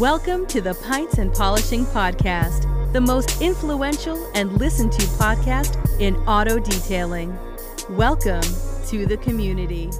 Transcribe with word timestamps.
Welcome 0.00 0.46
to 0.46 0.60
the 0.60 0.74
Pints 0.74 1.18
and 1.18 1.32
Polishing 1.32 1.86
Podcast, 1.86 2.92
the 2.92 3.00
most 3.00 3.40
influential 3.40 4.28
and 4.34 4.52
listened 4.54 4.90
to 4.90 5.02
podcast 5.02 6.00
in 6.00 6.16
auto 6.26 6.58
detailing. 6.58 7.38
Welcome 7.90 8.42
to 8.88 9.06
the 9.06 9.16
community. 9.22 9.90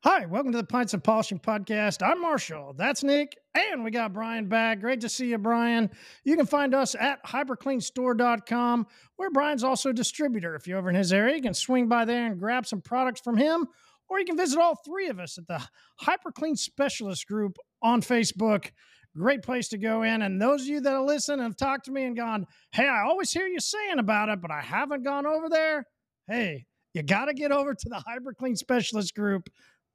Hi, 0.00 0.26
welcome 0.26 0.50
to 0.50 0.58
the 0.58 0.64
Pints 0.64 0.94
and 0.94 1.04
Polishing 1.04 1.38
Podcast. 1.38 2.04
I'm 2.04 2.20
Marshall. 2.20 2.74
That's 2.76 3.04
Nick. 3.04 3.38
And 3.54 3.84
we 3.84 3.92
got 3.92 4.12
Brian 4.12 4.48
back. 4.48 4.80
Great 4.80 5.02
to 5.02 5.08
see 5.08 5.28
you, 5.28 5.38
Brian. 5.38 5.92
You 6.24 6.36
can 6.36 6.46
find 6.46 6.74
us 6.74 6.96
at 6.98 7.24
hypercleanstore.com, 7.24 8.86
where 9.14 9.30
Brian's 9.30 9.62
also 9.62 9.90
a 9.90 9.94
distributor. 9.94 10.56
If 10.56 10.66
you're 10.66 10.78
over 10.78 10.90
in 10.90 10.96
his 10.96 11.12
area, 11.12 11.36
you 11.36 11.42
can 11.42 11.54
swing 11.54 11.86
by 11.86 12.04
there 12.04 12.26
and 12.26 12.40
grab 12.40 12.66
some 12.66 12.80
products 12.80 13.20
from 13.20 13.36
him, 13.36 13.68
or 14.12 14.18
you 14.18 14.26
can 14.26 14.36
visit 14.36 14.58
all 14.58 14.76
three 14.84 15.08
of 15.08 15.18
us 15.18 15.38
at 15.38 15.46
the 15.46 15.58
Hyperclean 16.02 16.58
Specialist 16.58 17.26
Group 17.26 17.56
on 17.80 18.02
Facebook. 18.02 18.70
Great 19.16 19.42
place 19.42 19.68
to 19.68 19.78
go 19.78 20.02
in. 20.02 20.20
And 20.20 20.40
those 20.40 20.62
of 20.62 20.68
you 20.68 20.82
that 20.82 21.28
and 21.30 21.40
have 21.40 21.56
talked 21.56 21.86
to 21.86 21.90
me 21.92 22.04
and 22.04 22.14
gone, 22.14 22.46
hey, 22.72 22.86
I 22.86 23.04
always 23.04 23.32
hear 23.32 23.46
you 23.46 23.58
saying 23.58 23.98
about 23.98 24.28
it, 24.28 24.42
but 24.42 24.50
I 24.50 24.60
haven't 24.60 25.02
gone 25.02 25.24
over 25.24 25.48
there. 25.48 25.86
Hey, 26.28 26.66
you 26.92 27.02
got 27.02 27.26
to 27.26 27.32
get 27.32 27.52
over 27.52 27.74
to 27.74 27.88
the 27.88 28.02
Hyperclean 28.06 28.58
Specialist 28.58 29.14
Group. 29.14 29.48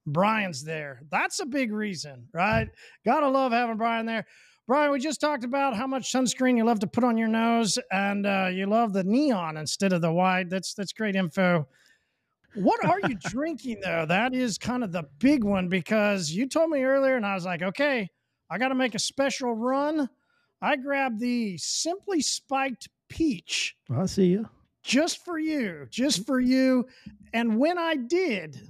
Brian's 0.04 0.64
there. 0.64 1.02
That's 1.12 1.38
a 1.38 1.46
big 1.46 1.72
reason, 1.72 2.26
right? 2.32 2.68
Gotta 3.04 3.28
love 3.28 3.52
having 3.52 3.76
Brian 3.76 4.06
there. 4.06 4.26
Brian, 4.66 4.90
we 4.90 4.98
just 4.98 5.20
talked 5.20 5.44
about 5.44 5.76
how 5.76 5.86
much 5.86 6.12
sunscreen 6.12 6.56
you 6.56 6.64
love 6.64 6.80
to 6.80 6.86
put 6.86 7.04
on 7.04 7.16
your 7.16 7.28
nose, 7.28 7.78
and 7.92 8.26
uh, 8.26 8.48
you 8.50 8.66
love 8.66 8.92
the 8.92 9.04
neon 9.04 9.56
instead 9.56 9.92
of 9.92 10.00
the 10.00 10.12
white. 10.12 10.50
That's 10.50 10.74
that's 10.74 10.92
great 10.92 11.14
info. 11.14 11.68
What 12.62 12.84
are 12.84 13.00
you 13.08 13.16
drinking 13.30 13.80
though? 13.82 14.06
That 14.06 14.34
is 14.34 14.58
kind 14.58 14.82
of 14.82 14.92
the 14.92 15.04
big 15.18 15.44
one 15.44 15.68
because 15.68 16.30
you 16.30 16.48
told 16.48 16.70
me 16.70 16.82
earlier, 16.82 17.16
and 17.16 17.24
I 17.24 17.34
was 17.34 17.44
like, 17.44 17.62
okay, 17.62 18.08
I 18.50 18.58
got 18.58 18.68
to 18.68 18.74
make 18.74 18.94
a 18.94 18.98
special 18.98 19.54
run. 19.54 20.08
I 20.60 20.76
grabbed 20.76 21.20
the 21.20 21.56
Simply 21.58 22.20
Spiked 22.20 22.88
Peach. 23.08 23.76
I 23.90 24.06
see 24.06 24.26
you. 24.26 24.48
Just 24.82 25.24
for 25.24 25.38
you, 25.38 25.86
just 25.90 26.26
for 26.26 26.40
you. 26.40 26.86
And 27.32 27.58
when 27.58 27.78
I 27.78 27.94
did, 27.94 28.60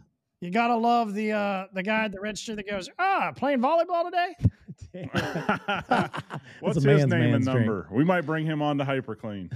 you 0.40 0.50
gotta 0.50 0.76
love 0.76 1.14
the 1.14 1.32
uh 1.32 1.66
the 1.72 1.82
guy 1.82 2.04
at 2.04 2.12
the 2.12 2.20
register 2.20 2.56
that 2.56 2.68
goes, 2.68 2.88
ah, 2.98 3.32
playing 3.34 3.60
volleyball 3.60 4.04
today. 4.04 4.34
What's 6.60 6.82
his 6.82 7.06
name 7.06 7.34
and 7.34 7.44
drink. 7.44 7.44
number? 7.44 7.88
We 7.90 8.04
might 8.04 8.22
bring 8.22 8.46
him 8.46 8.62
on 8.62 8.78
to 8.78 8.84
Hyperclean. 8.84 9.52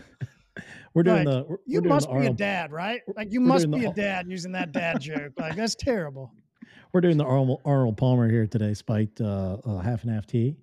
We're 0.95 1.03
doing 1.05 1.25
Like, 1.25 1.27
the. 1.27 1.45
We're, 1.49 1.57
you 1.67 1.81
we're 1.83 1.89
must 1.89 2.11
be 2.13 2.27
a 2.27 2.33
dad, 2.33 2.73
right? 2.73 3.01
Like 3.17 3.33
you 3.33 3.41
must 3.41 3.71
be 3.71 3.81
the- 3.81 3.91
a 3.91 3.95
dad 3.95 4.27
using 4.29 4.53
that 4.53 4.73
dad 4.73 5.01
joke. 5.01 5.33
Like 5.39 5.57
that's 5.57 5.75
terrible. 5.75 6.33
We're 6.93 7.01
doing 7.01 7.17
the 7.17 7.25
Arnold, 7.25 7.61
Arnold 7.65 7.97
Palmer 7.97 8.29
here 8.31 8.47
today. 8.47 8.75
Spiked 8.75 9.21
uh, 9.21 9.57
uh, 9.65 9.79
half 9.79 10.03
and 10.05 10.13
half 10.13 10.27
tea. 10.27 10.57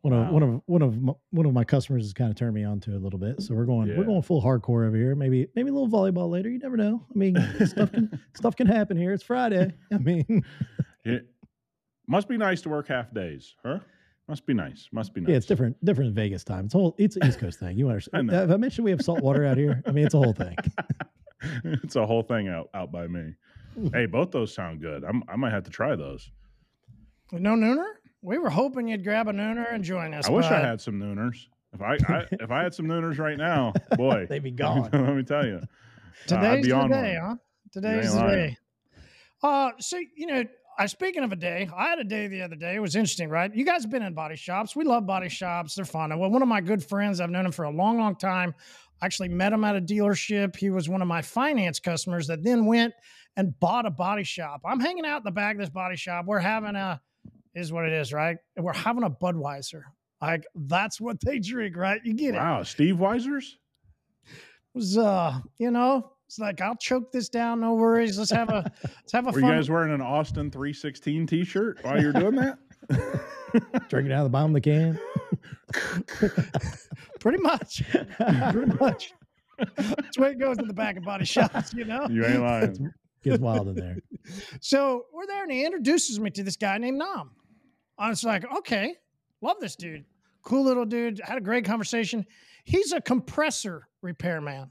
One 0.00 0.12
of 0.12 0.26
Wow. 0.26 0.32
one 0.32 0.42
of 0.42 0.62
one 0.66 0.82
of 0.82 1.00
my, 1.00 1.12
one 1.30 1.46
of 1.46 1.52
my 1.52 1.62
customers 1.62 2.02
has 2.02 2.12
kind 2.12 2.28
of 2.28 2.36
turned 2.36 2.54
me 2.54 2.64
on 2.64 2.80
to 2.80 2.96
a 2.96 2.98
little 2.98 3.20
bit. 3.20 3.40
So 3.40 3.54
we're 3.54 3.64
going 3.66 3.86
Yeah. 3.88 3.98
we're 3.98 4.04
going 4.04 4.22
full 4.22 4.42
hardcore 4.42 4.84
over 4.86 4.96
here. 4.96 5.14
Maybe 5.14 5.46
maybe 5.54 5.70
a 5.70 5.72
little 5.72 5.88
volleyball 5.88 6.28
later. 6.28 6.50
You 6.50 6.58
never 6.58 6.76
know. 6.76 7.06
I 7.08 7.16
mean, 7.16 7.36
stuff 7.66 7.92
can 7.92 8.20
stuff 8.34 8.56
can 8.56 8.66
happen 8.66 8.96
here. 8.96 9.12
It's 9.12 9.22
Friday. 9.22 9.72
I 9.92 9.98
mean, 9.98 10.44
It 11.04 11.26
must 12.08 12.28
be 12.28 12.36
nice 12.36 12.60
to 12.62 12.68
work 12.68 12.88
half 12.88 13.14
days, 13.14 13.54
huh? 13.64 13.78
Must 14.28 14.46
be 14.46 14.54
nice. 14.54 14.88
Must 14.92 15.12
be 15.12 15.20
nice. 15.20 15.30
yeah, 15.30 15.36
it's 15.36 15.46
different 15.46 15.84
different 15.84 16.14
Vegas 16.14 16.44
time. 16.44 16.66
It's 16.66 16.74
a 16.74 16.78
whole 16.78 16.94
it's 16.98 17.16
an 17.16 17.26
East 17.26 17.38
Coast 17.38 17.58
thing. 17.58 17.76
You 17.76 17.88
understand? 17.88 18.26
know. 18.28 18.34
Have 18.34 18.50
I 18.50 18.56
mentioned 18.56 18.84
we 18.84 18.90
have 18.92 19.02
salt 19.02 19.20
water 19.22 19.44
out 19.44 19.56
here? 19.56 19.82
I 19.86 19.92
mean, 19.92 20.04
it's 20.06 20.14
a 20.14 20.18
whole 20.18 20.32
thing. 20.32 20.56
it's 21.64 21.96
a 21.96 22.06
whole 22.06 22.22
thing 22.22 22.48
out 22.48 22.68
out 22.74 22.92
by 22.92 23.06
me. 23.08 23.34
hey, 23.92 24.06
both 24.06 24.30
those 24.30 24.54
sound 24.54 24.80
good. 24.80 25.04
I'm, 25.04 25.22
I 25.28 25.36
might 25.36 25.52
have 25.52 25.64
to 25.64 25.70
try 25.70 25.96
those. 25.96 26.30
No 27.32 27.50
nooner? 27.54 27.86
We 28.20 28.38
were 28.38 28.50
hoping 28.50 28.88
you'd 28.88 29.02
grab 29.04 29.26
a 29.28 29.32
nooner 29.32 29.72
and 29.74 29.82
join 29.82 30.14
us. 30.14 30.28
I 30.28 30.30
wish 30.32 30.44
I 30.46 30.60
had 30.60 30.80
some 30.80 30.94
nooners. 31.00 31.46
If 31.72 31.80
I, 31.82 31.94
I 32.08 32.26
if 32.32 32.50
I 32.50 32.62
had 32.62 32.74
some 32.74 32.86
nooners 32.86 33.18
right 33.18 33.38
now, 33.38 33.72
boy, 33.96 34.26
They'd 34.28 34.42
be 34.42 34.50
let 34.50 34.56
gone. 34.58 34.90
me, 34.92 34.98
let 34.98 35.16
me 35.16 35.22
tell 35.24 35.44
you. 35.44 35.60
Today's 36.26 36.66
be 36.66 36.70
the 36.72 36.88
day, 36.88 37.18
one. 37.18 37.28
huh? 37.30 37.36
Today's 37.72 38.14
the 38.14 38.20
day. 38.22 38.56
Uh, 39.42 39.70
so 39.80 39.98
you 40.16 40.26
know, 40.26 40.44
I 40.78 40.86
speaking 40.86 41.22
of 41.22 41.32
a 41.32 41.36
day, 41.36 41.68
I 41.76 41.90
had 41.90 41.98
a 41.98 42.04
day 42.04 42.26
the 42.26 42.42
other 42.42 42.56
day. 42.56 42.74
It 42.74 42.80
was 42.80 42.96
interesting, 42.96 43.28
right? 43.28 43.54
You 43.54 43.64
guys 43.64 43.82
have 43.82 43.90
been 43.90 44.02
in 44.02 44.14
body 44.14 44.36
shops. 44.36 44.74
We 44.74 44.84
love 44.84 45.06
body 45.06 45.28
shops. 45.28 45.74
They're 45.74 45.84
fun. 45.84 46.16
Well, 46.18 46.30
one 46.30 46.42
of 46.42 46.48
my 46.48 46.60
good 46.60 46.82
friends, 46.84 47.20
I've 47.20 47.30
known 47.30 47.46
him 47.46 47.52
for 47.52 47.64
a 47.64 47.70
long, 47.70 47.98
long 47.98 48.16
time. 48.16 48.54
I 49.00 49.06
actually 49.06 49.28
met 49.28 49.52
him 49.52 49.64
at 49.64 49.76
a 49.76 49.80
dealership. 49.80 50.56
He 50.56 50.70
was 50.70 50.88
one 50.88 51.02
of 51.02 51.08
my 51.08 51.22
finance 51.22 51.80
customers 51.80 52.26
that 52.28 52.42
then 52.42 52.66
went 52.66 52.94
and 53.36 53.58
bought 53.60 53.86
a 53.86 53.90
body 53.90 54.24
shop. 54.24 54.62
I'm 54.64 54.80
hanging 54.80 55.04
out 55.04 55.18
in 55.18 55.24
the 55.24 55.30
back 55.30 55.56
of 55.56 55.60
this 55.60 55.70
body 55.70 55.96
shop. 55.96 56.26
We're 56.26 56.38
having 56.38 56.76
a 56.76 57.00
is 57.54 57.72
what 57.72 57.84
it 57.84 57.92
is, 57.92 58.12
right? 58.12 58.38
We're 58.56 58.72
having 58.72 59.02
a 59.02 59.10
Budweiser. 59.10 59.82
Like 60.20 60.46
that's 60.54 61.00
what 61.00 61.20
they 61.20 61.38
drink, 61.38 61.76
right? 61.76 62.00
You 62.04 62.14
get 62.14 62.34
it. 62.34 62.38
Wow, 62.38 62.62
Steve 62.62 62.96
Weiser's. 62.96 63.58
was 64.74 64.96
uh 64.96 65.38
you 65.58 65.70
know 65.70 66.11
it's 66.32 66.38
like 66.38 66.62
i'll 66.62 66.76
choke 66.76 67.12
this 67.12 67.28
down 67.28 67.60
no 67.60 67.74
worries 67.74 68.18
let's 68.18 68.30
have 68.30 68.48
a 68.48 68.72
let's 68.82 69.12
have 69.12 69.26
a 69.26 69.32
Were 69.32 69.38
you 69.38 69.46
fun 69.46 69.54
guys 69.54 69.68
wearing 69.68 69.92
an 69.92 70.00
Austin 70.00 70.50
316 70.50 71.26
T-shirt 71.26 71.78
while 71.82 72.00
you're 72.00 72.14
doing 72.14 72.36
that? 72.36 72.58
Drinking 73.90 74.12
out 74.14 74.20
of 74.20 74.24
the 74.24 74.30
bottom 74.30 74.56
of 74.56 74.62
the 74.62 74.62
can. 74.62 74.98
pretty 77.20 77.36
much 77.42 77.82
pretty 78.50 78.72
much 78.80 79.12
that's 79.76 80.16
where 80.18 80.30
it 80.30 80.38
goes 80.38 80.56
in 80.58 80.66
the 80.66 80.72
back 80.72 80.96
of 80.96 81.04
body 81.04 81.26
shops 81.26 81.74
you 81.74 81.84
know 81.84 82.06
You 82.08 82.24
ain't 82.24 82.40
lying. 82.40 82.94
Gets 83.22 83.38
wild 83.38 83.68
in 83.68 83.74
there. 83.74 83.98
so 84.60 85.04
we're 85.12 85.26
there 85.26 85.42
and 85.42 85.52
he 85.52 85.66
introduces 85.66 86.18
me 86.18 86.30
to 86.30 86.42
this 86.42 86.56
guy 86.56 86.78
named 86.78 86.96
nam 86.98 87.32
i 87.98 88.08
was 88.08 88.24
like 88.24 88.50
okay 88.56 88.94
love 89.42 89.58
this 89.60 89.76
dude 89.76 90.06
cool 90.44 90.64
little 90.64 90.86
dude 90.86 91.20
had 91.22 91.36
a 91.36 91.42
great 91.42 91.66
conversation 91.66 92.24
he's 92.64 92.92
a 92.92 93.02
compressor 93.02 93.86
repairman 94.00 94.70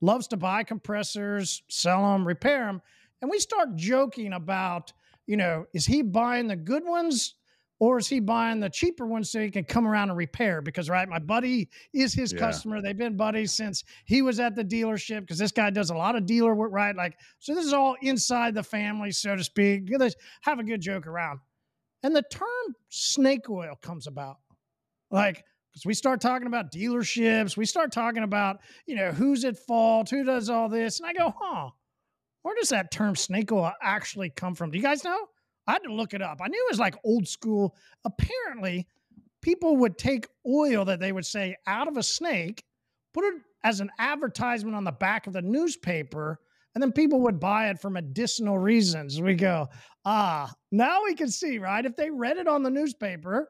loves 0.00 0.26
to 0.28 0.36
buy 0.36 0.62
compressors 0.62 1.62
sell 1.68 2.12
them 2.12 2.26
repair 2.26 2.66
them 2.66 2.82
and 3.22 3.30
we 3.30 3.38
start 3.38 3.74
joking 3.76 4.32
about 4.32 4.92
you 5.26 5.36
know 5.36 5.64
is 5.72 5.86
he 5.86 6.02
buying 6.02 6.46
the 6.46 6.56
good 6.56 6.84
ones 6.84 7.34
or 7.78 7.98
is 7.98 8.08
he 8.08 8.20
buying 8.20 8.58
the 8.60 8.70
cheaper 8.70 9.06
ones 9.06 9.30
so 9.30 9.40
he 9.40 9.50
can 9.50 9.64
come 9.64 9.86
around 9.86 10.08
and 10.08 10.16
repair? 10.16 10.62
Because 10.62 10.88
right 10.88 11.06
my 11.08 11.18
buddy 11.18 11.68
is 11.92 12.14
his 12.14 12.32
Yeah. 12.32 12.38
customer. 12.38 12.80
They've 12.80 12.96
been 12.96 13.16
buddies 13.18 13.52
since 13.52 13.84
he 14.06 14.22
was 14.22 14.40
at 14.40 14.56
the 14.56 14.64
dealership 14.64 15.20
because 15.20 15.38
this 15.38 15.52
guy 15.52 15.68
does 15.68 15.90
a 15.90 15.94
lot 15.94 16.16
of 16.16 16.24
dealer 16.24 16.54
work 16.54 16.72
right? 16.72 16.96
Like 16.96 17.18
so 17.38 17.54
this 17.54 17.66
is 17.66 17.74
all 17.74 17.96
inside 18.00 18.54
the 18.54 18.62
family 18.62 19.12
so 19.12 19.36
to 19.36 19.44
speak. 19.44 19.90
Let's 19.90 20.14
have 20.42 20.58
a 20.58 20.64
good 20.64 20.80
joke 20.80 21.06
around. 21.06 21.40
And 22.02 22.16
the 22.16 22.22
term 22.30 22.74
snake 22.88 23.50
oil 23.50 23.74
comes 23.82 24.06
about. 24.06 24.36
Like 25.10 25.44
because 25.76 25.86
we 25.86 25.94
start 25.94 26.20
talking 26.20 26.46
about 26.46 26.72
dealerships 26.72 27.56
we 27.56 27.66
start 27.66 27.92
talking 27.92 28.22
about 28.22 28.60
you 28.86 28.96
know 28.96 29.12
who's 29.12 29.44
at 29.44 29.58
fault 29.58 30.10
who 30.10 30.24
does 30.24 30.48
all 30.48 30.68
this 30.68 30.98
and 30.98 31.08
i 31.08 31.12
go 31.12 31.32
huh 31.38 31.70
where 32.46 32.54
does 32.54 32.68
that 32.68 32.92
term 32.92 33.16
snake 33.16 33.50
oil 33.50 33.72
actually 33.82 34.30
come 34.30 34.54
from? 34.54 34.70
Do 34.70 34.78
you 34.78 34.84
guys 34.84 35.02
know? 35.02 35.18
I 35.66 35.72
had 35.72 35.82
to 35.82 35.92
look 35.92 36.14
it 36.14 36.22
up. 36.22 36.38
I 36.40 36.46
knew 36.46 36.64
it 36.68 36.70
was 36.70 36.78
like 36.78 36.94
old 37.04 37.26
school. 37.26 37.74
Apparently 38.04 38.86
people 39.42 39.78
would 39.78 39.98
take 39.98 40.28
oil 40.46 40.84
that 40.84 41.00
they 41.00 41.10
would 41.10 41.26
say 41.26 41.56
out 41.66 41.88
of 41.88 41.96
a 41.96 42.04
snake 42.04 42.62
put 43.12 43.24
it 43.24 43.34
as 43.64 43.80
an 43.80 43.90
advertisement 43.98 44.76
on 44.76 44.84
the 44.84 44.92
back 44.92 45.26
of 45.26 45.32
the 45.32 45.42
newspaper 45.42 46.38
and 46.76 46.80
then 46.80 46.92
people 46.92 47.22
would 47.22 47.40
buy 47.40 47.68
it 47.68 47.80
for 47.80 47.90
medicinal 47.90 48.56
reasons. 48.56 49.20
We 49.20 49.34
go 49.34 49.66
ah 50.04 50.48
now 50.70 51.02
we 51.02 51.14
can 51.14 51.28
see 51.28 51.58
right? 51.58 51.84
If 51.84 51.96
they 51.96 52.10
read 52.10 52.36
it 52.36 52.46
on 52.46 52.62
the 52.62 52.70
newspaper 52.70 53.48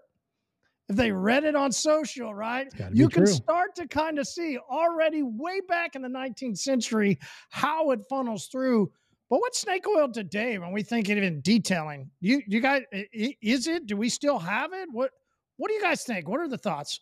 if 0.89 0.97
they 0.97 1.11
read 1.11 1.45
it 1.45 1.57
on 1.57 1.73
social, 1.73 2.35
right? 2.35 2.69
You 2.93 3.09
can 3.09 3.25
true. 3.25 3.33
start 3.33 3.75
to 3.77 3.89
kind 3.89 4.19
of 4.19 4.27
see 4.27 4.59
already 4.71 5.23
way 5.23 5.61
back 5.69 5.97
in 5.97 6.03
the 6.03 6.09
19th 6.09 6.59
century 6.59 7.19
how 7.51 7.91
it 7.91 8.01
funnels 8.09 8.47
through. 8.47 8.93
But 9.29 9.41
what's 9.41 9.61
snake 9.61 9.87
oil 9.89 10.09
today 10.09 10.59
when 10.59 10.73
we 10.73 10.83
think 10.83 11.09
it 11.09 11.19
in 11.19 11.41
detailing? 11.41 12.11
You 12.21 12.43
you 12.47 12.61
guys 12.61 12.83
is 13.13 13.67
it? 13.67 13.87
Do 13.87 13.97
we 13.97 14.09
still 14.09 14.39
have 14.39 14.73
it? 14.73 14.89
What 14.93 15.11
what 15.57 15.69
do 15.69 15.75
you 15.75 15.83
guys 15.83 16.05
think? 16.05 16.29
What 16.29 16.41
are 16.41 16.49
the 16.49 16.59
thoughts? 16.59 17.01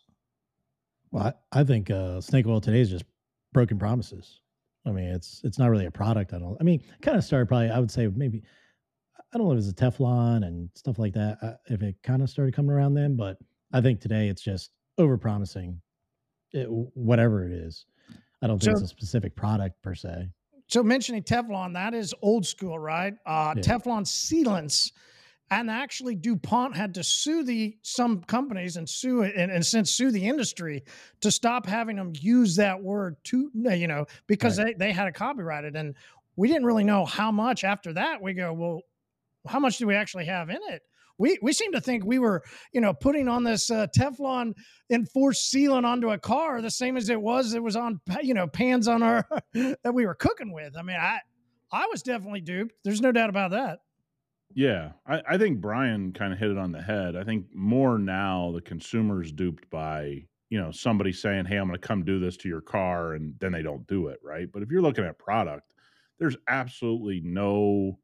Well, 1.11 1.33
I, 1.53 1.59
I 1.59 1.63
think 1.63 1.91
uh, 1.91 2.21
snake 2.21 2.47
oil 2.47 2.59
today 2.59 2.81
is 2.81 2.89
just 2.89 3.05
broken 3.53 3.77
promises. 3.77 4.41
I 4.87 4.91
mean, 4.91 5.05
it's 5.05 5.41
it's 5.43 5.59
not 5.59 5.69
really 5.69 5.85
a 5.85 5.91
product. 5.91 6.33
I 6.33 6.39
don't. 6.39 6.57
I 6.59 6.63
mean, 6.63 6.83
kind 7.01 7.17
of 7.17 7.23
started 7.23 7.47
probably. 7.47 7.69
I 7.69 7.79
would 7.79 7.91
say 7.91 8.07
maybe. 8.07 8.43
I 9.33 9.37
don't 9.37 9.47
know 9.47 9.53
if 9.53 9.59
it's 9.59 9.69
a 9.69 9.73
Teflon 9.73 10.45
and 10.45 10.69
stuff 10.75 10.97
like 10.97 11.13
that. 11.13 11.37
Uh, 11.41 11.53
if 11.67 11.81
it 11.81 11.95
kind 12.03 12.21
of 12.21 12.29
started 12.29 12.55
coming 12.55 12.71
around 12.71 12.93
then, 12.93 13.15
but 13.17 13.37
I 13.73 13.81
think 13.81 13.99
today 14.01 14.27
it's 14.29 14.41
just 14.41 14.71
over 14.97 15.17
promising, 15.17 15.81
it, 16.53 16.67
whatever 16.69 17.45
it 17.45 17.51
is. 17.51 17.85
I 18.41 18.47
don't 18.47 18.59
think 18.61 18.77
So- 18.77 18.83
it's 18.83 18.91
a 18.91 18.95
specific 18.95 19.35
product 19.35 19.81
per 19.81 19.95
se. 19.95 20.29
So 20.67 20.81
mentioning 20.81 21.21
Teflon, 21.21 21.73
that 21.73 21.93
is 21.93 22.13
old 22.23 22.45
school, 22.45 22.79
right? 22.79 23.13
Uh, 23.25 23.53
Yeah. 23.55 23.61
Teflon 23.61 24.03
sealants, 24.03 24.91
and 25.51 25.69
actually 25.69 26.15
DuPont 26.15 26.75
had 26.75 26.95
to 26.95 27.03
sue 27.03 27.43
the 27.43 27.77
some 27.83 28.21
companies 28.23 28.77
and 28.77 28.89
sue 28.89 29.21
and, 29.21 29.51
and 29.51 29.63
since 29.63 29.91
sue 29.91 30.09
the 30.09 30.27
industry 30.27 30.83
to 31.21 31.29
stop 31.29 31.67
having 31.67 31.97
them 31.97 32.13
use 32.19 32.55
that 32.55 32.81
word 32.81 33.15
to 33.25 33.51
you 33.53 33.87
know 33.87 34.07
because 34.25 34.55
they, 34.57 34.73
they 34.73 34.91
had 34.91 35.07
it 35.07 35.13
copyrighted 35.13 35.75
and 35.75 35.93
we 36.35 36.47
didn't 36.47 36.65
really 36.65 36.83
know 36.83 37.05
how 37.05 37.31
much 37.31 37.63
after 37.63 37.93
that 37.93 38.19
we 38.23 38.33
go 38.33 38.51
well 38.53 38.81
how 39.47 39.59
much 39.59 39.77
do 39.77 39.85
we 39.85 39.93
actually 39.93 40.25
have 40.25 40.49
in 40.49 40.57
it 40.69 40.81
we 41.17 41.37
we 41.41 41.53
seem 41.53 41.71
to 41.71 41.81
think 41.81 42.05
we 42.05 42.19
were, 42.19 42.43
you 42.73 42.81
know, 42.81 42.93
putting 42.93 43.27
on 43.27 43.43
this 43.43 43.71
uh, 43.71 43.87
Teflon 43.97 44.53
enforced 44.89 45.53
sealant 45.53 45.85
onto 45.85 46.09
a 46.09 46.17
car 46.17 46.61
the 46.61 46.71
same 46.71 46.97
as 46.97 47.09
it 47.09 47.21
was 47.21 47.53
it 47.53 47.63
was 47.63 47.75
on 47.75 47.99
you 48.21 48.33
know 48.33 48.47
pans 48.47 48.87
on 48.87 49.01
our 49.03 49.27
that 49.53 49.93
we 49.93 50.05
were 50.05 50.15
cooking 50.15 50.51
with. 50.51 50.75
I 50.77 50.81
mean, 50.81 50.97
I 50.97 51.19
I 51.71 51.87
was 51.91 52.01
definitely 52.01 52.41
duped. 52.41 52.73
There's 52.83 53.01
no 53.01 53.11
doubt 53.11 53.29
about 53.29 53.51
that. 53.51 53.79
Yeah, 54.53 54.91
I, 55.05 55.21
I 55.31 55.37
think 55.37 55.59
Brian 55.59 56.13
kind 56.13 56.31
of 56.31 56.39
hit 56.39 56.51
it 56.51 56.57
on 56.57 56.71
the 56.71 56.81
head. 56.81 57.15
I 57.15 57.23
think 57.23 57.47
more 57.53 57.97
now 57.97 58.51
the 58.53 58.61
consumer's 58.61 59.31
duped 59.31 59.69
by 59.69 60.25
you 60.49 60.59
know 60.59 60.71
somebody 60.71 61.11
saying, 61.11 61.45
"Hey, 61.45 61.57
I'm 61.57 61.67
going 61.67 61.79
to 61.79 61.87
come 61.87 62.03
do 62.03 62.19
this 62.19 62.37
to 62.37 62.49
your 62.49 62.61
car," 62.61 63.13
and 63.13 63.33
then 63.39 63.51
they 63.51 63.61
don't 63.61 63.85
do 63.87 64.07
it, 64.07 64.19
right? 64.23 64.49
But 64.51 64.61
if 64.61 64.69
you're 64.69 64.81
looking 64.81 65.05
at 65.05 65.17
product, 65.17 65.73
there's 66.19 66.37
absolutely 66.47 67.21
no 67.23 67.99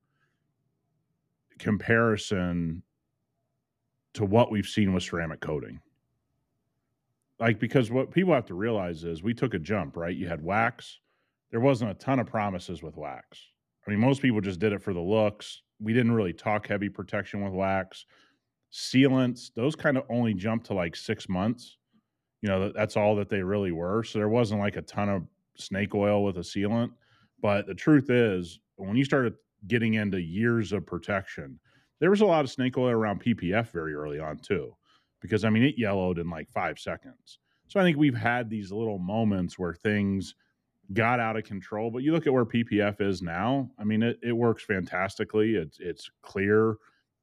comparison 1.59 2.83
to 4.13 4.25
what 4.25 4.51
we've 4.51 4.67
seen 4.67 4.93
with 4.93 5.03
ceramic 5.03 5.39
coating. 5.39 5.79
Like, 7.39 7.59
because 7.59 7.89
what 7.89 8.11
people 8.11 8.33
have 8.33 8.45
to 8.47 8.53
realize 8.53 9.03
is 9.03 9.23
we 9.23 9.33
took 9.33 9.53
a 9.53 9.59
jump, 9.59 9.97
right? 9.97 10.15
You 10.15 10.27
had 10.27 10.43
wax. 10.43 10.99
There 11.49 11.59
wasn't 11.59 11.91
a 11.91 11.95
ton 11.95 12.19
of 12.19 12.27
promises 12.27 12.83
with 12.83 12.97
wax. 12.97 13.39
I 13.85 13.89
mean, 13.89 13.99
most 13.99 14.21
people 14.21 14.41
just 14.41 14.59
did 14.59 14.73
it 14.73 14.81
for 14.81 14.93
the 14.93 14.99
looks. 15.01 15.63
We 15.79 15.93
didn't 15.93 16.11
really 16.11 16.33
talk 16.33 16.67
heavy 16.67 16.87
protection 16.89 17.43
with 17.43 17.53
wax. 17.53 18.05
Sealants, 18.71 19.51
those 19.55 19.75
kind 19.75 19.97
of 19.97 20.03
only 20.09 20.33
jumped 20.33 20.67
to 20.67 20.73
like 20.73 20.95
six 20.95 21.27
months. 21.27 21.77
You 22.41 22.49
know, 22.49 22.71
that's 22.71 22.95
all 22.95 23.15
that 23.15 23.29
they 23.29 23.41
really 23.41 23.71
were. 23.71 24.03
So 24.03 24.19
there 24.19 24.29
wasn't 24.29 24.61
like 24.61 24.75
a 24.75 24.81
ton 24.83 25.09
of 25.09 25.23
snake 25.57 25.95
oil 25.95 26.23
with 26.23 26.37
a 26.37 26.41
sealant. 26.41 26.91
But 27.41 27.65
the 27.65 27.75
truth 27.75 28.09
is, 28.09 28.59
when 28.75 28.95
you 28.95 29.03
started 29.03 29.33
getting 29.67 29.95
into 29.95 30.21
years 30.21 30.73
of 30.73 30.85
protection, 30.85 31.59
there 32.01 32.09
was 32.09 32.21
a 32.21 32.25
lot 32.25 32.43
of 32.43 32.51
snake 32.51 32.77
oil 32.77 32.89
around 32.89 33.23
PPF 33.23 33.71
very 33.71 33.93
early 33.93 34.19
on 34.19 34.39
too, 34.39 34.75
because 35.21 35.45
I 35.45 35.49
mean 35.49 35.63
it 35.63 35.77
yellowed 35.77 36.19
in 36.19 36.29
like 36.29 36.49
five 36.51 36.77
seconds. 36.79 37.39
So 37.67 37.79
I 37.79 37.83
think 37.83 37.95
we've 37.95 38.17
had 38.17 38.49
these 38.49 38.71
little 38.71 38.97
moments 38.97 39.57
where 39.57 39.73
things 39.73 40.35
got 40.93 41.19
out 41.19 41.37
of 41.37 41.43
control. 41.43 41.89
But 41.89 42.03
you 42.03 42.11
look 42.11 42.27
at 42.27 42.33
where 42.33 42.43
PPF 42.43 42.99
is 42.99 43.21
now. 43.21 43.71
I 43.79 43.85
mean, 43.85 44.03
it, 44.03 44.19
it 44.21 44.33
works 44.33 44.65
fantastically. 44.65 45.55
It's 45.55 45.79
it's 45.79 46.09
clear, 46.21 46.75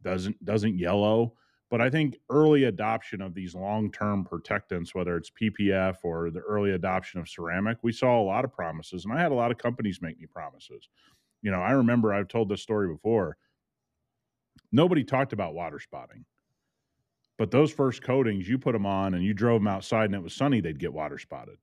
doesn't 0.02 0.42
doesn't 0.44 0.78
yellow. 0.78 1.34
But 1.70 1.82
I 1.82 1.90
think 1.90 2.16
early 2.30 2.64
adoption 2.64 3.20
of 3.20 3.34
these 3.34 3.54
long 3.54 3.92
term 3.92 4.24
protectants, 4.24 4.94
whether 4.94 5.16
it's 5.16 5.30
PPF 5.30 5.96
or 6.02 6.30
the 6.30 6.40
early 6.40 6.70
adoption 6.70 7.20
of 7.20 7.28
ceramic, 7.28 7.78
we 7.82 7.92
saw 7.92 8.20
a 8.20 8.24
lot 8.24 8.44
of 8.44 8.52
promises. 8.52 9.04
And 9.04 9.12
I 9.12 9.20
had 9.20 9.32
a 9.32 9.34
lot 9.34 9.50
of 9.50 9.58
companies 9.58 10.00
make 10.00 10.18
me 10.18 10.26
promises. 10.26 10.88
You 11.42 11.50
know, 11.50 11.60
I 11.60 11.72
remember 11.72 12.14
I've 12.14 12.28
told 12.28 12.48
this 12.48 12.62
story 12.62 12.88
before. 12.88 13.36
Nobody 14.72 15.04
talked 15.04 15.32
about 15.32 15.54
water 15.54 15.78
spotting. 15.78 16.24
But 17.38 17.50
those 17.50 17.72
first 17.72 18.02
coatings, 18.02 18.48
you 18.48 18.58
put 18.58 18.72
them 18.72 18.86
on 18.86 19.14
and 19.14 19.22
you 19.22 19.32
drove 19.32 19.60
them 19.60 19.68
outside 19.68 20.06
and 20.06 20.14
it 20.14 20.22
was 20.22 20.34
sunny, 20.34 20.60
they'd 20.60 20.78
get 20.78 20.92
water 20.92 21.18
spotted. 21.18 21.56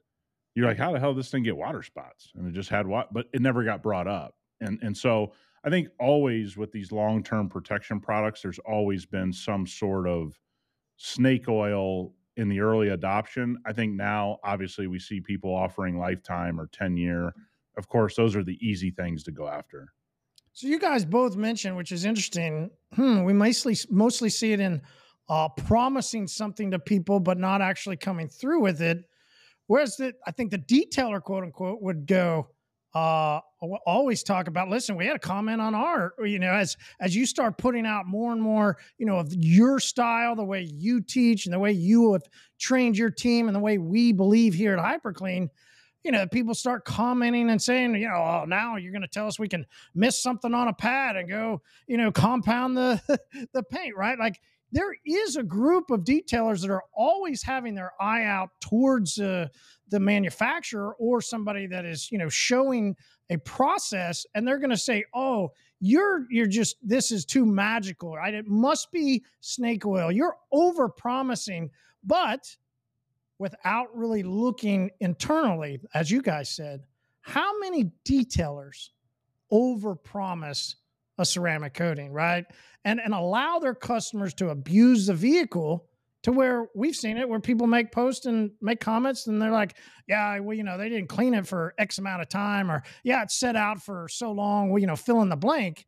You're 0.55 0.67
like, 0.67 0.77
how 0.77 0.93
the 0.93 0.99
hell 0.99 1.13
did 1.13 1.19
this 1.19 1.29
thing 1.29 1.43
get 1.43 1.57
water 1.57 1.83
spots? 1.83 2.31
And 2.35 2.47
it 2.47 2.53
just 2.53 2.69
had 2.69 2.87
what, 2.87 3.13
but 3.13 3.27
it 3.33 3.41
never 3.41 3.63
got 3.63 3.83
brought 3.83 4.07
up. 4.07 4.35
And 4.61 4.79
and 4.81 4.95
so 4.95 5.33
I 5.65 5.69
think 5.69 5.89
always 5.99 6.55
with 6.55 6.71
these 6.71 6.91
long 6.91 7.23
term 7.23 7.49
protection 7.49 7.99
products, 7.99 8.41
there's 8.41 8.59
always 8.59 9.05
been 9.05 9.33
some 9.33 9.67
sort 9.67 10.07
of 10.07 10.39
snake 10.95 11.49
oil 11.49 12.13
in 12.37 12.49
the 12.49 12.59
early 12.59 12.89
adoption. 12.89 13.57
I 13.65 13.73
think 13.73 13.95
now, 13.95 14.39
obviously, 14.43 14.87
we 14.87 14.99
see 14.99 15.19
people 15.19 15.53
offering 15.53 15.97
lifetime 15.97 16.59
or 16.59 16.67
10 16.67 16.97
year. 16.97 17.33
Of 17.77 17.87
course, 17.87 18.15
those 18.15 18.35
are 18.35 18.43
the 18.43 18.57
easy 18.65 18.91
things 18.91 19.23
to 19.23 19.31
go 19.31 19.47
after. 19.47 19.91
So 20.55 20.67
you 20.67 20.79
guys 20.79 21.03
both 21.03 21.35
mentioned, 21.35 21.75
which 21.75 21.91
is 21.91 22.05
interesting. 22.05 22.71
Hmm, 22.93 23.25
we 23.25 23.33
mostly 23.33 23.75
mostly 23.89 24.29
see 24.29 24.53
it 24.53 24.61
in 24.61 24.81
uh, 25.27 25.49
promising 25.49 26.27
something 26.27 26.71
to 26.71 26.79
people, 26.79 27.19
but 27.19 27.37
not 27.37 27.61
actually 27.61 27.97
coming 27.97 28.29
through 28.29 28.61
with 28.61 28.81
it. 28.81 29.03
Whereas 29.67 29.97
the, 29.97 30.13
I 30.25 30.31
think 30.31 30.51
the 30.51 30.57
detailer, 30.57 31.21
quote 31.21 31.43
unquote, 31.43 31.81
would 31.81 32.07
go, 32.07 32.47
uh, 32.93 33.41
always 33.85 34.23
talk 34.23 34.47
about 34.47 34.69
listen 34.69 34.95
we 34.95 35.05
had 35.05 35.17
a 35.17 35.19
comment 35.19 35.59
on 35.59 35.75
our 35.75 36.13
you 36.23 36.39
know 36.39 36.53
as 36.53 36.77
as 37.01 37.13
you 37.13 37.25
start 37.25 37.57
putting 37.57 37.85
out 37.85 38.05
more 38.05 38.31
and 38.31 38.41
more 38.41 38.77
you 38.97 39.05
know 39.05 39.17
of 39.17 39.33
your 39.33 39.79
style 39.79 40.35
the 40.35 40.43
way 40.43 40.61
you 40.61 41.01
teach 41.01 41.45
and 41.45 41.53
the 41.53 41.59
way 41.59 41.73
you 41.73 42.13
have 42.13 42.23
trained 42.57 42.97
your 42.97 43.09
team 43.09 43.47
and 43.47 43.55
the 43.55 43.59
way 43.59 43.77
we 43.77 44.13
believe 44.13 44.53
here 44.53 44.77
at 44.77 44.79
hyperclean 44.79 45.49
you 46.05 46.11
know 46.11 46.27
people 46.27 46.53
start 46.53 46.85
commenting 46.85 47.49
and 47.49 47.59
saying 47.61 47.95
you 47.95 48.07
know 48.07 48.15
oh 48.15 48.45
now 48.47 48.77
you're 48.77 48.91
going 48.91 49.01
to 49.01 49.07
tell 49.07 49.27
us 49.27 49.39
we 49.39 49.47
can 49.47 49.65
miss 49.95 50.21
something 50.21 50.53
on 50.53 50.67
a 50.67 50.73
pad 50.73 51.15
and 51.15 51.27
go 51.27 51.61
you 51.87 51.97
know 51.97 52.11
compound 52.11 52.77
the 52.77 53.19
the 53.53 53.63
paint 53.63 53.95
right? 53.97 54.17
Like 54.19 54.39
there 54.71 54.95
is 55.05 55.35
a 55.35 55.43
group 55.43 55.89
of 55.89 56.01
detailers 56.01 56.61
that 56.61 56.69
are 56.69 56.83
always 56.93 57.41
having 57.41 57.75
their 57.75 57.91
eye 57.99 58.23
out 58.23 58.49
towards 58.61 59.19
uh, 59.19 59.47
the 59.89 59.99
manufacturer 59.99 60.93
or 60.99 61.21
somebody 61.21 61.65
that 61.67 61.85
is 61.85 62.11
you 62.11 62.19
know 62.19 62.29
showing 62.29 62.95
a 63.31 63.37
process 63.37 64.25
and 64.35 64.47
they're 64.47 64.59
going 64.59 64.69
to 64.69 64.77
say 64.77 65.03
oh 65.15 65.49
you're 65.79 66.27
you're 66.29 66.45
just 66.45 66.77
this 66.83 67.11
is 67.11 67.25
too 67.25 67.45
magical 67.45 68.15
right? 68.15 68.35
It 68.35 68.47
must 68.47 68.91
be 68.91 69.23
snake 69.41 69.85
oil. 69.87 70.11
You're 70.11 70.35
over 70.51 70.87
promising 70.87 71.71
but 72.03 72.55
without 73.39 73.95
really 73.95 74.23
looking 74.23 74.91
internally 74.99 75.79
as 75.93 76.09
you 76.09 76.21
guys 76.21 76.49
said 76.49 76.81
how 77.21 77.59
many 77.59 77.91
detailers 78.07 78.89
over 79.51 79.95
promise 79.95 80.75
a 81.17 81.25
ceramic 81.25 81.73
coating 81.73 82.11
right 82.11 82.45
and 82.83 82.99
and 82.99 83.13
allow 83.13 83.59
their 83.59 83.75
customers 83.75 84.33
to 84.33 84.49
abuse 84.49 85.07
the 85.07 85.13
vehicle 85.13 85.87
to 86.25 86.31
where 86.31 86.69
we've 86.73 86.95
seen 86.95 87.17
it 87.17 87.29
where 87.29 87.39
people 87.39 87.67
make 87.67 87.91
posts 87.91 88.25
and 88.25 88.49
make 88.59 88.79
comments 88.79 89.27
and 89.27 89.39
they're 89.39 89.51
like, 89.51 89.77
yeah, 90.07 90.39
well, 90.39 90.57
you 90.57 90.63
know, 90.63 90.75
they 90.75 90.89
didn't 90.89 91.07
clean 91.07 91.35
it 91.35 91.45
for 91.45 91.75
X 91.77 91.99
amount 91.99 92.19
of 92.23 92.29
time 92.29 92.71
or 92.71 92.81
yeah, 93.03 93.21
it's 93.21 93.35
set 93.35 93.55
out 93.55 93.79
for 93.79 94.07
so 94.07 94.31
long, 94.31 94.71
well, 94.71 94.79
you 94.79 94.87
know, 94.87 94.95
fill 94.95 95.21
in 95.21 95.29
the 95.29 95.35
blank. 95.35 95.85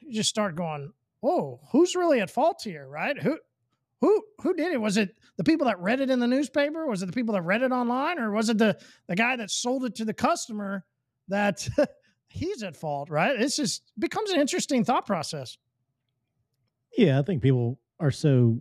You 0.00 0.14
just 0.14 0.30
start 0.30 0.56
going, 0.56 0.94
oh, 1.22 1.60
who's 1.72 1.94
really 1.94 2.20
at 2.20 2.30
fault 2.30 2.62
here, 2.64 2.88
right? 2.88 3.20
Who 3.20 3.38
who 4.00 4.22
who 4.40 4.54
did 4.54 4.72
it? 4.72 4.80
Was 4.80 4.96
it 4.96 5.16
the 5.36 5.44
people 5.44 5.66
that 5.66 5.80
read 5.80 6.00
it 6.00 6.10
in 6.10 6.18
the 6.18 6.26
newspaper? 6.26 6.86
Was 6.86 7.02
it 7.02 7.06
the 7.06 7.12
people 7.12 7.34
that 7.34 7.42
read 7.42 7.62
it 7.62 7.72
online? 7.72 8.18
Or 8.18 8.30
was 8.32 8.48
it 8.48 8.58
the 8.58 8.78
the 9.08 9.16
guy 9.16 9.36
that 9.36 9.50
sold 9.50 9.84
it 9.84 9.94
to 9.96 10.04
the 10.04 10.14
customer 10.14 10.84
that 11.28 11.66
he's 12.28 12.62
at 12.62 12.76
fault, 12.76 13.10
right? 13.10 13.40
It's 13.40 13.56
just 13.56 13.82
becomes 13.98 14.30
an 14.30 14.40
interesting 14.40 14.84
thought 14.84 15.06
process. 15.06 15.56
Yeah, 16.96 17.18
I 17.18 17.22
think 17.22 17.42
people 17.42 17.78
are 18.00 18.10
so 18.10 18.60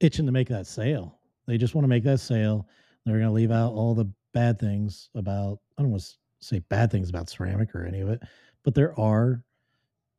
itching 0.00 0.26
to 0.26 0.32
make 0.32 0.48
that 0.48 0.66
sale. 0.66 1.18
They 1.46 1.58
just 1.58 1.74
want 1.74 1.84
to 1.84 1.88
make 1.88 2.04
that 2.04 2.20
sale. 2.20 2.68
They're 3.04 3.16
going 3.16 3.28
to 3.28 3.32
leave 3.32 3.50
out 3.50 3.72
all 3.72 3.94
the 3.94 4.10
bad 4.34 4.58
things 4.58 5.10
about, 5.14 5.60
I 5.76 5.82
don't 5.82 5.90
want 5.90 6.02
to 6.02 6.08
say 6.40 6.58
bad 6.68 6.90
things 6.90 7.08
about 7.08 7.30
ceramic 7.30 7.74
or 7.74 7.84
any 7.84 8.00
of 8.00 8.08
it, 8.08 8.22
but 8.64 8.74
there 8.74 8.98
are 8.98 9.42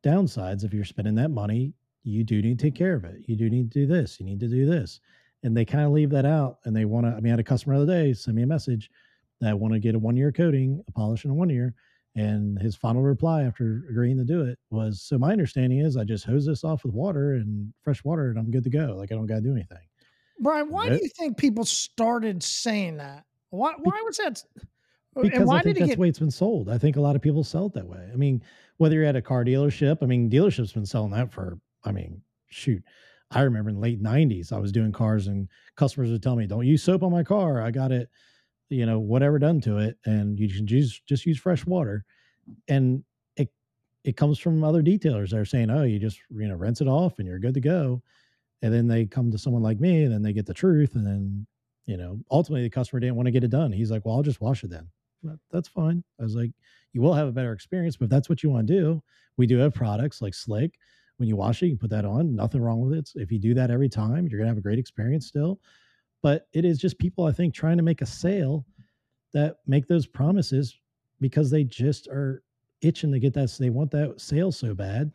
downsides. 0.04 0.64
If 0.64 0.74
you're 0.74 0.84
spending 0.84 1.14
that 1.16 1.30
money, 1.30 1.72
you 2.02 2.24
do 2.24 2.40
need 2.42 2.58
to 2.58 2.64
take 2.64 2.74
care 2.74 2.94
of 2.94 3.04
it. 3.04 3.22
You 3.26 3.36
do 3.36 3.50
need 3.50 3.70
to 3.72 3.80
do 3.80 3.86
this. 3.86 4.18
You 4.18 4.26
need 4.26 4.40
to 4.40 4.48
do 4.48 4.66
this. 4.66 5.00
And 5.42 5.56
they 5.56 5.64
kind 5.64 5.84
of 5.84 5.92
leave 5.92 6.10
that 6.10 6.26
out 6.26 6.58
and 6.64 6.76
they 6.76 6.84
want 6.84 7.06
to. 7.06 7.12
I 7.12 7.16
mean, 7.16 7.26
I 7.26 7.30
had 7.30 7.40
a 7.40 7.44
customer 7.44 7.76
the 7.76 7.82
other 7.82 7.92
day 7.92 8.12
send 8.12 8.36
me 8.36 8.42
a 8.42 8.46
message 8.46 8.90
that 9.40 9.50
I 9.50 9.54
want 9.54 9.74
to 9.74 9.80
get 9.80 9.94
a 9.94 9.98
one 9.98 10.16
year 10.16 10.32
coating, 10.32 10.82
a 10.86 10.92
polish 10.92 11.24
in 11.24 11.30
a 11.30 11.34
one 11.34 11.50
year. 11.50 11.74
And 12.16 12.60
his 12.60 12.74
final 12.74 13.02
reply 13.02 13.44
after 13.44 13.84
agreeing 13.88 14.18
to 14.18 14.24
do 14.24 14.42
it 14.42 14.58
was, 14.70 15.00
"So 15.00 15.16
my 15.16 15.30
understanding 15.30 15.78
is 15.78 15.96
I 15.96 16.02
just 16.02 16.24
hose 16.24 16.44
this 16.44 16.64
off 16.64 16.84
with 16.84 16.92
water 16.92 17.34
and 17.34 17.72
fresh 17.82 18.02
water, 18.02 18.30
and 18.30 18.38
I'm 18.38 18.50
good 18.50 18.64
to 18.64 18.70
go. 18.70 18.96
Like 18.98 19.12
I 19.12 19.14
don't 19.14 19.26
got 19.26 19.36
to 19.36 19.40
do 19.42 19.52
anything." 19.52 19.78
Brian, 20.40 20.70
why 20.70 20.88
do 20.88 20.96
you 20.96 21.08
think 21.16 21.36
people 21.36 21.64
started 21.64 22.42
saying 22.42 22.96
that? 22.96 23.24
Why? 23.50 23.74
Why 23.78 24.02
was 24.04 24.16
that? 24.16 24.42
Uh, 25.16 25.22
because 25.22 25.48
I 25.48 25.62
think 25.62 25.78
that's 25.78 25.88
get... 25.90 25.96
the 25.96 26.00
way 26.00 26.08
it's 26.08 26.18
been 26.18 26.30
sold. 26.32 26.68
I 26.68 26.78
think 26.78 26.96
a 26.96 27.00
lot 27.00 27.14
of 27.14 27.22
people 27.22 27.44
sell 27.44 27.66
it 27.66 27.74
that 27.74 27.86
way. 27.86 28.10
I 28.12 28.16
mean, 28.16 28.42
whether 28.78 28.96
you're 28.96 29.04
at 29.04 29.16
a 29.16 29.22
car 29.22 29.44
dealership, 29.44 29.98
I 30.02 30.06
mean, 30.06 30.28
dealerships 30.28 30.74
been 30.74 30.86
selling 30.86 31.12
that 31.12 31.32
for. 31.32 31.58
I 31.84 31.92
mean, 31.92 32.22
shoot, 32.48 32.82
I 33.30 33.42
remember 33.42 33.70
in 33.70 33.76
the 33.76 33.82
late 33.82 34.02
'90s, 34.02 34.52
I 34.52 34.58
was 34.58 34.72
doing 34.72 34.92
cars, 34.92 35.26
and 35.26 35.48
customers 35.76 36.10
would 36.10 36.22
tell 36.22 36.36
me, 36.36 36.46
"Don't 36.46 36.66
use 36.66 36.82
soap 36.82 37.02
on 37.02 37.12
my 37.12 37.22
car. 37.24 37.62
I 37.62 37.70
got 37.70 37.92
it." 37.92 38.08
you 38.70 38.86
know 38.86 38.98
whatever 38.98 39.38
done 39.38 39.60
to 39.60 39.78
it 39.78 39.98
and 40.06 40.38
you 40.38 40.48
can 40.48 40.66
just 40.66 41.04
just 41.06 41.26
use 41.26 41.38
fresh 41.38 41.66
water 41.66 42.04
and 42.68 43.04
it 43.36 43.52
it 44.04 44.16
comes 44.16 44.38
from 44.38 44.64
other 44.64 44.82
detailers 44.82 45.30
that 45.30 45.38
are 45.38 45.44
saying 45.44 45.70
oh 45.70 45.82
you 45.82 45.98
just 45.98 46.20
you 46.30 46.48
know 46.48 46.54
rinse 46.54 46.80
it 46.80 46.88
off 46.88 47.18
and 47.18 47.26
you're 47.28 47.38
good 47.38 47.54
to 47.54 47.60
go 47.60 48.02
and 48.62 48.72
then 48.72 48.86
they 48.86 49.04
come 49.04 49.30
to 49.30 49.38
someone 49.38 49.62
like 49.62 49.80
me 49.80 50.04
and 50.04 50.12
then 50.12 50.22
they 50.22 50.32
get 50.32 50.46
the 50.46 50.54
truth 50.54 50.94
and 50.94 51.06
then 51.06 51.46
you 51.86 51.96
know 51.96 52.18
ultimately 52.30 52.62
the 52.62 52.70
customer 52.70 53.00
didn't 53.00 53.16
want 53.16 53.26
to 53.26 53.32
get 53.32 53.44
it 53.44 53.50
done 53.50 53.72
he's 53.72 53.90
like 53.90 54.04
well 54.04 54.16
i'll 54.16 54.22
just 54.22 54.40
wash 54.40 54.64
it 54.64 54.70
then 54.70 54.88
that's 55.50 55.68
fine 55.68 56.02
i 56.18 56.22
was 56.22 56.34
like 56.34 56.52
you 56.92 57.00
will 57.00 57.14
have 57.14 57.28
a 57.28 57.32
better 57.32 57.52
experience 57.52 57.96
but 57.96 58.04
if 58.04 58.10
that's 58.10 58.28
what 58.28 58.42
you 58.42 58.50
want 58.50 58.66
to 58.66 58.72
do 58.72 59.02
we 59.36 59.46
do 59.46 59.58
have 59.58 59.74
products 59.74 60.22
like 60.22 60.34
slick 60.34 60.78
when 61.20 61.28
you 61.28 61.36
wash 61.36 61.62
it 61.62 61.66
you 61.66 61.72
can 61.72 61.78
put 61.78 61.90
that 61.90 62.04
on 62.04 62.34
nothing 62.34 62.60
wrong 62.60 62.80
with 62.80 62.98
it. 62.98 63.10
If 63.14 63.30
you 63.30 63.38
do 63.38 63.54
that 63.54 63.70
every 63.70 63.88
time 63.88 64.26
you're 64.26 64.40
to 64.40 64.46
have 64.46 64.58
a 64.58 64.62
great 64.62 64.78
experience 64.78 65.26
still. 65.26 65.60
But 66.22 66.48
it 66.52 66.64
is 66.64 66.78
just 66.78 66.98
people 66.98 67.24
i 67.26 67.32
think 67.32 67.54
trying 67.54 67.76
to 67.76 67.82
make 67.82 68.02
a 68.02 68.06
sale 68.06 68.66
that 69.32 69.56
make 69.66 69.86
those 69.86 70.06
promises 70.06 70.76
because 71.20 71.50
they 71.50 71.64
just 71.64 72.08
are 72.08 72.42
itching 72.80 73.12
to 73.12 73.18
get 73.18 73.34
that 73.34 73.54
they 73.58 73.70
want 73.70 73.90
that 73.90 74.20
sale 74.20 74.50
so 74.50 74.74
bad 74.74 75.12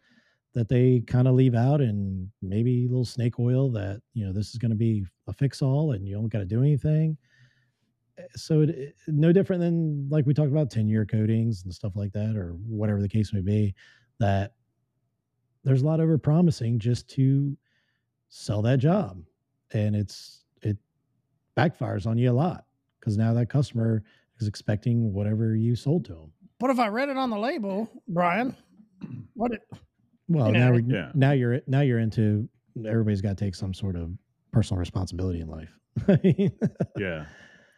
that 0.55 0.69
they 0.69 1.01
kind 1.01 1.27
of 1.27 1.35
leave 1.35 1.53
out 1.53 1.81
and 1.81 2.29
maybe 2.41 2.85
a 2.85 2.87
little 2.87 3.05
snake 3.05 3.39
oil 3.39 3.69
that 3.69 4.01
you 4.13 4.25
know 4.25 4.31
this 4.31 4.51
is 4.51 4.57
going 4.57 4.71
to 4.71 4.77
be 4.77 5.05
a 5.27 5.33
fix 5.33 5.61
all 5.61 5.91
and 5.91 6.07
you 6.07 6.15
don't 6.15 6.29
got 6.29 6.39
to 6.39 6.45
do 6.45 6.61
anything. 6.61 7.17
Eh, 8.17 8.23
so 8.35 8.61
it, 8.61 8.69
it, 8.69 8.95
no 9.07 9.33
different 9.33 9.61
than 9.61 10.07
like 10.09 10.25
we 10.25 10.33
talked 10.33 10.51
about 10.51 10.71
10 10.71 10.87
year 10.87 11.05
coatings 11.05 11.63
and 11.63 11.73
stuff 11.73 11.95
like 11.95 12.13
that 12.13 12.37
or 12.37 12.53
whatever 12.67 13.01
the 13.01 13.09
case 13.09 13.33
may 13.33 13.41
be 13.41 13.75
that 14.19 14.53
there's 15.65 15.81
a 15.81 15.85
lot 15.85 15.99
over 15.99 16.17
promising 16.17 16.79
just 16.79 17.09
to 17.09 17.57
sell 18.29 18.61
that 18.61 18.79
job. 18.79 19.21
And 19.73 19.95
it's 19.95 20.43
it 20.61 20.77
backfires 21.57 22.05
on 22.07 22.17
you 22.17 22.31
a 22.31 22.33
lot 22.33 22.65
because 22.99 23.17
now 23.17 23.33
that 23.33 23.49
customer 23.49 24.03
is 24.39 24.47
expecting 24.47 25.11
whatever 25.11 25.55
you 25.55 25.75
sold 25.75 26.05
to 26.05 26.13
them 26.13 26.31
But 26.59 26.69
if 26.69 26.79
I 26.79 26.87
read 26.87 27.09
it 27.09 27.17
on 27.17 27.29
the 27.29 27.37
label, 27.37 27.89
Brian, 28.07 28.55
what 29.33 29.51
it 29.51 29.61
well 30.27 30.47
You 30.47 30.53
now 30.53 30.71
we're, 30.71 30.79
Yeah. 30.81 31.11
now 31.15 31.31
you're 31.31 31.61
now 31.67 31.81
you're 31.81 31.99
into 31.99 32.47
everybody's 32.85 33.21
got 33.21 33.37
to 33.37 33.43
take 33.45 33.55
some 33.55 33.73
sort 33.73 33.95
of 33.95 34.11
personal 34.51 34.79
responsibility 34.79 35.41
in 35.41 35.47
life. 35.47 35.69
Yeah. 36.97 37.25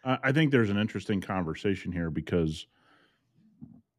I, 0.04 0.18
I 0.26 0.32
think 0.32 0.52
there's 0.52 0.70
an 0.70 0.78
interesting 0.78 1.22
conversation 1.22 1.92
here 1.92 2.10
because 2.12 2.68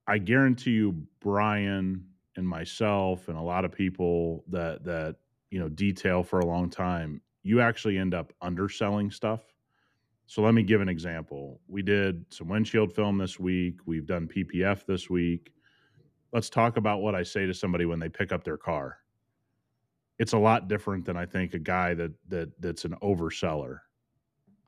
I 0.06 0.18
guarantee 0.18 0.72
you, 0.72 1.06
Brian 1.20 2.04
and 2.38 2.48
myself 2.48 3.28
and 3.28 3.36
a 3.36 3.42
lot 3.42 3.64
of 3.64 3.72
people 3.72 4.44
that 4.48 4.84
that 4.84 5.16
you 5.50 5.58
know 5.58 5.68
detail 5.68 6.22
for 6.22 6.38
a 6.38 6.46
long 6.46 6.70
time, 6.70 7.20
you 7.42 7.60
actually 7.60 7.98
end 7.98 8.14
up 8.14 8.32
underselling 8.40 9.10
stuff. 9.10 9.40
So 10.26 10.42
let 10.42 10.54
me 10.54 10.62
give 10.62 10.80
an 10.80 10.88
example. 10.88 11.60
We 11.68 11.82
did 11.82 12.24
some 12.30 12.48
windshield 12.48 12.94
film 12.94 13.18
this 13.18 13.40
week. 13.40 13.80
We've 13.86 14.06
done 14.06 14.28
PPF 14.28 14.86
this 14.86 15.10
week. 15.10 15.52
Let's 16.32 16.48
talk 16.50 16.76
about 16.76 17.00
what 17.00 17.14
I 17.14 17.22
say 17.22 17.46
to 17.46 17.54
somebody 17.54 17.86
when 17.86 17.98
they 17.98 18.08
pick 18.08 18.30
up 18.30 18.44
their 18.44 18.58
car. 18.58 18.98
It's 20.18 20.34
a 20.34 20.38
lot 20.38 20.68
different 20.68 21.06
than 21.06 21.16
I 21.16 21.26
think 21.26 21.54
a 21.54 21.58
guy 21.58 21.94
that 21.94 22.12
that 22.28 22.50
that's 22.60 22.84
an 22.84 22.94
overseller. 23.02 23.80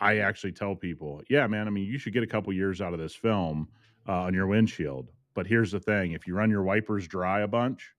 I 0.00 0.18
actually 0.18 0.52
tell 0.52 0.74
people, 0.74 1.22
yeah, 1.28 1.46
man, 1.46 1.68
I 1.68 1.70
mean, 1.70 1.84
you 1.84 1.98
should 1.98 2.14
get 2.14 2.22
a 2.22 2.26
couple 2.26 2.52
years 2.52 2.80
out 2.80 2.94
of 2.94 2.98
this 2.98 3.14
film 3.14 3.68
uh, 4.08 4.22
on 4.22 4.34
your 4.34 4.46
windshield. 4.46 5.12
But 5.34 5.46
here's 5.46 5.72
the 5.72 5.80
thing 5.80 6.12
if 6.12 6.26
you 6.26 6.34
run 6.34 6.50
your 6.50 6.62
wipers 6.62 7.06
dry 7.06 7.40
a 7.40 7.48
bunch, 7.48 7.92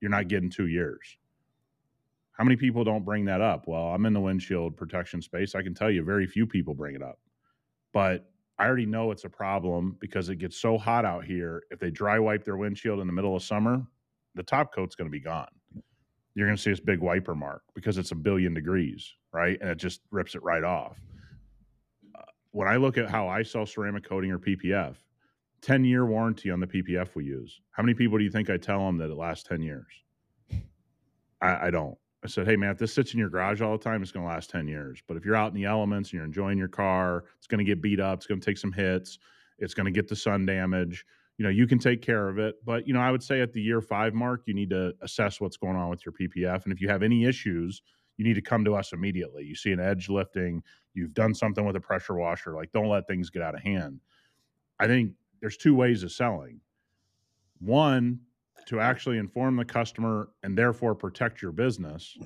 you're 0.00 0.10
not 0.10 0.28
getting 0.28 0.50
two 0.50 0.66
years. 0.66 1.16
How 2.32 2.44
many 2.44 2.56
people 2.56 2.84
don't 2.84 3.04
bring 3.04 3.24
that 3.26 3.40
up? 3.40 3.68
Well, 3.68 3.88
I'm 3.88 4.06
in 4.06 4.12
the 4.12 4.20
windshield 4.20 4.76
protection 4.76 5.22
space. 5.22 5.54
I 5.54 5.62
can 5.62 5.74
tell 5.74 5.90
you 5.90 6.02
very 6.02 6.26
few 6.26 6.46
people 6.46 6.74
bring 6.74 6.94
it 6.94 7.02
up. 7.02 7.18
But 7.92 8.30
I 8.58 8.66
already 8.66 8.86
know 8.86 9.10
it's 9.10 9.24
a 9.24 9.28
problem 9.28 9.96
because 10.00 10.28
it 10.28 10.36
gets 10.36 10.56
so 10.56 10.78
hot 10.78 11.04
out 11.04 11.24
here. 11.24 11.64
If 11.70 11.78
they 11.78 11.90
dry 11.90 12.18
wipe 12.18 12.44
their 12.44 12.56
windshield 12.56 13.00
in 13.00 13.06
the 13.06 13.12
middle 13.12 13.36
of 13.36 13.42
summer, 13.42 13.82
the 14.34 14.42
top 14.42 14.74
coat's 14.74 14.94
going 14.94 15.08
to 15.08 15.12
be 15.12 15.20
gone. 15.20 15.48
You're 16.34 16.46
going 16.46 16.56
to 16.56 16.62
see 16.62 16.70
this 16.70 16.80
big 16.80 17.00
wiper 17.00 17.34
mark 17.34 17.62
because 17.74 17.98
it's 17.98 18.12
a 18.12 18.16
billion 18.16 18.54
degrees, 18.54 19.14
right? 19.32 19.58
And 19.60 19.70
it 19.70 19.78
just 19.78 20.00
rips 20.10 20.34
it 20.34 20.42
right 20.42 20.64
off 20.64 20.96
uh, 22.18 22.22
when 22.52 22.68
I 22.68 22.76
look 22.76 22.98
at 22.98 23.10
how 23.10 23.28
I 23.28 23.42
sell 23.42 23.66
ceramic 23.66 24.04
coating 24.08 24.30
or 24.30 24.38
PPF, 24.38 24.96
10 25.62 25.84
year 25.84 26.04
warranty 26.04 26.50
on 26.50 26.60
the 26.60 26.66
PPF 26.66 27.14
we 27.14 27.24
use. 27.24 27.60
How 27.70 27.82
many 27.82 27.94
people 27.94 28.18
do 28.18 28.24
you 28.24 28.30
think 28.30 28.50
I 28.50 28.56
tell 28.56 28.84
them 28.84 28.98
that 28.98 29.10
it 29.10 29.16
lasts 29.16 29.44
10 29.48 29.62
years? 29.62 29.86
I, 31.40 31.68
I 31.68 31.70
don't. 31.70 31.96
I 32.24 32.28
said, 32.28 32.46
hey, 32.46 32.56
man, 32.56 32.70
if 32.70 32.78
this 32.78 32.92
sits 32.92 33.14
in 33.14 33.18
your 33.18 33.28
garage 33.28 33.60
all 33.60 33.76
the 33.76 33.82
time, 33.82 34.02
it's 34.02 34.12
going 34.12 34.24
to 34.24 34.32
last 34.32 34.50
10 34.50 34.68
years. 34.68 35.02
But 35.08 35.16
if 35.16 35.24
you're 35.24 35.34
out 35.34 35.48
in 35.48 35.54
the 35.54 35.64
elements 35.64 36.10
and 36.10 36.18
you're 36.18 36.24
enjoying 36.24 36.58
your 36.58 36.68
car, 36.68 37.24
it's 37.38 37.48
going 37.48 37.58
to 37.58 37.64
get 37.64 37.82
beat 37.82 37.98
up, 37.98 38.18
it's 38.18 38.26
going 38.26 38.40
to 38.40 38.44
take 38.44 38.58
some 38.58 38.72
hits, 38.72 39.18
it's 39.58 39.74
going 39.74 39.86
to 39.86 39.90
get 39.92 40.08
the 40.08 40.14
sun 40.14 40.46
damage. 40.46 41.04
You 41.38 41.44
know, 41.44 41.50
you 41.50 41.66
can 41.66 41.78
take 41.78 42.02
care 42.02 42.28
of 42.28 42.38
it. 42.38 42.56
But, 42.64 42.86
you 42.86 42.94
know, 42.94 43.00
I 43.00 43.10
would 43.10 43.22
say 43.22 43.40
at 43.40 43.52
the 43.52 43.60
year 43.60 43.80
five 43.80 44.14
mark, 44.14 44.42
you 44.46 44.54
need 44.54 44.70
to 44.70 44.92
assess 45.00 45.40
what's 45.40 45.56
going 45.56 45.76
on 45.76 45.88
with 45.88 46.04
your 46.06 46.12
PPF. 46.12 46.64
And 46.64 46.72
if 46.72 46.80
you 46.80 46.88
have 46.88 47.02
any 47.02 47.24
issues, 47.24 47.82
you 48.18 48.24
need 48.24 48.34
to 48.34 48.42
come 48.42 48.64
to 48.64 48.74
us 48.74 48.92
immediately. 48.92 49.44
You 49.44 49.56
see 49.56 49.72
an 49.72 49.80
edge 49.80 50.08
lifting, 50.08 50.62
you've 50.94 51.14
done 51.14 51.34
something 51.34 51.64
with 51.64 51.74
a 51.74 51.80
pressure 51.80 52.14
washer, 52.14 52.54
like 52.54 52.70
don't 52.72 52.88
let 52.88 53.08
things 53.08 53.30
get 53.30 53.42
out 53.42 53.54
of 53.54 53.62
hand. 53.62 54.00
I 54.78 54.86
think 54.86 55.12
there's 55.42 55.58
two 55.58 55.74
ways 55.74 56.02
of 56.04 56.12
selling. 56.12 56.60
One, 57.58 58.20
to 58.66 58.80
actually 58.80 59.18
inform 59.18 59.56
the 59.56 59.64
customer 59.64 60.30
and 60.44 60.56
therefore 60.56 60.94
protect 60.94 61.42
your 61.42 61.52
business. 61.52 62.16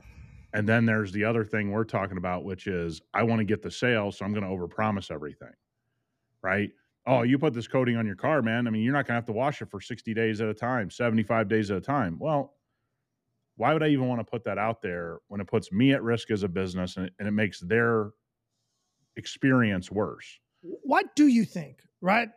And 0.53 0.69
then 0.69 0.85
there's 0.87 1.13
the 1.13 1.25
other 1.25 1.45
thing 1.45 1.73
we're 1.73 1.85
talking 1.85 2.19
about, 2.19 2.45
which 2.45 2.67
is 2.67 3.01
I 3.15 3.23
want 3.23 3.41
to 3.41 3.45
get 3.45 3.63
the 3.63 3.71
sale, 3.71 4.13
so 4.13 4.25
I'm 4.25 4.33
going 4.33 4.45
to 4.45 4.51
overpromise 4.51 5.11
everything. 5.11 5.53
Right? 6.43 6.71
Oh, 7.07 7.23
you 7.23 7.39
put 7.39 7.55
this 7.55 7.67
coating 7.67 7.97
on 7.97 8.07
your 8.07 8.17
car, 8.17 8.43
man. 8.43 8.67
I 8.67 8.71
mean, 8.71 8.83
you're 8.83 8.93
not 8.93 9.07
going 9.07 9.15
to 9.15 9.19
have 9.19 9.27
to 9.27 9.33
wash 9.33 9.63
it 9.63 9.71
for 9.71 9.81
60 9.81 10.13
days 10.13 10.41
at 10.41 10.49
a 10.49 10.55
time, 10.55 10.91
75 10.91 11.49
days 11.49 11.71
at 11.71 11.79
a 11.79 11.81
time. 11.81 12.19
Well, 12.19 12.55
why 13.57 13.73
would 13.73 13.83
I 13.83 13.89
even 13.89 14.09
want 14.09 14.21
to 14.21 14.25
put 14.25 14.45
that 14.45 14.59
out 14.59 14.83
there 14.83 15.19
when 15.29 15.41
it 15.41 15.47
puts 15.47 15.73
me 15.73 15.93
at 15.93 16.03
risk 16.03 16.31
as 16.31 16.43
a 16.43 16.49
business 16.49 16.97
and 16.97 17.07
it, 17.07 17.15
and 17.19 17.27
it 17.27 17.33
makes 17.33 17.61
their 17.61 18.11
experience 19.17 19.91
worse? 19.91 20.39
what 20.83 21.15
do 21.15 21.27
you 21.27 21.45
think, 21.45 21.83
right? 22.01 22.29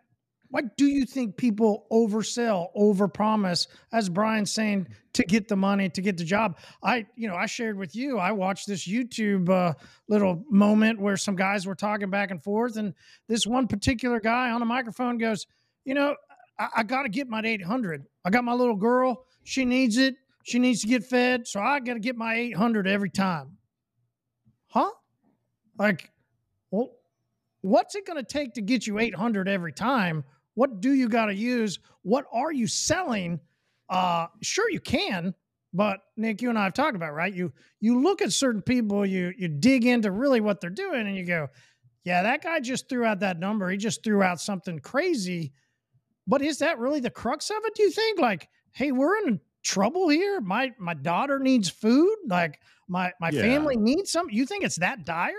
What 0.52 0.78
do 0.78 0.88
you 0.88 1.06
think 1.06 1.38
people 1.38 1.86
oversell, 1.92 2.68
overpromise, 2.76 3.68
as 3.92 4.10
Brian's 4.10 4.52
saying, 4.52 4.88
to 5.14 5.24
get 5.24 5.48
the 5.48 5.56
money, 5.56 5.90
to 5.90 6.02
get 6.02 6.18
the 6.18 6.24
job? 6.24 6.58
I, 6.82 7.06
you 7.16 7.28
know, 7.28 7.36
I 7.36 7.46
shared 7.46 7.78
with 7.78 7.96
you, 7.96 8.18
I 8.18 8.32
watched 8.32 8.68
this 8.68 8.88
YouTube 8.88 9.50
uh, 9.50 9.76
little 10.08 10.44
moment 10.50 11.00
where 11.00 11.18
some 11.18 11.36
guys 11.36 11.68
were 11.68 11.76
talking 11.76 12.10
back 12.10 12.32
and 12.32 12.44
forth, 12.44 12.78
and 12.78 12.96
this 13.28 13.46
one 13.46 13.68
particular 13.68 14.20
guy 14.20 14.50
on 14.50 14.62
a 14.62 14.66
microphone 14.66 15.20
goes, 15.20 15.46
you 15.86 15.94
know, 15.94 16.16
I, 16.58 16.68
I 16.78 16.84
got 16.84 17.04
to 17.04 17.10
get 17.10 17.30
my 17.30 17.42
800. 17.44 18.06
I 18.26 18.30
got 18.32 18.44
my 18.44 18.54
little 18.54 18.76
girl. 18.76 19.26
She 19.44 19.66
needs 19.66 19.98
it. 19.98 20.16
She 20.44 20.58
needs 20.58 20.82
to 20.82 20.88
get 20.88 21.04
fed. 21.04 21.48
So 21.48 21.60
I 21.60 21.80
got 21.80 21.94
to 21.94 22.00
get 22.00 22.16
my 22.16 22.34
800 22.36 22.88
every 22.88 23.12
time. 23.12 23.58
Huh? 24.68 24.90
Like, 25.78 26.12
well, 26.72 26.90
what's 27.62 27.94
it 27.94 28.06
going 28.06 28.18
to 28.18 28.24
take 28.24 28.56
to 28.56 28.62
get 28.62 28.88
you 28.88 28.98
800 28.98 29.48
every 29.48 29.74
time? 29.74 30.24
What 30.60 30.82
do 30.82 30.94
you 30.94 31.08
got 31.08 31.28
to 31.28 31.34
use? 31.34 31.80
What 32.02 32.26
are 32.34 32.52
you 32.52 32.68
selling? 32.68 33.40
Uh, 33.88 34.28
sure 34.42 34.70
you 34.70 34.82
can, 34.82 35.34
but 35.74 36.02
Nick, 36.18 36.42
you 36.42 36.50
and 36.50 36.60
I 36.60 36.66
have 36.66 36.74
talked 36.74 36.98
about, 36.98 37.14
right? 37.14 37.34
You 37.34 37.54
you 37.80 38.02
look 38.02 38.22
at 38.22 38.34
certain 38.34 38.62
people, 38.62 39.06
you 39.06 39.34
you 39.38 39.48
dig 39.48 39.86
into 39.86 40.12
really 40.12 40.42
what 40.42 40.60
they're 40.60 40.70
doing, 40.70 41.08
and 41.08 41.16
you 41.16 41.24
go, 41.24 41.48
yeah, 42.04 42.24
that 42.24 42.44
guy 42.44 42.60
just 42.60 42.90
threw 42.90 43.06
out 43.06 43.22
that 43.22 43.40
number. 43.40 43.70
He 43.70 43.78
just 43.78 44.04
threw 44.04 44.22
out 44.22 44.42
something 44.42 44.80
crazy. 44.80 45.54
But 46.28 46.42
is 46.42 46.58
that 46.60 46.78
really 46.78 47.00
the 47.00 47.10
crux 47.10 47.50
of 47.50 47.64
it? 47.64 47.74
Do 47.76 47.84
you 47.84 47.92
think? 47.92 48.20
Like, 48.20 48.50
hey, 48.74 48.92
we're 48.92 49.16
in 49.28 49.40
trouble 49.64 50.10
here. 50.10 50.42
My 50.42 50.74
my 50.78 50.94
daughter 50.94 51.40
needs 51.40 51.70
food. 51.70 52.18
Like 52.28 52.60
my 52.90 53.14
my 53.22 53.30
Yeah. 53.30 53.44
family 53.44 53.78
needs 53.78 54.12
something. 54.12 54.36
You 54.36 54.46
think 54.46 54.66
it's 54.66 54.80
that 54.80 55.06
dire? 55.06 55.32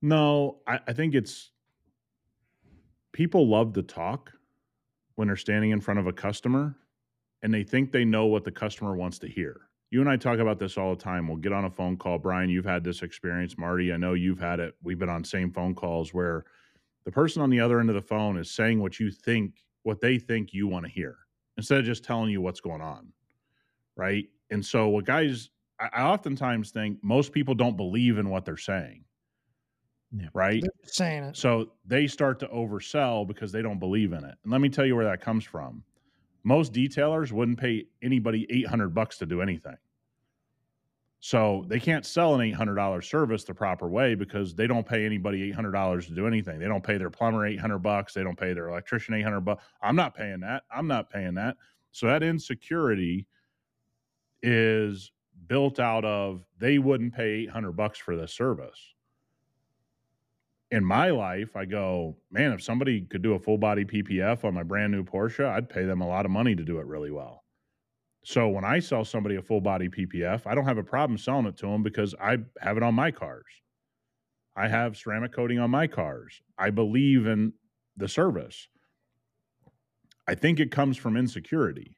No, 0.00 0.62
I, 0.66 0.80
I 0.88 0.94
think 0.94 1.14
it's 1.14 1.50
people 3.20 3.46
love 3.46 3.74
to 3.74 3.82
talk 3.82 4.32
when 5.16 5.28
they're 5.28 5.36
standing 5.36 5.72
in 5.72 5.80
front 5.82 6.00
of 6.00 6.06
a 6.06 6.12
customer 6.12 6.74
and 7.42 7.52
they 7.52 7.62
think 7.62 7.92
they 7.92 8.02
know 8.02 8.24
what 8.24 8.44
the 8.44 8.50
customer 8.50 8.96
wants 8.96 9.18
to 9.18 9.28
hear. 9.28 9.60
You 9.90 10.00
and 10.00 10.08
I 10.08 10.16
talk 10.16 10.38
about 10.38 10.58
this 10.58 10.78
all 10.78 10.94
the 10.94 11.02
time. 11.02 11.28
We'll 11.28 11.36
get 11.36 11.52
on 11.52 11.66
a 11.66 11.70
phone 11.70 11.98
call. 11.98 12.16
Brian, 12.16 12.48
you've 12.48 12.64
had 12.64 12.82
this 12.82 13.02
experience. 13.02 13.58
Marty, 13.58 13.92
I 13.92 13.98
know 13.98 14.14
you've 14.14 14.40
had 14.40 14.58
it. 14.58 14.74
We've 14.82 14.98
been 14.98 15.10
on 15.10 15.22
same 15.22 15.52
phone 15.52 15.74
calls 15.74 16.14
where 16.14 16.46
the 17.04 17.12
person 17.12 17.42
on 17.42 17.50
the 17.50 17.60
other 17.60 17.78
end 17.78 17.90
of 17.90 17.94
the 17.94 18.00
phone 18.00 18.38
is 18.38 18.50
saying 18.50 18.80
what 18.80 18.98
you 18.98 19.10
think, 19.10 19.64
what 19.82 20.00
they 20.00 20.18
think 20.18 20.54
you 20.54 20.66
want 20.66 20.86
to 20.86 20.90
hear 20.90 21.18
instead 21.58 21.78
of 21.78 21.84
just 21.84 22.02
telling 22.02 22.30
you 22.30 22.40
what's 22.40 22.60
going 22.60 22.80
on. 22.80 23.12
Right. 23.96 24.30
And 24.48 24.64
so, 24.64 24.88
what 24.88 25.04
guys, 25.04 25.50
I, 25.78 26.04
oftentimes 26.04 26.70
think 26.70 26.96
most 27.02 27.32
people 27.32 27.54
don't 27.54 27.76
believe 27.76 28.16
in 28.16 28.30
what 28.30 28.46
they're 28.46 28.56
saying. 28.56 29.04
Yeah. 30.16 30.28
Right. 30.34 30.62
They're 30.62 30.70
saying 30.84 31.24
it. 31.24 31.36
So 31.36 31.72
they 31.86 32.06
start 32.06 32.40
to 32.40 32.48
oversell 32.48 33.26
because 33.26 33.52
they 33.52 33.62
don't 33.62 33.78
believe 33.78 34.12
in 34.12 34.24
it. 34.24 34.34
And 34.42 34.52
let 34.52 34.60
me 34.60 34.68
tell 34.68 34.84
you 34.84 34.96
where 34.96 35.04
that 35.04 35.20
comes 35.20 35.44
from. 35.44 35.82
Most 36.42 36.72
detailers 36.72 37.32
wouldn't 37.32 37.58
pay 37.58 37.86
anybody 38.02 38.46
800 38.50 38.94
bucks 38.94 39.18
to 39.18 39.26
do 39.26 39.40
anything. 39.40 39.76
So 41.20 41.66
they 41.68 41.78
can't 41.78 42.06
sell 42.06 42.34
an 42.34 42.40
$800 42.40 43.04
service 43.04 43.44
the 43.44 43.52
proper 43.52 43.88
way 43.88 44.14
because 44.14 44.54
they 44.54 44.66
don't 44.66 44.86
pay 44.86 45.04
anybody 45.04 45.52
$800 45.52 46.06
to 46.06 46.14
do 46.14 46.26
anything. 46.26 46.58
They 46.58 46.66
don't 46.66 46.82
pay 46.82 46.96
their 46.96 47.10
plumber 47.10 47.46
800 47.46 47.78
bucks, 47.78 48.14
they 48.14 48.22
don't 48.22 48.38
pay 48.38 48.54
their 48.54 48.68
electrician 48.70 49.14
800 49.14 49.40
bucks. 49.40 49.62
I'm 49.82 49.96
not 49.96 50.14
paying 50.14 50.40
that. 50.40 50.64
I'm 50.74 50.86
not 50.86 51.10
paying 51.10 51.34
that. 51.34 51.56
So 51.92 52.06
that 52.06 52.22
insecurity 52.22 53.26
is 54.42 55.12
built 55.46 55.78
out 55.78 56.06
of 56.06 56.42
they 56.58 56.78
wouldn't 56.78 57.14
pay 57.14 57.42
800 57.42 57.72
bucks 57.72 57.98
for 57.98 58.16
this 58.16 58.32
service 58.32 58.94
in 60.70 60.84
my 60.84 61.10
life, 61.10 61.56
I 61.56 61.64
go, 61.64 62.16
man, 62.30 62.52
if 62.52 62.62
somebody 62.62 63.02
could 63.02 63.22
do 63.22 63.34
a 63.34 63.38
full 63.38 63.58
body 63.58 63.84
PPF 63.84 64.44
on 64.44 64.54
my 64.54 64.62
brand 64.62 64.92
new 64.92 65.04
Porsche, 65.04 65.46
I'd 65.46 65.68
pay 65.68 65.84
them 65.84 66.00
a 66.00 66.08
lot 66.08 66.24
of 66.24 66.30
money 66.30 66.54
to 66.54 66.64
do 66.64 66.78
it 66.78 66.86
really 66.86 67.10
well. 67.10 67.44
So 68.24 68.48
when 68.48 68.64
I 68.64 68.80
sell 68.80 69.04
somebody 69.04 69.36
a 69.36 69.42
full 69.42 69.60
body 69.60 69.88
PPF, 69.88 70.46
I 70.46 70.54
don't 70.54 70.66
have 70.66 70.78
a 70.78 70.84
problem 70.84 71.18
selling 71.18 71.46
it 71.46 71.56
to 71.58 71.66
them 71.66 71.82
because 71.82 72.14
I 72.20 72.38
have 72.60 72.76
it 72.76 72.82
on 72.82 72.94
my 72.94 73.10
cars. 73.10 73.46
I 74.56 74.68
have 74.68 74.96
ceramic 74.96 75.32
coating 75.32 75.58
on 75.58 75.70
my 75.70 75.86
cars. 75.86 76.40
I 76.58 76.70
believe 76.70 77.26
in 77.26 77.52
the 77.96 78.08
service. 78.08 78.68
I 80.28 80.34
think 80.34 80.60
it 80.60 80.70
comes 80.70 80.96
from 80.96 81.16
insecurity. 81.16 81.96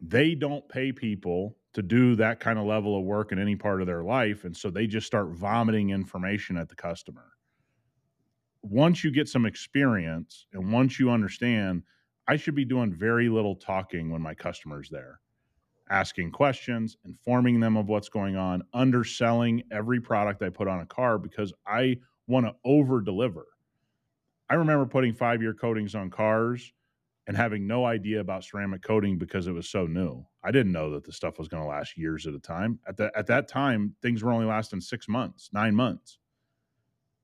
they 0.00 0.34
don't 0.34 0.68
pay 0.68 0.92
people 0.92 1.56
to 1.74 1.82
do 1.82 2.16
that 2.16 2.40
kind 2.40 2.58
of 2.58 2.66
level 2.66 2.98
of 2.98 3.04
work 3.04 3.32
in 3.32 3.38
any 3.38 3.56
part 3.56 3.80
of 3.80 3.86
their 3.86 4.02
life. 4.02 4.44
And 4.44 4.56
so 4.56 4.70
they 4.70 4.86
just 4.86 5.06
start 5.06 5.28
vomiting 5.30 5.90
information 5.90 6.56
at 6.56 6.68
the 6.68 6.76
customer. 6.76 7.24
Once 8.68 9.04
you 9.04 9.12
get 9.12 9.28
some 9.28 9.46
experience 9.46 10.46
and 10.52 10.72
once 10.72 10.98
you 10.98 11.08
understand, 11.08 11.82
I 12.26 12.36
should 12.36 12.56
be 12.56 12.64
doing 12.64 12.92
very 12.92 13.28
little 13.28 13.54
talking 13.54 14.10
when 14.10 14.20
my 14.20 14.34
customer's 14.34 14.90
there, 14.90 15.20
asking 15.88 16.32
questions, 16.32 16.96
informing 17.04 17.60
them 17.60 17.76
of 17.76 17.88
what's 17.88 18.08
going 18.08 18.34
on, 18.34 18.64
underselling 18.74 19.62
every 19.70 20.00
product 20.00 20.42
I 20.42 20.48
put 20.48 20.66
on 20.66 20.80
a 20.80 20.86
car 20.86 21.16
because 21.16 21.52
I 21.64 21.98
want 22.26 22.46
to 22.46 22.56
over 22.64 23.00
deliver. 23.00 23.46
I 24.50 24.54
remember 24.54 24.86
putting 24.86 25.14
five 25.14 25.42
year 25.42 25.54
coatings 25.54 25.94
on 25.94 26.10
cars 26.10 26.72
and 27.28 27.36
having 27.36 27.68
no 27.68 27.84
idea 27.84 28.18
about 28.18 28.42
ceramic 28.42 28.82
coating 28.82 29.16
because 29.16 29.46
it 29.46 29.52
was 29.52 29.68
so 29.68 29.86
new. 29.86 30.26
I 30.42 30.50
didn't 30.50 30.72
know 30.72 30.90
that 30.90 31.04
the 31.04 31.12
stuff 31.12 31.38
was 31.38 31.46
going 31.46 31.62
to 31.62 31.68
last 31.68 31.96
years 31.96 32.26
at 32.26 32.34
a 32.34 32.40
time. 32.40 32.80
At 32.88 32.96
that 32.96 33.12
at 33.16 33.26
that 33.28 33.46
time, 33.46 33.94
things 34.02 34.24
were 34.24 34.32
only 34.32 34.46
lasting 34.46 34.80
six 34.80 35.08
months, 35.08 35.50
nine 35.52 35.74
months. 35.74 36.18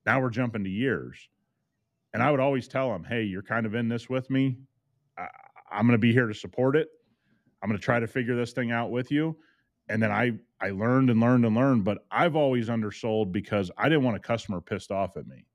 Now 0.06 0.20
we're 0.20 0.30
jumping 0.30 0.64
to 0.64 0.70
years. 0.70 1.28
And 2.14 2.22
I 2.22 2.30
would 2.30 2.40
always 2.40 2.68
tell 2.68 2.90
them, 2.90 3.04
hey, 3.04 3.22
you're 3.22 3.42
kind 3.42 3.64
of 3.66 3.74
in 3.74 3.88
this 3.88 4.08
with 4.08 4.28
me. 4.30 4.58
I, 5.16 5.28
I'm 5.70 5.86
going 5.86 5.92
to 5.92 5.98
be 5.98 6.12
here 6.12 6.26
to 6.26 6.34
support 6.34 6.76
it. 6.76 6.88
I'm 7.62 7.68
going 7.68 7.78
to 7.78 7.84
try 7.84 8.00
to 8.00 8.06
figure 8.06 8.36
this 8.36 8.52
thing 8.52 8.70
out 8.70 8.90
with 8.90 9.10
you. 9.10 9.36
And 9.88 10.02
then 10.02 10.12
I 10.12 10.32
I 10.60 10.70
learned 10.70 11.10
and 11.10 11.20
learned 11.20 11.44
and 11.44 11.56
learned, 11.56 11.84
but 11.84 12.04
I've 12.10 12.36
always 12.36 12.68
undersold 12.68 13.32
because 13.32 13.70
I 13.76 13.88
didn't 13.88 14.04
want 14.04 14.16
a 14.16 14.20
customer 14.20 14.60
pissed 14.60 14.92
off 14.92 15.16
at 15.16 15.26
me. 15.26 15.46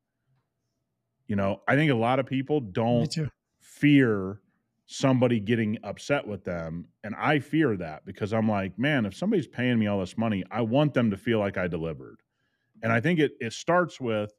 You 1.28 1.36
know, 1.36 1.62
I 1.68 1.76
think 1.76 1.92
a 1.92 1.96
lot 1.96 2.20
of 2.20 2.26
people 2.26 2.60
don't 2.60 3.16
fear 3.60 4.42
somebody 4.86 5.40
getting 5.40 5.78
upset 5.84 6.26
with 6.26 6.44
them. 6.44 6.88
And 7.04 7.16
I 7.16 7.40
fear 7.40 7.76
that 7.78 8.06
because 8.06 8.34
I'm 8.34 8.50
like, 8.50 8.80
man, 8.80 9.06
if 9.06 9.16
somebody's 9.16 9.48
paying 9.48 9.78
me 9.78 9.88
all 9.88 10.00
this 10.00 10.18
money, 10.18 10.44
I 10.50 10.62
want 10.62 10.94
them 10.94 11.12
to 11.12 11.18
feel 11.18 11.40
like 11.40 11.58
I 11.58 11.68
delivered. 11.68 12.22
And 12.84 12.92
I 12.92 13.00
think 13.00 13.20
it 13.20 13.34
it 13.40 13.54
starts 13.54 14.00
with 14.00 14.32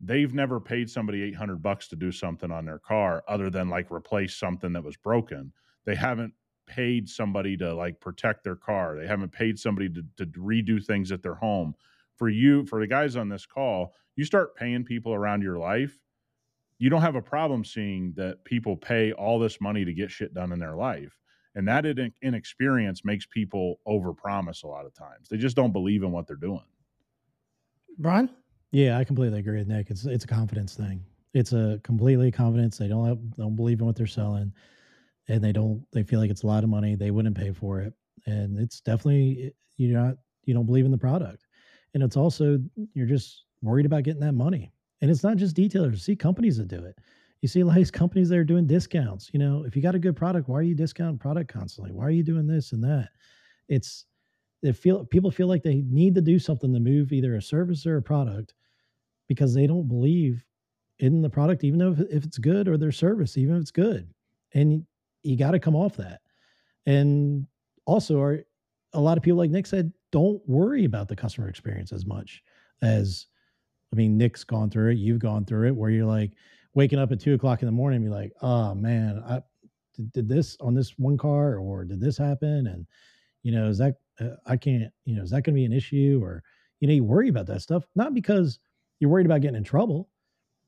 they've 0.00 0.32
never 0.32 0.60
paid 0.60 0.88
somebody 0.88 1.22
800 1.22 1.62
bucks 1.62 1.88
to 1.88 1.96
do 1.96 2.12
something 2.12 2.50
on 2.52 2.64
their 2.64 2.78
car 2.78 3.24
other 3.28 3.50
than 3.50 3.68
like 3.68 3.90
replace 3.90 4.36
something 4.36 4.72
that 4.74 4.84
was 4.84 4.96
broken. 4.96 5.52
They 5.84 5.96
haven't 5.96 6.34
paid 6.66 7.08
somebody 7.08 7.56
to 7.56 7.74
like 7.74 7.98
protect 8.00 8.44
their 8.44 8.56
car. 8.56 8.96
They 8.96 9.06
haven't 9.06 9.32
paid 9.32 9.58
somebody 9.58 9.88
to, 9.88 10.04
to 10.18 10.26
redo 10.38 10.84
things 10.84 11.10
at 11.10 11.22
their 11.22 11.34
home. 11.34 11.74
For 12.16 12.28
you, 12.28 12.66
for 12.66 12.80
the 12.80 12.86
guys 12.86 13.16
on 13.16 13.28
this 13.28 13.46
call, 13.46 13.94
you 14.16 14.24
start 14.24 14.56
paying 14.56 14.84
people 14.84 15.14
around 15.14 15.42
your 15.42 15.58
life 15.58 15.98
you 16.78 16.90
don't 16.90 17.02
have 17.02 17.16
a 17.16 17.22
problem 17.22 17.64
seeing 17.64 18.12
that 18.16 18.44
people 18.44 18.76
pay 18.76 19.12
all 19.12 19.38
this 19.38 19.60
money 19.60 19.84
to 19.84 19.92
get 19.92 20.10
shit 20.10 20.32
done 20.32 20.52
in 20.52 20.58
their 20.58 20.76
life. 20.76 21.16
And 21.54 21.66
that 21.66 21.84
inexperience 22.22 23.04
makes 23.04 23.26
people 23.26 23.80
overpromise 23.86 24.62
a 24.62 24.68
lot 24.68 24.86
of 24.86 24.94
times. 24.94 25.28
They 25.28 25.38
just 25.38 25.56
don't 25.56 25.72
believe 25.72 26.04
in 26.04 26.12
what 26.12 26.26
they're 26.28 26.36
doing. 26.36 26.64
Brian? 27.98 28.30
Yeah, 28.70 28.98
I 28.98 29.04
completely 29.04 29.38
agree 29.38 29.58
with 29.58 29.68
Nick. 29.68 29.90
It's 29.90 30.04
it's 30.04 30.24
a 30.24 30.28
confidence 30.28 30.74
thing. 30.74 31.04
It's 31.34 31.52
a 31.52 31.80
completely 31.82 32.30
confidence. 32.30 32.78
They 32.78 32.88
don't 32.88 33.06
have, 33.06 33.18
don't 33.36 33.56
believe 33.56 33.80
in 33.80 33.86
what 33.86 33.96
they're 33.96 34.06
selling, 34.06 34.52
and 35.28 35.42
they 35.42 35.52
don't. 35.52 35.84
They 35.92 36.02
feel 36.02 36.20
like 36.20 36.30
it's 36.30 36.42
a 36.42 36.46
lot 36.46 36.64
of 36.64 36.70
money. 36.70 36.94
They 36.94 37.10
wouldn't 37.10 37.36
pay 37.36 37.52
for 37.52 37.80
it, 37.80 37.94
and 38.26 38.58
it's 38.58 38.80
definitely 38.80 39.46
eh, 39.46 39.50
you're 39.76 39.98
not 40.00 40.16
you 40.44 40.54
don't 40.54 40.66
believe 40.66 40.84
in 40.84 40.90
the 40.90 40.98
product, 40.98 41.46
and 41.94 42.02
it's 42.02 42.16
also 42.16 42.58
you're 42.94 43.06
just 43.06 43.44
worried 43.62 43.86
about 43.86 44.04
getting 44.04 44.20
that 44.20 44.32
money. 44.32 44.72
And 45.00 45.10
it's 45.10 45.22
not 45.22 45.36
just 45.36 45.56
detailers. 45.56 45.92
You 45.92 45.98
see 45.98 46.16
companies 46.16 46.56
that 46.58 46.68
do 46.68 46.84
it. 46.84 46.98
You 47.40 47.48
see 47.48 47.60
a 47.60 47.64
lot 47.64 47.72
of 47.72 47.76
these 47.76 47.90
companies 47.90 48.28
that 48.30 48.38
are 48.38 48.44
doing 48.44 48.66
discounts. 48.66 49.30
You 49.32 49.38
know, 49.38 49.64
if 49.64 49.76
you 49.76 49.82
got 49.82 49.94
a 49.94 50.00
good 50.00 50.16
product, 50.16 50.48
why 50.48 50.58
are 50.58 50.62
you 50.62 50.74
discounting 50.74 51.18
product 51.18 51.52
constantly? 51.52 51.92
Why 51.92 52.04
are 52.04 52.10
you 52.10 52.24
doing 52.24 52.48
this 52.48 52.72
and 52.72 52.82
that? 52.82 53.10
It's 53.68 54.06
they 54.62 54.72
feel 54.72 55.04
people 55.04 55.30
feel 55.30 55.46
like 55.46 55.62
they 55.62 55.82
need 55.88 56.14
to 56.14 56.20
do 56.20 56.38
something 56.38 56.72
to 56.72 56.80
move 56.80 57.12
either 57.12 57.36
a 57.36 57.42
service 57.42 57.86
or 57.86 57.96
a 57.96 58.02
product 58.02 58.54
because 59.28 59.54
they 59.54 59.66
don't 59.66 59.88
believe 59.88 60.44
in 60.98 61.22
the 61.22 61.30
product, 61.30 61.64
even 61.64 61.78
though 61.78 61.94
if 62.10 62.24
it's 62.24 62.38
good 62.38 62.66
or 62.66 62.76
their 62.76 62.92
service, 62.92 63.36
even 63.36 63.54
if 63.54 63.62
it's 63.62 63.70
good. 63.70 64.12
And 64.54 64.84
you, 65.22 65.36
got 65.36 65.52
to 65.52 65.58
come 65.58 65.76
off 65.76 65.96
that. 65.96 66.20
And 66.86 67.46
also, 67.86 68.20
are 68.20 68.40
a 68.94 69.00
lot 69.00 69.16
of 69.16 69.22
people, 69.22 69.38
like 69.38 69.50
Nick 69.50 69.66
said, 69.66 69.92
don't 70.10 70.40
worry 70.48 70.84
about 70.84 71.08
the 71.08 71.16
customer 71.16 71.48
experience 71.48 71.92
as 71.92 72.06
much 72.06 72.42
as 72.82 73.26
I 73.92 73.96
mean, 73.96 74.18
Nick's 74.18 74.44
gone 74.44 74.70
through 74.70 74.92
it. 74.92 74.98
You've 74.98 75.18
gone 75.18 75.44
through 75.44 75.68
it 75.68 75.76
where 75.76 75.90
you're 75.90 76.06
like 76.06 76.32
waking 76.74 76.98
up 76.98 77.12
at 77.12 77.20
two 77.20 77.34
o'clock 77.34 77.62
in 77.62 77.66
the 77.66 77.72
morning 77.72 77.98
and 77.98 78.06
be 78.06 78.14
like, 78.14 78.32
oh 78.42 78.74
man, 78.74 79.22
I 79.26 79.40
did, 79.94 80.12
did 80.12 80.28
this 80.28 80.56
on 80.60 80.74
this 80.74 80.98
one 80.98 81.16
car 81.16 81.56
or 81.56 81.84
did 81.84 82.00
this 82.00 82.18
happen? 82.18 82.66
And, 82.66 82.86
you 83.42 83.52
know, 83.52 83.68
is 83.68 83.78
that, 83.78 83.96
uh, 84.20 84.36
I 84.46 84.56
can't, 84.56 84.92
you 85.04 85.16
know, 85.16 85.22
is 85.22 85.30
that 85.30 85.42
going 85.42 85.54
to 85.54 85.60
be 85.60 85.64
an 85.64 85.72
issue? 85.72 86.20
Or, 86.22 86.42
you 86.80 86.88
know, 86.88 86.94
you 86.94 87.04
worry 87.04 87.28
about 87.28 87.46
that 87.46 87.62
stuff, 87.62 87.84
not 87.94 88.14
because 88.14 88.58
you're 89.00 89.10
worried 89.10 89.26
about 89.26 89.40
getting 89.40 89.56
in 89.56 89.64
trouble. 89.64 90.08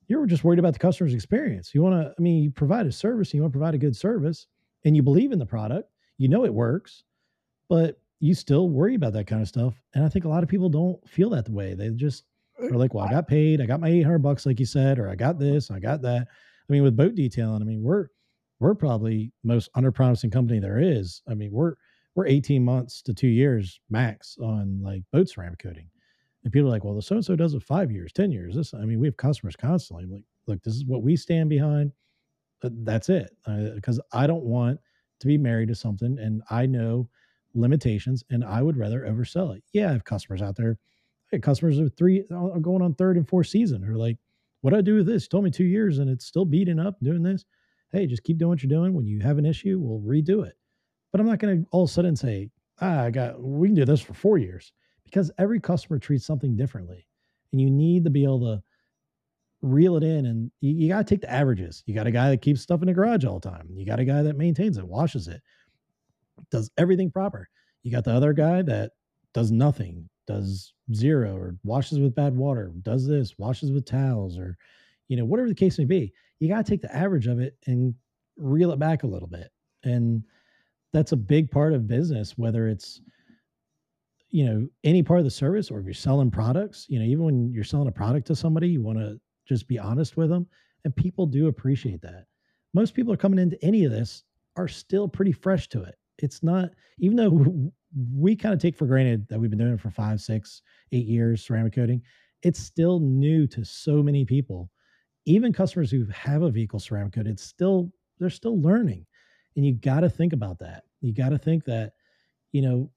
You're 0.07 0.27
just 0.27 0.45
worried 0.45 0.59
about 0.59 0.73
the 0.73 0.79
customer's 0.79 1.15
experience. 1.15 1.75
You 1.75 1.83
want 1.83 2.03
to, 2.03 2.15
I 2.17 2.21
mean, 2.21 2.43
you 2.43 2.51
provide 2.51 2.87
a 2.87 2.93
service, 2.93 3.33
you 3.33 3.43
want 3.43 3.53
to 3.53 3.59
provide 3.59 3.75
a 3.75 3.79
good 3.79 3.97
service 3.97 4.47
and 4.85 4.97
you 4.97 5.03
believe 5.03 5.33
in 5.33 5.39
the 5.39 5.47
product, 5.47 5.91
you 6.19 6.29
know 6.29 6.45
it 6.45 6.53
works, 6.53 7.05
but 7.69 8.01
you 8.19 8.35
still 8.35 8.69
worry 8.69 8.95
about 8.95 9.13
that 9.13 9.27
kind 9.27 9.41
of 9.41 9.49
stuff. 9.49 9.75
And 9.95 10.05
I 10.05 10.09
think 10.09 10.25
a 10.25 10.29
lot 10.29 10.43
of 10.43 10.49
people 10.49 10.69
don't 10.69 11.07
feel 11.09 11.31
that 11.31 11.49
way. 11.49 11.75
They 11.75 11.91
just, 11.91 12.25
are 12.61 12.71
like, 12.71 12.93
well, 12.93 13.07
I 13.07 13.11
got 13.11 13.29
paid, 13.29 13.61
I 13.61 13.67
got 13.67 13.81
my 13.81 13.89
800 13.89 14.19
bucks, 14.19 14.45
like 14.45 14.61
you 14.61 14.67
said, 14.67 14.99
or 14.99 15.09
I 15.09 15.15
got 15.15 15.39
this, 15.39 15.71
I 15.71 15.79
got 15.79 16.03
that. 16.03 16.27
I 16.29 16.73
mean, 16.73 16.83
with 16.83 16.97
boat 16.97 17.15
detailing, 17.15 17.63
I 17.63 17.65
mean, 17.65 17.83
we're, 17.83 18.09
we're 18.59 18.75
probably 18.75 19.33
most 19.43 19.71
under 19.75 19.91
promising 19.91 20.31
company 20.31 20.61
there 20.61 20.79
is. 20.79 21.23
I 21.29 21.35
mean, 21.35 21.51
we're, 21.53 21.77
we're 22.14 22.27
18 22.27 22.64
months 22.64 23.03
to 23.03 23.14
two 23.14 23.29
years 23.29 23.81
max 23.88 24.37
on 24.42 24.81
like 24.83 25.03
boat 25.12 25.29
ceramic 25.29 25.59
coating. 25.59 25.88
And 26.44 26.53
people 26.53 26.68
are 26.68 26.73
like, 26.73 26.85
well, 26.85 26.94
the 26.94 27.03
so 27.03 27.16
and 27.16 27.25
so 27.25 27.37
does 27.37 27.55
it 27.55 27.62
five 27.62 27.90
years, 27.90 28.12
10 28.12 28.33
years. 28.33 28.55
This, 28.55 28.73
I 28.75 28.85
mean, 28.85 28.99
we 28.99 29.07
have 29.07 29.16
customers 29.16 29.57
constantly 29.57 30.05
I'm 30.05 30.12
like, 30.12 30.25
look, 30.46 30.62
this 30.62 30.75
is 30.75 30.85
what 30.85 31.03
we 31.03 31.16
stand 31.16 31.51
behind. 31.51 31.92
Uh, 32.62 32.70
that's 32.83 33.09
it. 33.09 33.31
Because 33.75 33.99
uh, 33.99 34.03
I 34.12 34.27
don't 34.27 34.44
want 34.44 34.81
to 35.20 35.27
be 35.27 35.38
married 35.38 35.68
to 35.68 35.75
something 35.75 36.18
and 36.18 36.42
I 36.51 36.66
know 36.66 37.09
limitations 37.55 38.25
and 38.31 38.44
I 38.44 38.62
would 38.62 38.77
rather 38.77 39.01
oversell 39.01 39.55
it. 39.57 39.62
Yeah, 39.73 39.90
I 39.90 39.92
have 39.92 40.05
customers 40.05 40.42
out 40.42 40.57
there 40.57 40.79
customers 41.38 41.79
are 41.79 41.88
three 41.88 42.25
are 42.31 42.59
going 42.59 42.83
on 42.83 42.94
third 42.94 43.16
and 43.16 43.29
fourth 43.29 43.46
season 43.46 43.85
are 43.85 43.96
like, 43.96 44.18
what 44.62 44.70
do 44.70 44.77
I 44.77 44.83
do 44.83 44.96
with 44.96 45.07
this? 45.07 45.25
You 45.25 45.29
told 45.29 45.44
me 45.44 45.51
two 45.51 45.64
years 45.64 45.99
and 45.99 46.11
it's 46.11 46.27
still 46.27 46.44
beating 46.44 46.79
up 46.79 46.99
doing 47.03 47.23
this. 47.23 47.44
Hey, 47.92 48.07
just 48.07 48.25
keep 48.25 48.38
doing 48.38 48.51
what 48.51 48.62
you're 48.62 48.68
doing. 48.68 48.94
When 48.94 49.07
you 49.07 49.20
have 49.20 49.38
an 49.38 49.46
issue, 49.46 49.79
we'll 49.81 50.01
redo 50.01 50.46
it. 50.46 50.57
But 51.12 51.20
I'm 51.20 51.27
not 51.27 51.38
going 51.38 51.62
to 51.62 51.68
all 51.70 51.85
of 51.85 51.90
a 51.90 51.92
sudden 51.92 52.16
say, 52.16 52.51
ah, 52.81 53.05
I 53.05 53.11
got, 53.11 53.40
we 53.40 53.68
can 53.68 53.75
do 53.75 53.85
this 53.85 54.01
for 54.01 54.14
four 54.14 54.38
years 54.38 54.73
because 55.05 55.31
every 55.38 55.61
customer 55.61 55.99
treats 55.99 56.25
something 56.25 56.57
differently. 56.57 57.07
And 57.53 57.61
you 57.61 57.70
need 57.70 58.05
to 58.05 58.11
be 58.11 58.25
able 58.25 58.40
to 58.40 58.62
reel 59.62 59.96
it 59.96 60.03
in 60.03 60.27
and 60.27 60.51
you, 60.61 60.73
you 60.73 60.88
got 60.88 61.07
to 61.07 61.14
take 61.14 61.20
the 61.20 61.31
averages. 61.31 61.83
You 61.87 61.94
got 61.94 62.07
a 62.07 62.12
guy 62.12 62.31
that 62.31 62.42
keeps 62.42 62.61
stuff 62.61 62.81
in 62.81 62.87
the 62.87 62.94
garage 62.94 63.25
all 63.25 63.40
the 63.40 63.51
time. 63.51 63.68
You 63.73 63.85
got 63.85 64.01
a 64.01 64.05
guy 64.05 64.23
that 64.23 64.37
maintains 64.37 64.79
it, 64.79 64.87
washes 64.87 65.29
it, 65.29 65.42
does 66.51 66.70
everything 66.79 67.11
proper. 67.11 67.49
You 67.83 67.90
got 67.90 68.05
the 68.05 68.12
other 68.12 68.33
guy 68.33 68.62
that 68.62 68.92
does 69.35 69.51
nothing, 69.51 70.09
does 70.27 70.73
zero 70.94 71.37
or 71.37 71.57
washes 71.64 71.99
with 71.99 72.14
bad 72.14 72.37
water, 72.37 72.73
does 72.83 73.07
this, 73.07 73.38
washes 73.38 73.73
with 73.73 73.85
towels, 73.85 74.38
or 74.38 74.57
you 75.09 75.16
know, 75.16 75.25
whatever 75.25 75.49
the 75.49 75.55
case 75.55 75.79
may 75.79 75.85
be. 75.85 76.12
You 76.38 76.49
got 76.49 76.64
to 76.64 76.70
take 76.70 76.83
the 76.83 76.94
average 76.94 77.27
of 77.27 77.40
it 77.40 77.57
and 77.66 77.94
reel 78.37 78.70
it 78.73 78.79
back 78.79 79.03
a 79.03 79.09
little 79.09 79.29
bit. 79.29 79.51
And 79.83 80.25
that's 80.92 81.12
a 81.12 81.16
big 81.16 81.50
part 81.50 81.72
of 81.72 81.88
business, 81.88 82.37
whether 82.37 82.68
it's 82.68 83.00
you 84.31 84.44
know 84.44 84.66
any 84.85 85.03
part 85.03 85.18
of 85.18 85.24
the 85.24 85.31
service 85.31 85.70
or 85.70 85.81
if 85.81 85.85
you're 85.85 85.92
selling 85.92 86.31
products 86.31 86.87
you 86.88 87.00
know 87.00 87.05
even 87.05 87.24
when 87.24 87.53
you're 87.53 87.64
selling 87.64 87.88
a 87.88 87.92
product 87.92 88.29
to 88.29 88.37
somebody 88.37 88.68
you 88.68 88.81
want 88.81 88.96
to 88.96 89.18
just 89.44 89.66
be 89.66 89.76
honest 89.76 90.16
with 90.16 90.31
them 90.31 90.46
and 90.85 90.94
people 90.94 91.26
do 91.26 91.48
appreciate 91.48 92.00
that 92.00 92.26
most 92.72 92.94
people 92.94 93.12
are 93.12 93.16
coming 93.16 93.40
into 93.40 93.59
any 93.61 93.85
of 93.85 93.90
this 93.90 94.22
are 94.57 94.68
still 94.68 95.09
pretty 95.09 95.33
fresh 95.33 95.68
to 95.68 95.83
it 95.83 95.96
it's 96.18 96.44
not 96.44 96.70
even 97.00 97.16
though 97.16 97.72
we 98.14 98.37
kind 98.37 98.55
of 98.55 98.61
take 98.61 98.76
for 98.76 98.87
granted 98.87 99.26
that 99.29 99.38
we've 99.38 99.50
been 99.50 99.59
doing 99.59 99.74
it 99.74 99.81
for 99.81 99.90
five, 99.90 100.20
six, 100.20 100.62
eight 100.92 101.07
years, 101.07 101.44
ceramic 101.44 101.74
coating. 101.74 102.03
It's 102.42 102.61
still 102.61 103.00
new 103.00 103.46
to 103.48 103.64
so 103.64 104.03
many 104.03 104.24
people. 104.24 104.70
Even 105.26 105.53
customers 105.53 105.90
who 105.90 106.07
have 106.07 106.42
a 106.42 106.50
vehicle 106.50 106.81
ceramic 106.81 107.12
coat, 107.14 107.26
it's 107.26 107.42
still 107.42 107.92
they're 108.18 108.31
still 108.31 108.61
learning. 108.61 109.07
And 109.57 109.65
you 109.65 109.73
got 109.73 110.01
to 110.01 110.11
think 110.11 110.33
about 110.33 110.59
that. 110.61 110.85
You 111.01 111.13
got 111.13 111.31
to 111.31 111.39
think 111.39 111.65
that, 111.65 111.95
you 112.53 112.63
know, 112.63 112.91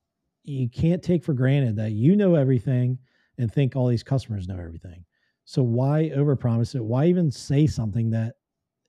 you 0.44 0.70
can't 0.70 1.02
take 1.02 1.24
for 1.24 1.34
granted 1.34 1.76
that 1.78 1.92
you 1.92 2.16
know 2.16 2.36
everything 2.36 2.98
and 3.38 3.52
think 3.52 3.76
all 3.76 3.88
these 3.88 4.04
customers 4.04 4.48
know 4.48 4.60
everything. 4.60 5.06
So 5.46 5.64
why 5.64 6.12
overpromise 6.16 6.76
it? 6.76 6.84
Why 6.84 7.06
even 7.06 7.32
say 7.32 7.66
something 7.68 8.10
that 8.12 8.36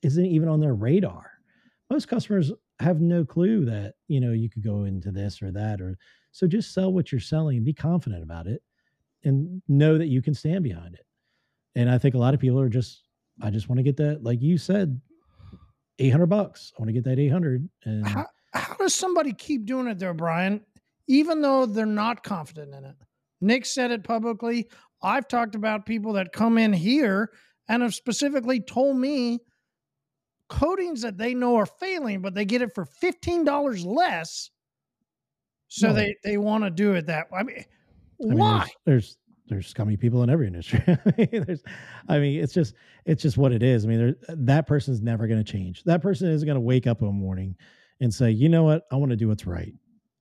isn't 0.02 0.26
even 0.26 0.48
on 0.48 0.60
their 0.60 0.74
radar? 0.74 1.30
Most 1.90 2.08
customers 2.08 2.52
have 2.80 3.00
no 3.00 3.24
clue 3.24 3.64
that 3.64 3.94
you 4.08 4.20
know 4.20 4.32
you 4.32 4.48
could 4.48 4.62
go 4.62 4.84
into 4.84 5.10
this 5.10 5.42
or 5.42 5.50
that 5.52 5.80
or 5.80 5.96
so 6.32 6.46
just 6.46 6.74
sell 6.74 6.92
what 6.92 7.12
you're 7.12 7.20
selling 7.20 7.56
and 7.56 7.66
be 7.66 7.72
confident 7.72 8.22
about 8.22 8.46
it 8.46 8.62
and 9.22 9.62
know 9.68 9.96
that 9.96 10.08
you 10.08 10.20
can 10.20 10.34
stand 10.34 10.64
behind 10.64 10.94
it 10.94 11.06
and 11.76 11.88
i 11.88 11.96
think 11.96 12.14
a 12.14 12.18
lot 12.18 12.34
of 12.34 12.40
people 12.40 12.60
are 12.60 12.68
just 12.68 13.04
i 13.42 13.50
just 13.50 13.68
want 13.68 13.78
to 13.78 13.82
get 13.84 13.96
that 13.96 14.22
like 14.24 14.42
you 14.42 14.58
said 14.58 15.00
800 15.98 16.26
bucks 16.26 16.72
i 16.76 16.82
want 16.82 16.88
to 16.88 16.92
get 16.92 17.04
that 17.04 17.18
800 17.18 17.68
and 17.84 18.06
how, 18.06 18.26
how 18.52 18.74
does 18.74 18.94
somebody 18.94 19.32
keep 19.32 19.66
doing 19.66 19.88
it 19.88 19.98
there, 19.98 20.14
Brian, 20.14 20.60
even 21.08 21.42
though 21.42 21.66
they're 21.66 21.86
not 21.86 22.22
confident 22.22 22.72
in 22.74 22.84
it? 22.84 22.94
Nick 23.40 23.66
said 23.66 23.90
it 23.90 24.04
publicly. 24.04 24.68
I've 25.02 25.28
talked 25.28 25.54
about 25.54 25.84
people 25.86 26.12
that 26.14 26.32
come 26.32 26.56
in 26.56 26.72
here 26.72 27.30
and 27.68 27.82
have 27.82 27.94
specifically 27.94 28.60
told 28.60 28.96
me 28.96 29.40
coatings 30.48 31.02
that 31.02 31.18
they 31.18 31.34
know 31.34 31.56
are 31.56 31.66
failing, 31.66 32.22
but 32.22 32.34
they 32.34 32.44
get 32.44 32.62
it 32.62 32.74
for 32.74 32.86
$15 32.86 33.84
less. 33.84 34.50
So 35.68 35.88
No. 35.88 35.94
they, 35.94 36.14
they 36.22 36.36
want 36.38 36.62
to 36.64 36.70
do 36.70 36.92
it 36.92 37.06
that 37.06 37.30
way. 37.32 37.38
I 37.40 37.42
mean, 37.42 37.56
I 38.22 38.24
mean, 38.26 38.38
why? 38.38 38.58
There's, 38.58 38.76
there's 38.86 39.16
there's 39.46 39.66
scummy 39.66 39.96
people 39.96 40.22
in 40.22 40.30
every 40.30 40.46
industry. 40.46 40.82
I 40.86 41.12
mean, 41.16 41.44
there's, 41.46 41.62
I 42.08 42.18
mean, 42.18 42.42
it's 42.42 42.52
just 42.52 42.74
it's 43.04 43.22
just 43.22 43.36
what 43.36 43.52
it 43.52 43.62
is. 43.62 43.84
I 43.84 43.88
mean, 43.88 43.98
there, 43.98 44.36
that 44.36 44.66
person's 44.66 45.02
never 45.02 45.26
going 45.26 45.42
to 45.42 45.52
change. 45.52 45.84
That 45.84 46.02
person 46.02 46.30
isn't 46.30 46.46
going 46.46 46.56
to 46.56 46.60
wake 46.60 46.86
up 46.86 47.02
one 47.02 47.14
morning 47.14 47.56
and 48.00 48.12
say, 48.12 48.30
you 48.30 48.48
know 48.48 48.64
what, 48.64 48.84
I 48.90 48.96
want 48.96 49.10
to 49.10 49.16
do 49.16 49.28
what's 49.28 49.46
right. 49.46 49.72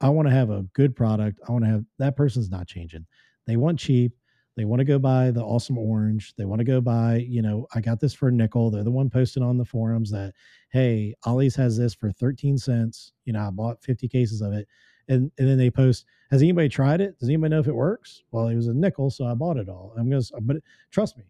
I 0.01 0.09
want 0.09 0.27
to 0.27 0.33
have 0.33 0.49
a 0.49 0.63
good 0.73 0.95
product. 0.95 1.39
I 1.47 1.51
want 1.51 1.63
to 1.63 1.71
have 1.71 1.85
that 1.99 2.15
person's 2.17 2.49
not 2.49 2.67
changing. 2.67 3.05
They 3.47 3.55
want 3.55 3.79
cheap. 3.79 4.13
They 4.55 4.65
want 4.65 4.81
to 4.81 4.85
go 4.85 4.99
buy 4.99 5.31
the 5.31 5.41
awesome 5.41 5.77
orange. 5.77 6.35
They 6.37 6.45
want 6.45 6.59
to 6.59 6.65
go 6.65 6.79
buy, 6.79 7.25
you 7.27 7.41
know, 7.41 7.65
I 7.73 7.81
got 7.81 7.99
this 7.99 8.13
for 8.13 8.27
a 8.27 8.31
nickel. 8.31 8.69
They're 8.69 8.83
the 8.83 8.91
one 8.91 9.09
posting 9.09 9.41
on 9.41 9.57
the 9.57 9.65
forums 9.65 10.11
that, 10.11 10.33
hey, 10.71 11.15
Ollie's 11.25 11.55
has 11.55 11.75
this 11.75 11.95
for 11.95 12.11
13 12.11 12.57
cents. 12.57 13.13
You 13.25 13.33
know, 13.33 13.47
I 13.47 13.49
bought 13.49 13.81
50 13.81 14.07
cases 14.07 14.41
of 14.41 14.53
it. 14.53 14.67
And 15.09 15.31
and 15.37 15.47
then 15.47 15.57
they 15.57 15.69
post, 15.69 16.05
has 16.31 16.41
anybody 16.41 16.69
tried 16.69 17.01
it? 17.01 17.19
Does 17.19 17.29
anybody 17.29 17.51
know 17.51 17.59
if 17.59 17.67
it 17.67 17.75
works? 17.75 18.23
Well, 18.31 18.47
it 18.47 18.55
was 18.55 18.67
a 18.67 18.73
nickel, 18.73 19.09
so 19.09 19.25
I 19.25 19.33
bought 19.33 19.57
it 19.57 19.67
all. 19.69 19.93
I'm 19.97 20.09
gonna 20.09 20.21
but 20.41 20.57
trust 20.91 21.17
me, 21.17 21.25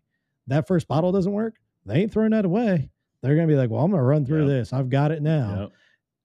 that 0.48 0.68
first 0.68 0.88
bottle 0.88 1.12
doesn't 1.12 1.32
work. 1.32 1.56
They 1.86 1.96
ain't 2.02 2.12
throwing 2.12 2.32
that 2.32 2.46
away. 2.46 2.90
They're 3.22 3.36
gonna 3.36 3.48
be 3.48 3.56
like, 3.56 3.70
Well, 3.70 3.84
I'm 3.84 3.92
gonna 3.92 4.04
run 4.04 4.26
through 4.26 4.48
Yep. 4.48 4.48
this. 4.48 4.74
I've 4.74 4.90
got 4.90 5.12
it 5.12 5.22
now 5.22 5.72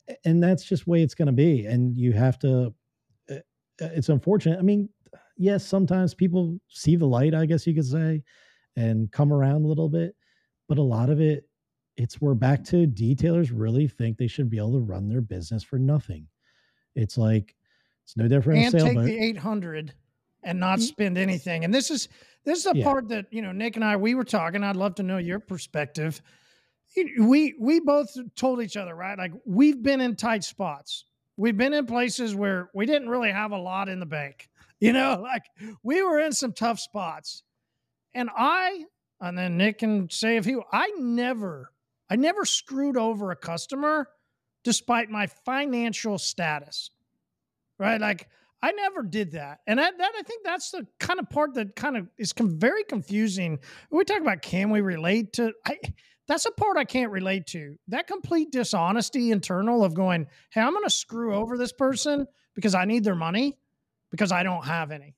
Yep. 0.08 0.18
and 0.24 0.42
that's 0.42 0.64
just 0.64 0.84
the 0.84 0.90
way 0.90 1.02
it's 1.02 1.14
going 1.14 1.26
to 1.26 1.32
be 1.32 1.66
and 1.66 1.96
you 1.96 2.12
have 2.12 2.38
to 2.38 2.74
uh, 3.30 3.34
uh, 3.34 3.88
it's 3.94 4.08
unfortunate 4.08 4.58
i 4.58 4.62
mean 4.62 4.88
yes 5.36 5.66
sometimes 5.66 6.14
people 6.14 6.58
see 6.68 6.96
the 6.96 7.04
light 7.06 7.34
i 7.34 7.44
guess 7.44 7.66
you 7.66 7.74
could 7.74 7.84
say 7.84 8.22
and 8.76 9.12
come 9.12 9.32
around 9.34 9.64
a 9.64 9.68
little 9.68 9.88
bit 9.90 10.16
but 10.66 10.78
a 10.78 10.82
lot 10.82 11.10
of 11.10 11.20
it 11.20 11.46
it's 11.98 12.20
we're 12.22 12.32
back 12.34 12.64
to 12.64 12.86
detailers 12.86 13.50
really 13.52 13.86
think 13.86 14.16
they 14.16 14.26
should 14.26 14.48
be 14.48 14.56
able 14.56 14.72
to 14.72 14.80
run 14.80 15.08
their 15.10 15.20
business 15.20 15.62
for 15.62 15.78
nothing 15.78 16.26
it's 16.94 17.16
like 17.18 17.54
it's 18.04 18.16
no 18.16 18.28
different 18.28 18.60
and 18.74 18.84
take 18.84 18.98
the 18.98 19.18
800 19.18 19.92
and 20.42 20.58
not 20.60 20.78
Mm. 20.78 20.82
spend 20.82 21.18
anything. 21.18 21.64
And 21.64 21.74
this 21.74 21.90
is 21.90 22.08
this 22.44 22.58
is 22.58 22.64
the 22.64 22.76
Yeah. 22.76 22.84
part 22.84 23.08
that 23.08 23.26
you 23.30 23.42
know 23.42 23.52
Nick 23.52 23.76
and 23.76 23.84
I 23.84 23.96
we 23.96 24.14
were 24.14 24.24
talking. 24.24 24.62
I'd 24.64 24.76
love 24.76 24.94
to 24.96 25.02
know 25.02 25.18
your 25.18 25.40
perspective. 25.40 26.20
We 27.18 27.54
we 27.60 27.80
both 27.80 28.16
told 28.34 28.62
each 28.62 28.76
other 28.76 28.94
right, 28.94 29.16
like 29.18 29.32
we've 29.44 29.82
been 29.82 30.00
in 30.00 30.16
tight 30.16 30.42
spots. 30.44 31.04
We've 31.36 31.56
been 31.56 31.72
in 31.74 31.86
places 31.86 32.34
where 32.34 32.70
we 32.74 32.86
didn't 32.86 33.08
really 33.10 33.30
have 33.30 33.52
a 33.52 33.58
lot 33.58 33.88
in 33.88 34.00
the 34.00 34.06
bank. 34.06 34.48
You 34.80 34.92
know, 34.92 35.18
like 35.20 35.42
we 35.82 36.02
were 36.02 36.20
in 36.20 36.30
some 36.30 36.52
tough 36.52 36.78
spots. 36.78 37.42
And 38.14 38.30
I, 38.32 38.84
and 39.20 39.36
then 39.36 39.56
Nick 39.56 39.78
can 39.78 40.08
say 40.08 40.36
if 40.36 40.44
he, 40.44 40.56
I 40.72 40.92
never, 40.98 41.72
I 42.08 42.14
never 42.14 42.44
screwed 42.44 42.96
over 42.96 43.32
a 43.32 43.36
customer 43.36 44.08
despite 44.68 45.08
my 45.08 45.26
financial 45.26 46.18
status 46.18 46.90
right? 47.78 48.00
Like 48.00 48.28
I 48.62 48.72
never 48.72 49.02
did 49.02 49.32
that, 49.32 49.60
and 49.66 49.78
that, 49.78 49.96
that 49.98 50.12
I 50.18 50.22
think 50.22 50.44
that's 50.44 50.70
the 50.70 50.86
kind 50.98 51.20
of 51.20 51.30
part 51.30 51.54
that 51.54 51.76
kind 51.76 51.96
of 51.96 52.08
is 52.18 52.32
com- 52.32 52.58
very 52.58 52.84
confusing. 52.84 53.60
We 53.90 54.04
talk 54.04 54.20
about 54.20 54.42
can 54.42 54.70
we 54.70 54.80
relate 54.80 55.32
to, 55.34 55.52
I 55.64 55.78
that's 56.26 56.44
a 56.44 56.50
part 56.50 56.76
I 56.76 56.84
can't 56.84 57.10
relate 57.10 57.46
to. 57.48 57.78
That 57.88 58.06
complete 58.06 58.50
dishonesty 58.50 59.30
internal 59.30 59.82
of 59.82 59.94
going, 59.94 60.26
hey, 60.50 60.60
I'm 60.60 60.72
going 60.72 60.84
to 60.84 60.90
screw 60.90 61.34
over 61.34 61.56
this 61.56 61.72
person 61.72 62.26
because 62.54 62.74
I 62.74 62.84
need 62.84 63.04
their 63.04 63.14
money 63.14 63.56
because 64.10 64.30
I 64.30 64.42
don't 64.42 64.66
have 64.66 64.90
any. 64.90 65.14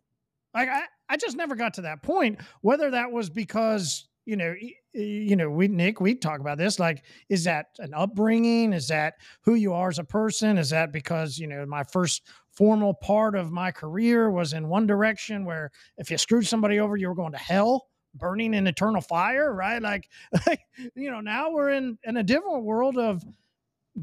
Like 0.54 0.68
I, 0.68 0.82
I 1.08 1.16
just 1.16 1.36
never 1.36 1.56
got 1.56 1.74
to 1.74 1.82
that 1.82 2.02
point. 2.02 2.40
Whether 2.60 2.90
that 2.92 3.10
was 3.10 3.30
because 3.30 4.06
you 4.26 4.36
know, 4.36 4.54
you 4.92 5.36
know, 5.36 5.48
we 5.48 5.68
Nick, 5.68 6.00
we 6.00 6.14
talk 6.14 6.40
about 6.40 6.58
this. 6.58 6.78
Like, 6.78 7.04
is 7.28 7.44
that 7.44 7.66
an 7.78 7.94
upbringing? 7.94 8.72
Is 8.72 8.88
that 8.88 9.14
who 9.42 9.54
you 9.54 9.72
are 9.72 9.88
as 9.88 9.98
a 9.98 10.04
person? 10.04 10.58
Is 10.58 10.70
that 10.70 10.92
because 10.92 11.38
you 11.38 11.46
know 11.46 11.64
my 11.66 11.84
first 11.84 12.22
formal 12.50 12.94
part 12.94 13.36
of 13.36 13.52
my 13.52 13.70
career 13.70 14.30
was 14.30 14.52
in 14.52 14.68
one 14.68 14.86
direction, 14.86 15.44
where 15.44 15.70
if 15.96 16.10
you 16.10 16.18
screwed 16.18 16.46
somebody 16.46 16.80
over, 16.80 16.96
you 16.96 17.08
were 17.08 17.14
going 17.14 17.32
to 17.32 17.38
hell, 17.38 17.86
burning 18.14 18.54
in 18.54 18.66
eternal 18.66 19.00
fire, 19.00 19.54
right? 19.54 19.80
Like, 19.80 20.08
like 20.46 20.60
you 20.94 21.10
know, 21.10 21.20
now 21.20 21.50
we're 21.50 21.70
in 21.70 21.98
in 22.04 22.16
a 22.16 22.22
different 22.22 22.64
world 22.64 22.98
of 22.98 23.22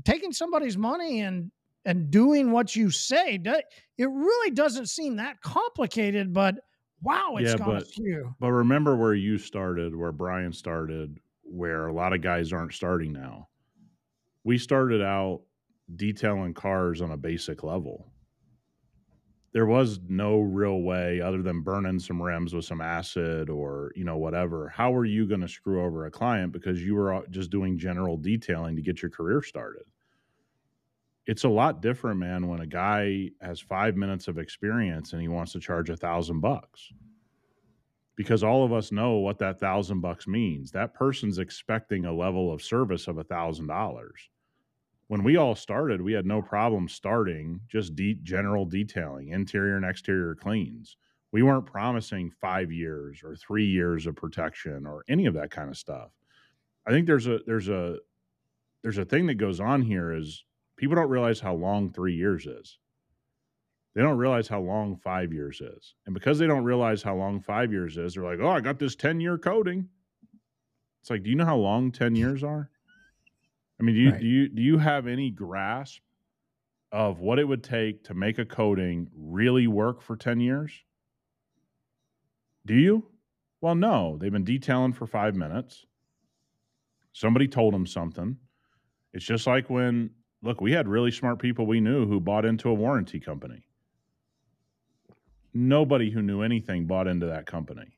taking 0.05 0.31
somebody's 0.31 0.77
money 0.77 1.21
and 1.21 1.51
and 1.85 2.11
doing 2.11 2.51
what 2.51 2.75
you 2.75 2.91
say. 2.91 3.39
It 3.43 4.09
really 4.09 4.51
doesn't 4.51 4.87
seem 4.87 5.17
that 5.17 5.41
complicated, 5.41 6.33
but 6.33 6.55
wow, 7.01 7.35
it's 7.37 7.51
Yeah, 7.51 7.57
gone 7.57 7.67
but- 7.67 7.83
askew. 7.83 8.35
But 8.39 8.51
remember 8.51 8.95
where 8.95 9.13
you 9.13 9.37
started, 9.37 9.95
where 9.95 10.11
Brian 10.11 10.53
started, 10.53 11.19
where 11.43 11.87
a 11.87 11.93
lot 11.93 12.13
of 12.13 12.21
guys 12.21 12.51
aren't 12.51 12.73
starting 12.73 13.13
now. 13.13 13.47
We 14.43 14.57
started 14.57 15.01
out 15.01 15.41
detailing 15.95 16.53
cars 16.53 17.01
on 17.01 17.11
a 17.11 17.17
basic 17.17 17.63
level. 17.63 18.11
There 19.53 19.65
was 19.65 19.99
no 20.07 20.39
real 20.39 20.81
way 20.81 21.21
other 21.21 21.41
than 21.41 21.61
burning 21.61 21.99
some 21.99 22.21
rims 22.21 22.53
with 22.53 22.65
some 22.65 22.81
acid 22.81 23.49
or, 23.49 23.91
you 23.95 24.03
know, 24.03 24.17
whatever. 24.17 24.67
How 24.69 24.91
were 24.91 25.05
you 25.05 25.25
going 25.25 25.41
to 25.41 25.47
screw 25.47 25.83
over 25.83 26.05
a 26.05 26.11
client 26.11 26.51
because 26.51 26.83
you 26.83 26.95
were 26.95 27.13
uh, 27.13 27.21
just 27.31 27.49
doing 27.49 27.77
general 27.77 28.17
detailing 28.17 28.75
to 28.75 28.81
get 28.81 29.01
your 29.01 29.09
career 29.09 29.41
started? 29.41 29.83
It's 31.27 31.43
a 31.43 31.49
lot 31.49 31.81
different, 31.81 32.19
man, 32.19 32.47
when 32.47 32.61
a 32.61 32.65
guy 32.65 33.29
has 33.41 33.59
5 33.59 33.95
minutes 33.95 34.27
of 34.27 34.37
experience 34.37 35.13
and 35.13 35.21
he 35.21 35.27
wants 35.27 35.51
to 35.51 35.59
charge 35.59 35.89
a 35.89 35.93
1000 35.93 36.39
bucks 36.39 36.91
because 38.17 38.43
all 38.43 38.65
of 38.65 38.73
us 38.73 38.91
know 38.91 39.17
what 39.17 39.37
that 39.37 39.59
thousand 39.59 40.01
bucks 40.01 40.27
means. 40.27 40.71
That 40.71 40.95
person's 40.95 41.37
expecting 41.37 42.05
a 42.05 42.13
level 42.13 42.51
of 42.51 42.63
service 42.63 43.07
of 43.07 43.19
a 43.19 43.23
thousand 43.23 43.67
dollars. 43.67 44.29
When 45.07 45.23
we 45.23 45.37
all 45.37 45.55
started, 45.55 46.01
we 46.01 46.11
had 46.11 46.25
no 46.25 46.41
problem 46.41 46.89
starting 46.89 47.61
just 47.69 47.95
de- 47.95 48.15
general 48.23 48.65
detailing, 48.65 49.29
interior 49.29 49.77
and 49.77 49.85
exterior 49.85 50.35
cleans. 50.35 50.97
We 51.31 51.43
weren't 51.43 51.67
promising 51.67 52.31
five 52.41 52.71
years 52.71 53.21
or 53.23 53.35
three 53.35 53.67
years 53.67 54.07
of 54.07 54.15
protection 54.15 54.85
or 54.85 55.05
any 55.07 55.27
of 55.27 55.35
that 55.35 55.51
kind 55.51 55.69
of 55.69 55.77
stuff. 55.77 56.09
I 56.85 56.91
think 56.91 57.05
there's 57.05 57.27
a 57.27 57.39
there's 57.45 57.69
a 57.69 57.97
there's 58.81 58.97
a 58.97 59.05
thing 59.05 59.27
that 59.27 59.35
goes 59.35 59.59
on 59.59 59.81
here 59.81 60.13
is 60.13 60.43
people 60.77 60.95
don't 60.95 61.09
realize 61.09 61.39
how 61.39 61.53
long 61.55 61.91
three 61.91 62.15
years 62.15 62.45
is 62.45 62.77
they 63.95 64.03
don't 64.03 64.17
realize 64.19 64.47
how 64.47 64.61
long 64.61 64.95
five 64.95 65.33
years 65.33 65.59
is. 65.59 65.95
And 66.05 66.13
because 66.13 66.37
they 66.37 66.45
don't 66.45 66.63
realize 66.63 67.01
how 67.01 67.15
long 67.15 67.41
five 67.41 67.71
years 67.71 67.97
is, 67.97 68.13
they're 68.13 68.23
like, 68.23 68.37
oh, 68.39 68.49
I 68.51 68.61
got 68.61 68.77
this 68.77 68.95
10 68.95 69.19
year 69.19 69.39
coating. 69.39 69.89
It's 71.01 71.09
like, 71.09 71.23
do 71.23 71.31
you 71.31 71.35
know 71.35 71.45
how 71.45 71.57
long 71.57 71.91
10 71.91 72.15
years 72.23 72.43
are? 72.43 72.69
I 73.79 73.83
mean, 73.83 73.95
do 73.95 74.01
you, 74.01 74.11
Right. 74.11 74.19
do 74.19 74.27
you, 74.27 74.49
do 74.49 74.61
you 74.61 74.77
have 74.77 75.07
any 75.07 75.31
grasp 75.31 76.03
of 76.91 77.21
what 77.21 77.39
it 77.39 77.45
would 77.45 77.63
take 77.63 78.03
to 78.03 78.13
make 78.13 78.37
a 78.37 78.45
coating 78.45 79.09
really 79.15 79.65
work 79.65 80.03
for 80.03 80.15
10 80.15 80.41
years? 80.41 80.71
Do 82.67 82.75
you? 82.75 83.03
Well, 83.61 83.73
no. 83.73 84.19
They've 84.19 84.31
been 84.31 84.43
detailing 84.43 84.93
for 84.93 85.07
five 85.07 85.33
minutes. 85.35 85.87
Somebody 87.13 87.47
told 87.47 87.73
them 87.73 87.87
something. 87.87 88.37
It's 89.11 89.25
just 89.25 89.47
like 89.47 89.71
when, 89.71 90.11
look, 90.41 90.61
we 90.61 90.71
had 90.71 90.87
really 90.87 91.11
smart 91.11 91.39
people 91.39 91.65
we 91.65 91.81
knew 91.81 92.07
who 92.07 92.19
bought 92.19 92.45
into 92.45 92.69
a 92.69 92.73
warranty 92.73 93.19
company 93.19 93.67
nobody 95.57 96.11
who 96.11 96.21
knew 96.21 96.41
anything 96.41 96.85
bought 96.85 97.07
into 97.07 97.25
that 97.25 97.45
company. 97.45 97.97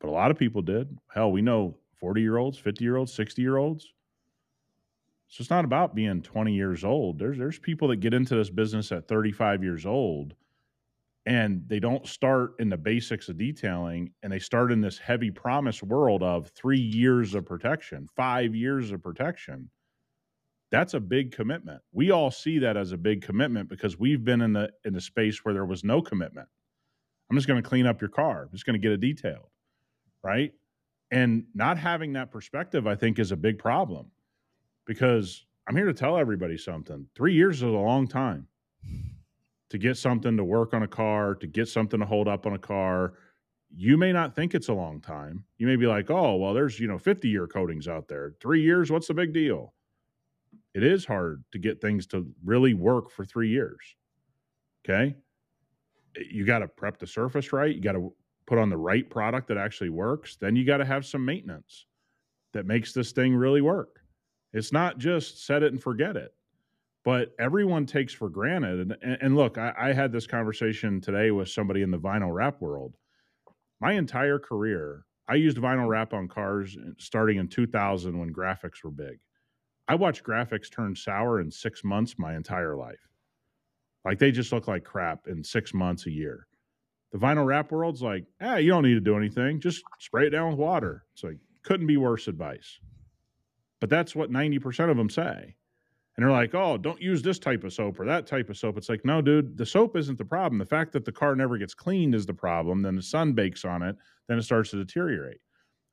But 0.00 0.08
a 0.08 0.12
lot 0.12 0.30
of 0.30 0.38
people 0.38 0.62
did. 0.62 0.96
Hell, 1.12 1.32
we 1.32 1.42
know 1.42 1.76
40 1.98 2.20
year 2.20 2.36
olds, 2.36 2.58
50 2.58 2.84
year 2.84 2.96
olds, 2.96 3.12
60 3.12 3.42
year 3.42 3.56
olds. 3.56 3.92
So 5.28 5.40
it's 5.40 5.50
not 5.50 5.64
about 5.64 5.94
being 5.94 6.22
20 6.22 6.52
years 6.52 6.84
old. 6.84 7.18
There's 7.18 7.38
there's 7.38 7.58
people 7.58 7.88
that 7.88 7.96
get 7.96 8.14
into 8.14 8.34
this 8.34 8.50
business 8.50 8.92
at 8.92 9.08
35 9.08 9.62
years 9.62 9.86
old 9.86 10.34
and 11.24 11.62
they 11.68 11.78
don't 11.78 12.06
start 12.06 12.54
in 12.58 12.68
the 12.68 12.76
basics 12.76 13.28
of 13.28 13.38
detailing 13.38 14.12
and 14.22 14.32
they 14.32 14.40
start 14.40 14.72
in 14.72 14.80
this 14.80 14.98
heavy 14.98 15.30
promise 15.30 15.82
world 15.82 16.22
of 16.22 16.48
3 16.48 16.78
years 16.78 17.34
of 17.34 17.46
protection, 17.46 18.08
5 18.16 18.54
years 18.54 18.90
of 18.90 19.02
protection 19.02 19.70
that's 20.72 20.94
a 20.94 21.00
big 21.00 21.32
commitment. 21.32 21.82
We 21.92 22.10
all 22.10 22.30
see 22.30 22.58
that 22.60 22.78
as 22.78 22.92
a 22.92 22.96
big 22.96 23.22
commitment 23.22 23.68
because 23.68 23.98
we've 23.98 24.24
been 24.24 24.40
in 24.40 24.54
the 24.54 24.70
in 24.84 24.94
the 24.94 25.00
space 25.00 25.44
where 25.44 25.52
there 25.52 25.66
was 25.66 25.84
no 25.84 26.00
commitment. 26.00 26.48
I'm 27.30 27.36
just 27.36 27.46
going 27.46 27.62
to 27.62 27.68
clean 27.68 27.86
up 27.86 28.00
your 28.00 28.10
car. 28.10 28.44
I'm 28.44 28.50
just 28.52 28.66
going 28.66 28.74
to 28.74 28.80
get 28.80 28.90
it 28.90 29.00
detailed, 29.00 29.50
right? 30.24 30.52
And 31.10 31.44
not 31.54 31.76
having 31.76 32.14
that 32.14 32.30
perspective, 32.30 32.86
I 32.86 32.94
think, 32.94 33.18
is 33.18 33.32
a 33.32 33.36
big 33.36 33.58
problem 33.58 34.10
because 34.86 35.44
I'm 35.68 35.76
here 35.76 35.86
to 35.86 35.92
tell 35.92 36.16
everybody 36.16 36.56
something. 36.56 37.06
Three 37.14 37.34
years 37.34 37.56
is 37.56 37.62
a 37.62 37.66
long 37.68 38.08
time 38.08 38.48
to 39.68 39.78
get 39.78 39.98
something 39.98 40.38
to 40.38 40.44
work 40.44 40.72
on 40.72 40.82
a 40.82 40.88
car, 40.88 41.34
to 41.34 41.46
get 41.46 41.68
something 41.68 42.00
to 42.00 42.06
hold 42.06 42.28
up 42.28 42.46
on 42.46 42.54
a 42.54 42.58
car. 42.58 43.12
You 43.74 43.98
may 43.98 44.12
not 44.12 44.34
think 44.34 44.54
it's 44.54 44.68
a 44.68 44.74
long 44.74 45.00
time. 45.00 45.44
You 45.58 45.66
may 45.66 45.76
be 45.76 45.86
like, 45.86 46.10
oh, 46.10 46.36
well, 46.36 46.54
there's, 46.54 46.80
you 46.80 46.88
know, 46.88 46.98
50 46.98 47.28
year 47.28 47.46
coatings 47.46 47.88
out 47.88 48.08
there. 48.08 48.34
Three 48.40 48.62
years, 48.62 48.90
what's 48.90 49.08
the 49.08 49.14
big 49.14 49.34
deal? 49.34 49.74
It 50.74 50.82
is 50.82 51.04
hard 51.04 51.44
to 51.52 51.58
get 51.58 51.80
things 51.80 52.06
to 52.08 52.26
really 52.44 52.74
work 52.74 53.10
for 53.10 53.24
three 53.24 53.50
years. 53.50 53.80
Okay. 54.84 55.14
Eh, 56.16 56.22
you 56.30 56.44
got 56.44 56.60
to 56.60 56.68
prep 56.68 56.98
the 56.98 57.06
surface 57.06 57.52
right. 57.52 57.74
You 57.74 57.82
got 57.82 57.92
to 57.92 58.12
put 58.46 58.58
on 58.58 58.70
the 58.70 58.76
right 58.76 59.08
product 59.08 59.48
that 59.48 59.58
actually 59.58 59.90
works. 59.90 60.36
Then 60.36 60.56
you 60.56 60.64
got 60.64 60.78
to 60.78 60.84
have 60.84 61.06
some 61.06 61.24
maintenance 61.24 61.86
that 62.52 62.66
makes 62.66 62.92
this 62.92 63.12
thing 63.12 63.34
really 63.34 63.60
work. 63.60 64.00
It's 64.52 64.72
not 64.72 64.98
just 64.98 65.46
set 65.46 65.62
it 65.62 65.72
and 65.72 65.82
forget 65.82 66.16
it, 66.16 66.34
but 67.04 67.34
everyone 67.38 67.86
takes 67.86 68.12
for 68.12 68.28
granted. 68.28 68.92
And, 69.02 69.18
and 69.22 69.36
look, 69.36 69.56
I, 69.56 69.72
I 69.78 69.92
had 69.92 70.12
this 70.12 70.26
conversation 70.26 71.00
today 71.00 71.30
with 71.30 71.48
somebody 71.48 71.82
in 71.82 71.90
the 71.90 71.98
vinyl 71.98 72.34
wrap 72.34 72.60
world. 72.60 72.96
My 73.80 73.92
entire 73.92 74.38
career, 74.38 75.06
I 75.28 75.36
used 75.36 75.56
vinyl 75.56 75.88
wrap 75.88 76.12
on 76.12 76.28
cars 76.28 76.76
eh, 76.76 76.90
starting 76.98 77.38
in 77.38 77.48
2000 77.48 78.18
when 78.18 78.32
graphics 78.32 78.84
were 78.84 78.90
big. 78.90 79.18
I 79.88 79.94
watched 79.94 80.24
graphics 80.24 80.70
turn 80.70 80.94
sour 80.94 81.40
in 81.40 81.50
six 81.50 81.84
months 81.84 82.18
my 82.18 82.34
entire 82.36 82.76
life. 82.76 83.08
Like 84.04 84.18
they 84.18 84.30
just 84.30 84.52
look 84.52 84.68
like 84.68 84.84
crap 84.84 85.26
in 85.26 85.44
six 85.44 85.74
months 85.74 86.06
a 86.06 86.10
year. 86.10 86.46
The 87.12 87.18
vinyl 87.18 87.46
wrap 87.46 87.70
world's 87.70 88.02
like, 88.02 88.24
ah, 88.40 88.56
you 88.56 88.70
don't 88.70 88.84
need 88.84 88.94
to 88.94 89.00
do 89.00 89.16
anything. 89.16 89.60
Just 89.60 89.82
spray 89.98 90.26
it 90.26 90.30
down 90.30 90.50
with 90.50 90.58
water. 90.58 91.04
It's 91.12 91.22
like, 91.22 91.38
couldn't 91.62 91.86
be 91.86 91.98
worse 91.98 92.26
advice. 92.26 92.80
But 93.80 93.90
that's 93.90 94.14
what 94.14 94.30
90% 94.30 94.90
of 94.90 94.96
them 94.96 95.10
say. 95.10 95.56
And 96.16 96.24
they're 96.24 96.32
like, 96.32 96.54
oh, 96.54 96.76
don't 96.76 97.00
use 97.00 97.22
this 97.22 97.38
type 97.38 97.64
of 97.64 97.72
soap 97.72 97.98
or 97.98 98.06
that 98.06 98.26
type 98.26 98.50
of 98.50 98.56
soap. 98.56 98.76
It's 98.76 98.88
like, 98.88 99.04
no, 99.04 99.22
dude, 99.22 99.56
the 99.56 99.64
soap 99.64 99.96
isn't 99.96 100.18
the 100.18 100.24
problem. 100.24 100.58
The 100.58 100.66
fact 100.66 100.92
that 100.92 101.04
the 101.04 101.12
car 101.12 101.34
never 101.34 101.56
gets 101.56 101.74
cleaned 101.74 102.14
is 102.14 102.26
the 102.26 102.34
problem. 102.34 102.82
Then 102.82 102.96
the 102.96 103.02
sun 103.02 103.32
bakes 103.32 103.64
on 103.64 103.82
it, 103.82 103.96
then 104.28 104.38
it 104.38 104.42
starts 104.42 104.70
to 104.70 104.76
deteriorate. 104.76 105.40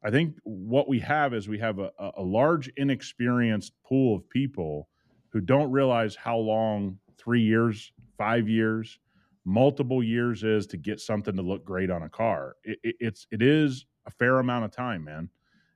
I 0.03 0.11
think 0.11 0.35
what 0.43 0.87
we 0.87 0.99
have 0.99 1.33
is 1.33 1.49
we 1.49 1.59
have 1.59 1.79
a, 1.79 1.91
a 2.17 2.23
large, 2.23 2.69
inexperienced 2.77 3.73
pool 3.83 4.15
of 4.15 4.29
people 4.29 4.87
who 5.29 5.41
don't 5.41 5.71
realize 5.71 6.15
how 6.15 6.37
long 6.37 6.97
three 7.17 7.41
years, 7.41 7.91
five 8.17 8.47
years, 8.47 8.99
multiple 9.43 10.01
years 10.01 10.43
is 10.43 10.67
to 10.67 10.77
get 10.77 11.01
something 11.01 11.35
to 11.35 11.41
look 11.41 11.65
great 11.65 11.89
on 11.89 12.03
a 12.03 12.09
car. 12.09 12.55
It, 12.63 12.79
it, 12.83 12.95
it's 12.99 13.27
it 13.31 13.41
is 13.41 13.85
a 14.05 14.11
fair 14.11 14.39
amount 14.39 14.65
of 14.65 14.71
time, 14.71 15.03
man, 15.03 15.29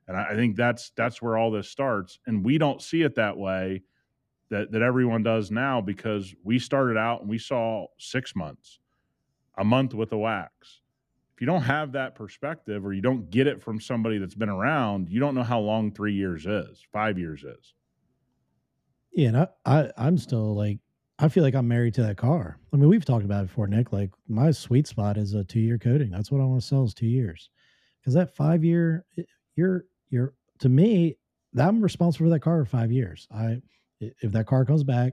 and 0.08 0.16
I, 0.16 0.30
I 0.30 0.34
think 0.34 0.56
that's 0.56 0.90
that's 0.96 1.20
where 1.20 1.36
all 1.36 1.50
this 1.50 1.68
starts. 1.68 2.18
And 2.26 2.44
we 2.44 2.56
don't 2.56 2.80
see 2.80 3.02
it 3.02 3.14
that 3.16 3.36
way 3.36 3.82
that 4.48 4.72
that 4.72 4.82
everyone 4.82 5.22
does 5.22 5.50
now 5.50 5.82
because 5.82 6.34
we 6.42 6.58
started 6.58 6.96
out 6.96 7.20
and 7.20 7.28
we 7.28 7.38
saw 7.38 7.86
six 7.98 8.34
months, 8.34 8.78
a 9.58 9.64
month 9.64 9.92
with 9.92 10.08
the 10.10 10.18
wax 10.18 10.80
you 11.44 11.46
don't 11.46 11.60
have 11.60 11.92
that 11.92 12.14
perspective 12.14 12.86
or 12.86 12.94
you 12.94 13.02
don't 13.02 13.28
get 13.28 13.46
it 13.46 13.62
from 13.62 13.78
somebody 13.78 14.16
that's 14.16 14.34
been 14.34 14.48
around, 14.48 15.10
you 15.10 15.20
don't 15.20 15.34
know 15.34 15.42
how 15.42 15.60
long 15.60 15.92
three 15.92 16.14
years 16.14 16.46
is, 16.46 16.82
five 16.90 17.18
years 17.18 17.44
is. 17.44 17.74
Yeah, 19.12 19.28
and 19.28 19.36
I, 19.36 19.48
I 19.66 19.90
I'm 19.98 20.16
still 20.16 20.56
like 20.56 20.78
I 21.18 21.28
feel 21.28 21.42
like 21.42 21.54
I'm 21.54 21.68
married 21.68 21.92
to 21.94 22.02
that 22.04 22.16
car. 22.16 22.58
I 22.72 22.76
mean, 22.78 22.88
we've 22.88 23.04
talked 23.04 23.26
about 23.26 23.44
it 23.44 23.48
before, 23.48 23.66
Nick. 23.66 23.92
Like 23.92 24.10
my 24.26 24.52
sweet 24.52 24.86
spot 24.86 25.18
is 25.18 25.34
a 25.34 25.44
two 25.44 25.60
year 25.60 25.76
coating. 25.76 26.10
That's 26.10 26.32
what 26.32 26.40
I 26.40 26.44
want 26.44 26.62
to 26.62 26.66
sell 26.66 26.84
is 26.84 26.94
two 26.94 27.06
years. 27.06 27.50
Because 28.00 28.14
that 28.14 28.34
five 28.34 28.64
year, 28.64 29.04
you're 29.54 29.84
you're 30.08 30.32
to 30.60 30.70
me, 30.70 31.18
I'm 31.58 31.82
responsible 31.82 32.24
for 32.24 32.30
that 32.30 32.40
car 32.40 32.64
for 32.64 32.70
five 32.70 32.90
years. 32.90 33.28
I 33.30 33.60
if 34.00 34.32
that 34.32 34.46
car 34.46 34.64
comes 34.64 34.82
back, 34.82 35.12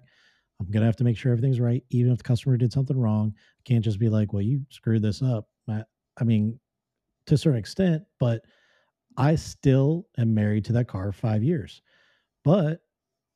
I'm 0.62 0.72
gonna 0.72 0.86
have 0.86 0.96
to 0.96 1.04
make 1.04 1.18
sure 1.18 1.34
everything's 1.34 1.60
right, 1.60 1.84
even 1.90 2.14
if 2.14 2.20
the 2.20 2.24
customer 2.24 2.56
did 2.56 2.72
something 2.72 2.98
wrong. 2.98 3.34
I 3.36 3.62
can't 3.66 3.84
just 3.84 4.00
be 4.00 4.08
like, 4.08 4.32
well, 4.32 4.42
you 4.42 4.62
screwed 4.70 5.02
this 5.02 5.22
up. 5.22 5.50
I 6.20 6.24
mean, 6.24 6.60
to 7.28 7.36
a 7.36 7.38
certain 7.38 7.60
extent, 7.60 8.04
but 8.20 8.42
I 9.18 9.36
still 9.36 10.08
am 10.18 10.34
married 10.34 10.66
to 10.66 10.74
that 10.74 10.88
car 10.88 11.12
five 11.12 11.44
years. 11.44 11.82
But 12.44 12.82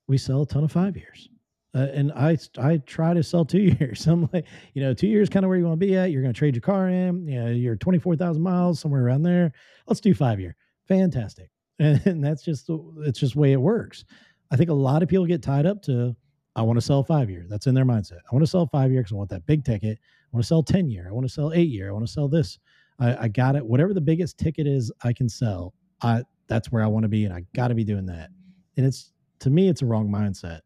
we 0.08 0.18
sell 0.18 0.44
a 0.44 0.48
ton 0.48 0.64
of 0.64 0.72
five 0.72 0.96
years. 0.96 1.30
Uh, 1.74 1.88
and 1.94 2.12
I 2.14 2.38
I 2.58 2.78
try 2.78 3.14
to 3.14 3.22
sell 3.22 3.44
two 3.44 3.60
years. 3.80 4.08
I'm 4.08 4.30
like, 4.32 4.46
you 4.74 4.82
know, 4.82 4.94
two 4.94 5.08
years 5.08 5.30
kind 5.30 5.44
of 5.44 5.50
where 5.50 5.58
you 5.58 5.66
want 5.66 5.80
to 5.80 5.86
be 5.86 5.96
at. 5.98 6.12
You're 6.12 6.22
going 6.22 6.34
to 6.34 6.38
trade 6.38 6.56
your 6.56 6.62
car 6.62 6.88
in. 6.88 7.28
You 7.28 7.44
know, 7.44 7.52
you're 7.52 7.76
24,000 7.76 8.42
miles 8.42 8.80
somewhere 8.80 9.04
around 9.06 9.24
there. 9.24 9.52
Let's 9.88 10.00
do 10.00 10.14
five 10.14 10.40
year. 10.40 10.56
Fantastic. 10.88 11.50
And, 11.80 12.02
and 12.06 12.24
that's 12.24 12.44
just 12.44 12.70
it's 13.00 13.20
just 13.20 13.34
the 13.34 13.40
way 13.40 13.52
it 13.52 13.62
works. 13.62 14.06
I 14.52 14.56
think 14.56 14.70
a 14.70 14.74
lot 14.74 15.04
of 15.04 15.10
people 15.10 15.26
get 15.26 15.44
tied 15.44 15.66
up 15.66 15.82
to 15.84 16.16
I 16.56 16.62
want 16.62 16.78
to 16.78 16.86
sell 16.86 17.04
five 17.04 17.30
year. 17.30 17.46
That's 17.50 17.68
in 17.68 17.76
their 17.76 17.86
mindset. 17.86 18.20
I 18.32 18.34
want 18.34 18.46
to 18.46 18.50
sell 18.50 18.68
five 18.68 18.92
year 18.92 19.02
because 19.02 19.12
I 19.12 19.18
want 19.18 19.30
that 19.32 19.46
big 19.46 19.66
ticket. 19.66 20.00
Want 20.36 20.44
to 20.44 20.48
sell 20.50 20.64
10 20.64 20.90
year. 20.90 21.08
I 21.08 21.14
want 21.14 21.26
to 21.26 21.32
sell 21.32 21.54
eight 21.54 21.70
year. 21.70 21.88
I 21.88 21.94
want 21.94 22.06
to 22.06 22.12
sell 22.12 22.28
this. 22.28 22.60
I, 23.00 23.16
I 23.16 23.28
got 23.30 23.56
it. 23.56 23.66
Whatever 23.66 23.94
the 23.94 24.02
biggest 24.02 24.38
ticket 24.38 24.68
is 24.68 24.92
I 25.02 25.14
can 25.14 25.30
sell, 25.30 25.74
I 26.02 26.24
that's 26.50 26.74
where 26.74 26.84
I 26.84 26.88
want 26.88 27.04
to 27.04 27.08
be, 27.08 27.24
and 27.24 27.34
I 27.34 27.46
got 27.56 27.70
to 27.70 27.74
be 27.74 27.86
doing 27.86 28.06
that. 28.08 28.32
And 28.76 28.86
it's 28.86 29.14
to 29.40 29.50
me, 29.50 29.70
it's 29.70 29.82
a 29.82 29.86
wrong 29.86 30.10
mindset. 30.10 30.60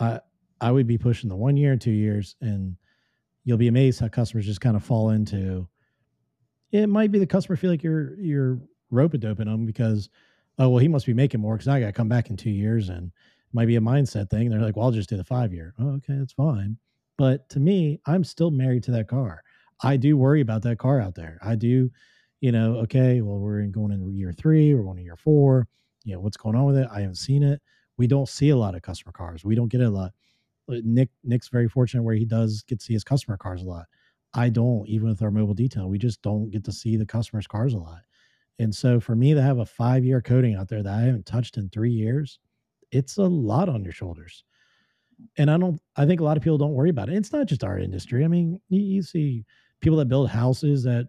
I 0.00 0.18
I 0.60 0.72
would 0.72 0.88
be 0.88 0.98
pushing 0.98 1.28
the 1.28 1.36
one 1.36 1.56
year 1.56 1.76
two 1.76 1.92
years, 1.92 2.34
and 2.40 2.74
you'll 3.44 3.56
be 3.56 3.68
amazed 3.68 4.00
how 4.00 4.08
customers 4.08 4.46
just 4.46 4.60
kind 4.60 4.74
of 4.74 4.82
fall 4.82 5.10
into. 5.10 5.68
It 6.72 6.88
might 6.88 7.12
be 7.12 7.20
the 7.20 7.26
customer 7.26 7.54
feel 7.54 7.70
like 7.70 7.84
you're 7.84 8.18
you're 8.18 8.58
rope 8.90 9.14
a 9.14 9.18
doping 9.18 9.46
them 9.46 9.64
because, 9.64 10.08
oh 10.58 10.70
well, 10.70 10.78
he 10.78 10.88
must 10.88 11.06
be 11.06 11.14
making 11.14 11.40
more 11.40 11.54
because 11.54 11.68
I 11.68 11.78
got 11.78 11.86
to 11.86 11.92
come 11.92 12.08
back 12.08 12.30
in 12.30 12.36
two 12.36 12.50
years, 12.50 12.88
and 12.88 13.06
it 13.06 13.54
might 13.54 13.66
be 13.66 13.76
a 13.76 13.80
mindset 13.80 14.28
thing. 14.28 14.50
They're 14.50 14.60
like, 14.60 14.74
well, 14.74 14.86
I'll 14.86 14.92
just 14.92 15.08
do 15.08 15.16
the 15.16 15.22
five 15.22 15.52
year. 15.52 15.72
Oh, 15.78 15.90
okay, 15.90 16.16
that's 16.18 16.32
fine. 16.32 16.78
But 17.18 17.48
to 17.50 17.60
me, 17.60 18.00
I'm 18.06 18.24
still 18.24 18.50
married 18.50 18.84
to 18.84 18.92
that 18.92 19.08
car. 19.08 19.42
I 19.82 19.96
do 19.96 20.16
worry 20.16 20.40
about 20.40 20.62
that 20.62 20.78
car 20.78 21.00
out 21.00 21.14
there. 21.14 21.38
I 21.42 21.56
do, 21.56 21.90
you 22.40 22.52
know, 22.52 22.76
okay, 22.76 23.20
well, 23.20 23.38
we're 23.38 23.62
going 23.66 23.92
in 23.92 24.16
year 24.16 24.32
three, 24.32 24.74
we're 24.74 24.84
going 24.84 24.96
to 24.96 25.02
year 25.02 25.16
four. 25.16 25.66
You 26.04 26.14
know, 26.14 26.20
what's 26.20 26.36
going 26.36 26.56
on 26.56 26.64
with 26.64 26.78
it? 26.78 26.88
I 26.90 27.00
haven't 27.00 27.16
seen 27.16 27.42
it. 27.42 27.60
We 27.96 28.06
don't 28.06 28.28
see 28.28 28.50
a 28.50 28.56
lot 28.56 28.74
of 28.74 28.82
customer 28.82 29.12
cars. 29.12 29.44
We 29.44 29.56
don't 29.56 29.68
get 29.68 29.80
a 29.80 29.90
lot. 29.90 30.12
Uh, 30.70 30.76
Nick 30.84 31.10
Nick's 31.24 31.48
very 31.48 31.68
fortunate 31.68 32.02
where 32.02 32.14
he 32.14 32.24
does 32.24 32.62
get 32.62 32.78
to 32.78 32.84
see 32.84 32.92
his 32.94 33.04
customer 33.04 33.36
cars 33.36 33.62
a 33.62 33.66
lot. 33.66 33.86
I 34.34 34.48
don't, 34.48 34.86
even 34.88 35.08
with 35.08 35.22
our 35.22 35.30
mobile 35.30 35.54
detail, 35.54 35.88
we 35.88 35.98
just 35.98 36.22
don't 36.22 36.50
get 36.50 36.64
to 36.64 36.72
see 36.72 36.96
the 36.96 37.06
customers' 37.06 37.46
cars 37.46 37.74
a 37.74 37.78
lot. 37.78 38.02
And 38.58 38.74
so 38.74 39.00
for 39.00 39.16
me 39.16 39.34
to 39.34 39.42
have 39.42 39.58
a 39.58 39.66
five 39.66 40.04
year 40.04 40.20
coating 40.20 40.54
out 40.54 40.68
there 40.68 40.82
that 40.82 40.92
I 40.92 41.02
haven't 41.02 41.26
touched 41.26 41.56
in 41.56 41.68
three 41.68 41.92
years, 41.92 42.38
it's 42.90 43.16
a 43.16 43.22
lot 43.22 43.68
on 43.68 43.84
your 43.84 43.92
shoulders. 43.92 44.44
And 45.36 45.50
I 45.50 45.56
don't, 45.56 45.80
I 45.96 46.06
think 46.06 46.20
a 46.20 46.24
lot 46.24 46.36
of 46.36 46.42
people 46.42 46.58
don't 46.58 46.74
worry 46.74 46.90
about 46.90 47.08
it. 47.08 47.16
It's 47.16 47.32
not 47.32 47.46
just 47.46 47.64
our 47.64 47.78
industry. 47.78 48.24
I 48.24 48.28
mean, 48.28 48.60
you, 48.68 48.80
you 48.80 49.02
see 49.02 49.44
people 49.80 49.98
that 49.98 50.08
build 50.08 50.28
houses 50.28 50.82
that 50.84 51.08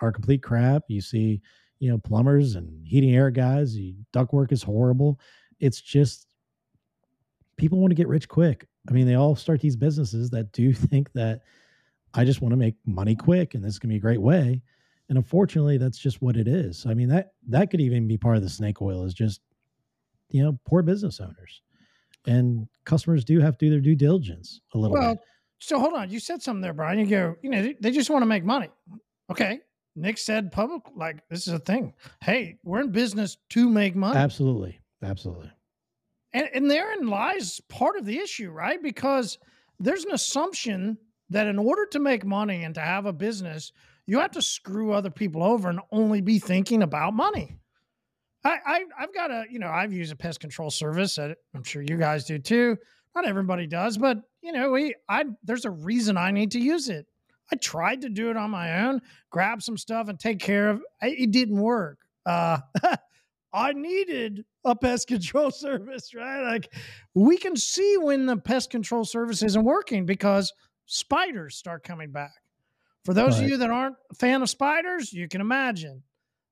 are 0.00 0.12
complete 0.12 0.42
crap. 0.42 0.84
You 0.88 1.00
see, 1.00 1.40
you 1.78 1.90
know, 1.90 1.98
plumbers 1.98 2.56
and 2.56 2.86
heating 2.86 3.14
air 3.14 3.30
guys. 3.30 3.76
You, 3.76 3.94
duct 4.12 4.32
work 4.32 4.52
is 4.52 4.62
horrible. 4.62 5.20
It's 5.60 5.80
just 5.80 6.26
people 7.56 7.78
want 7.78 7.90
to 7.90 7.96
get 7.96 8.08
rich 8.08 8.28
quick. 8.28 8.66
I 8.88 8.92
mean, 8.92 9.06
they 9.06 9.14
all 9.14 9.36
start 9.36 9.60
these 9.60 9.76
businesses 9.76 10.30
that 10.30 10.52
do 10.52 10.72
think 10.74 11.12
that 11.12 11.42
I 12.14 12.24
just 12.24 12.40
want 12.40 12.52
to 12.52 12.56
make 12.56 12.74
money 12.86 13.14
quick 13.14 13.54
and 13.54 13.64
this 13.64 13.78
can 13.78 13.90
be 13.90 13.96
a 13.96 14.00
great 14.00 14.20
way. 14.20 14.62
And 15.08 15.16
unfortunately, 15.16 15.78
that's 15.78 15.98
just 15.98 16.20
what 16.20 16.36
it 16.36 16.48
is. 16.48 16.84
I 16.86 16.94
mean, 16.94 17.08
that 17.08 17.32
that 17.48 17.70
could 17.70 17.80
even 17.80 18.06
be 18.06 18.18
part 18.18 18.36
of 18.36 18.42
the 18.42 18.48
snake 18.48 18.82
oil 18.82 19.04
is 19.04 19.14
just, 19.14 19.40
you 20.30 20.42
know, 20.42 20.58
poor 20.66 20.82
business 20.82 21.20
owners. 21.20 21.62
And 22.26 22.68
customers 22.84 23.24
do 23.24 23.40
have 23.40 23.56
to 23.58 23.66
do 23.66 23.70
their 23.70 23.80
due 23.80 23.94
diligence 23.94 24.60
a 24.74 24.78
little 24.78 24.96
well, 24.96 25.14
bit. 25.14 25.24
So 25.60 25.78
hold 25.78 25.94
on, 25.94 26.10
you 26.10 26.20
said 26.20 26.42
something 26.42 26.60
there, 26.60 26.72
Brian. 26.72 26.98
You 26.98 27.06
go, 27.06 27.36
you 27.42 27.50
know, 27.50 27.72
they 27.80 27.90
just 27.90 28.10
want 28.10 28.22
to 28.22 28.26
make 28.26 28.44
money. 28.44 28.68
Okay. 29.30 29.60
Nick 29.96 30.18
said 30.18 30.52
public, 30.52 30.82
like 30.94 31.28
this 31.28 31.48
is 31.48 31.54
a 31.54 31.58
thing. 31.58 31.92
Hey, 32.22 32.58
we're 32.62 32.80
in 32.80 32.92
business 32.92 33.36
to 33.50 33.68
make 33.68 33.96
money. 33.96 34.16
Absolutely. 34.16 34.78
Absolutely. 35.02 35.50
And, 36.32 36.48
and 36.54 36.70
therein 36.70 37.06
lies 37.06 37.60
part 37.68 37.96
of 37.96 38.04
the 38.04 38.18
issue, 38.18 38.50
right? 38.50 38.80
Because 38.82 39.38
there's 39.80 40.04
an 40.04 40.12
assumption 40.12 40.98
that 41.30 41.46
in 41.46 41.58
order 41.58 41.86
to 41.86 41.98
make 41.98 42.24
money 42.24 42.64
and 42.64 42.74
to 42.74 42.80
have 42.80 43.06
a 43.06 43.12
business, 43.12 43.72
you 44.06 44.20
have 44.20 44.30
to 44.32 44.42
screw 44.42 44.92
other 44.92 45.10
people 45.10 45.42
over 45.42 45.68
and 45.68 45.80
only 45.90 46.20
be 46.20 46.38
thinking 46.38 46.82
about 46.82 47.14
money. 47.14 47.58
I, 48.48 48.84
I 48.96 49.00
have 49.00 49.14
got 49.14 49.30
a 49.30 49.44
you 49.50 49.58
know 49.58 49.68
I've 49.68 49.92
used 49.92 50.12
a 50.12 50.16
pest 50.16 50.40
control 50.40 50.70
service. 50.70 51.16
That 51.16 51.36
I'm 51.54 51.64
sure 51.64 51.82
you 51.82 51.96
guys 51.96 52.24
do 52.24 52.38
too. 52.38 52.76
Not 53.14 53.26
everybody 53.26 53.66
does, 53.66 53.98
but 53.98 54.18
you 54.42 54.52
know, 54.52 54.70
we 54.70 54.94
I 55.08 55.24
there's 55.42 55.64
a 55.64 55.70
reason 55.70 56.16
I 56.16 56.30
need 56.30 56.52
to 56.52 56.60
use 56.60 56.88
it. 56.88 57.06
I 57.50 57.56
tried 57.56 58.02
to 58.02 58.08
do 58.08 58.30
it 58.30 58.36
on 58.36 58.50
my 58.50 58.84
own, 58.84 59.00
grab 59.30 59.62
some 59.62 59.78
stuff 59.78 60.08
and 60.08 60.18
take 60.18 60.38
care 60.38 60.68
of. 60.68 60.82
It 61.00 61.30
didn't 61.30 61.60
work. 61.60 61.98
Uh, 62.26 62.58
I 63.52 63.72
needed 63.72 64.44
a 64.64 64.76
pest 64.76 65.08
control 65.08 65.50
service, 65.50 66.14
right? 66.14 66.42
Like 66.42 66.72
we 67.14 67.38
can 67.38 67.56
see 67.56 67.96
when 67.96 68.26
the 68.26 68.36
pest 68.36 68.70
control 68.70 69.04
service 69.04 69.42
isn't 69.42 69.64
working 69.64 70.06
because 70.06 70.52
spiders 70.86 71.56
start 71.56 71.84
coming 71.84 72.10
back. 72.10 72.32
For 73.04 73.14
those 73.14 73.36
right. 73.36 73.44
of 73.44 73.50
you 73.50 73.56
that 73.58 73.70
aren't 73.70 73.96
a 74.10 74.14
fan 74.14 74.42
of 74.42 74.50
spiders, 74.50 75.12
you 75.12 75.28
can 75.28 75.40
imagine 75.40 76.02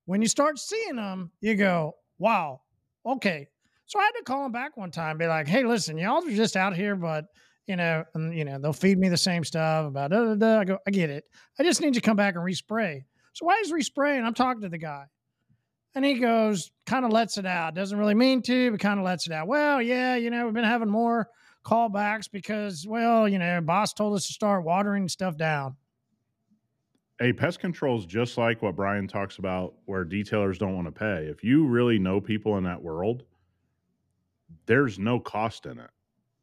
when 0.07 0.23
you 0.23 0.29
start 0.29 0.59
seeing 0.59 0.97
them, 0.97 1.31
you 1.41 1.55
go, 1.55 1.97
"Wow, 2.19 2.63
okay, 3.05 3.49
so 3.85 4.01
I 4.01 4.05
had 4.05 4.13
to 4.13 4.23
call 4.25 4.43
them 4.43 4.53
back 4.53 4.77
one 4.77 4.91
time, 4.91 5.19
be 5.19 5.27
like, 5.27 5.47
"Hey, 5.47 5.65
listen, 5.65 5.99
y'all 5.99 6.27
are 6.27 6.31
just 6.31 6.57
out 6.57 6.75
here, 6.75 6.97
but 6.97 7.27
you 7.67 7.77
know, 7.77 8.05
and 8.15 8.37
you 8.37 8.45
know, 8.45 8.59
they'll 8.59 8.73
feed 8.73 8.99
me 8.99 9.09
the 9.09 9.17
same 9.17 9.45
stuff 9.45 9.87
about 9.87 10.11
da, 10.11 10.25
da, 10.25 10.35
da. 10.35 10.61
I 10.61 10.65
go, 10.65 10.79
I 10.87 10.91
get 10.91 11.11
it. 11.11 11.25
I 11.59 11.63
just 11.63 11.81
need 11.81 11.89
you 11.89 12.01
to 12.01 12.01
come 12.01 12.17
back 12.17 12.35
and 12.35 12.45
respray. 12.45 13.05
So 13.33 13.47
why 13.47 13.61
is 13.63 13.73
respraying? 13.73 14.25
I'm 14.25 14.35
talking 14.35 14.63
to 14.63 14.69
the 14.69 14.79
guy. 14.79 15.05
And 15.95 16.05
he 16.05 16.15
goes, 16.15 16.71
kind 16.85 17.05
of 17.05 17.11
lets 17.11 17.39
it 17.39 17.47
out. 17.47 17.75
Doesn't 17.75 17.99
really 17.99 18.15
mean 18.15 18.43
to, 18.43 18.71
but 18.71 18.81
kind 18.81 18.99
of 19.01 19.05
lets 19.05 19.27
it 19.27 19.33
out. 19.33 19.49
Well, 19.49 19.81
yeah, 19.81 20.17
you 20.17 20.31
know, 20.31 20.45
we've 20.45 20.55
been 20.55 20.65
having 20.65 20.91
more 20.91 21.29
callbacks 21.65 22.31
because, 22.31 22.87
well, 22.87 23.29
you 23.29 23.39
know, 23.39 23.61
boss 23.63 23.93
told 23.93 24.15
us 24.15 24.27
to 24.27 24.33
start 24.33 24.65
watering 24.65 25.09
stuff 25.09 25.37
down. 25.37 25.77
Hey, 27.19 27.33
pest 27.33 27.61
control 27.61 27.99
is 27.99 28.05
just 28.05 28.37
like 28.37 28.61
what 28.61 28.77
Brian 28.77 29.09
talks 29.09 29.39
about, 29.39 29.75
where 29.87 30.05
detailers 30.05 30.59
don't 30.59 30.75
want 30.75 30.87
to 30.87 30.93
pay. 30.93 31.27
If 31.31 31.43
you 31.43 31.67
really 31.67 31.99
know 31.99 32.21
people 32.21 32.59
in 32.59 32.65
that 32.65 32.83
world, 32.83 33.25
there's 34.67 34.99
no 34.99 35.19
cost 35.19 35.65
in 35.65 35.79
it. 35.79 35.91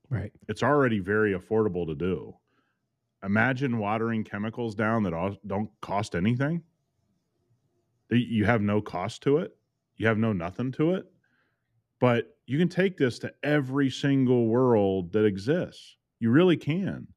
Right. 0.10 0.32
It's 0.48 0.64
already 0.64 1.00
very 1.00 1.34
affordable 1.34 1.86
to 1.86 1.96
do. 1.96 2.36
Imagine 3.24 3.78
watering 3.78 4.24
chemicals 4.24 4.74
down 4.74 5.04
that 5.04 5.38
don't 5.46 5.70
cost 5.82 6.16
anything. 6.16 6.64
You 8.10 8.46
have 8.46 8.62
no 8.62 8.82
cost 8.82 9.22
to 9.24 9.38
it. 9.38 9.56
You 9.98 10.08
have 10.08 10.18
no 10.18 10.34
nothing 10.34 10.72
to 10.74 10.96
it. 10.96 11.06
But 12.00 12.36
you 12.48 12.58
can 12.58 12.68
take 12.68 12.98
this 12.98 13.20
to 13.20 13.34
every 13.44 13.90
single 13.90 14.48
world 14.48 15.14
that 15.14 15.24
exists. 15.24 15.98
You 16.20 16.32
really 16.32 16.58
can 16.58 17.08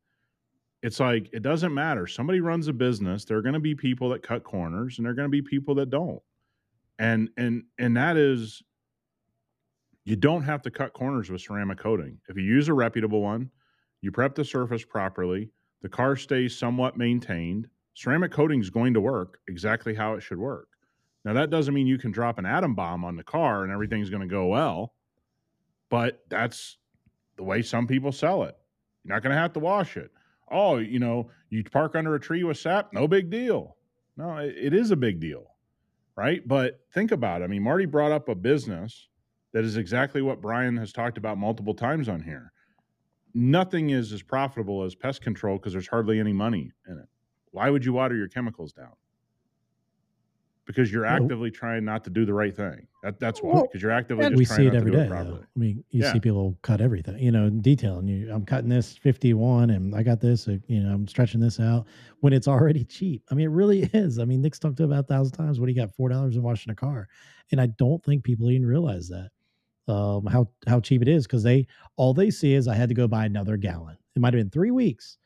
it's 0.87 1.01
like 1.01 1.29
it 1.33 1.43
doesn't 1.43 1.75
matter. 1.75 2.07
Somebody 2.07 2.39
runs 2.39 2.69
a 2.69 2.73
business. 2.73 3.25
There 3.25 3.37
are 3.37 3.43
going 3.43 3.55
to 3.55 3.61
be 3.61 3.75
people 3.75 4.09
that 4.11 4.23
cut 4.23 4.45
corners, 4.45 4.99
and 4.99 5.05
there 5.05 5.11
are 5.11 5.17
going 5.17 5.27
to 5.27 5.29
be 5.29 5.43
people 5.43 5.75
that 5.75 5.91
don't. 5.91 6.23
And 7.01 7.29
and 7.37 7.65
and 7.77 7.97
that 7.97 8.17
is, 8.17 8.63
you 10.05 10.15
don't 10.15 10.45
have 10.45 10.63
to 10.63 10.71
cut 10.71 10.93
corners 10.93 11.29
with 11.29 11.41
ceramic 11.41 11.79
coating. 11.79 12.21
If 12.29 12.37
you 12.37 12.45
use 12.45 12.69
a 12.69 12.73
reputable 12.73 13.21
one, 13.21 13.51
you 14.01 14.13
prep 14.13 14.37
the 14.37 14.45
surface 14.45 14.85
properly, 14.85 15.51
the 15.83 15.89
car 15.89 16.15
stays 16.15 16.57
somewhat 16.57 16.97
maintained. 16.97 17.67
Ceramic 17.95 18.31
coating 18.31 18.61
is 18.61 18.71
going 18.71 18.95
to 18.95 19.01
work 19.01 19.41
exactly 19.49 19.93
how 19.93 20.15
it 20.15 20.21
should 20.21 20.39
work. 20.39 20.69
Now 21.25 21.33
that 21.33 21.51
doesn't 21.51 21.75
mean 21.75 21.89
you 21.89 21.99
can 21.99 22.13
drop 22.13 22.39
an 22.39 22.47
atom 22.47 22.77
bomb 22.77 23.05
on 23.05 23.17
the 23.17 23.25
car 23.25 23.65
and 23.65 23.73
everything's 23.73 24.11
going 24.11 24.23
to 24.23 24.29
go 24.29 24.47
well, 24.47 24.95
but 25.91 26.23
that's 26.29 26.79
the 27.37 27.43
way 27.43 27.61
some 27.61 27.89
people 27.89 28.13
sell 28.13 28.45
it. 28.45 28.57
You're 29.03 29.17
not 29.17 29.25
going 29.25 29.35
to 29.35 29.41
have 29.43 29.53
to 29.55 29.59
wash 29.59 29.97
it 29.97 30.13
oh, 30.51 30.79
you 30.79 30.99
know, 30.99 31.31
you 31.51 31.65
park 31.65 31.95
under 31.95 32.15
a 32.15 32.21
tree 32.21 32.45
with 32.45 32.59
sap, 32.59 32.93
no 32.93 33.09
big 33.09 33.31
deal. 33.31 33.77
No, 34.17 34.37
it, 34.39 34.55
it 34.57 34.75
is 34.75 34.91
a 34.91 34.97
big 34.97 35.21
deal, 35.21 35.45
right? 36.17 36.47
But 36.47 36.81
think 36.93 37.13
about 37.13 37.43
it. 37.43 37.45
I 37.45 37.49
mean, 37.49 37.63
Marty 37.63 37.87
brought 37.87 38.13
up 38.13 38.29
a 38.29 38.35
business 38.35 39.09
that 39.53 39.65
is 39.65 39.77
exactly 39.77 40.23
what 40.23 40.41
Brian 40.41 40.77
has 40.77 40.93
talked 40.93 41.19
about 41.19 41.39
multiple 41.39 41.75
times 41.75 42.09
on 42.09 42.23
here. 42.23 42.53
Nothing 43.35 43.91
is 43.91 44.13
as 44.13 44.23
profitable 44.23 44.83
as 44.83 44.95
pest 44.95 45.21
control 45.23 45.59
because 45.59 45.73
there's 45.73 45.89
hardly 45.89 46.19
any 46.19 46.33
money 46.33 46.73
in 46.89 46.99
it. 46.99 47.09
Why 47.51 47.71
would 47.71 47.85
you 47.85 47.93
water 47.93 48.15
your 48.15 48.29
chemicals 48.29 48.73
down? 48.73 48.93
Because 50.67 50.93
you're 50.93 51.07
actively 51.07 51.51
trying 51.51 51.85
not 51.85 52.03
to 52.05 52.11
do 52.11 52.27
the 52.27 52.35
right 52.35 52.55
thing. 52.55 52.87
That, 53.03 53.21
that's 53.21 53.41
why. 53.41 53.63
Because 53.63 53.81
you're 53.81 53.93
actively 53.93 54.35
we 54.35 54.45
see 54.45 54.67
it 54.67 54.75
every 54.75 54.91
day. 54.91 55.07
It 55.07 55.13
I 55.13 55.39
mean, 55.55 55.85
you 55.91 56.03
yeah. 56.03 56.13
see 56.13 56.21
people 56.21 56.59
cut 56.63 56.81
everything, 56.81 57.19
you 57.19 57.31
know, 57.31 57.47
in 57.47 57.61
detail, 57.61 57.99
and 57.99 58.11
you, 58.11 58.33
I'm 58.33 58.45
cutting 58.45 58.69
this 58.69 58.97
51, 58.97 59.71
and 59.71 59.95
I 59.95 60.03
got 60.03 60.21
this, 60.21 60.49
uh, 60.49 60.57
you 60.67 60.81
know, 60.81 60.93
I'm 60.93 61.07
stretching 61.07 61.41
this 61.41 61.61
out 61.61 61.87
when 62.21 62.33
it's 62.33 62.49
already 62.49 62.85
cheap. 62.85 63.23
I 63.31 63.35
mean, 63.35 63.47
it 63.47 63.53
really 63.53 63.83
is. 63.95 64.19
I 64.19 64.25
mean, 64.25 64.43
Nick's 64.43 64.59
talked 64.59 64.81
about 64.81 65.05
a 65.05 65.07
thousand 65.07 65.37
times 65.37 65.61
what 65.61 65.69
he 65.69 65.75
got 65.75 65.95
four 65.95 66.09
dollars 66.09 66.37
in 66.37 66.43
washing 66.43 66.73
a 66.73 66.77
car, 66.77 67.09
and 67.53 67.61
I 67.61 67.67
don't 67.67 68.05
think 68.05 68.25
people 68.25 68.51
even 68.51 68.67
realize 68.67 69.09
that 69.09 69.31
um, 69.89 70.27
how 70.27 70.49
how 70.67 70.81
cheap 70.81 71.01
it 71.03 71.09
is 71.09 71.27
because 71.27 71.45
they 71.45 71.67
all 71.97 72.13
they 72.13 72.31
see 72.31 72.55
is 72.55 72.67
I 72.67 72.75
had 72.75 72.89
to 72.89 72.95
go 72.95 73.07
buy 73.07 73.25
another 73.25 73.57
gallon. 73.57 73.97
It 74.17 74.21
might 74.21 74.35
have 74.35 74.41
been 74.41 74.51
three 74.51 74.73
weeks, 74.73 75.19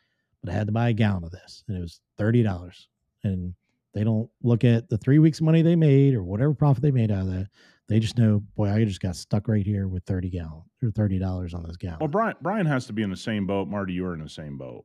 but 0.43 0.53
I 0.53 0.55
had 0.55 0.67
to 0.67 0.73
buy 0.73 0.91
a 0.91 0.93
gallon 0.93 1.25
of 1.25 1.31
this, 1.31 1.65
and 1.67 1.79
it 1.79 1.81
was 1.81 2.01
thirty 2.19 2.43
dollars, 2.43 2.89
and 3.25 3.55
they 3.93 4.05
don't 4.05 4.31
look 4.43 4.65
at 4.65 4.89
the 4.89 4.99
three 4.99 5.19
weeks 5.19 5.41
money 5.41 5.63
they 5.63 5.77
made 5.77 6.15
or 6.15 6.23
whatever 6.23 6.55
profit 6.55 6.83
they 6.83 6.91
made 6.91 7.11
out 7.11 7.23
of 7.23 7.33
that. 7.33 7.49
They 7.89 7.99
just 7.99 8.17
know, 8.17 8.43
boy, 8.55 8.71
I 8.71 8.85
just 8.85 9.01
got 9.01 9.17
stuck 9.17 9.49
right 9.49 9.67
here 9.67 9.89
with 9.89 10.05
30 10.05 10.31
gallon 10.31 10.63
or 10.83 10.91
$30 10.91 11.55
on 11.55 11.65
this 11.65 11.77
gallon. 11.77 11.99
Well, 12.01 12.09
Brian, 12.09 12.37
Brian 12.41 12.67
has 12.67 12.87
to 12.87 12.93
be 12.93 13.03
in 13.03 13.11
the 13.11 13.17
same 13.17 13.47
boat. 13.47 13.67
Marty, 13.67 13.95
you 13.95 14.05
were 14.05 14.15
in 14.15 14.23
the 14.23 14.29
same 14.29 14.57
boat 14.57 14.85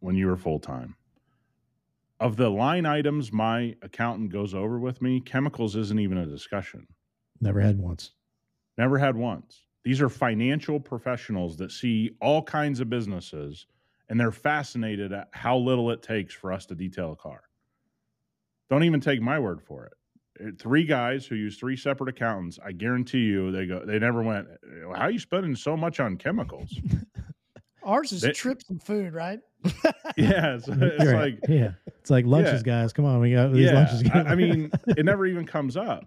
when 0.00 0.16
you 0.16 0.26
were 0.26 0.36
full 0.36 0.58
time. 0.58 0.96
Of 2.20 2.36
the 2.36 2.48
line 2.48 2.86
items 2.86 3.32
my 3.32 3.76
accountant 3.82 4.32
goes 4.32 4.54
over 4.54 4.78
with 4.78 5.02
me, 5.02 5.20
chemicals 5.20 5.76
isn't 5.76 5.98
even 5.98 6.18
a 6.18 6.26
discussion. 6.26 6.86
Never 7.40 7.60
had 7.60 7.78
once. 7.78 8.12
Never 8.78 8.98
had 8.98 9.14
once. 9.14 9.66
These 9.84 10.00
are 10.00 10.08
financial 10.08 10.80
professionals 10.80 11.56
that 11.58 11.70
see 11.70 12.10
all 12.20 12.42
kinds 12.42 12.80
of 12.80 12.90
businesses 12.90 13.66
and 14.08 14.18
they're 14.18 14.32
fascinated 14.32 15.12
at 15.12 15.28
how 15.32 15.56
little 15.56 15.90
it 15.90 16.02
takes 16.02 16.34
for 16.34 16.52
us 16.52 16.66
to 16.66 16.74
detail 16.74 17.12
a 17.12 17.16
car. 17.16 17.42
Don't 18.70 18.84
even 18.84 19.00
take 19.00 19.20
my 19.20 19.38
word 19.38 19.60
for 19.62 19.86
it. 19.86 20.58
Three 20.58 20.84
guys 20.84 21.26
who 21.26 21.34
use 21.34 21.58
three 21.58 21.76
separate 21.76 22.08
accountants. 22.10 22.58
I 22.64 22.72
guarantee 22.72 23.24
you, 23.24 23.50
they 23.50 23.66
go. 23.66 23.84
They 23.84 23.98
never 23.98 24.22
went. 24.22 24.46
How 24.94 25.02
are 25.02 25.10
you 25.10 25.18
spending 25.18 25.56
so 25.56 25.76
much 25.76 25.98
on 25.98 26.16
chemicals? 26.16 26.78
Ours 27.82 28.12
is 28.12 28.20
they, 28.20 28.32
trips 28.32 28.68
and 28.70 28.82
food, 28.82 29.14
right? 29.14 29.40
yeah, 30.16 30.54
it's, 30.54 30.68
it's 30.68 31.12
like 31.12 31.38
yeah, 31.48 31.72
it's 31.86 32.10
like 32.10 32.26
lunches, 32.26 32.62
yeah. 32.64 32.82
guys. 32.82 32.92
Come 32.92 33.04
on, 33.04 33.20
we 33.20 33.32
got 33.32 33.52
these 33.52 33.64
yeah, 33.64 33.72
lunches. 33.72 34.10
I, 34.12 34.20
I 34.20 34.34
mean, 34.34 34.70
it 34.88 35.04
never 35.04 35.26
even 35.26 35.46
comes 35.46 35.76
up. 35.76 36.04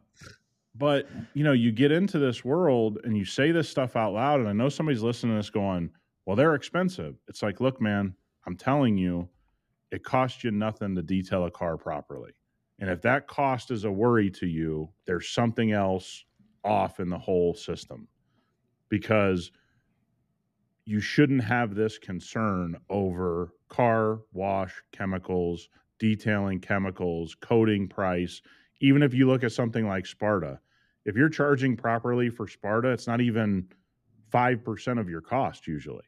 But 0.76 1.10
you 1.34 1.43
know, 1.43 1.52
you 1.52 1.71
get 1.71 1.91
into 1.91 2.17
this 2.19 2.45
world 2.45 3.00
and 3.04 3.17
you 3.17 3.26
say 3.26 3.52
this 3.52 3.67
stuff 3.67 3.95
out 3.95 4.13
loud, 4.13 4.39
and 4.39 4.47
I 4.47 4.54
know 4.54 4.69
somebody's 4.69 5.02
listening 5.02 5.34
to 5.34 5.39
this 5.39 5.50
going, 5.50 5.89
"Well, 6.26 6.36
they're 6.36 6.56
expensive." 6.56 7.15
It's 7.28 7.41
like, 7.41 7.60
look, 7.60 7.82
man, 7.82 8.15
I'm 8.45 8.56
telling 8.56 8.97
you, 8.97 9.28
it 9.91 10.04
costs 10.04 10.43
you 10.43 10.52
nothing 10.52 10.95
to 10.95 11.02
detail 11.02 11.45
a 11.45 11.52
car 11.52 11.78
properly. 11.78 12.32
And 12.82 12.89
if 12.89 13.02
that 13.04 13.28
cost 13.28 13.70
is 13.70 13.84
a 13.84 13.91
worry 13.91 14.32
to 14.32 14.48
you, 14.48 14.89
there's 15.06 15.30
something 15.30 15.72
else 15.72 16.26
off 16.65 17.00
in 17.00 17.10
the 17.10 17.17
whole 17.17 17.54
system 17.54 18.08
because 18.89 19.52
you 20.86 21.00
shouldn't 21.00 21.44
have 21.44 21.76
this 21.76 22.00
concern 22.00 22.76
over 22.89 23.54
car 23.70 24.22
wash 24.34 24.74
chemicals, 24.91 25.70
detailing 26.00 26.60
chemicals, 26.60 27.36
coating 27.39 27.88
price. 27.88 28.41
Even 28.82 29.04
if 29.04 29.13
you 29.13 29.28
look 29.28 29.44
at 29.44 29.52
something 29.52 29.88
like 29.88 30.08
Sparta, 30.08 30.60
if 31.06 31.15
you're 31.15 31.30
charging 31.30 31.78
properly 31.78 32.30
for 32.30 32.48
Sparta, 32.48 32.89
it's 32.89 33.08
not 33.08 33.22
even 33.22 33.67
5% 34.34 35.00
of 35.00 35.08
your 35.08 35.22
cost 35.22 35.67
usually. 35.67 36.04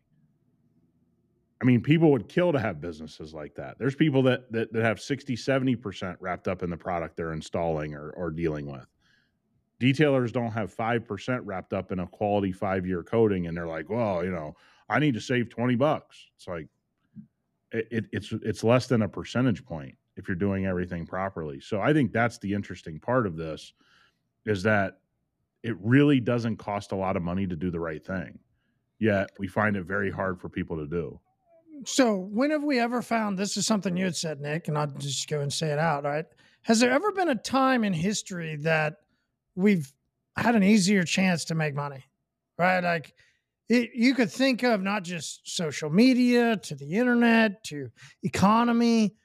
I 1.63 1.65
mean, 1.65 1.80
people 1.80 2.12
would 2.12 2.28
kill 2.28 2.52
to 2.52 2.60
have 2.60 2.82
businesses 2.82 3.34
like 3.34 3.56
that. 3.56 3.80
There's 3.80 3.95
people 3.95 4.21
that 4.23 4.52
that, 4.52 4.73
that 4.73 4.84
have 4.84 4.99
60, 4.99 5.38
70% 5.38 6.17
wrapped 6.19 6.49
up 6.49 6.62
in 6.62 6.69
the 6.69 6.76
product 6.76 7.15
they're 7.15 7.32
installing 7.32 7.93
or, 7.93 8.10
or 8.17 8.32
dealing 8.32 8.65
with. 8.65 8.86
Detailers 9.80 10.34
don't 10.34 10.52
have 10.52 10.76
5% 10.76 11.39
wrapped 11.45 11.71
up 11.71 11.93
in 11.93 11.99
a 11.99 12.08
quality 12.08 12.52
five 12.52 12.86
year 12.86 13.02
coating, 13.02 13.47
and 13.47 13.56
they're 13.56 13.65
like, 13.65 13.89
well, 13.89 14.26
you 14.26 14.32
know, 14.32 14.58
I 14.89 14.99
need 14.99 15.13
to 15.13 15.21
save 15.21 15.49
20 15.49 15.76
bucks. 15.76 16.17
It's 16.36 16.49
like, 16.49 16.67
it, 17.71 17.88
it, 17.89 18.06
it's 18.12 18.34
it's 18.34 18.65
less 18.65 18.88
than 18.88 19.04
a 19.04 19.08
percentage 19.08 19.63
point 19.63 19.95
if 20.17 20.28
you're 20.28 20.36
doing 20.36 20.65
everything 20.65 21.06
properly. 21.06 21.62
So 21.62 21.80
I 21.80 21.93
think 21.93 22.12
that's 22.12 22.39
the 22.39 22.54
interesting 22.54 22.99
part 22.99 23.26
of 23.26 23.38
this 23.38 23.71
is 24.45 24.63
that 24.63 24.99
it 25.63 25.78
really 25.80 26.19
doesn't 26.19 26.58
cost 26.58 26.91
a 26.91 26.97
lot 26.97 27.15
of 27.15 27.23
money 27.23 27.47
to 27.47 27.56
do 27.56 27.71
the 27.71 27.80
right 27.80 28.06
thing. 28.06 28.38
Yet 28.99 29.30
we 29.39 29.47
find 29.47 29.78
it 29.78 29.86
very 29.86 30.12
hard 30.12 30.41
for 30.41 30.49
people 30.49 30.76
to 30.76 30.88
do 30.88 31.21
so 31.86 32.15
when 32.15 32.51
have 32.51 32.63
we 32.63 32.79
ever 32.79 33.01
found 33.01 33.38
this 33.38 33.57
is 33.57 33.65
something 33.65 33.97
you 33.97 34.05
had 34.05 34.15
said, 34.15 34.39
Nick, 34.39 34.67
and 34.67 34.77
I'll 34.77 34.88
just 34.88 35.27
go 35.27 35.41
and 35.41 35.51
say 35.51 35.71
it 35.71 35.79
out, 35.79 36.03
right? 36.03 36.25
Has 36.63 36.79
there 36.79 36.91
ever 36.91 37.12
been 37.12 37.29
a 37.29 37.36
time 37.36 37.83
in 37.83 37.93
history 37.93 38.55
that 38.57 38.95
we've 39.55 39.91
had 40.38 40.55
an 40.55 40.63
easier 40.63 41.03
chance 41.03 41.45
to 41.45 41.55
make 41.55 41.75
money? 41.75 42.03
Right? 42.57 42.81
Like 42.81 43.13
it, 43.69 43.91
you 43.93 44.13
could 44.13 44.31
think 44.31 44.63
of 44.63 44.81
not 44.81 45.03
just 45.03 45.41
social 45.43 45.89
media 45.89 46.57
to 46.57 46.75
the 46.75 46.93
internet 46.93 47.63
to 47.65 47.89
economy 48.23 49.15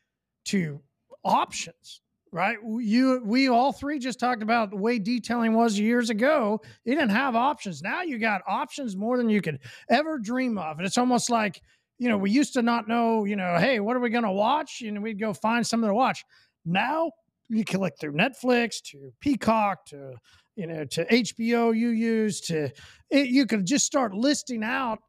to 0.46 0.80
options 1.24 2.00
right 2.30 2.58
you 2.78 3.20
we 3.24 3.48
all 3.48 3.72
three 3.72 3.98
just 3.98 4.20
talked 4.20 4.42
about 4.42 4.70
the 4.70 4.76
way 4.76 4.98
detailing 4.98 5.54
was 5.54 5.78
years 5.78 6.10
ago 6.10 6.60
you 6.84 6.94
didn't 6.94 7.10
have 7.10 7.34
options 7.34 7.82
now 7.82 8.02
you 8.02 8.18
got 8.18 8.42
options 8.46 8.96
more 8.96 9.16
than 9.16 9.28
you 9.28 9.40
could 9.40 9.58
ever 9.90 10.18
dream 10.18 10.58
of 10.58 10.78
and 10.78 10.86
it's 10.86 10.98
almost 10.98 11.30
like 11.30 11.62
you 11.98 12.08
know, 12.08 12.16
we 12.16 12.30
used 12.30 12.52
to 12.54 12.62
not 12.62 12.88
know, 12.88 13.24
you 13.24 13.36
know, 13.36 13.56
hey, 13.58 13.80
what 13.80 13.96
are 13.96 14.00
we 14.00 14.10
going 14.10 14.24
to 14.24 14.30
watch? 14.30 14.82
And 14.82 15.02
we'd 15.02 15.18
go 15.18 15.32
find 15.32 15.66
something 15.66 15.88
to 15.88 15.94
watch. 15.94 16.24
Now 16.64 17.10
you 17.48 17.64
can 17.64 17.80
look 17.80 17.94
through 17.98 18.12
Netflix 18.12 18.80
to 18.90 19.12
Peacock 19.20 19.86
to, 19.86 20.14
you 20.54 20.66
know, 20.66 20.84
to 20.84 21.04
HBO 21.06 21.76
you 21.76 21.88
use 21.88 22.40
to, 22.42 22.70
it, 23.10 23.28
you 23.28 23.46
could 23.46 23.66
just 23.66 23.84
start 23.84 24.14
listing 24.14 24.62
out 24.62 25.00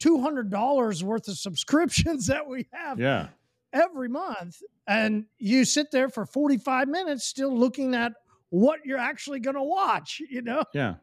$200 0.00 1.02
worth 1.02 1.28
of 1.28 1.38
subscriptions 1.38 2.26
that 2.28 2.46
we 2.46 2.66
have. 2.72 3.00
Yeah. 3.00 3.28
Every 3.72 4.08
month. 4.08 4.62
And 4.86 5.24
you 5.38 5.64
sit 5.64 5.90
there 5.90 6.08
for 6.08 6.26
45 6.26 6.88
minutes 6.88 7.24
still 7.24 7.56
looking 7.56 7.94
at 7.94 8.12
what 8.50 8.80
you're 8.84 8.98
actually 8.98 9.40
going 9.40 9.56
to 9.56 9.62
watch, 9.62 10.20
you 10.30 10.42
know? 10.42 10.62
Yeah. 10.72 10.94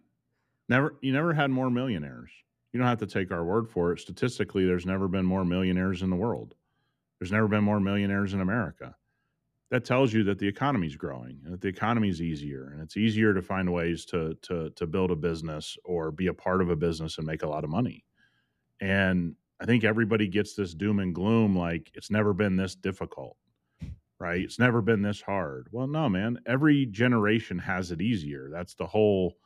Never, 0.70 0.96
you 1.02 1.12
never 1.12 1.34
had 1.34 1.50
more 1.52 1.70
millionaires 1.70 2.30
you 2.72 2.80
don't 2.80 2.88
have 2.88 3.00
to 3.00 3.08
take 3.08 3.32
our 3.32 3.44
word 3.44 3.70
for 3.70 3.92
it. 3.92 4.00
Statistically, 4.00 4.66
there's 4.66 4.86
never 4.86 5.08
been 5.08 5.26
more 5.26 5.44
millionaires 5.46 6.02
in 6.02 6.10
the 6.10 6.16
world. 6.16 6.56
There's 7.20 7.32
never 7.32 7.48
been 7.48 7.64
more 7.64 7.80
millionaires 7.80 8.34
in 8.34 8.42
America. 8.42 8.96
that 9.72 9.86
tells 9.86 10.12
you 10.14 10.24
that 10.26 10.38
the 10.38 10.48
economy's 10.48 10.98
growing 10.98 11.40
and 11.46 11.54
that 11.54 11.62
the 11.62 11.68
economy's 11.68 12.22
easier 12.22 12.72
and 12.74 12.82
it's 12.82 12.98
easier 12.98 13.34
to 13.34 13.42
find 13.42 13.72
ways 13.72 14.06
to 14.06 14.36
to 14.42 14.70
to 14.72 14.86
build 14.86 15.12
a 15.12 15.16
business 15.16 15.78
or 15.86 16.12
be 16.12 16.28
a 16.28 16.34
part 16.34 16.62
of 16.62 16.70
a 16.70 16.76
business 16.76 17.18
and 17.18 17.26
make 17.26 17.42
a 17.44 17.48
lot 17.48 17.64
of 17.64 17.70
money. 17.70 18.04
And 18.82 19.36
I 19.62 19.66
think 19.66 19.84
everybody 19.84 20.28
gets 20.28 20.56
this 20.56 20.74
doom 20.74 21.00
and 21.00 21.16
gloom 21.16 21.56
like 21.58 21.90
it's 21.94 22.12
never 22.12 22.34
been 22.34 22.58
this 22.58 22.76
difficult. 22.76 23.38
Right? 24.20 24.42
It's 24.42 24.60
never 24.60 24.82
been 24.84 25.02
this 25.02 25.22
hard. 25.22 25.68
Well, 25.72 25.88
no, 25.88 26.08
man. 26.08 26.40
Every 26.46 26.86
generation 26.86 27.58
has 27.58 27.90
it 27.92 28.02
easier. 28.02 28.50
That's 28.52 28.76
the 28.76 28.86
whole, 28.86 29.38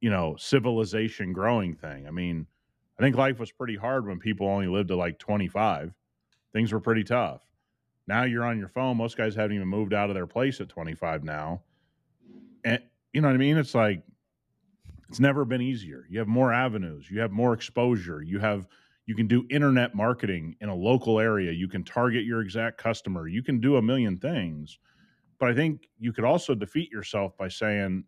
you 0.00 0.08
know, 0.10 0.36
civilization 0.38 1.32
growing 1.32 1.74
thing. 1.74 2.06
I 2.06 2.12
mean, 2.12 2.46
I 2.98 3.02
think 3.02 3.16
life 3.16 3.38
was 3.38 3.50
pretty 3.50 3.76
hard 3.76 4.06
when 4.06 4.18
people 4.18 4.46
only 4.46 4.68
lived 4.68 4.88
to 4.88 4.96
like 4.96 5.18
25. 5.18 5.92
Things 6.52 6.72
were 6.72 6.80
pretty 6.80 7.04
tough 7.04 7.44
now 8.06 8.24
you're 8.24 8.44
on 8.44 8.58
your 8.58 8.68
phone. 8.68 8.96
Most 8.96 9.16
guys 9.16 9.34
haven't 9.34 9.56
even 9.56 9.68
moved 9.68 9.94
out 9.94 10.10
of 10.10 10.14
their 10.14 10.26
place 10.26 10.60
at 10.60 10.68
25 10.68 11.24
now. 11.24 11.62
And 12.64 12.80
you 13.12 13.20
know 13.20 13.28
what 13.28 13.34
I 13.34 13.38
mean? 13.38 13.56
It's 13.56 13.74
like 13.74 14.02
it's 15.08 15.20
never 15.20 15.44
been 15.44 15.60
easier. 15.60 16.06
You 16.08 16.18
have 16.18 16.28
more 16.28 16.52
avenues, 16.52 17.10
you 17.10 17.20
have 17.20 17.30
more 17.30 17.52
exposure, 17.52 18.22
you 18.22 18.38
have 18.40 18.66
you 19.06 19.14
can 19.14 19.26
do 19.26 19.46
internet 19.50 19.94
marketing 19.94 20.56
in 20.60 20.70
a 20.70 20.74
local 20.74 21.20
area, 21.20 21.52
you 21.52 21.68
can 21.68 21.84
target 21.84 22.24
your 22.24 22.40
exact 22.40 22.78
customer, 22.78 23.28
you 23.28 23.42
can 23.42 23.60
do 23.60 23.76
a 23.76 23.82
million 23.82 24.18
things. 24.18 24.78
But 25.38 25.50
I 25.50 25.54
think 25.54 25.88
you 25.98 26.12
could 26.12 26.24
also 26.24 26.54
defeat 26.54 26.90
yourself 26.90 27.36
by 27.36 27.48
saying, 27.48 28.04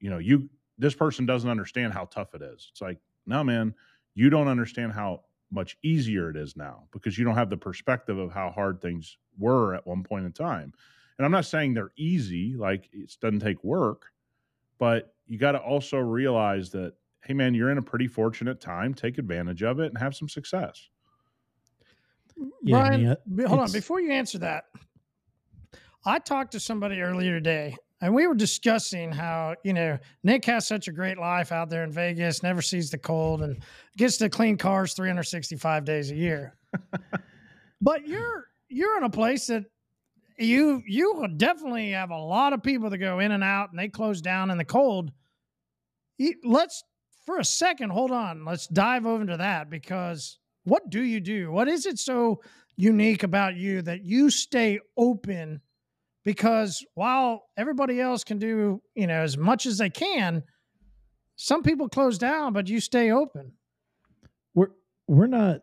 you 0.00 0.10
know, 0.10 0.18
you 0.18 0.48
this 0.78 0.94
person 0.94 1.24
doesn't 1.24 1.48
understand 1.48 1.92
how 1.92 2.06
tough 2.06 2.34
it 2.34 2.42
is. 2.42 2.68
It's 2.70 2.80
like, 2.80 2.98
no, 3.26 3.44
man, 3.44 3.74
you 4.14 4.30
don't 4.30 4.48
understand 4.48 4.92
how 4.92 5.22
much 5.50 5.76
easier 5.82 6.30
it 6.30 6.36
is 6.36 6.56
now 6.56 6.84
because 6.92 7.18
you 7.18 7.24
don't 7.24 7.36
have 7.36 7.50
the 7.50 7.56
perspective 7.56 8.18
of 8.18 8.32
how 8.32 8.50
hard 8.50 8.80
things 8.80 9.18
were 9.38 9.74
at 9.74 9.86
one 9.86 10.02
point 10.02 10.24
in 10.24 10.32
time. 10.32 10.72
And 11.18 11.24
I'm 11.24 11.32
not 11.32 11.44
saying 11.44 11.74
they're 11.74 11.92
easy, 11.96 12.56
like 12.56 12.88
it 12.92 13.14
doesn't 13.20 13.40
take 13.40 13.62
work, 13.62 14.06
but 14.78 15.14
you 15.26 15.38
got 15.38 15.52
to 15.52 15.58
also 15.58 15.98
realize 15.98 16.70
that, 16.70 16.94
hey, 17.22 17.34
man, 17.34 17.54
you're 17.54 17.70
in 17.70 17.78
a 17.78 17.82
pretty 17.82 18.08
fortunate 18.08 18.60
time. 18.60 18.94
Take 18.94 19.18
advantage 19.18 19.62
of 19.62 19.80
it 19.80 19.86
and 19.86 19.98
have 19.98 20.14
some 20.14 20.28
success. 20.28 20.88
Yeah, 22.62 22.78
Brian, 22.78 23.16
hold 23.46 23.60
on. 23.60 23.72
Before 23.72 24.00
you 24.00 24.10
answer 24.10 24.38
that, 24.38 24.64
I 26.04 26.18
talked 26.18 26.52
to 26.52 26.60
somebody 26.60 27.00
earlier 27.00 27.32
today 27.32 27.76
and 28.00 28.14
we 28.14 28.26
were 28.26 28.34
discussing 28.34 29.12
how 29.12 29.54
you 29.64 29.72
know 29.72 29.98
Nick 30.22 30.44
has 30.46 30.66
such 30.66 30.88
a 30.88 30.92
great 30.92 31.18
life 31.18 31.52
out 31.52 31.70
there 31.70 31.84
in 31.84 31.92
Vegas, 31.92 32.42
never 32.42 32.62
sees 32.62 32.90
the 32.90 32.98
cold, 32.98 33.42
and 33.42 33.62
gets 33.96 34.16
to 34.18 34.28
clean 34.28 34.56
cars 34.56 34.94
365 34.94 35.84
days 35.84 36.10
a 36.10 36.16
year. 36.16 36.56
but 37.80 38.06
you're 38.06 38.46
you're 38.68 38.96
in 38.98 39.04
a 39.04 39.10
place 39.10 39.46
that 39.46 39.64
you 40.38 40.82
you 40.86 41.26
definitely 41.36 41.92
have 41.92 42.10
a 42.10 42.18
lot 42.18 42.52
of 42.52 42.62
people 42.62 42.90
that 42.90 42.98
go 42.98 43.20
in 43.20 43.32
and 43.32 43.44
out, 43.44 43.70
and 43.70 43.78
they 43.78 43.88
close 43.88 44.20
down 44.20 44.50
in 44.50 44.58
the 44.58 44.64
cold. 44.64 45.12
Let's 46.44 46.82
for 47.24 47.38
a 47.38 47.44
second 47.44 47.90
hold 47.90 48.10
on. 48.10 48.44
Let's 48.44 48.66
dive 48.66 49.06
over 49.06 49.22
into 49.22 49.36
that 49.36 49.70
because 49.70 50.38
what 50.64 50.90
do 50.90 51.02
you 51.02 51.20
do? 51.20 51.50
What 51.50 51.68
is 51.68 51.86
it 51.86 51.98
so 51.98 52.42
unique 52.76 53.22
about 53.22 53.56
you 53.56 53.82
that 53.82 54.04
you 54.04 54.30
stay 54.30 54.80
open? 54.96 55.60
Because 56.24 56.84
while 56.94 57.44
everybody 57.56 58.00
else 58.00 58.24
can 58.24 58.38
do 58.38 58.82
you 58.94 59.06
know 59.06 59.20
as 59.20 59.36
much 59.36 59.66
as 59.66 59.78
they 59.78 59.90
can 59.90 60.42
some 61.36 61.62
people 61.62 61.88
close 61.88 62.18
down 62.18 62.52
but 62.52 62.68
you 62.68 62.80
stay 62.80 63.10
open. 63.10 63.52
We're 64.54 64.70
we're 65.06 65.26
not 65.26 65.60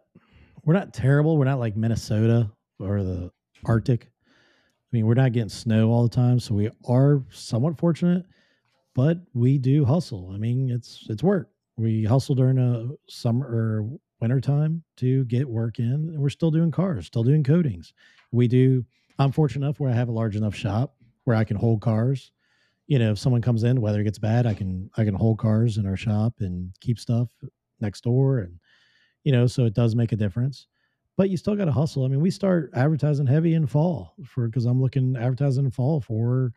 we're 0.63 0.73
not 0.73 0.93
terrible. 0.93 1.37
We're 1.37 1.45
not 1.45 1.59
like 1.59 1.75
minnesota 1.75 2.51
or 2.79 3.03
the 3.03 3.31
arctic. 3.65 4.05
I 4.05 4.89
mean 4.91 5.05
we're 5.05 5.13
not 5.13 5.31
getting 5.31 5.49
snow 5.49 5.89
all 5.89 6.03
the 6.03 6.15
time 6.15 6.39
so 6.39 6.53
we 6.55 6.69
are 6.87 7.23
somewhat 7.31 7.77
fortunate 7.77 8.25
but 8.93 9.19
we 9.33 9.57
do 9.57 9.85
hustle. 9.85 10.31
I 10.33 10.37
mean 10.37 10.69
it's 10.69 11.05
it's 11.09 11.23
work. 11.23 11.49
We 11.77 12.03
hustle 12.03 12.35
during 12.35 12.57
a 12.57 12.89
summer 13.07 13.45
or 13.45 13.89
winter 14.19 14.41
time 14.41 14.83
to 14.97 15.25
get 15.25 15.49
work 15.49 15.79
in 15.79 15.85
and 15.85 16.19
we're 16.19 16.29
still 16.29 16.51
doing 16.51 16.71
cars 16.71 17.07
still 17.07 17.23
doing 17.23 17.43
coatings. 17.43 17.93
We 18.31 18.47
do 18.47 18.85
I'm 19.19 19.31
fortunate 19.31 19.65
enough 19.65 19.79
where 19.79 19.91
I 19.91 19.95
have 19.95 20.09
a 20.09 20.13
large 20.13 20.35
enough 20.35 20.55
shop 20.55 20.95
where 21.23 21.35
I 21.35 21.43
can 21.43 21.57
hold 21.57 21.81
cars. 21.81 22.31
You 22.87 22.99
know, 22.99 23.11
if 23.11 23.19
someone 23.19 23.41
comes 23.41 23.63
in, 23.63 23.81
weather 23.81 24.03
gets 24.03 24.19
bad, 24.19 24.45
I 24.45 24.53
can 24.53 24.89
I 24.97 25.03
can 25.03 25.13
hold 25.13 25.39
cars 25.39 25.77
in 25.77 25.85
our 25.85 25.97
shop 25.97 26.35
and 26.39 26.71
keep 26.81 26.99
stuff 26.99 27.29
next 27.79 28.03
door, 28.03 28.39
and 28.39 28.59
you 29.23 29.31
know, 29.31 29.47
so 29.47 29.65
it 29.65 29.73
does 29.73 29.95
make 29.95 30.11
a 30.11 30.17
difference. 30.17 30.67
But 31.17 31.29
you 31.29 31.37
still 31.37 31.55
got 31.55 31.65
to 31.65 31.71
hustle. 31.71 32.05
I 32.05 32.07
mean, 32.07 32.21
we 32.21 32.31
start 32.31 32.71
advertising 32.73 33.27
heavy 33.27 33.53
in 33.53 33.67
fall 33.67 34.15
for 34.25 34.47
because 34.47 34.65
I'm 34.65 34.81
looking 34.81 35.15
advertising 35.15 35.65
in 35.65 35.71
fall 35.71 36.01
for, 36.01 36.53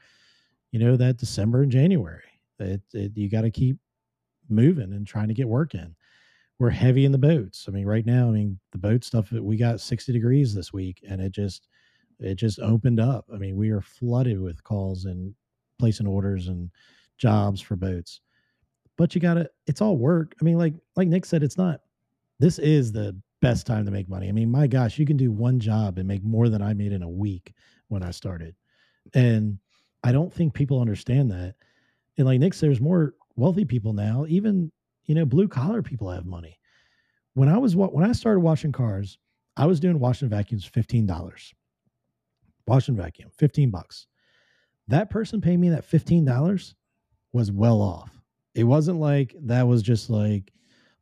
you 0.70 0.78
know, 0.78 0.96
that 0.96 1.18
December 1.18 1.62
and 1.62 1.72
January. 1.72 2.22
It, 2.58 2.80
it 2.92 3.12
you 3.16 3.28
got 3.28 3.42
to 3.42 3.50
keep 3.50 3.76
moving 4.48 4.92
and 4.92 5.06
trying 5.06 5.28
to 5.28 5.34
get 5.34 5.48
work 5.48 5.74
in. 5.74 5.94
We're 6.58 6.70
heavy 6.70 7.04
in 7.04 7.12
the 7.12 7.18
boats. 7.18 7.66
I 7.68 7.72
mean, 7.72 7.84
right 7.84 8.06
now, 8.06 8.28
I 8.28 8.30
mean, 8.30 8.58
the 8.70 8.78
boat 8.78 9.04
stuff 9.04 9.32
we 9.32 9.56
got 9.56 9.80
60 9.80 10.12
degrees 10.12 10.54
this 10.54 10.72
week, 10.72 11.04
and 11.08 11.20
it 11.20 11.32
just 11.32 11.68
it 12.20 12.36
just 12.36 12.58
opened 12.60 13.00
up. 13.00 13.26
I 13.32 13.36
mean, 13.36 13.56
we 13.56 13.70
are 13.70 13.80
flooded 13.80 14.40
with 14.40 14.62
calls 14.64 15.04
and 15.04 15.34
placing 15.78 16.06
orders 16.06 16.48
and 16.48 16.70
jobs 17.18 17.60
for 17.60 17.76
boats. 17.76 18.20
But 18.96 19.14
you 19.14 19.20
got 19.20 19.34
to 19.34 19.50
it's 19.66 19.80
all 19.80 19.96
work. 19.96 20.34
I 20.40 20.44
mean, 20.44 20.58
like 20.58 20.74
like 20.96 21.08
Nick 21.08 21.24
said 21.26 21.42
it's 21.42 21.58
not 21.58 21.80
this 22.38 22.58
is 22.58 22.92
the 22.92 23.16
best 23.40 23.66
time 23.66 23.84
to 23.84 23.90
make 23.90 24.08
money. 24.08 24.28
I 24.28 24.32
mean, 24.32 24.50
my 24.50 24.66
gosh, 24.66 24.98
you 24.98 25.06
can 25.06 25.16
do 25.16 25.30
one 25.30 25.60
job 25.60 25.98
and 25.98 26.08
make 26.08 26.24
more 26.24 26.48
than 26.48 26.62
I 26.62 26.74
made 26.74 26.92
in 26.92 27.02
a 27.02 27.08
week 27.08 27.52
when 27.88 28.02
I 28.02 28.10
started. 28.10 28.54
And 29.14 29.58
I 30.02 30.12
don't 30.12 30.32
think 30.32 30.54
people 30.54 30.80
understand 30.80 31.30
that. 31.30 31.54
And 32.16 32.26
like 32.26 32.40
Nick 32.40 32.54
there's 32.56 32.80
more 32.80 33.14
wealthy 33.36 33.64
people 33.64 33.92
now, 33.92 34.24
even, 34.28 34.70
you 35.06 35.14
know, 35.14 35.24
blue 35.24 35.48
collar 35.48 35.82
people 35.82 36.10
have 36.10 36.26
money. 36.26 36.58
When 37.34 37.48
I 37.48 37.58
was 37.58 37.74
when 37.74 38.08
I 38.08 38.12
started 38.12 38.40
washing 38.40 38.72
cars, 38.72 39.18
I 39.56 39.66
was 39.66 39.80
doing 39.80 39.98
washing 39.98 40.28
vacuums 40.28 40.68
$15 40.68 41.06
wash 42.66 42.88
and 42.88 42.96
vacuum, 42.96 43.30
15 43.38 43.70
bucks. 43.70 44.06
That 44.88 45.10
person 45.10 45.40
paying 45.40 45.60
me 45.60 45.70
that 45.70 45.88
$15 45.88 46.74
was 47.32 47.50
well 47.50 47.80
off. 47.80 48.10
It 48.54 48.64
wasn't 48.64 49.00
like 49.00 49.34
that 49.44 49.66
was 49.66 49.82
just 49.82 50.10
like 50.10 50.52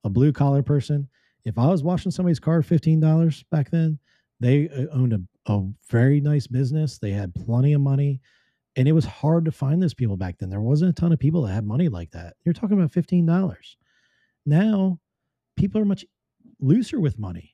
a 0.05 0.11
blue 0.11 0.33
collar 0.33 0.63
person. 0.63 1.09
If 1.45 1.59
I 1.59 1.67
was 1.67 1.83
washing 1.83 2.13
somebody's 2.13 2.41
car 2.41 2.63
$15 2.63 3.45
back 3.51 3.71
then, 3.71 3.99
they 4.41 4.69
uh, 4.69 4.87
owned 4.93 5.13
a, 5.13 5.53
a 5.53 5.63
very 5.91 6.21
nice 6.21 6.47
business. 6.47 6.99
They 6.99 7.11
had 7.11 7.35
plenty 7.35 7.73
of 7.73 7.81
money. 7.81 8.21
And 8.77 8.89
it 8.89 8.93
was 8.93 9.05
hard 9.05 9.45
to 9.45 9.53
find 9.53 9.83
those 9.83 9.93
people 9.93 10.17
back 10.17 10.39
then. 10.39 10.49
There 10.49 10.61
wasn't 10.61 10.91
a 10.91 11.01
ton 11.01 11.13
of 11.13 11.19
people 11.19 11.43
that 11.43 11.53
had 11.53 11.67
money 11.67 11.89
like 11.89 12.11
that. 12.13 12.37
You're 12.45 12.55
talking 12.55 12.79
about 12.79 12.91
$15. 12.93 13.57
Now, 14.47 14.99
people 15.57 15.81
are 15.81 15.85
much 15.85 16.07
looser 16.59 16.99
with 16.99 17.19
money 17.19 17.51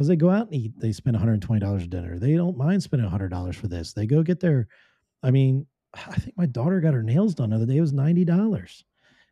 because 0.00 0.08
they 0.08 0.16
go 0.16 0.30
out 0.30 0.46
and 0.46 0.54
eat. 0.54 0.72
They 0.78 0.92
spend 0.92 1.14
$120 1.14 1.84
a 1.84 1.86
dinner. 1.86 2.18
They 2.18 2.34
don't 2.34 2.56
mind 2.56 2.82
spending 2.82 3.06
$100 3.06 3.54
for 3.54 3.68
this. 3.68 3.92
They 3.92 4.06
go 4.06 4.22
get 4.22 4.40
their, 4.40 4.66
I 5.22 5.30
mean, 5.30 5.66
I 5.92 6.14
think 6.14 6.38
my 6.38 6.46
daughter 6.46 6.80
got 6.80 6.94
her 6.94 7.02
nails 7.02 7.34
done 7.34 7.50
the 7.50 7.56
other 7.56 7.66
day. 7.66 7.76
It 7.76 7.82
was 7.82 7.92
$90. 7.92 8.82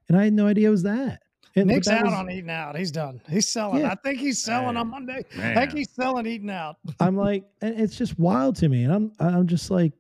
And 0.09 0.19
I 0.19 0.25
had 0.25 0.35
no 0.35 0.47
idea 0.47 0.69
it 0.69 0.71
was 0.71 0.83
that. 0.83 1.23
And 1.57 1.69
Nick's 1.69 1.89
out 1.89 2.05
was, 2.05 2.13
on 2.13 2.31
eating 2.31 2.51
out. 2.51 2.77
He's 2.77 2.91
done. 2.91 3.19
He's 3.31 3.49
selling. 3.49 3.81
Yeah. 3.81 3.93
I 3.93 3.95
think 3.95 4.21
he's 4.21 4.43
selling 4.43 4.75
Man. 4.75 4.77
on 4.77 4.91
Monday. 4.91 5.25
Man. 5.35 5.57
I 5.57 5.63
think 5.63 5.79
he's 5.79 5.91
selling 5.91 6.27
eating 6.27 6.51
out. 6.51 6.77
I'm 7.01 7.17
like, 7.17 7.45
and 7.63 7.81
it's 7.81 7.97
just 7.97 8.19
wild 8.19 8.55
to 8.57 8.69
me. 8.69 8.85
And 8.85 8.93
I'm, 8.93 9.13
I'm 9.21 9.47
just 9.47 9.71
like, 9.71 9.95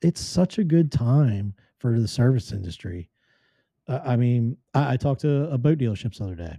it's 0.00 0.20
such 0.20 0.58
a 0.58 0.64
good 0.64 0.92
time 0.92 1.54
for 1.78 1.98
the 1.98 2.06
service 2.06 2.52
industry. 2.52 3.10
Uh, 3.88 3.98
I 4.04 4.14
mean, 4.14 4.58
I, 4.74 4.92
I 4.92 4.96
talked 4.96 5.22
to 5.22 5.50
a 5.50 5.58
boat 5.58 5.78
dealerships 5.78 6.18
the 6.18 6.24
other 6.24 6.36
day 6.36 6.56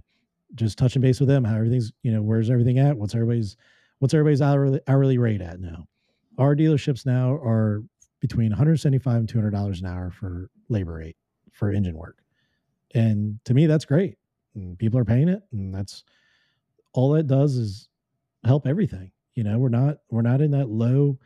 just 0.56 0.78
touching 0.78 1.02
base 1.02 1.20
with 1.20 1.30
them 1.30 1.44
how 1.44 1.56
everything's 1.56 1.92
you 2.04 2.12
know 2.12 2.22
where's 2.22 2.50
everything 2.50 2.80
at? 2.80 2.98
What's 2.98 3.16
everybody's 3.16 3.56
what's 4.00 4.14
everybody's 4.14 4.42
hourly, 4.42 4.80
hourly 4.88 5.18
rate 5.18 5.42
at 5.42 5.60
now? 5.60 5.88
Our 6.38 6.56
dealerships 6.56 7.06
now 7.06 7.34
are 7.34 7.84
between 8.20 8.50
175 8.50 9.16
and 9.16 9.30
200 9.30 9.52
dollars 9.52 9.82
an 9.82 9.88
hour 9.88 10.12
for 10.12 10.50
labor 10.70 10.94
rate 10.94 11.18
for 11.52 11.72
engine 11.72 11.98
work. 11.98 12.18
And 12.94 13.40
to 13.46 13.54
me 13.54 13.68
that's 13.68 13.86
great. 13.86 14.18
And 14.56 14.78
people 14.78 15.00
are 15.00 15.06
paying 15.06 15.30
it 15.30 15.42
and 15.52 15.74
that's 15.74 16.04
all 16.94 17.12
that 17.12 17.28
does 17.28 17.56
is 17.56 17.88
help 18.44 18.66
everything. 18.66 19.12
You 19.36 19.44
know 19.44 19.58
we're 19.58 19.70
not 19.70 19.98
we're 20.10 20.22
not 20.22 20.42
in 20.42 20.52
that 20.52 20.70
low 20.70 21.18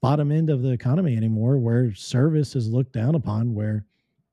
bottom 0.00 0.32
end 0.32 0.50
of 0.50 0.62
the 0.62 0.70
economy 0.72 1.16
anymore 1.16 1.58
where 1.58 1.94
service 1.94 2.56
is 2.56 2.68
looked 2.68 2.92
down 2.92 3.14
upon 3.14 3.54
where 3.54 3.86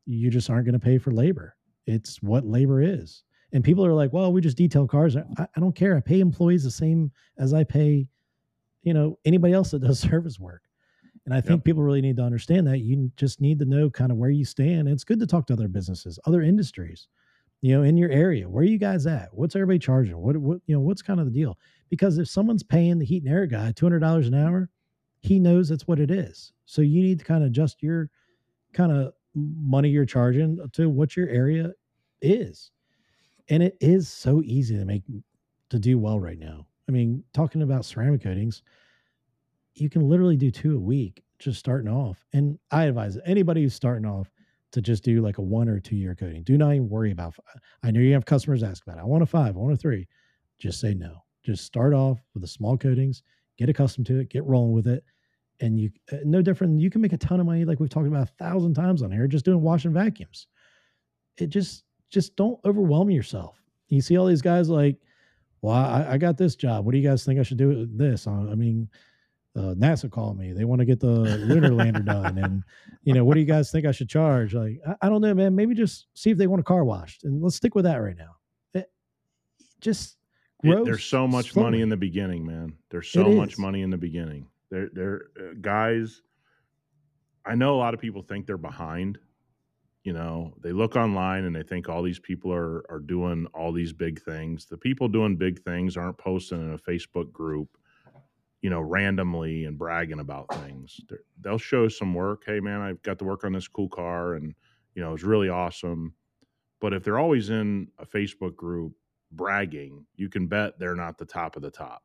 you 0.05 0.31
just 0.31 0.49
aren't 0.49 0.65
going 0.65 0.73
to 0.73 0.79
pay 0.79 0.97
for 0.97 1.11
labor. 1.11 1.55
It's 1.85 2.21
what 2.23 2.43
labor 2.43 2.81
is 2.81 3.23
and 3.51 3.63
people 3.63 3.85
are 3.85 3.93
like, 3.93 4.13
well, 4.13 4.31
we 4.31 4.41
just 4.41 4.57
detail 4.57 4.87
cars. 4.87 5.15
I, 5.15 5.23
I 5.37 5.59
don't 5.59 5.75
care. 5.75 5.97
I 5.97 6.01
pay 6.01 6.19
employees 6.19 6.63
the 6.63 6.71
same 6.71 7.11
as 7.37 7.53
I 7.53 7.63
pay, 7.63 8.07
you 8.83 8.93
know, 8.93 9.17
anybody 9.25 9.53
else 9.53 9.71
that 9.71 9.79
does 9.79 9.99
service 10.09 10.39
work. 10.39 10.63
And 11.25 11.33
I 11.33 11.41
think 11.41 11.59
yep. 11.59 11.65
people 11.65 11.83
really 11.83 12.01
need 12.01 12.17
to 12.17 12.23
understand 12.23 12.65
that. 12.67 12.79
You 12.79 13.11
just 13.15 13.41
need 13.41 13.59
to 13.59 13.65
know 13.65 13.89
kind 13.89 14.11
of 14.11 14.17
where 14.17 14.29
you 14.29 14.45
stand. 14.45 14.87
And 14.87 14.89
it's 14.89 15.03
good 15.03 15.19
to 15.19 15.27
talk 15.27 15.47
to 15.47 15.53
other 15.53 15.67
businesses, 15.67 16.17
other 16.25 16.41
industries, 16.41 17.07
you 17.61 17.75
know, 17.75 17.83
in 17.83 17.97
your 17.97 18.09
area. 18.09 18.49
Where 18.49 18.61
are 18.61 18.67
you 18.67 18.79
guys 18.79 19.05
at? 19.05 19.29
What's 19.31 19.55
everybody 19.55 19.79
charging? 19.79 20.17
What, 20.17 20.37
what, 20.37 20.61
you 20.65 20.75
know, 20.75 20.81
what's 20.81 21.01
kind 21.01 21.19
of 21.19 21.25
the 21.25 21.31
deal? 21.31 21.57
Because 21.89 22.17
if 22.17 22.27
someone's 22.27 22.63
paying 22.63 22.97
the 22.97 23.05
heat 23.05 23.23
and 23.23 23.31
air 23.31 23.45
guy 23.45 23.71
$200 23.73 24.27
an 24.27 24.33
hour, 24.33 24.69
he 25.19 25.39
knows 25.39 25.69
that's 25.69 25.87
what 25.87 25.99
it 25.99 26.09
is. 26.09 26.53
So 26.65 26.81
you 26.81 27.01
need 27.01 27.19
to 27.19 27.25
kind 27.25 27.43
of 27.43 27.49
adjust 27.49 27.83
your 27.83 28.09
kind 28.73 28.91
of 28.91 29.13
money 29.35 29.89
you're 29.89 30.05
charging 30.05 30.59
to 30.73 30.89
what 30.89 31.15
your 31.15 31.27
area 31.29 31.73
is. 32.21 32.71
And 33.49 33.63
it 33.63 33.77
is 33.81 34.07
so 34.07 34.41
easy 34.43 34.77
to 34.77 34.85
make 34.85 35.03
to 35.69 35.79
do 35.79 35.97
well 35.97 36.19
right 36.19 36.39
now. 36.39 36.67
I 36.87 36.91
mean, 36.91 37.23
talking 37.33 37.61
about 37.61 37.85
ceramic 37.85 38.23
coatings, 38.23 38.63
you 39.75 39.89
can 39.89 40.07
literally 40.07 40.37
do 40.37 40.51
two 40.51 40.75
a 40.75 40.79
week 40.79 41.23
just 41.39 41.59
starting 41.59 41.91
off. 41.91 42.25
And 42.33 42.59
I 42.71 42.85
advise 42.85 43.17
anybody 43.25 43.63
who's 43.63 43.73
starting 43.73 44.05
off 44.05 44.31
to 44.71 44.81
just 44.81 45.03
do 45.03 45.21
like 45.21 45.37
a 45.37 45.41
one 45.41 45.69
or 45.69 45.79
two 45.79 45.95
year 45.95 46.15
coating. 46.15 46.43
Do 46.43 46.57
not 46.57 46.73
even 46.73 46.89
worry 46.89 47.11
about. 47.11 47.35
I 47.83 47.91
know 47.91 48.01
you 48.01 48.13
have 48.13 48.25
customers 48.25 48.63
ask 48.63 48.83
about. 48.83 48.97
It. 48.97 49.01
I 49.01 49.05
want 49.05 49.23
a 49.23 49.25
five. 49.25 49.55
I 49.55 49.59
want 49.59 49.73
a 49.73 49.77
three. 49.77 50.07
Just 50.59 50.79
say 50.79 50.93
no. 50.93 51.23
Just 51.43 51.65
start 51.65 51.93
off 51.93 52.19
with 52.33 52.41
the 52.41 52.47
small 52.47 52.77
coatings. 52.77 53.23
Get 53.57 53.69
accustomed 53.69 54.07
to 54.07 54.19
it. 54.19 54.29
Get 54.29 54.45
rolling 54.45 54.73
with 54.73 54.87
it. 54.87 55.03
And 55.61 55.79
you 55.79 55.89
uh, 56.11 56.17
no 56.23 56.41
different. 56.41 56.79
You 56.79 56.89
can 56.89 57.01
make 57.01 57.13
a 57.13 57.17
ton 57.17 57.39
of 57.39 57.45
money, 57.45 57.65
like 57.65 57.79
we've 57.79 57.89
talked 57.89 58.07
about 58.07 58.29
a 58.29 58.43
thousand 58.43 58.75
times 58.75 59.01
on 59.01 59.11
here, 59.11 59.27
just 59.27 59.45
doing 59.45 59.61
washing 59.61 59.93
vacuums. 59.93 60.47
It 61.37 61.47
just 61.47 61.83
just 62.09 62.35
don't 62.35 62.59
overwhelm 62.65 63.09
yourself. 63.09 63.61
You 63.87 64.01
see 64.01 64.17
all 64.17 64.25
these 64.25 64.41
guys 64.41 64.69
like, 64.69 64.97
well, 65.61 65.75
I, 65.75 66.11
I 66.11 66.17
got 66.17 66.37
this 66.37 66.55
job. 66.55 66.85
What 66.85 66.93
do 66.93 66.97
you 66.97 67.07
guys 67.07 67.25
think 67.25 67.39
I 67.39 67.43
should 67.43 67.57
do 67.57 67.69
with 67.69 67.97
this? 67.97 68.27
I 68.27 68.55
mean, 68.55 68.87
uh, 69.55 69.73
NASA 69.73 70.09
called 70.09 70.37
me. 70.37 70.53
They 70.53 70.63
want 70.63 70.79
to 70.79 70.85
get 70.85 70.99
the 70.99 71.07
lunar 71.07 71.71
lander 71.71 72.01
done, 72.01 72.37
and 72.37 72.63
you 73.03 73.13
know, 73.13 73.25
what 73.25 73.33
do 73.33 73.39
you 73.39 73.45
guys 73.45 73.71
think 73.71 73.85
I 73.85 73.91
should 73.91 74.09
charge? 74.09 74.53
Like, 74.53 74.79
I, 74.87 75.07
I, 75.07 75.09
don't 75.09 75.21
know, 75.21 75.33
man. 75.33 75.55
Maybe 75.55 75.73
just 75.73 76.07
see 76.13 76.29
if 76.29 76.37
they 76.37 76.47
want 76.47 76.61
a 76.61 76.63
car 76.63 76.83
washed, 76.83 77.23
and 77.23 77.41
let's 77.41 77.55
stick 77.55 77.75
with 77.75 77.85
that 77.85 77.97
right 77.97 78.15
now. 78.15 78.37
It, 78.73 78.91
just 79.81 80.17
it, 80.63 80.85
there's 80.85 81.03
so 81.03 81.27
much 81.27 81.51
slowly. 81.51 81.65
money 81.65 81.81
in 81.81 81.89
the 81.89 81.97
beginning, 81.97 82.45
man. 82.45 82.73
There's 82.89 83.09
so 83.09 83.29
much 83.29 83.57
money 83.57 83.81
in 83.81 83.89
the 83.89 83.97
beginning. 83.97 84.47
There, 84.69 84.89
there, 84.93 85.21
uh, 85.37 85.53
guys. 85.61 86.21
I 87.45 87.55
know 87.55 87.73
a 87.75 87.79
lot 87.79 87.93
of 87.93 87.99
people 87.99 88.21
think 88.21 88.45
they're 88.45 88.57
behind. 88.57 89.17
You 90.03 90.13
know, 90.13 90.53
they 90.61 90.71
look 90.71 90.95
online 90.95 91.43
and 91.43 91.55
they 91.55 91.63
think 91.63 91.89
all 91.89 92.01
these 92.01 92.19
people 92.19 92.53
are 92.53 92.83
are 92.89 92.99
doing 92.99 93.47
all 93.53 93.71
these 93.71 93.93
big 93.93 94.21
things. 94.21 94.65
The 94.65 94.77
people 94.77 95.07
doing 95.07 95.35
big 95.35 95.61
things 95.61 95.97
aren't 95.97 96.17
posting 96.17 96.61
in 96.61 96.73
a 96.73 96.77
Facebook 96.77 97.31
group 97.31 97.77
you 98.61 98.69
know, 98.69 98.81
randomly 98.81 99.65
and 99.65 99.77
bragging 99.77 100.19
about 100.19 100.53
things. 100.63 100.99
they 101.09 101.15
they'll 101.41 101.57
show 101.57 101.87
some 101.87 102.13
work. 102.13 102.43
Hey, 102.45 102.59
man, 102.59 102.81
I've 102.81 103.01
got 103.03 103.19
to 103.19 103.25
work 103.25 103.43
on 103.43 103.53
this 103.53 103.67
cool 103.67 103.89
car, 103.89 104.33
and 104.33 104.53
you 104.95 105.01
know, 105.01 105.13
it's 105.13 105.23
really 105.23 105.49
awesome. 105.49 106.13
But 106.81 106.93
if 106.93 107.03
they're 107.03 107.19
always 107.19 107.49
in 107.49 107.89
a 107.99 108.05
Facebook 108.05 108.55
group 108.55 108.93
bragging, 109.31 110.05
you 110.15 110.29
can 110.29 110.47
bet 110.47 110.79
they're 110.79 110.95
not 110.95 111.17
the 111.17 111.25
top 111.25 111.55
of 111.55 111.61
the 111.61 111.71
top. 111.71 112.03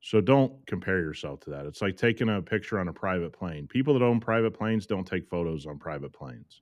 So 0.00 0.20
don't 0.20 0.64
compare 0.66 0.98
yourself 0.98 1.40
to 1.40 1.50
that. 1.50 1.64
It's 1.66 1.80
like 1.80 1.96
taking 1.96 2.28
a 2.28 2.42
picture 2.42 2.78
on 2.78 2.88
a 2.88 2.92
private 2.92 3.32
plane. 3.32 3.66
People 3.66 3.94
that 3.94 4.04
own 4.04 4.20
private 4.20 4.52
planes 4.52 4.86
don't 4.86 5.06
take 5.06 5.26
photos 5.26 5.64
on 5.64 5.78
private 5.78 6.12
planes. 6.12 6.60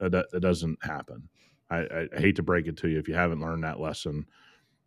That, 0.00 0.30
that 0.30 0.40
doesn't 0.40 0.78
happen. 0.82 1.28
I, 1.70 2.08
I, 2.14 2.20
hate 2.20 2.36
to 2.36 2.42
break 2.42 2.66
it 2.66 2.76
to 2.78 2.88
you 2.88 2.98
if 2.98 3.08
you 3.08 3.14
haven't 3.14 3.40
learned 3.40 3.64
that 3.64 3.80
lesson. 3.80 4.26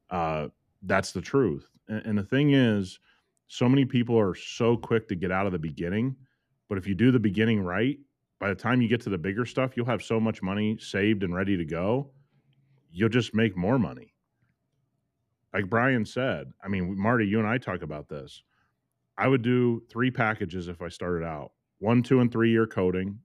Uh, 0.10 0.48
that's 0.84 1.12
the 1.12 1.22
truth. 1.22 1.68
And, 1.88 2.06
and 2.06 2.18
the 2.18 2.24
thing 2.24 2.54
is, 2.54 3.00
so 3.48 3.68
many 3.68 3.86
people 3.86 4.18
are 4.18 4.34
so 4.34 4.78
quick 4.78 5.08
to 5.10 5.16
get 5.16 5.32
out 5.32 5.46
of 5.46 5.52
the 5.52 5.60
beginning. 5.60 6.16
But 6.70 6.78
if 6.78 6.88
you 6.88 6.96
do 6.96 7.12
the 7.12 7.20
beginning 7.20 7.62
right, 7.62 8.00
by 8.40 8.50
the 8.50 8.56
time 8.56 8.82
you 8.82 8.88
get 8.88 9.02
to 9.02 9.10
the 9.10 9.18
bigger 9.18 9.46
stuff, 9.46 9.76
you'll 9.76 9.86
have 9.86 10.02
so 10.02 10.20
much 10.20 10.42
money 10.42 10.78
saved 10.80 11.24
and 11.24 11.36
ready 11.36 11.58
to 11.58 11.66
go. 11.66 12.10
You'll 12.92 13.10
just 13.10 13.36
make 13.36 13.56
more 13.56 13.78
money. 13.78 14.14
Like 15.54 15.70
Brian 15.70 16.06
said, 16.06 16.52
I 16.64 16.70
mean, 16.70 16.98
Marty, 16.98 17.28
you 17.28 17.40
and 17.40 17.48
I 17.48 17.58
talk 17.58 17.82
about 17.82 18.08
this. 18.08 18.42
I 19.18 19.28
would 19.28 19.42
do 19.42 19.84
three 19.90 20.10
packages 20.10 20.70
if 20.70 20.82
I 20.82 20.88
started 20.88 21.26
out 21.26 21.52
one, 21.80 22.02
two, 22.02 22.22
and 22.22 22.32
three 22.32 22.52
year 22.52 22.66
coating, 22.66 23.20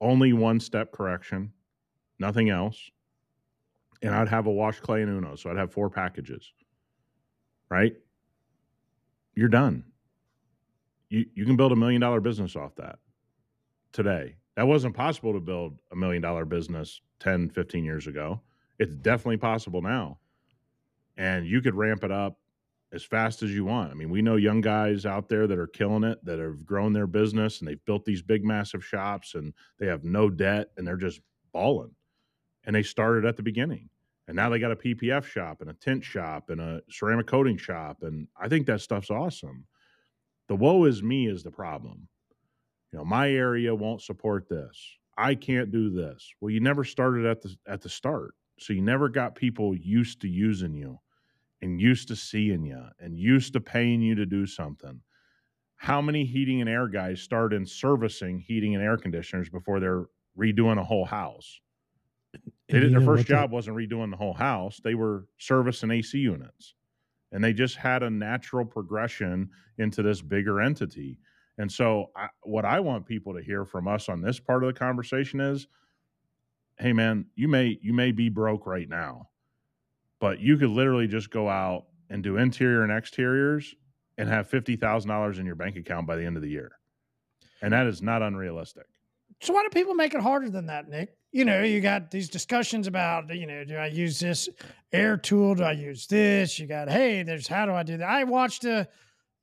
only 0.00 0.32
one 0.32 0.60
step 0.60 0.92
correction, 0.92 1.52
nothing 2.18 2.50
else. 2.50 2.90
And 4.02 4.14
I'd 4.14 4.28
have 4.28 4.46
a 4.46 4.52
wash 4.52 4.80
clay 4.80 5.02
and 5.02 5.10
Uno. 5.10 5.36
So 5.36 5.50
I'd 5.50 5.56
have 5.56 5.72
four 5.72 5.88
packages, 5.88 6.52
right? 7.70 7.94
you're 9.36 9.48
done. 9.48 9.84
You 11.10 11.26
you 11.34 11.44
can 11.44 11.56
build 11.56 11.70
a 11.70 11.76
million 11.76 12.00
dollar 12.00 12.20
business 12.20 12.56
off 12.56 12.74
that 12.76 12.98
today. 13.92 14.34
That 14.56 14.66
wasn't 14.66 14.96
possible 14.96 15.32
to 15.34 15.40
build 15.40 15.78
a 15.92 15.96
million 15.96 16.22
dollar 16.22 16.46
business 16.46 17.00
10, 17.20 17.50
15 17.50 17.84
years 17.84 18.06
ago. 18.06 18.40
It's 18.78 18.96
definitely 18.96 19.36
possible 19.36 19.82
now. 19.82 20.18
And 21.18 21.46
you 21.46 21.60
could 21.60 21.74
ramp 21.74 22.02
it 22.02 22.10
up 22.10 22.38
as 22.92 23.04
fast 23.04 23.42
as 23.42 23.52
you 23.52 23.64
want. 23.64 23.90
I 23.90 23.94
mean, 23.94 24.10
we 24.10 24.22
know 24.22 24.36
young 24.36 24.60
guys 24.60 25.06
out 25.06 25.28
there 25.28 25.46
that 25.46 25.58
are 25.58 25.66
killing 25.66 26.04
it, 26.04 26.24
that 26.24 26.38
have 26.38 26.64
grown 26.64 26.92
their 26.92 27.06
business 27.06 27.60
and 27.60 27.68
they've 27.68 27.84
built 27.84 28.04
these 28.04 28.22
big, 28.22 28.44
massive 28.44 28.84
shops 28.84 29.34
and 29.34 29.52
they 29.78 29.86
have 29.86 30.04
no 30.04 30.30
debt 30.30 30.70
and 30.76 30.86
they're 30.86 30.96
just 30.96 31.20
balling. 31.52 31.94
And 32.64 32.74
they 32.74 32.82
started 32.82 33.24
at 33.24 33.36
the 33.36 33.42
beginning. 33.42 33.90
And 34.28 34.34
now 34.34 34.48
they 34.48 34.58
got 34.58 34.72
a 34.72 34.76
PPF 34.76 35.24
shop 35.24 35.60
and 35.60 35.70
a 35.70 35.74
tint 35.74 36.04
shop 36.04 36.50
and 36.50 36.60
a 36.60 36.80
ceramic 36.90 37.26
coating 37.26 37.56
shop. 37.56 37.98
And 38.02 38.26
I 38.36 38.48
think 38.48 38.66
that 38.66 38.80
stuff's 38.80 39.10
awesome. 39.10 39.66
The 40.48 40.56
woe 40.56 40.84
is 40.84 41.02
me 41.02 41.28
is 41.28 41.42
the 41.42 41.50
problem. 41.50 42.08
You 42.92 42.98
know, 42.98 43.04
my 43.04 43.30
area 43.30 43.74
won't 43.74 44.02
support 44.02 44.48
this. 44.48 44.80
I 45.16 45.34
can't 45.34 45.70
do 45.70 45.90
this. 45.90 46.28
Well, 46.40 46.50
you 46.50 46.60
never 46.60 46.84
started 46.84 47.24
at 47.24 47.40
the 47.40 47.56
at 47.66 47.82
the 47.82 47.88
start. 47.88 48.34
So 48.58 48.72
you 48.72 48.82
never 48.82 49.08
got 49.08 49.34
people 49.34 49.76
used 49.76 50.20
to 50.22 50.28
using 50.28 50.74
you 50.74 50.98
and 51.62 51.80
used 51.80 52.08
to 52.08 52.16
seeing 52.16 52.64
you 52.64 52.82
and 53.00 53.18
used 53.18 53.52
to 53.54 53.60
paying 53.60 54.02
you 54.02 54.14
to 54.14 54.26
do 54.26 54.46
something. 54.46 55.00
How 55.76 56.00
many 56.00 56.24
heating 56.24 56.60
and 56.60 56.70
air 56.70 56.88
guys 56.88 57.20
start 57.20 57.52
in 57.52 57.66
servicing 57.66 58.40
heating 58.40 58.74
and 58.74 58.82
air 58.84 58.96
conditioners 58.96 59.48
before 59.50 59.80
they're 59.80 60.06
redoing 60.38 60.78
a 60.78 60.84
whole 60.84 61.04
house? 61.04 61.60
They 62.68 62.80
did, 62.80 62.92
their 62.92 63.00
first 63.00 63.26
job 63.26 63.52
wasn't 63.52 63.76
redoing 63.76 64.10
the 64.10 64.16
whole 64.16 64.34
house; 64.34 64.80
they 64.82 64.96
were 64.96 65.26
servicing 65.38 65.90
AC 65.92 66.18
units, 66.18 66.74
and 67.32 67.42
they 67.42 67.52
just 67.52 67.76
had 67.76 68.02
a 68.02 68.10
natural 68.10 68.64
progression 68.64 69.50
into 69.78 70.02
this 70.02 70.20
bigger 70.20 70.60
entity. 70.60 71.20
And 71.58 71.70
so, 71.70 72.10
I, 72.16 72.28
what 72.42 72.64
I 72.64 72.80
want 72.80 73.06
people 73.06 73.34
to 73.34 73.42
hear 73.42 73.64
from 73.64 73.86
us 73.88 74.08
on 74.08 74.20
this 74.20 74.40
part 74.40 74.64
of 74.64 74.74
the 74.74 74.78
conversation 74.78 75.40
is, 75.40 75.68
"Hey, 76.78 76.92
man, 76.92 77.26
you 77.36 77.48
may 77.48 77.78
you 77.80 77.92
may 77.92 78.12
be 78.12 78.28
broke 78.28 78.66
right 78.66 78.88
now, 78.88 79.30
but 80.20 80.40
you 80.40 80.56
could 80.56 80.70
literally 80.70 81.06
just 81.06 81.30
go 81.30 81.48
out 81.48 81.86
and 82.10 82.22
do 82.22 82.36
interior 82.36 82.82
and 82.82 82.92
exteriors 82.92 83.74
and 84.18 84.28
have 84.28 84.48
fifty 84.48 84.76
thousand 84.76 85.10
dollars 85.10 85.38
in 85.38 85.46
your 85.46 85.56
bank 85.56 85.76
account 85.76 86.06
by 86.06 86.16
the 86.16 86.24
end 86.24 86.36
of 86.36 86.42
the 86.42 86.50
year, 86.50 86.72
and 87.62 87.72
that 87.72 87.86
is 87.86 88.02
not 88.02 88.22
unrealistic." 88.22 88.86
So 89.40 89.52
why 89.52 89.62
do 89.62 89.68
people 89.68 89.94
make 89.94 90.14
it 90.14 90.20
harder 90.20 90.48
than 90.48 90.66
that, 90.66 90.88
Nick? 90.88 91.10
You 91.30 91.44
know, 91.44 91.62
you 91.62 91.80
got 91.80 92.10
these 92.10 92.30
discussions 92.30 92.86
about, 92.86 93.34
you 93.34 93.46
know, 93.46 93.64
do 93.64 93.76
I 93.76 93.88
use 93.88 94.18
this 94.18 94.48
air 94.92 95.18
tool? 95.18 95.54
Do 95.54 95.64
I 95.64 95.72
use 95.72 96.06
this? 96.06 96.58
You 96.58 96.66
got, 96.66 96.88
hey, 96.88 97.22
there's 97.22 97.46
how 97.46 97.66
do 97.66 97.72
I 97.72 97.82
do 97.82 97.98
that? 97.98 98.08
I 98.08 98.24
watched 98.24 98.64
a, 98.64 98.88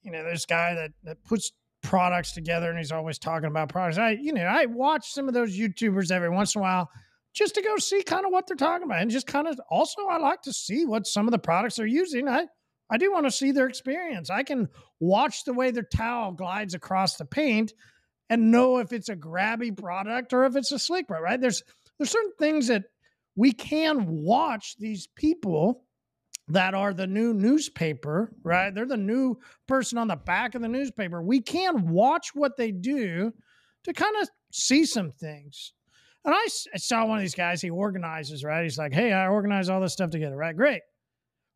you 0.01 0.11
know, 0.11 0.23
this 0.23 0.45
guy 0.45 0.73
that 0.73 0.91
that 1.03 1.23
puts 1.23 1.51
products 1.83 2.31
together 2.31 2.69
and 2.69 2.79
he's 2.79 2.91
always 2.91 3.19
talking 3.19 3.47
about 3.47 3.69
products. 3.69 3.97
I, 3.97 4.11
you 4.11 4.33
know, 4.33 4.45
I 4.45 4.65
watch 4.65 5.11
some 5.11 5.27
of 5.27 5.33
those 5.33 5.55
YouTubers 5.55 6.11
every 6.11 6.29
once 6.29 6.55
in 6.55 6.59
a 6.59 6.63
while 6.63 6.89
just 7.33 7.55
to 7.55 7.61
go 7.61 7.77
see 7.77 8.03
kind 8.03 8.25
of 8.25 8.31
what 8.31 8.47
they're 8.47 8.55
talking 8.55 8.85
about. 8.85 9.01
And 9.01 9.11
just 9.11 9.27
kind 9.27 9.47
of 9.47 9.59
also 9.69 10.05
I 10.07 10.17
like 10.17 10.41
to 10.43 10.53
see 10.53 10.85
what 10.85 11.07
some 11.07 11.27
of 11.27 11.31
the 11.31 11.39
products 11.39 11.75
they're 11.75 11.85
using. 11.85 12.27
I 12.27 12.45
I 12.89 12.97
do 12.97 13.11
want 13.11 13.25
to 13.25 13.31
see 13.31 13.51
their 13.51 13.67
experience. 13.67 14.29
I 14.29 14.43
can 14.43 14.69
watch 14.99 15.45
the 15.45 15.53
way 15.53 15.71
their 15.71 15.83
towel 15.83 16.31
glides 16.31 16.73
across 16.73 17.15
the 17.15 17.25
paint 17.25 17.73
and 18.29 18.51
know 18.51 18.77
if 18.77 18.93
it's 18.93 19.09
a 19.09 19.15
grabby 19.15 19.75
product 19.75 20.33
or 20.33 20.45
if 20.45 20.55
it's 20.55 20.71
a 20.71 20.79
sleek 20.79 21.07
product, 21.07 21.23
right? 21.23 21.41
There's 21.41 21.63
there's 21.97 22.11
certain 22.11 22.33
things 22.39 22.67
that 22.67 22.83
we 23.35 23.51
can 23.51 24.05
watch 24.07 24.75
these 24.77 25.07
people 25.15 25.85
that 26.49 26.73
are 26.73 26.93
the 26.93 27.07
new 27.07 27.33
newspaper, 27.33 28.31
right? 28.43 28.73
They're 28.73 28.85
the 28.85 28.97
new 28.97 29.39
person 29.67 29.97
on 29.97 30.07
the 30.07 30.15
back 30.15 30.55
of 30.55 30.61
the 30.61 30.67
newspaper. 30.67 31.21
We 31.21 31.41
can 31.41 31.89
watch 31.89 32.35
what 32.35 32.57
they 32.57 32.71
do 32.71 33.33
to 33.85 33.93
kind 33.93 34.15
of 34.21 34.29
see 34.51 34.85
some 34.85 35.11
things. 35.11 35.73
And 36.25 36.33
I, 36.33 36.47
saw 36.77 37.05
one 37.05 37.17
of 37.17 37.21
these 37.21 37.35
guys, 37.35 37.61
he 37.61 37.69
organizes, 37.69 38.43
right? 38.43 38.63
He's 38.63 38.77
like, 38.77 38.93
hey, 38.93 39.11
I 39.11 39.27
organize 39.27 39.69
all 39.69 39.81
this 39.81 39.93
stuff 39.93 40.09
together, 40.09 40.37
right? 40.37 40.55
Great. 40.55 40.81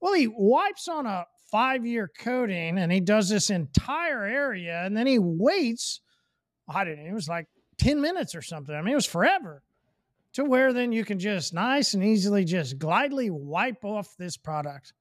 Well, 0.01 0.13
he 0.13 0.27
wipes 0.27 0.87
on 0.87 1.05
a 1.05 1.25
five 1.49 1.85
year 1.85 2.11
coating 2.19 2.77
and 2.77 2.91
he 2.91 2.99
does 2.99 3.29
this 3.29 3.49
entire 3.49 4.25
area 4.25 4.83
and 4.83 4.95
then 4.95 5.07
he 5.07 5.17
waits 5.19 6.01
I 6.67 6.83
didn't, 6.83 7.07
it 7.07 7.13
was 7.13 7.29
like 7.29 7.47
10 7.79 8.01
minutes 8.01 8.35
or 8.35 8.41
something. 8.41 8.75
I 8.75 8.81
mean, 8.81 8.91
it 8.91 8.95
was 8.95 9.05
forever 9.05 9.63
to 10.33 10.43
where 10.43 10.73
then 10.73 10.91
you 10.91 11.05
can 11.05 11.19
just 11.19 11.53
nice 11.53 11.93
and 11.93 12.03
easily 12.03 12.43
just 12.43 12.77
glidely 12.77 13.29
wipe 13.29 13.83
off 13.83 14.15
this 14.17 14.37
product. 14.37 14.93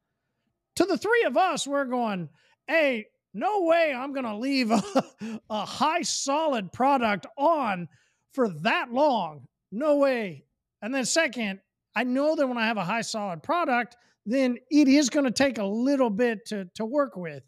To 0.76 0.84
the 0.84 0.98
three 0.98 1.24
of 1.26 1.36
us, 1.36 1.66
we're 1.66 1.86
going, 1.86 2.28
hey, 2.66 3.06
no 3.34 3.62
way 3.62 3.92
I'm 3.94 4.12
going 4.12 4.26
to 4.26 4.36
leave 4.36 4.70
a, 4.70 4.82
a 5.50 5.64
high 5.64 6.02
solid 6.02 6.72
product 6.72 7.26
on 7.36 7.88
for 8.32 8.48
that 8.62 8.92
long. 8.92 9.46
No 9.72 9.96
way. 9.96 10.44
And 10.82 10.94
then, 10.94 11.04
second, 11.04 11.60
I 11.94 12.04
know 12.04 12.36
that 12.36 12.46
when 12.46 12.58
I 12.58 12.66
have 12.66 12.76
a 12.76 12.84
high 12.84 13.02
solid 13.02 13.42
product, 13.42 13.96
then 14.24 14.58
it 14.70 14.88
is 14.88 15.08
going 15.10 15.24
to 15.24 15.30
take 15.30 15.58
a 15.58 15.64
little 15.64 16.10
bit 16.10 16.46
to, 16.46 16.66
to 16.74 16.84
work 16.84 17.16
with. 17.16 17.42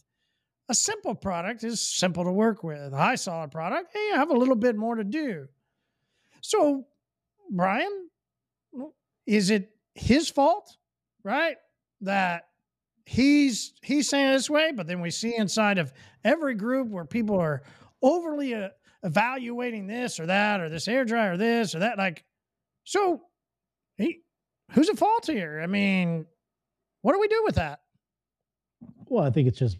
a 0.68 0.74
simple 0.74 1.14
product 1.14 1.64
is 1.64 1.80
simple 1.80 2.24
to 2.24 2.32
work 2.32 2.62
with. 2.62 2.92
A 2.92 2.96
high 2.96 3.14
solid 3.14 3.50
product, 3.50 3.90
hey, 3.92 4.08
you 4.08 4.14
have 4.14 4.30
a 4.30 4.36
little 4.36 4.54
bit 4.56 4.76
more 4.76 4.94
to 4.96 5.04
do. 5.04 5.46
So, 6.40 6.86
Brian, 7.50 8.08
is 9.26 9.50
it 9.50 9.70
his 9.94 10.28
fault, 10.28 10.76
right? 11.24 11.56
That 12.02 12.48
he's 13.06 13.72
he's 13.82 14.08
saying 14.08 14.32
this 14.32 14.50
way, 14.50 14.72
but 14.74 14.86
then 14.86 15.00
we 15.00 15.10
see 15.10 15.34
inside 15.36 15.78
of 15.78 15.92
every 16.22 16.54
group 16.54 16.88
where 16.88 17.04
people 17.04 17.40
are 17.40 17.62
overly 18.02 18.54
uh, 18.54 18.68
evaluating 19.02 19.86
this 19.86 20.18
or 20.18 20.26
that 20.26 20.60
or 20.60 20.68
this 20.68 20.86
hair 20.86 21.04
dryer 21.04 21.32
or 21.32 21.36
this 21.36 21.74
or 21.74 21.80
that. 21.80 21.98
Like, 21.98 22.24
so 22.84 23.22
he 23.96 24.20
who's 24.72 24.88
at 24.88 24.98
fault 24.98 25.26
here? 25.26 25.60
I 25.62 25.66
mean, 25.66 26.26
what 27.02 27.12
do 27.12 27.20
we 27.20 27.28
do 27.28 27.42
with 27.44 27.56
that? 27.56 27.80
Well, 29.06 29.24
I 29.24 29.30
think 29.30 29.48
it's 29.48 29.58
just 29.58 29.78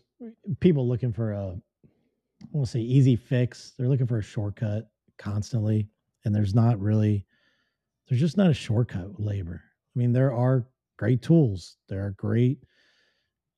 people 0.60 0.88
looking 0.88 1.12
for 1.12 1.32
a 1.32 1.56
I 2.42 2.46
want 2.52 2.66
to 2.66 2.72
say 2.72 2.80
easy 2.80 3.16
fix. 3.16 3.72
They're 3.76 3.88
looking 3.88 4.06
for 4.06 4.18
a 4.18 4.22
shortcut 4.22 4.88
constantly, 5.18 5.88
and 6.24 6.34
there's 6.34 6.54
not 6.54 6.80
really 6.80 7.26
there's 8.08 8.20
just 8.20 8.36
not 8.36 8.50
a 8.50 8.54
shortcut 8.54 9.08
with 9.08 9.20
labor. 9.20 9.62
I 9.64 9.98
mean, 9.98 10.12
there 10.12 10.32
are 10.32 10.66
great 10.96 11.22
tools, 11.22 11.76
there 11.88 12.04
are 12.04 12.10
great, 12.12 12.62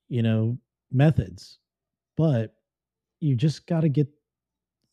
you 0.08 0.22
know, 0.22 0.58
methods, 0.90 1.58
but 2.16 2.54
you 3.20 3.36
just 3.36 3.66
got 3.66 3.80
to 3.80 3.88
get. 3.88 4.08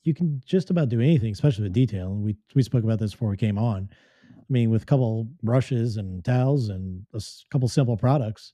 You 0.08 0.14
can 0.14 0.41
just 0.45 0.70
about 0.70 0.88
do 0.88 1.01
anything, 1.01 1.34
especially 1.34 1.64
with 1.64 1.74
detail. 1.74 2.08
And 2.14 2.24
we 2.24 2.38
we 2.55 2.64
spoke 2.64 2.84
about 2.86 2.99
this 2.99 3.12
before 3.12 3.30
we 3.30 3.38
came 3.38 3.58
on. 3.58 3.89
I 4.32 4.45
mean, 4.49 4.70
with 4.70 4.84
a 4.84 4.86
couple 4.86 5.28
brushes 5.43 5.97
and 5.97 6.24
towels 6.24 6.70
and 6.70 7.05
a 7.14 7.22
couple 7.51 7.68
simple 7.68 7.97
products, 7.97 8.53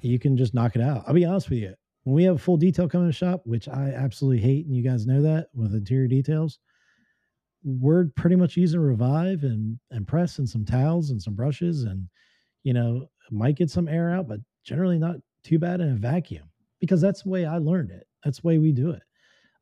you 0.00 0.18
can 0.20 0.36
just 0.36 0.54
knock 0.54 0.76
it 0.76 0.82
out. 0.82 1.02
I'll 1.06 1.14
be 1.14 1.24
honest 1.24 1.50
with 1.50 1.58
you. 1.58 1.74
When 2.04 2.14
we 2.14 2.22
have 2.24 2.40
full 2.40 2.56
detail 2.56 2.88
coming 2.88 3.08
to 3.08 3.12
shop, 3.12 3.42
which 3.44 3.68
I 3.68 3.92
absolutely 3.96 4.40
hate, 4.40 4.66
and 4.66 4.76
you 4.76 4.82
guys 4.82 5.06
know 5.06 5.20
that 5.22 5.48
with 5.54 5.74
interior 5.74 6.06
details, 6.06 6.60
we're 7.64 8.06
pretty 8.14 8.36
much 8.36 8.56
using 8.56 8.80
revive 8.80 9.42
and 9.42 9.78
and 9.90 10.06
press 10.06 10.38
and 10.38 10.48
some 10.48 10.64
towels 10.64 11.10
and 11.10 11.20
some 11.20 11.34
brushes 11.34 11.82
and 11.82 12.06
you 12.62 12.72
know 12.72 13.06
might 13.30 13.56
get 13.56 13.70
some 13.70 13.88
air 13.88 14.10
out 14.10 14.28
but 14.28 14.40
generally 14.64 14.98
not 14.98 15.16
too 15.44 15.58
bad 15.58 15.80
in 15.80 15.90
a 15.90 15.94
vacuum 15.94 16.48
because 16.80 17.00
that's 17.00 17.22
the 17.22 17.28
way 17.28 17.44
i 17.44 17.58
learned 17.58 17.90
it 17.90 18.06
that's 18.24 18.40
the 18.40 18.46
way 18.46 18.58
we 18.58 18.72
do 18.72 18.90
it 18.90 19.02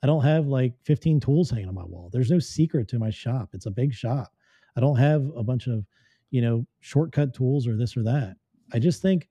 i 0.03 0.07
don't 0.07 0.23
have 0.23 0.47
like 0.47 0.75
15 0.85 1.21
tools 1.21 1.51
hanging 1.51 1.69
on 1.69 1.75
my 1.75 1.85
wall 1.85 2.11
there's 2.13 2.31
no 2.31 2.39
secret 2.39 2.89
to 2.89 2.99
my 2.99 3.11
shop 3.11 3.51
it's 3.53 3.67
a 3.67 3.71
big 3.71 3.93
shop 3.93 4.33
i 4.77 4.81
don't 4.81 4.97
have 4.97 5.31
a 5.37 5.43
bunch 5.43 5.67
of 5.67 5.85
you 6.31 6.41
know 6.41 6.67
shortcut 6.81 7.35
tools 7.35 7.67
or 7.67 7.77
this 7.77 7.97
or 7.97 8.03
that 8.03 8.37
i 8.73 8.79
just 8.79 9.03
think 9.03 9.29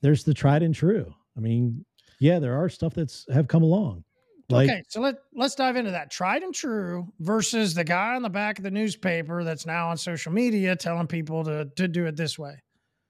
there's 0.00 0.24
the 0.24 0.34
tried 0.34 0.62
and 0.62 0.74
true 0.74 1.12
i 1.36 1.40
mean 1.40 1.84
yeah 2.20 2.38
there 2.38 2.56
are 2.56 2.68
stuff 2.68 2.94
that's 2.94 3.26
have 3.32 3.48
come 3.48 3.62
along 3.62 4.04
like, 4.52 4.68
okay, 4.68 4.82
so 4.88 5.00
let 5.00 5.16
let's 5.34 5.54
dive 5.54 5.76
into 5.76 5.90
that. 5.92 6.10
Tried 6.10 6.42
and 6.42 6.54
true 6.54 7.08
versus 7.20 7.74
the 7.74 7.84
guy 7.84 8.14
on 8.14 8.22
the 8.22 8.28
back 8.28 8.58
of 8.58 8.64
the 8.64 8.70
newspaper 8.70 9.44
that's 9.44 9.66
now 9.66 9.88
on 9.88 9.96
social 9.96 10.32
media 10.32 10.76
telling 10.76 11.06
people 11.06 11.44
to 11.44 11.70
to 11.76 11.88
do 11.88 12.06
it 12.06 12.16
this 12.16 12.38
way. 12.38 12.62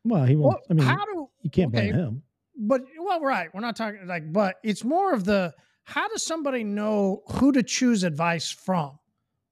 Well, 0.05 0.25
he 0.25 0.37
won't. 0.37 0.55
Well, 0.55 0.63
I 0.71 0.75
mean, 0.75 0.87
how 0.87 1.05
do 1.05 1.29
you 1.43 1.51
can't 1.51 1.75
okay, 1.75 1.91
blame 1.91 1.95
him? 1.95 2.23
But 2.57 2.83
well, 2.99 3.21
right. 3.21 3.49
We're 3.53 3.61
not 3.61 3.77
talking 3.77 4.07
like, 4.07 4.33
but 4.33 4.57
it's 4.63 4.85
more 4.85 5.13
of 5.13 5.25
the 5.25 5.53
how 5.85 6.09
does 6.09 6.25
somebody 6.25 6.65
know 6.65 7.23
who 7.33 7.53
to 7.53 7.63
choose 7.63 8.05
advice 8.05 8.51
from? 8.51 8.99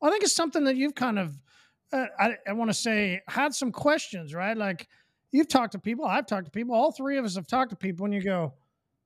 I 0.02 0.10
think 0.10 0.22
it's 0.22 0.34
something 0.34 0.64
that 0.64 0.76
you've 0.76 0.94
kind 0.94 1.18
of, 1.18 1.38
uh, 1.92 2.06
I, 2.18 2.36
I 2.48 2.52
want 2.52 2.70
to 2.70 2.74
say, 2.74 3.20
had 3.28 3.54
some 3.54 3.72
questions, 3.72 4.34
right? 4.34 4.56
Like 4.56 4.88
you've 5.32 5.48
talked 5.48 5.72
to 5.72 5.78
people, 5.78 6.04
I've 6.04 6.26
talked 6.26 6.46
to 6.46 6.50
people, 6.50 6.74
all 6.74 6.92
three 6.92 7.18
of 7.18 7.24
us 7.24 7.34
have 7.36 7.46
talked 7.46 7.70
to 7.70 7.76
people, 7.76 8.06
and 8.06 8.14
you 8.14 8.22
go, 8.22 8.54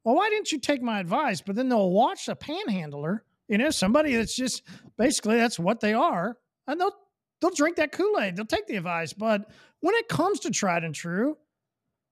well, 0.05 0.15
why 0.15 0.29
didn't 0.29 0.53
you 0.53 0.61
take 0.61 0.83
my 0.83 1.01
advice? 1.01 1.41
But 1.41 1.57
then 1.57 1.69
they'll 1.69 1.91
watch 1.91 2.29
a 2.29 2.37
panhandler, 2.37 3.25
you 3.49 3.59
know, 3.59 3.71
somebody 3.71 4.15
that's 4.15 4.37
just 4.37 4.63
basically 4.99 5.37
that's 5.37 5.59
what 5.59 5.81
they 5.81 5.95
are, 5.95 6.37
and 6.67 6.81
they'll 6.81 6.95
they'll 7.41 7.51
drink 7.51 7.77
that 7.77 7.93
Kool 7.93 8.21
Aid. 8.21 8.37
They'll 8.37 8.45
take 8.45 8.67
the 8.67 8.77
advice. 8.77 9.13
But 9.13 9.51
when 9.81 9.95
it 9.95 10.09
comes 10.09 10.41
to 10.41 10.51
tried 10.51 10.85
and 10.85 10.95
true, 10.95 11.37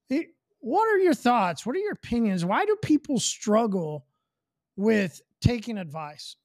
it, 0.09 0.27
what 0.59 0.87
are 0.87 0.99
your 0.99 1.13
thoughts? 1.13 1.65
What 1.65 1.75
are 1.75 1.79
your 1.79 1.93
opinions? 1.93 2.45
Why 2.45 2.65
do 2.65 2.75
people 2.81 3.19
struggle 3.19 4.05
with 4.75 5.21
taking 5.41 5.77
advice? 5.77 6.35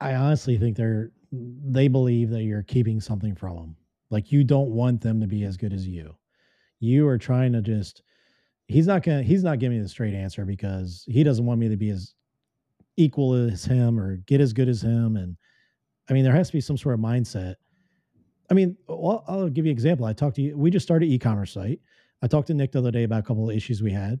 I 0.00 0.14
honestly 0.14 0.56
think 0.56 0.76
they're 0.76 1.10
they 1.32 1.88
believe 1.88 2.30
that 2.30 2.42
you're 2.42 2.62
keeping 2.62 3.00
something 3.00 3.34
from 3.34 3.56
them. 3.56 3.76
Like 4.10 4.32
you 4.32 4.42
don't 4.42 4.70
want 4.70 5.00
them 5.00 5.20
to 5.20 5.26
be 5.26 5.44
as 5.44 5.56
good 5.56 5.72
as 5.72 5.86
you. 5.86 6.16
You 6.80 7.06
are 7.06 7.18
trying 7.18 7.52
to 7.52 7.62
just 7.62 8.02
he's 8.70 8.86
not 8.86 9.02
gonna 9.02 9.22
he's 9.22 9.42
not 9.42 9.58
giving 9.58 9.78
me 9.78 9.82
the 9.82 9.88
straight 9.88 10.14
answer 10.14 10.44
because 10.44 11.04
he 11.08 11.24
doesn't 11.24 11.44
want 11.44 11.60
me 11.60 11.68
to 11.68 11.76
be 11.76 11.90
as 11.90 12.14
equal 12.96 13.34
as 13.34 13.64
him 13.64 13.98
or 13.98 14.16
get 14.18 14.40
as 14.40 14.52
good 14.52 14.68
as 14.68 14.82
him 14.82 15.16
and 15.16 15.36
i 16.08 16.12
mean 16.12 16.22
there 16.22 16.34
has 16.34 16.48
to 16.48 16.52
be 16.52 16.60
some 16.60 16.76
sort 16.76 16.94
of 16.94 17.00
mindset 17.00 17.54
i 18.50 18.54
mean 18.54 18.76
well, 18.86 19.24
i'll 19.26 19.48
give 19.48 19.64
you 19.64 19.70
an 19.70 19.76
example 19.76 20.06
i 20.06 20.12
talked 20.12 20.36
to 20.36 20.42
you 20.42 20.56
we 20.56 20.70
just 20.70 20.86
started 20.86 21.06
e-commerce 21.06 21.52
site 21.52 21.80
i 22.22 22.26
talked 22.26 22.46
to 22.46 22.54
nick 22.54 22.70
the 22.72 22.78
other 22.78 22.90
day 22.90 23.04
about 23.04 23.20
a 23.20 23.22
couple 23.22 23.48
of 23.48 23.56
issues 23.56 23.82
we 23.82 23.90
had 23.90 24.20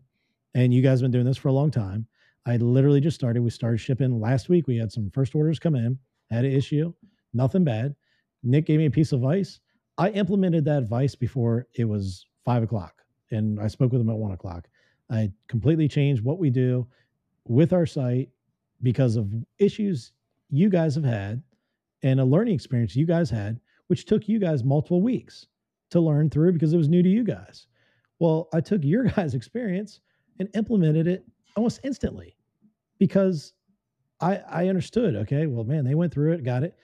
and 0.54 0.74
you 0.74 0.82
guys 0.82 1.00
have 1.00 1.04
been 1.04 1.10
doing 1.12 1.26
this 1.26 1.36
for 1.36 1.48
a 1.48 1.52
long 1.52 1.70
time 1.70 2.06
i 2.46 2.56
literally 2.56 3.00
just 3.00 3.16
started 3.16 3.42
we 3.42 3.50
started 3.50 3.78
shipping 3.78 4.20
last 4.20 4.48
week 4.48 4.66
we 4.66 4.76
had 4.76 4.92
some 4.92 5.10
first 5.10 5.34
orders 5.34 5.58
come 5.58 5.74
in 5.74 5.98
had 6.30 6.44
an 6.44 6.52
issue 6.52 6.92
nothing 7.32 7.64
bad 7.64 7.94
nick 8.42 8.66
gave 8.66 8.78
me 8.78 8.86
a 8.86 8.90
piece 8.90 9.12
of 9.12 9.20
advice 9.20 9.60
i 9.98 10.08
implemented 10.10 10.64
that 10.64 10.78
advice 10.78 11.14
before 11.14 11.66
it 11.74 11.84
was 11.84 12.26
five 12.44 12.62
o'clock 12.62 13.00
and 13.30 13.60
I 13.60 13.68
spoke 13.68 13.92
with 13.92 14.00
him 14.00 14.10
at 14.10 14.16
one 14.16 14.32
o'clock. 14.32 14.68
I 15.10 15.30
completely 15.48 15.88
changed 15.88 16.22
what 16.22 16.38
we 16.38 16.50
do 16.50 16.86
with 17.46 17.72
our 17.72 17.86
site 17.86 18.28
because 18.82 19.16
of 19.16 19.32
issues 19.58 20.12
you 20.50 20.68
guys 20.68 20.94
have 20.94 21.04
had 21.04 21.42
and 22.02 22.20
a 22.20 22.24
learning 22.24 22.54
experience 22.54 22.96
you 22.96 23.06
guys 23.06 23.30
had, 23.30 23.60
which 23.88 24.04
took 24.04 24.28
you 24.28 24.38
guys 24.38 24.64
multiple 24.64 25.02
weeks 25.02 25.46
to 25.90 26.00
learn 26.00 26.30
through 26.30 26.52
because 26.52 26.72
it 26.72 26.76
was 26.76 26.88
new 26.88 27.02
to 27.02 27.08
you 27.08 27.24
guys. 27.24 27.66
Well, 28.18 28.48
I 28.52 28.60
took 28.60 28.84
your 28.84 29.04
guys' 29.16 29.34
experience 29.34 30.00
and 30.38 30.48
implemented 30.54 31.06
it 31.06 31.24
almost 31.56 31.80
instantly 31.84 32.36
because 32.98 33.52
I 34.20 34.36
I 34.48 34.68
understood. 34.68 35.16
Okay, 35.16 35.46
well, 35.46 35.64
man, 35.64 35.84
they 35.84 35.94
went 35.94 36.12
through 36.12 36.32
it, 36.32 36.44
got 36.44 36.62
it. 36.62 36.76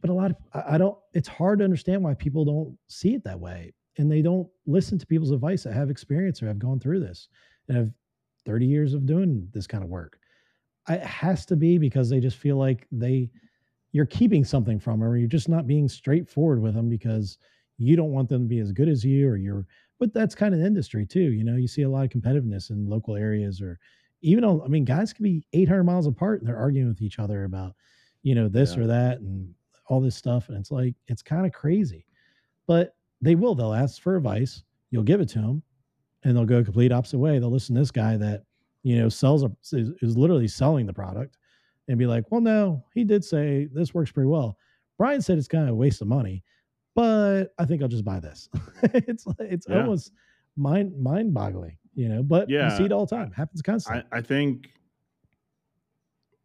But 0.00 0.10
a 0.10 0.14
lot 0.14 0.32
of 0.32 0.36
I 0.52 0.78
don't. 0.78 0.98
It's 1.12 1.28
hard 1.28 1.58
to 1.58 1.64
understand 1.64 2.02
why 2.02 2.14
people 2.14 2.44
don't 2.44 2.76
see 2.88 3.14
it 3.14 3.24
that 3.24 3.40
way 3.40 3.72
and 3.98 4.10
they 4.10 4.22
don't 4.22 4.48
listen 4.66 4.98
to 4.98 5.06
people's 5.06 5.30
advice 5.30 5.62
that 5.62 5.72
have 5.72 5.90
experience 5.90 6.42
or 6.42 6.48
have 6.48 6.58
gone 6.58 6.80
through 6.80 7.00
this 7.00 7.28
and 7.68 7.76
have 7.76 7.90
30 8.44 8.66
years 8.66 8.94
of 8.94 9.06
doing 9.06 9.48
this 9.52 9.66
kind 9.66 9.84
of 9.84 9.90
work. 9.90 10.18
It 10.88 11.02
has 11.02 11.46
to 11.46 11.56
be 11.56 11.78
because 11.78 12.10
they 12.10 12.20
just 12.20 12.36
feel 12.36 12.56
like 12.56 12.86
they 12.92 13.30
you're 13.92 14.04
keeping 14.04 14.44
something 14.44 14.80
from 14.80 15.00
them 15.00 15.08
or 15.08 15.16
you're 15.16 15.28
just 15.28 15.48
not 15.48 15.66
being 15.66 15.88
straightforward 15.88 16.60
with 16.60 16.74
them 16.74 16.90
because 16.90 17.38
you 17.78 17.96
don't 17.96 18.12
want 18.12 18.28
them 18.28 18.42
to 18.42 18.48
be 18.48 18.58
as 18.58 18.72
good 18.72 18.88
as 18.88 19.04
you 19.04 19.28
or 19.28 19.36
you're 19.36 19.66
but 19.98 20.12
that's 20.12 20.34
kind 20.34 20.52
of 20.52 20.60
industry 20.60 21.06
too 21.06 21.32
you 21.32 21.44
know 21.44 21.56
you 21.56 21.68
see 21.68 21.82
a 21.82 21.88
lot 21.88 22.04
of 22.04 22.10
competitiveness 22.10 22.70
in 22.70 22.86
local 22.86 23.16
areas 23.16 23.62
or 23.62 23.78
even 24.22 24.42
though 24.42 24.62
i 24.64 24.68
mean 24.68 24.84
guys 24.84 25.12
can 25.12 25.22
be 25.22 25.46
800 25.52 25.84
miles 25.84 26.06
apart 26.06 26.40
and 26.40 26.48
they're 26.48 26.56
arguing 26.56 26.88
with 26.88 27.02
each 27.02 27.18
other 27.18 27.44
about 27.44 27.74
you 28.22 28.34
know 28.34 28.48
this 28.48 28.74
yeah. 28.74 28.82
or 28.82 28.86
that 28.86 29.20
and 29.20 29.52
all 29.86 30.00
this 30.00 30.16
stuff 30.16 30.48
and 30.48 30.58
it's 30.58 30.70
like 30.70 30.94
it's 31.06 31.22
kind 31.22 31.46
of 31.46 31.52
crazy 31.52 32.06
but 32.66 32.94
they 33.20 33.34
will. 33.34 33.54
They'll 33.54 33.74
ask 33.74 34.00
for 34.00 34.16
advice. 34.16 34.62
You'll 34.90 35.02
give 35.02 35.20
it 35.20 35.28
to 35.30 35.40
them, 35.40 35.62
and 36.22 36.36
they'll 36.36 36.44
go 36.44 36.58
a 36.58 36.64
complete 36.64 36.92
opposite 36.92 37.18
way. 37.18 37.38
They'll 37.38 37.50
listen 37.50 37.74
to 37.74 37.80
this 37.80 37.90
guy 37.90 38.16
that 38.16 38.42
you 38.82 38.98
know 38.98 39.08
sells 39.08 39.42
a, 39.42 39.50
is, 39.72 39.90
is 40.02 40.16
literally 40.16 40.48
selling 40.48 40.86
the 40.86 40.92
product, 40.92 41.38
and 41.88 41.98
be 41.98 42.06
like, 42.06 42.30
"Well, 42.30 42.40
no, 42.40 42.84
he 42.94 43.04
did 43.04 43.24
say 43.24 43.68
this 43.72 43.94
works 43.94 44.12
pretty 44.12 44.28
well." 44.28 44.58
Brian 44.98 45.22
said 45.22 45.38
it's 45.38 45.48
kind 45.48 45.64
of 45.64 45.70
a 45.70 45.74
waste 45.74 46.02
of 46.02 46.08
money, 46.08 46.44
but 46.94 47.54
I 47.58 47.64
think 47.64 47.82
I'll 47.82 47.88
just 47.88 48.04
buy 48.04 48.20
this. 48.20 48.48
it's 48.82 49.24
it's 49.40 49.66
yeah. 49.68 49.80
almost 49.80 50.12
mind 50.56 50.96
mind 51.00 51.34
boggling, 51.34 51.76
you 51.94 52.08
know. 52.08 52.22
But 52.22 52.48
yeah, 52.48 52.70
you 52.70 52.76
see 52.78 52.84
it 52.84 52.92
all 52.92 53.06
the 53.06 53.16
time. 53.16 53.32
Happens 53.32 53.62
constantly. 53.62 54.04
I, 54.12 54.18
I 54.18 54.20
think 54.20 54.70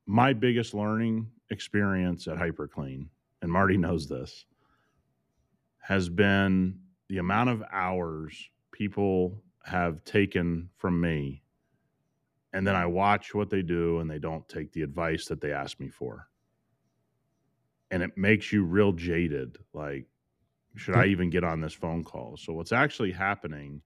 my 0.06 0.34
biggest 0.34 0.74
learning 0.74 1.28
experience 1.50 2.28
at 2.28 2.38
HyperClean, 2.38 3.08
and 3.42 3.52
Marty 3.52 3.78
knows 3.86 4.08
this, 4.08 4.46
has 5.80 6.10
been 6.10 6.80
the 7.08 7.18
amount 7.18 7.50
of 7.50 7.64
hours 7.72 8.50
people 8.72 9.42
have 9.66 10.04
taken 10.04 10.70
from 10.78 11.00
me 11.02 11.44
and 12.54 12.66
then 12.66 12.76
I 12.76 12.86
watch 12.86 13.36
what 13.36 13.50
they 13.50 13.62
do 13.62 14.00
and 14.00 14.10
they 14.10 14.20
don't 14.20 14.48
take 14.50 14.72
the 14.72 14.82
advice 14.82 15.26
that 15.26 15.40
they 15.40 15.52
ask 15.52 15.80
me 15.80 15.90
for. 15.90 16.28
And 17.92 18.02
it 18.02 18.18
makes 18.18 18.52
you 18.52 18.64
real 18.64 18.92
jaded. 18.92 19.58
Like, 19.74 20.06
should 20.76 20.96
I 20.96 21.06
even 21.06 21.30
get 21.30 21.44
on 21.44 21.62
this 21.62 21.74
phone 21.74 22.04
call? 22.04 22.38
So, 22.38 22.54
what's 22.54 22.72
actually 22.72 23.12
happening 23.12 23.82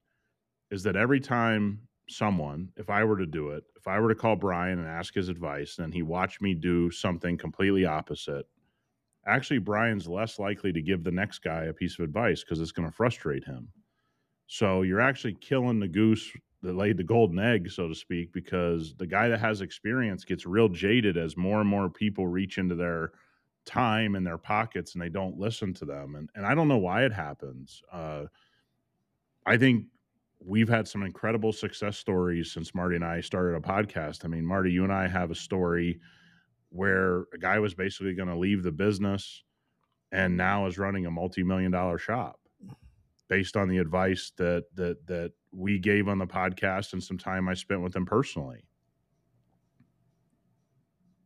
is 0.72 0.84
that 0.84 0.96
every 0.96 1.20
time 1.20 1.80
someone, 2.10 2.70
if 2.78 2.90
I 2.90 3.04
were 3.04 3.18
to 3.18 3.26
do 3.26 3.50
it, 3.50 3.64
if 3.76 3.88
I 3.88 4.00
were 4.00 4.10
to 4.10 4.16
call 4.16 4.36
Brian 4.36 4.80
and 4.80 4.88
ask 4.88 5.14
his 5.14 5.30
advice, 5.30 5.80
and 5.80 5.94
he 5.94 6.02
watched 6.02 6.42
me 6.42 6.54
do 6.54 6.90
something 6.92 7.38
completely 7.38 7.86
opposite, 7.86 8.46
actually 9.26 9.60
Brian's 9.60 10.08
less 10.08 10.40
likely 10.40 10.74
to 10.74 10.82
give 10.82 11.04
the 11.04 11.12
next 11.12 11.40
guy 11.40 11.66
a 11.66 11.74
piece 11.74 11.98
of 11.98 12.04
advice 12.04 12.44
because 12.44 12.60
it's 12.60 12.72
going 12.72 12.88
to 12.88 12.96
frustrate 12.96 13.46
him. 13.46 13.70
So 14.48 14.82
you're 14.82 15.02
actually 15.02 15.36
killing 15.36 15.80
the 15.80 15.88
goose 15.88 16.32
that 16.62 16.76
laid 16.76 16.98
the 16.98 17.04
golden 17.04 17.40
egg, 17.40 17.70
so 17.70 17.88
to 17.88 17.96
speak, 17.96 18.32
because 18.34 18.96
the 18.96 19.08
guy 19.08 19.28
that 19.28 19.40
has 19.40 19.62
experience 19.62 20.24
gets 20.24 20.46
real 20.46 20.70
jaded 20.70 21.18
as 21.18 21.38
more 21.38 21.60
and 21.60 21.70
more 21.70 21.90
people 21.90 22.28
reach 22.28 22.58
into 22.58 22.76
their 22.76 23.12
time 23.66 24.16
in 24.16 24.24
their 24.24 24.38
pockets 24.38 24.94
and 24.94 25.02
they 25.02 25.10
don't 25.10 25.38
listen 25.38 25.74
to 25.74 25.86
them. 25.86 26.16
And 26.16 26.30
and 26.36 26.46
I 26.46 26.56
don't 26.56 26.68
know 26.68 26.78
why 26.78 27.06
it 27.06 27.14
happens. 27.14 27.82
Uh, 27.92 28.26
I 29.46 29.58
think 29.58 29.86
we've 30.46 30.70
had 30.70 30.88
some 30.88 31.04
incredible 31.04 31.54
success 31.54 31.98
stories 31.98 32.52
since 32.52 32.76
Marty 32.76 32.96
and 32.96 33.06
I 33.06 33.22
started 33.22 33.56
a 33.56 33.62
podcast. 33.62 34.26
I 34.26 34.28
mean, 34.28 34.46
Marty, 34.46 34.72
you 34.72 34.84
and 34.84 34.94
I 34.94 35.08
have 35.08 35.32
a 35.32 35.36
story 35.36 36.00
where 36.70 37.26
a 37.34 37.38
guy 37.40 37.60
was 37.60 37.74
basically 37.74 38.14
going 38.14 38.30
to 38.30 38.38
leave 38.38 38.64
the 38.64 38.72
business 38.72 39.44
and 40.12 40.36
now 40.36 40.66
is 40.68 40.78
running 40.78 41.06
a 41.06 41.12
multi-million 41.12 41.72
dollar 41.72 41.98
shop 41.98 42.40
based 43.30 43.56
on 43.56 43.68
the 43.68 43.78
advice 43.78 44.32
that 44.38 44.66
that 44.76 45.06
that 45.08 45.32
we 45.52 45.80
gave 45.80 46.08
on 46.08 46.18
the 46.18 46.26
podcast 46.26 46.94
and 46.94 47.04
some 47.04 47.18
time 47.18 47.48
I 47.48 47.54
spent 47.54 47.82
with 47.82 47.96
him 47.96 48.06
personally. 48.06 48.66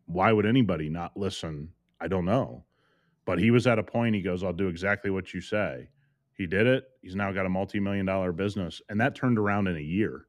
Why 0.05 0.31
would 0.31 0.45
anybody 0.45 0.89
not 0.89 1.17
listen? 1.17 1.69
I 1.99 2.07
don't 2.07 2.25
know. 2.25 2.65
But 3.25 3.39
he 3.39 3.51
was 3.51 3.67
at 3.67 3.79
a 3.79 3.83
point 3.83 4.15
he 4.15 4.21
goes, 4.21 4.43
I'll 4.43 4.53
do 4.53 4.67
exactly 4.67 5.11
what 5.11 5.33
you 5.33 5.41
say. 5.41 5.89
He 6.37 6.45
did 6.45 6.67
it. 6.67 6.85
He's 7.01 7.15
now 7.15 7.31
got 7.31 7.47
a 7.47 7.49
multi 7.49 7.79
million 7.79 8.05
dollar 8.05 8.31
business. 8.31 8.81
And 8.89 9.01
that 9.01 9.15
turned 9.15 9.39
around 9.39 9.67
in 9.67 9.75
a 9.75 9.81
year. 9.81 10.27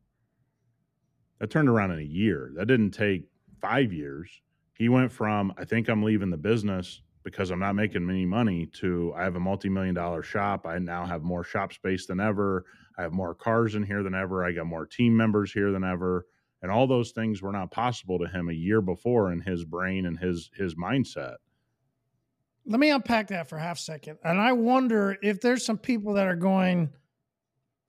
That 1.38 1.50
turned 1.50 1.68
around 1.68 1.92
in 1.92 1.98
a 1.98 2.02
year. 2.02 2.50
That 2.56 2.66
didn't 2.66 2.92
take 2.92 3.28
five 3.60 3.92
years. 3.92 4.30
He 4.74 4.88
went 4.88 5.12
from, 5.12 5.52
I 5.58 5.64
think 5.64 5.88
I'm 5.88 6.02
leaving 6.02 6.30
the 6.30 6.36
business 6.36 7.02
because 7.24 7.50
I'm 7.50 7.58
not 7.58 7.74
making 7.74 8.08
any 8.08 8.24
money 8.24 8.66
to 8.80 9.12
I 9.14 9.24
have 9.24 9.36
a 9.36 9.40
multi 9.40 9.68
million 9.68 9.94
dollar 9.94 10.22
shop. 10.22 10.66
I 10.66 10.78
now 10.78 11.04
have 11.04 11.22
more 11.22 11.44
shop 11.44 11.72
space 11.72 12.06
than 12.06 12.20
ever. 12.20 12.64
I 12.96 13.02
have 13.02 13.12
more 13.12 13.34
cars 13.34 13.74
in 13.74 13.82
here 13.82 14.02
than 14.02 14.14
ever. 14.14 14.44
I 14.44 14.52
got 14.52 14.66
more 14.66 14.86
team 14.86 15.16
members 15.16 15.52
here 15.52 15.70
than 15.72 15.84
ever. 15.84 16.26
And 16.62 16.72
all 16.72 16.86
those 16.86 17.12
things 17.12 17.42
were 17.42 17.52
not 17.52 17.70
possible 17.70 18.18
to 18.18 18.26
him 18.26 18.48
a 18.48 18.54
year 18.54 18.80
before 18.80 19.30
in 19.30 19.40
his 19.40 19.64
brain 19.64 20.06
and 20.06 20.18
his 20.18 20.50
his 20.56 20.74
mindset 20.74 21.36
let 22.68 22.78
me 22.78 22.90
unpack 22.90 23.28
that 23.28 23.48
for 23.48 23.56
a 23.56 23.62
half 23.62 23.78
second. 23.78 24.18
And 24.22 24.38
I 24.38 24.52
wonder 24.52 25.16
if 25.22 25.40
there's 25.40 25.64
some 25.64 25.78
people 25.78 26.14
that 26.14 26.26
are 26.26 26.36
going, 26.36 26.90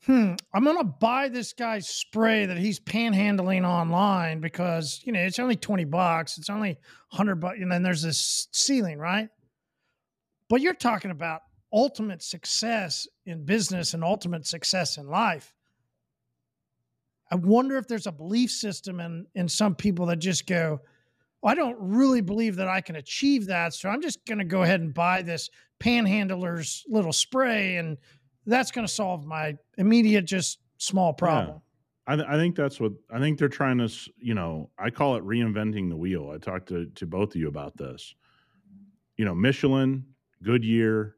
hmm, 0.05 0.35
I'm 0.53 0.63
going 0.63 0.77
to 0.77 0.85
buy 0.85 1.27
this 1.27 1.51
guy's 1.51 1.87
spray 1.87 2.45
that 2.45 2.57
he's 2.57 2.79
panhandling 2.79 3.67
online 3.67 4.39
because, 4.39 5.01
you 5.03 5.11
know, 5.11 5.19
it's 5.19 5.37
only 5.37 5.57
20 5.57 5.83
bucks. 5.83 6.37
It's 6.37 6.49
only 6.49 6.77
100 7.11 7.35
bucks. 7.35 7.57
And 7.59 7.69
then 7.69 7.83
there's 7.83 8.01
this 8.01 8.47
ceiling, 8.53 8.99
right? 8.99 9.27
But 10.47 10.61
you're 10.61 10.73
talking 10.73 11.11
about 11.11 11.41
ultimate 11.73 12.23
success 12.23 13.05
in 13.25 13.43
business 13.43 13.93
and 13.93 14.03
ultimate 14.03 14.47
success 14.47 14.97
in 14.97 15.09
life. 15.09 15.53
I 17.29 17.35
wonder 17.35 17.77
if 17.77 17.87
there's 17.87 18.07
a 18.07 18.11
belief 18.11 18.49
system 18.49 18.99
in 18.99 19.27
in 19.35 19.47
some 19.47 19.75
people 19.75 20.07
that 20.07 20.17
just 20.17 20.47
go, 20.47 20.81
I 21.43 21.55
don't 21.55 21.77
really 21.79 22.21
believe 22.21 22.57
that 22.57 22.67
I 22.67 22.81
can 22.81 22.95
achieve 22.97 23.47
that. 23.47 23.73
So 23.73 23.89
I'm 23.89 24.01
just 24.01 24.25
going 24.25 24.39
to 24.39 24.45
go 24.45 24.63
ahead 24.63 24.81
and 24.81 24.93
buy 24.93 25.21
this 25.21 25.49
panhandler's 25.79 26.83
little 26.87 27.13
spray, 27.13 27.77
and 27.77 27.97
that's 28.45 28.71
going 28.71 28.85
to 28.85 28.91
solve 28.91 29.25
my 29.25 29.55
immediate, 29.77 30.25
just 30.25 30.59
small 30.77 31.13
problem. 31.13 31.55
Yeah. 31.55 32.13
I, 32.13 32.15
th- 32.15 32.27
I, 32.27 32.35
think 32.37 32.55
that's 32.55 32.79
what 32.79 32.93
I 33.11 33.19
think 33.19 33.37
they're 33.37 33.47
trying 33.47 33.77
to, 33.77 33.89
you 34.17 34.33
know, 34.33 34.71
I 34.79 34.89
call 34.89 35.15
it 35.15 35.23
reinventing 35.23 35.89
the 35.89 35.95
wheel. 35.95 36.31
I 36.33 36.39
talked 36.39 36.69
to, 36.69 36.87
to 36.87 37.05
both 37.05 37.29
of 37.29 37.35
you 37.35 37.47
about 37.47 37.77
this. 37.77 38.15
You 39.15 39.25
know, 39.25 39.35
Michelin, 39.35 40.05
Goodyear, 40.41 41.15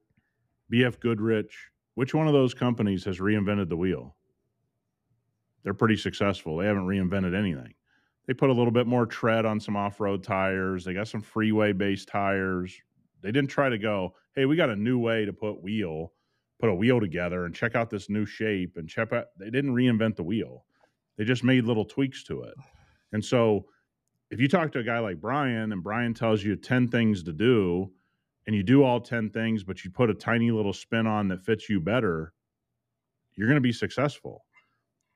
BF 0.72 1.00
Goodrich, 1.00 1.56
which 1.96 2.14
one 2.14 2.28
of 2.28 2.34
those 2.34 2.54
companies 2.54 3.06
has 3.06 3.20
reinvented 3.20 3.70
the 3.70 3.78
wheel? 3.78 4.16
They're 5.64 5.74
pretty 5.74 5.98
successful. 5.98 6.58
They 6.58 6.66
haven't 6.66 6.88
reinvented 6.88 7.38
anything. 7.38 7.74
They 8.32 8.36
put 8.36 8.50
a 8.50 8.54
little 8.54 8.72
bit 8.72 8.88
more 8.88 9.06
tread 9.06 9.46
on 9.46 9.60
some 9.60 9.76
off 9.76 10.00
road 10.00 10.24
tires. 10.24 10.86
They 10.86 10.94
got 10.94 11.10
some 11.10 11.22
freeway 11.22 11.74
based 11.74 12.08
tires. 12.08 12.74
They 13.22 13.30
didn't 13.30 13.50
try 13.50 13.68
to 13.68 13.78
go, 13.78 14.16
hey, 14.36 14.46
we 14.46 14.56
got 14.56 14.70
a 14.70 14.76
new 14.78 14.98
way 15.00 15.26
to 15.26 15.34
put 15.34 15.62
wheel, 15.62 16.14
put 16.58 16.70
a 16.70 16.74
wheel 16.74 17.02
together 17.02 17.44
and 17.44 17.54
check 17.54 17.76
out 17.76 17.90
this 17.90 18.10
new 18.10 18.26
shape 18.26 18.78
and 18.78 18.88
check 18.88 19.12
out. 19.12 19.26
They 19.38 19.50
didn't 19.50 19.76
reinvent 19.76 20.16
the 20.16 20.24
wheel. 20.24 20.64
They 21.18 21.26
just 21.26 21.44
made 21.44 21.66
little 21.66 21.84
tweaks 21.84 22.24
to 22.24 22.44
it. 22.44 22.54
And 23.12 23.26
so 23.26 23.66
if 24.30 24.40
you 24.40 24.48
talk 24.48 24.72
to 24.72 24.80
a 24.80 24.84
guy 24.84 25.00
like 25.00 25.20
Brian 25.20 25.74
and 25.74 25.84
Brian 25.84 26.14
tells 26.14 26.42
you 26.42 26.56
10 26.56 26.88
things 26.88 27.24
to 27.24 27.34
do 27.34 27.92
and 28.48 28.56
you 28.56 28.64
do 28.64 28.82
all 28.82 29.02
10 29.02 29.32
things, 29.32 29.66
but 29.66 29.84
you 29.84 29.92
put 29.92 30.10
a 30.10 30.14
tiny 30.14 30.52
little 30.52 30.72
spin 30.72 31.06
on 31.06 31.28
that 31.28 31.44
fits 31.44 31.68
you 31.68 31.82
better, 31.82 32.32
you're 33.36 33.50
going 33.50 33.56
to 33.56 33.62
be 33.62 33.74
successful. 33.74 34.46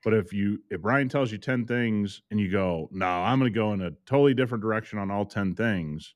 But 0.06 0.14
if 0.14 0.32
you 0.32 0.62
if 0.70 0.82
Brian 0.82 1.08
tells 1.08 1.32
you 1.32 1.38
10 1.38 1.66
things 1.66 2.22
and 2.30 2.38
you 2.38 2.48
go, 2.48 2.88
no, 2.92 3.08
I'm 3.08 3.40
going 3.40 3.52
to 3.52 3.58
go 3.58 3.72
in 3.72 3.82
a 3.82 3.90
totally 4.06 4.34
different 4.34 4.62
direction 4.62 5.00
on 5.00 5.10
all 5.10 5.26
10 5.26 5.56
things, 5.56 6.14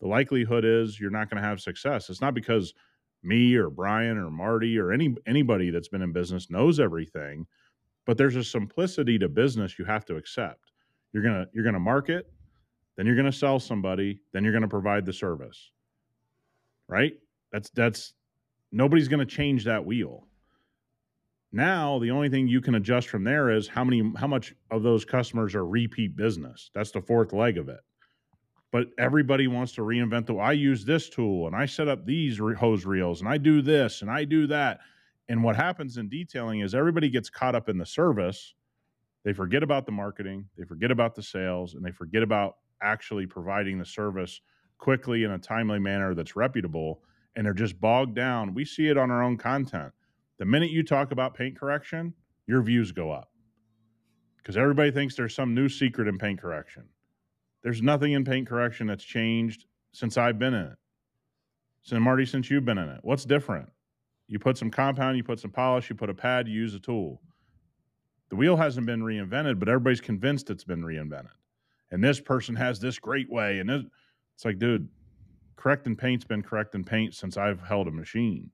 the 0.00 0.06
likelihood 0.06 0.64
is 0.64 1.00
you're 1.00 1.10
not 1.10 1.28
going 1.28 1.42
to 1.42 1.48
have 1.48 1.60
success. 1.60 2.08
It's 2.08 2.20
not 2.20 2.34
because 2.34 2.72
me 3.24 3.56
or 3.56 3.68
Brian 3.68 4.16
or 4.16 4.30
Marty 4.30 4.78
or 4.78 4.92
any 4.92 5.16
anybody 5.26 5.70
that's 5.70 5.88
been 5.88 6.02
in 6.02 6.12
business 6.12 6.50
knows 6.50 6.78
everything, 6.78 7.48
but 8.06 8.16
there's 8.16 8.36
a 8.36 8.44
simplicity 8.44 9.18
to 9.18 9.28
business 9.28 9.76
you 9.76 9.84
have 9.84 10.04
to 10.04 10.14
accept. 10.14 10.70
You're 11.12 11.24
going 11.24 11.34
to 11.34 11.48
you're 11.52 11.64
going 11.64 11.74
to 11.74 11.80
market, 11.80 12.30
then 12.96 13.06
you're 13.06 13.16
going 13.16 13.26
to 13.26 13.36
sell 13.36 13.58
somebody, 13.58 14.20
then 14.34 14.44
you're 14.44 14.52
going 14.52 14.62
to 14.62 14.68
provide 14.68 15.04
the 15.04 15.12
service. 15.12 15.72
Right? 16.86 17.14
That's 17.50 17.70
that's 17.70 18.14
nobody's 18.70 19.08
going 19.08 19.18
to 19.18 19.26
change 19.26 19.64
that 19.64 19.84
wheel. 19.84 20.28
Now 21.56 21.98
the 21.98 22.10
only 22.10 22.28
thing 22.28 22.48
you 22.48 22.60
can 22.60 22.74
adjust 22.74 23.08
from 23.08 23.24
there 23.24 23.48
is 23.48 23.66
how 23.66 23.82
many 23.82 24.12
how 24.18 24.26
much 24.26 24.54
of 24.70 24.82
those 24.82 25.06
customers 25.06 25.54
are 25.54 25.64
repeat 25.64 26.14
business. 26.14 26.70
That's 26.74 26.90
the 26.90 27.00
fourth 27.00 27.32
leg 27.32 27.56
of 27.56 27.70
it. 27.70 27.80
But 28.72 28.88
everybody 28.98 29.46
wants 29.46 29.72
to 29.76 29.80
reinvent 29.80 30.26
the 30.26 30.34
I 30.34 30.52
use 30.52 30.84
this 30.84 31.08
tool 31.08 31.46
and 31.46 31.56
I 31.56 31.64
set 31.64 31.88
up 31.88 32.04
these 32.04 32.38
hose 32.58 32.84
reels 32.84 33.22
and 33.22 33.28
I 33.30 33.38
do 33.38 33.62
this 33.62 34.02
and 34.02 34.10
I 34.10 34.24
do 34.24 34.46
that. 34.48 34.80
And 35.30 35.42
what 35.42 35.56
happens 35.56 35.96
in 35.96 36.10
detailing 36.10 36.60
is 36.60 36.74
everybody 36.74 37.08
gets 37.08 37.30
caught 37.30 37.54
up 37.54 37.70
in 37.70 37.78
the 37.78 37.86
service. 37.86 38.52
They 39.24 39.32
forget 39.32 39.62
about 39.62 39.86
the 39.86 39.92
marketing, 39.92 40.44
they 40.58 40.64
forget 40.64 40.90
about 40.90 41.14
the 41.14 41.22
sales, 41.22 41.72
and 41.72 41.82
they 41.82 41.90
forget 41.90 42.22
about 42.22 42.56
actually 42.82 43.24
providing 43.24 43.78
the 43.78 43.86
service 43.86 44.42
quickly 44.76 45.24
in 45.24 45.30
a 45.30 45.38
timely 45.38 45.78
manner 45.78 46.14
that's 46.14 46.36
reputable. 46.36 47.00
And 47.34 47.46
they're 47.46 47.54
just 47.54 47.80
bogged 47.80 48.14
down. 48.14 48.52
We 48.52 48.66
see 48.66 48.88
it 48.88 48.98
on 48.98 49.10
our 49.10 49.22
own 49.22 49.38
content 49.38 49.94
the 50.38 50.44
minute 50.44 50.70
you 50.70 50.82
talk 50.82 51.12
about 51.12 51.34
paint 51.34 51.58
correction, 51.58 52.14
your 52.46 52.62
views 52.62 52.92
go 52.92 53.10
up 53.10 53.30
because 54.38 54.56
everybody 54.56 54.90
thinks 54.90 55.16
there's 55.16 55.34
some 55.34 55.54
new 55.54 55.68
secret 55.68 56.06
in 56.06 56.18
paint 56.18 56.40
correction. 56.40 56.84
There's 57.62 57.82
nothing 57.82 58.12
in 58.12 58.24
paint 58.24 58.46
correction 58.46 58.86
that's 58.86 59.02
changed 59.02 59.64
since 59.92 60.16
I've 60.16 60.38
been 60.38 60.54
in 60.54 60.66
it. 60.66 60.78
So 61.82 61.98
Marty, 61.98 62.26
since 62.26 62.50
you've 62.50 62.64
been 62.64 62.78
in 62.78 62.88
it, 62.88 63.00
what's 63.02 63.24
different? 63.24 63.68
You 64.28 64.38
put 64.38 64.56
some 64.58 64.70
compound, 64.70 65.16
you 65.16 65.24
put 65.24 65.40
some 65.40 65.50
polish, 65.50 65.88
you 65.88 65.96
put 65.96 66.10
a 66.10 66.14
pad, 66.14 66.46
you 66.46 66.54
use 66.54 66.74
a 66.74 66.80
tool. 66.80 67.20
The 68.28 68.36
wheel 68.36 68.56
hasn't 68.56 68.86
been 68.86 69.02
reinvented, 69.02 69.58
but 69.58 69.68
everybody's 69.68 70.00
convinced 70.00 70.50
it's 70.50 70.64
been 70.64 70.82
reinvented. 70.82 71.30
And 71.90 72.02
this 72.02 72.20
person 72.20 72.54
has 72.56 72.78
this 72.78 72.98
great 72.98 73.30
way. 73.30 73.60
And 73.60 73.70
it's 73.70 74.44
like, 74.44 74.58
dude, 74.58 74.88
correcting 75.56 75.96
paint's 75.96 76.24
been 76.24 76.42
correcting 76.42 76.84
paint 76.84 77.14
since 77.14 77.36
I've 77.36 77.60
held 77.60 77.88
a 77.88 77.92
machine 77.92 78.50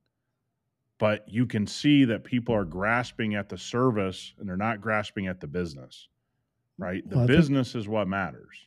but 1.02 1.28
you 1.28 1.46
can 1.46 1.66
see 1.66 2.04
that 2.04 2.22
people 2.22 2.54
are 2.54 2.64
grasping 2.64 3.34
at 3.34 3.48
the 3.48 3.58
service 3.58 4.34
and 4.38 4.48
they're 4.48 4.56
not 4.56 4.80
grasping 4.80 5.26
at 5.26 5.40
the 5.40 5.46
business 5.48 6.08
right? 6.78 7.08
The 7.08 7.18
well, 7.18 7.26
business 7.26 7.72
think, 7.72 7.82
is 7.82 7.88
what 7.88 8.08
matters. 8.08 8.66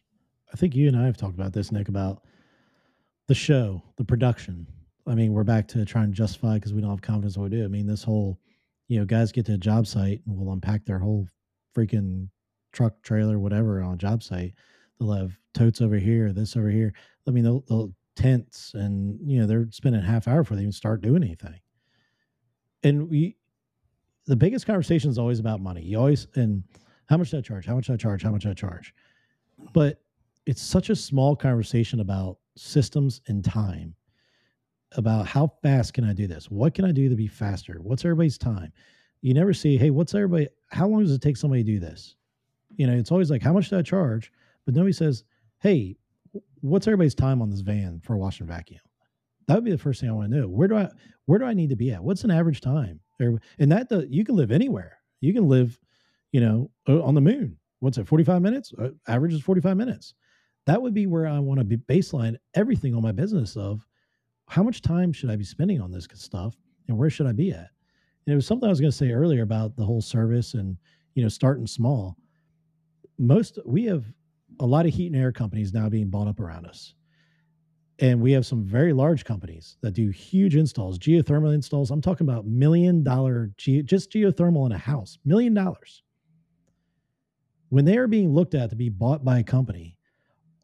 I 0.53 0.57
think 0.57 0.75
you 0.75 0.87
and 0.87 0.97
i 0.97 1.05
have 1.05 1.17
talked 1.17 1.35
about 1.35 1.53
this 1.53 1.71
nick 1.71 1.89
about 1.89 2.23
the 3.27 3.35
show 3.35 3.81
the 3.97 4.05
production. 4.05 4.67
I 5.07 5.15
mean 5.15 5.33
we're 5.33 5.43
back 5.43 5.67
to 5.69 5.85
trying 5.85 6.09
to 6.11 6.15
justify 6.15 6.55
because 6.55 6.73
we 6.73 6.81
don't 6.81 6.89
have 6.89 7.01
confidence 7.01 7.35
in 7.35 7.41
what 7.41 7.51
we 7.51 7.57
do. 7.57 7.65
I 7.65 7.67
mean 7.67 7.87
this 7.87 8.03
whole 8.03 8.39
you 8.87 8.99
know 8.99 9.05
guys 9.05 9.31
get 9.31 9.45
to 9.47 9.53
a 9.53 9.57
job 9.57 9.87
site 9.87 10.21
and 10.25 10.37
will 10.37 10.53
unpack 10.53 10.85
their 10.85 10.99
whole 10.99 11.27
freaking 11.75 12.29
truck 12.71 13.01
trailer 13.01 13.39
whatever 13.39 13.81
on 13.81 13.93
a 13.93 13.97
job 13.97 14.23
site. 14.23 14.53
They'll 14.99 15.11
have 15.11 15.37
totes 15.53 15.81
over 15.81 15.97
here 15.97 16.31
this 16.31 16.55
over 16.55 16.69
here. 16.69 16.93
I 17.27 17.31
mean 17.31 17.43
they'll, 17.43 17.63
they'll 17.67 17.93
tents 18.15 18.73
and 18.75 19.19
you 19.21 19.39
know 19.39 19.47
they're 19.47 19.67
spending 19.71 20.01
a 20.01 20.05
half 20.05 20.27
hour 20.27 20.43
before 20.43 20.55
they 20.55 20.63
even 20.63 20.71
start 20.71 21.01
doing 21.01 21.23
anything 21.23 21.59
and 22.85 23.09
we 23.09 23.35
the 24.27 24.35
biggest 24.35 24.65
conversation 24.65 25.09
is 25.09 25.19
always 25.19 25.39
about 25.39 25.59
money. 25.59 25.81
You 25.81 25.99
always 25.99 26.27
and 26.35 26.63
how 27.07 27.17
much 27.17 27.31
do 27.31 27.37
I 27.37 27.41
charge? 27.41 27.65
How 27.65 27.75
much 27.75 27.87
do 27.87 27.93
I 27.93 27.97
charge? 27.97 28.23
How 28.23 28.31
much 28.31 28.43
do 28.43 28.49
I 28.49 28.53
charge? 28.53 28.93
But 29.73 30.01
it's 30.45 30.61
such 30.61 30.89
a 30.89 30.95
small 30.95 31.35
conversation 31.35 31.99
about 31.99 32.37
systems 32.55 33.21
and 33.27 33.43
time. 33.43 33.95
About 34.97 35.27
how 35.27 35.51
fast 35.61 35.93
can 35.93 36.05
I 36.05 36.13
do 36.13 36.25
this? 36.25 36.49
What 36.49 36.73
can 36.73 36.85
I 36.85 36.93
do 36.93 37.09
to 37.09 37.15
be 37.15 37.27
faster? 37.27 37.79
What's 37.81 38.05
everybody's 38.05 38.37
time? 38.37 38.71
You 39.21 39.33
never 39.33 39.53
see, 39.53 39.77
hey, 39.77 39.89
what's 39.89 40.13
everybody? 40.13 40.47
How 40.69 40.87
long 40.87 41.01
does 41.01 41.11
it 41.11 41.21
take 41.21 41.35
somebody 41.35 41.63
to 41.63 41.71
do 41.71 41.79
this? 41.79 42.15
You 42.77 42.87
know, 42.87 42.93
it's 42.93 43.11
always 43.11 43.29
like, 43.29 43.41
how 43.41 43.51
much 43.51 43.69
do 43.69 43.77
I 43.77 43.81
charge? 43.81 44.31
But 44.63 44.73
nobody 44.73 44.93
says, 44.93 45.25
hey, 45.59 45.97
what's 46.61 46.87
everybody's 46.87 47.15
time 47.15 47.41
on 47.41 47.49
this 47.49 47.59
van 47.59 47.99
for 48.05 48.15
a 48.15 48.45
vacuum? 48.45 48.79
That 49.47 49.55
would 49.55 49.63
be 49.63 49.71
the 49.71 49.77
first 49.77 50.01
thing 50.01 50.09
I 50.09 50.13
want 50.13 50.31
to 50.31 50.39
know. 50.39 50.47
Where 50.47 50.67
do 50.67 50.75
I 50.75 50.89
where 51.25 51.39
do 51.39 51.45
I 51.45 51.53
need 51.53 51.69
to 51.69 51.75
be 51.75 51.91
at? 51.91 52.03
What's 52.03 52.23
an 52.23 52.31
average 52.31 52.61
time? 52.61 52.99
and 53.19 53.71
that 53.71 53.87
the, 53.89 54.07
you 54.09 54.25
can 54.25 54.35
live 54.35 54.51
anywhere. 54.51 54.97
You 55.21 55.33
can 55.33 55.47
live, 55.47 55.79
you 56.31 56.41
know, 56.41 56.69
on 56.87 57.15
the 57.15 57.21
moon. 57.21 57.57
What's 57.79 57.97
it, 57.97 58.07
45 58.07 58.41
minutes? 58.41 58.73
Uh, 58.77 58.89
average 59.07 59.33
is 59.33 59.41
45 59.41 59.77
minutes. 59.77 60.13
That 60.65 60.81
would 60.81 60.93
be 60.93 61.07
where 61.07 61.27
I 61.27 61.39
want 61.39 61.59
to 61.59 61.63
be 61.63 61.77
baseline 61.77 62.35
everything 62.55 62.95
on 62.95 63.01
my 63.01 63.11
business 63.11 63.55
of 63.55 63.85
how 64.47 64.63
much 64.63 64.81
time 64.81 65.13
should 65.13 65.29
I 65.29 65.35
be 65.35 65.43
spending 65.43 65.81
on 65.81 65.91
this 65.91 66.07
stuff 66.13 66.55
and 66.87 66.97
where 66.97 67.09
should 67.09 67.27
I 67.27 67.31
be 67.31 67.51
at? 67.51 67.69
And 68.25 68.33
it 68.33 68.35
was 68.35 68.47
something 68.47 68.67
I 68.67 68.71
was 68.71 68.81
going 68.81 68.91
to 68.91 68.97
say 68.97 69.11
earlier 69.11 69.43
about 69.43 69.75
the 69.75 69.85
whole 69.85 70.01
service 70.01 70.55
and, 70.55 70.77
you 71.13 71.23
know, 71.23 71.29
starting 71.29 71.67
small. 71.67 72.17
Most, 73.17 73.59
we 73.65 73.85
have 73.85 74.05
a 74.59 74.65
lot 74.65 74.85
of 74.85 74.93
heat 74.93 75.11
and 75.11 75.21
air 75.21 75.31
companies 75.31 75.73
now 75.73 75.89
being 75.89 76.09
bought 76.09 76.27
up 76.27 76.39
around 76.39 76.65
us. 76.65 76.95
And 77.99 78.19
we 78.19 78.33
have 78.33 78.45
some 78.45 78.63
very 78.63 78.91
large 78.91 79.23
companies 79.23 79.77
that 79.81 79.93
do 79.93 80.09
huge 80.09 80.55
installs, 80.55 80.99
geothermal 80.99 81.53
installs. 81.53 81.91
I'm 81.91 82.01
talking 82.01 82.27
about 82.27 82.45
million 82.45 83.03
dollar, 83.03 83.51
ge- 83.57 83.85
just 83.85 84.11
geothermal 84.11 84.65
in 84.65 84.73
a 84.73 84.77
house, 84.77 85.17
million 85.23 85.53
dollars. 85.53 86.03
When 87.69 87.85
they 87.85 87.97
are 87.97 88.07
being 88.07 88.33
looked 88.33 88.53
at 88.53 88.69
to 88.69 88.75
be 88.75 88.89
bought 88.89 89.23
by 89.23 89.39
a 89.39 89.43
company, 89.43 89.97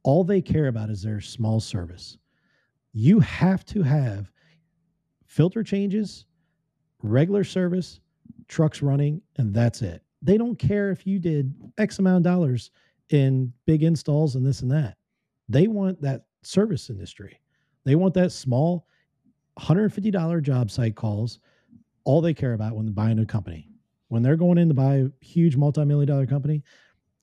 all 0.03 0.23
they 0.23 0.41
care 0.41 0.67
about 0.67 0.89
is 0.89 1.01
their 1.01 1.21
small 1.21 1.59
service. 1.59 2.17
You 2.93 3.19
have 3.21 3.65
to 3.67 3.81
have 3.81 4.31
filter 5.25 5.63
changes, 5.63 6.25
regular 7.01 7.43
service, 7.45 8.01
trucks 8.49 8.81
running, 8.81 9.21
and 9.37 9.53
that's 9.53 9.81
it. 9.81 10.03
They 10.21 10.37
don't 10.37 10.59
care 10.59 10.91
if 10.91 11.07
you 11.07 11.17
did 11.17 11.53
X 11.77 11.99
amount 11.99 12.17
of 12.17 12.23
dollars 12.31 12.71
in 13.09 13.53
big 13.65 13.83
installs 13.83 14.35
and 14.35 14.45
this 14.45 14.61
and 14.61 14.71
that. 14.71 14.97
They 15.47 15.67
want 15.67 16.01
that 16.01 16.25
service 16.43 16.89
industry. 16.89 17.39
They 17.83 17.95
want 17.95 18.13
that 18.15 18.31
small 18.31 18.85
$150 19.59 20.41
job 20.41 20.71
site 20.71 20.95
calls, 20.95 21.39
all 22.03 22.21
they 22.21 22.33
care 22.33 22.53
about 22.53 22.75
when 22.75 22.85
they're 22.85 22.93
buying 22.93 23.19
a 23.19 23.25
company. 23.25 23.67
When 24.07 24.23
they're 24.23 24.35
going 24.35 24.57
in 24.57 24.67
to 24.67 24.73
buy 24.73 24.95
a 24.95 25.09
huge 25.21 25.55
multi 25.55 25.85
million 25.85 26.07
dollar 26.07 26.25
company, 26.25 26.63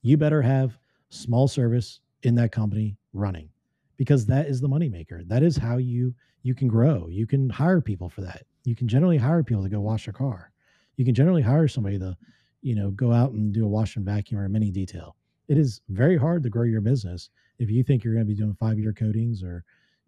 you 0.01 0.17
better 0.17 0.41
have 0.41 0.77
small 1.09 1.47
service 1.47 1.99
in 2.23 2.35
that 2.35 2.51
company 2.51 2.97
running 3.13 3.49
because 3.97 4.25
that 4.25 4.47
is 4.47 4.61
the 4.61 4.69
moneymaker. 4.69 5.27
That 5.27 5.43
is 5.43 5.57
how 5.57 5.77
you 5.77 6.13
you 6.41 6.55
can 6.55 6.67
grow. 6.67 7.07
You 7.09 7.27
can 7.27 7.49
hire 7.49 7.81
people 7.81 8.09
for 8.09 8.21
that. 8.21 8.45
You 8.63 8.75
can 8.75 8.87
generally 8.87 9.17
hire 9.17 9.43
people 9.43 9.63
to 9.63 9.69
go 9.69 9.81
wash 9.81 10.07
a 10.07 10.13
car. 10.13 10.51
You 10.95 11.05
can 11.05 11.13
generally 11.13 11.41
hire 11.41 11.67
somebody 11.67 11.99
to, 11.99 12.15
you 12.61 12.75
know, 12.75 12.91
go 12.91 13.11
out 13.11 13.31
and 13.31 13.53
do 13.53 13.65
a 13.65 13.67
wash 13.67 13.95
and 13.95 14.05
vacuum 14.05 14.39
or 14.39 14.45
a 14.45 14.49
mini 14.49 14.71
detail. 14.71 15.15
It 15.47 15.57
is 15.57 15.81
very 15.89 16.17
hard 16.17 16.43
to 16.43 16.49
grow 16.49 16.63
your 16.63 16.81
business 16.81 17.29
if 17.59 17.69
you 17.69 17.83
think 17.83 18.03
you're 18.03 18.13
going 18.13 18.25
to 18.25 18.29
be 18.29 18.35
doing 18.35 18.55
five 18.59 18.79
year 18.79 18.93
coatings 18.93 19.43
or, 19.43 19.63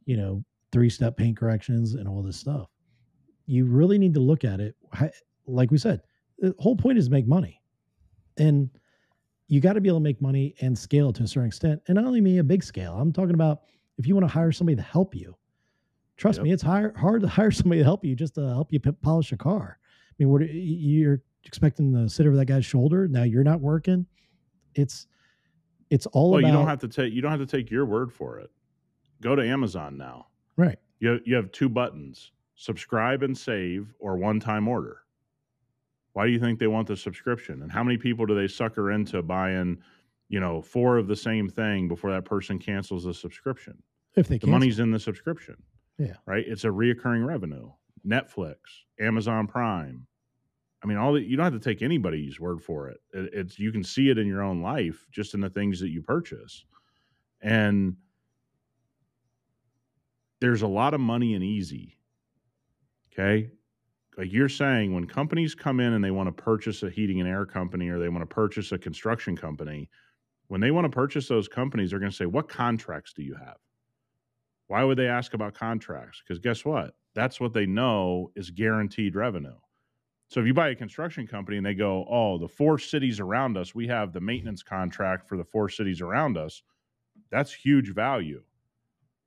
you 0.05 0.17
know, 0.17 0.43
three 0.71 0.89
step 0.89 1.17
paint 1.17 1.37
corrections 1.37 1.93
and 1.93 2.07
all 2.07 2.23
this 2.23 2.37
stuff. 2.37 2.69
You 3.45 3.65
really 3.65 3.97
need 3.97 4.13
to 4.13 4.19
look 4.19 4.43
at 4.43 4.59
it. 4.59 4.75
Like 5.45 5.69
we 5.69 5.77
said, 5.77 6.01
the 6.39 6.55
whole 6.59 6.75
point 6.75 6.97
is 6.97 7.09
make 7.09 7.27
money. 7.27 7.61
And 8.37 8.69
you 9.47 9.59
got 9.59 9.73
to 9.73 9.81
be 9.81 9.89
able 9.89 9.99
to 9.99 10.03
make 10.03 10.21
money 10.21 10.55
and 10.61 10.77
scale 10.77 11.11
to 11.11 11.23
a 11.23 11.27
certain 11.27 11.47
extent. 11.47 11.81
And 11.87 11.95
not 11.95 12.05
only 12.05 12.21
me 12.21 12.37
a 12.37 12.43
big 12.43 12.63
scale, 12.63 12.95
I'm 12.97 13.11
talking 13.11 13.33
about 13.33 13.63
if 13.97 14.07
you 14.07 14.15
want 14.15 14.23
to 14.23 14.33
hire 14.33 14.51
somebody 14.51 14.77
to 14.77 14.81
help 14.81 15.13
you. 15.13 15.35
Trust 16.15 16.37
yep. 16.37 16.45
me, 16.45 16.51
it's 16.53 16.63
hard 16.63 16.95
hard 16.95 17.21
to 17.21 17.27
hire 17.39 17.51
somebody 17.51 17.81
to 17.81 17.83
help 17.83 18.05
you 18.05 18.15
just 18.15 18.35
to 18.35 18.47
help 18.47 18.71
you 18.71 18.79
polish 18.79 19.31
a 19.33 19.37
car. 19.37 19.77
I 19.81 20.13
mean, 20.19 20.29
what 20.29 20.41
you're 20.49 21.21
expecting 21.43 21.93
to 21.93 22.07
sit 22.07 22.25
over 22.25 22.37
that 22.37 22.45
guy's 22.45 22.65
shoulder. 22.65 23.07
Now 23.07 23.23
you're 23.23 23.43
not 23.43 23.59
working. 23.59 24.05
It's 24.75 25.07
it's 25.91 26.07
all 26.07 26.31
well, 26.31 26.39
about. 26.39 26.47
you 26.47 26.53
don't 26.53 26.67
have 26.67 26.79
to 26.79 26.87
take 26.87 27.13
you 27.13 27.21
don't 27.21 27.31
have 27.31 27.39
to 27.39 27.45
take 27.45 27.69
your 27.69 27.85
word 27.85 28.11
for 28.11 28.39
it. 28.39 28.49
Go 29.21 29.35
to 29.35 29.47
Amazon 29.47 29.97
now. 29.97 30.27
Right. 30.57 30.79
You 30.99 31.19
you 31.25 31.35
have 31.35 31.51
two 31.51 31.69
buttons: 31.69 32.31
subscribe 32.55 33.21
and 33.21 33.37
save, 33.37 33.93
or 33.99 34.17
one 34.17 34.39
time 34.39 34.67
order. 34.67 35.01
Why 36.13 36.25
do 36.25 36.31
you 36.31 36.39
think 36.39 36.59
they 36.59 36.67
want 36.67 36.87
the 36.87 36.97
subscription? 36.97 37.61
And 37.61 37.71
how 37.71 37.83
many 37.83 37.97
people 37.97 38.25
do 38.25 38.35
they 38.35 38.47
sucker 38.47 38.91
into 38.91 39.21
buying, 39.21 39.77
you 40.27 40.39
know, 40.39 40.61
four 40.61 40.97
of 40.97 41.07
the 41.07 41.15
same 41.15 41.47
thing 41.47 41.87
before 41.87 42.11
that 42.11 42.25
person 42.25 42.57
cancels 42.59 43.05
the 43.05 43.13
subscription? 43.13 43.81
If 44.15 44.27
they 44.27 44.37
can. 44.37 44.39
the 44.39 44.39
cancel. 44.39 44.51
money's 44.51 44.79
in 44.79 44.91
the 44.91 44.99
subscription. 44.99 45.55
Yeah. 45.97 46.15
Right. 46.25 46.43
It's 46.47 46.63
a 46.63 46.67
reoccurring 46.67 47.25
revenue. 47.25 47.71
Netflix, 48.05 48.55
Amazon 48.99 49.47
Prime, 49.47 50.07
I 50.83 50.87
mean, 50.87 50.97
all 50.97 51.13
the, 51.13 51.21
you 51.21 51.37
don't 51.37 51.43
have 51.43 51.53
to 51.53 51.59
take 51.59 51.81
anybody's 51.81 52.39
word 52.39 52.61
for 52.61 52.89
it. 52.89 53.01
it. 53.13 53.29
It's 53.33 53.59
you 53.59 53.71
can 53.71 53.83
see 53.83 54.09
it 54.09 54.17
in 54.17 54.27
your 54.27 54.41
own 54.41 54.61
life, 54.61 55.05
just 55.11 55.33
in 55.33 55.41
the 55.41 55.49
things 55.49 55.79
that 55.79 55.89
you 55.89 56.01
purchase, 56.01 56.65
and 57.41 57.95
there's 60.39 60.63
a 60.63 60.67
lot 60.67 60.93
of 60.93 60.99
money 60.99 61.35
in 61.35 61.43
easy. 61.43 61.97
Okay, 63.13 63.51
like 64.17 64.31
you're 64.31 64.49
saying, 64.49 64.93
when 64.93 65.05
companies 65.05 65.53
come 65.53 65.79
in 65.79 65.93
and 65.93 66.03
they 66.03 66.11
want 66.11 66.35
to 66.35 66.43
purchase 66.43 66.81
a 66.83 66.89
heating 66.89 67.19
and 67.19 67.29
air 67.29 67.45
company 67.45 67.89
or 67.89 67.99
they 67.99 68.09
want 68.09 68.21
to 68.23 68.33
purchase 68.33 68.71
a 68.71 68.77
construction 68.77 69.35
company, 69.37 69.89
when 70.47 70.61
they 70.61 70.71
want 70.71 70.85
to 70.85 70.89
purchase 70.89 71.27
those 71.27 71.47
companies, 71.47 71.91
they're 71.91 71.99
going 71.99 72.11
to 72.11 72.15
say, 72.17 72.25
"What 72.25 72.49
contracts 72.49 73.13
do 73.13 73.23
you 73.23 73.35
have?" 73.35 73.57
Why 74.67 74.83
would 74.85 74.97
they 74.97 75.07
ask 75.07 75.33
about 75.33 75.53
contracts? 75.53 76.23
Because 76.25 76.39
guess 76.39 76.63
what? 76.63 76.95
That's 77.13 77.41
what 77.41 77.53
they 77.53 77.65
know 77.65 78.31
is 78.35 78.49
guaranteed 78.49 79.15
revenue. 79.15 79.57
So 80.31 80.39
if 80.39 80.47
you 80.47 80.53
buy 80.53 80.69
a 80.69 80.75
construction 80.75 81.27
company 81.27 81.57
and 81.57 81.65
they 81.65 81.73
go, 81.73 82.05
"Oh, 82.09 82.37
the 82.37 82.47
four 82.47 82.79
cities 82.79 83.19
around 83.19 83.57
us, 83.57 83.75
we 83.75 83.85
have 83.87 84.13
the 84.13 84.21
maintenance 84.21 84.63
contract 84.63 85.27
for 85.27 85.35
the 85.35 85.43
four 85.43 85.67
cities 85.67 85.99
around 85.99 86.37
us," 86.37 86.63
that's 87.29 87.51
huge 87.51 87.93
value. 87.93 88.41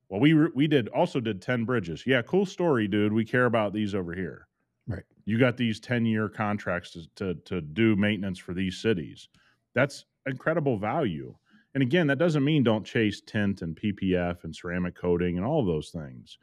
Well, 0.09 0.19
we 0.19 0.33
we 0.33 0.65
did 0.65 0.87
also 0.87 1.19
did 1.19 1.43
ten 1.43 1.63
bridges. 1.63 2.07
Yeah, 2.07 2.23
cool 2.23 2.47
story, 2.47 2.87
dude. 2.87 3.13
We 3.13 3.23
care 3.23 3.45
about 3.45 3.71
these 3.71 3.93
over 3.93 4.15
here. 4.15 4.47
Right. 4.87 5.03
You 5.25 5.37
got 5.37 5.57
these 5.57 5.79
ten 5.79 6.07
year 6.07 6.27
contracts 6.27 6.89
to, 6.93 7.07
to 7.17 7.35
to 7.35 7.61
do 7.61 7.95
maintenance 7.95 8.39
for 8.39 8.55
these 8.55 8.79
cities. 8.79 9.29
That's 9.75 10.05
incredible 10.25 10.79
value. 10.79 11.35
And 11.75 11.83
again, 11.83 12.07
that 12.07 12.17
doesn't 12.17 12.43
mean 12.43 12.63
don't 12.63 12.83
chase 12.83 13.21
tint 13.21 13.61
and 13.61 13.75
PPF 13.75 14.43
and 14.43 14.55
ceramic 14.55 14.95
coating 14.95 15.37
and 15.37 15.45
all 15.45 15.59
of 15.59 15.67
those 15.67 15.91
things. 15.91 16.39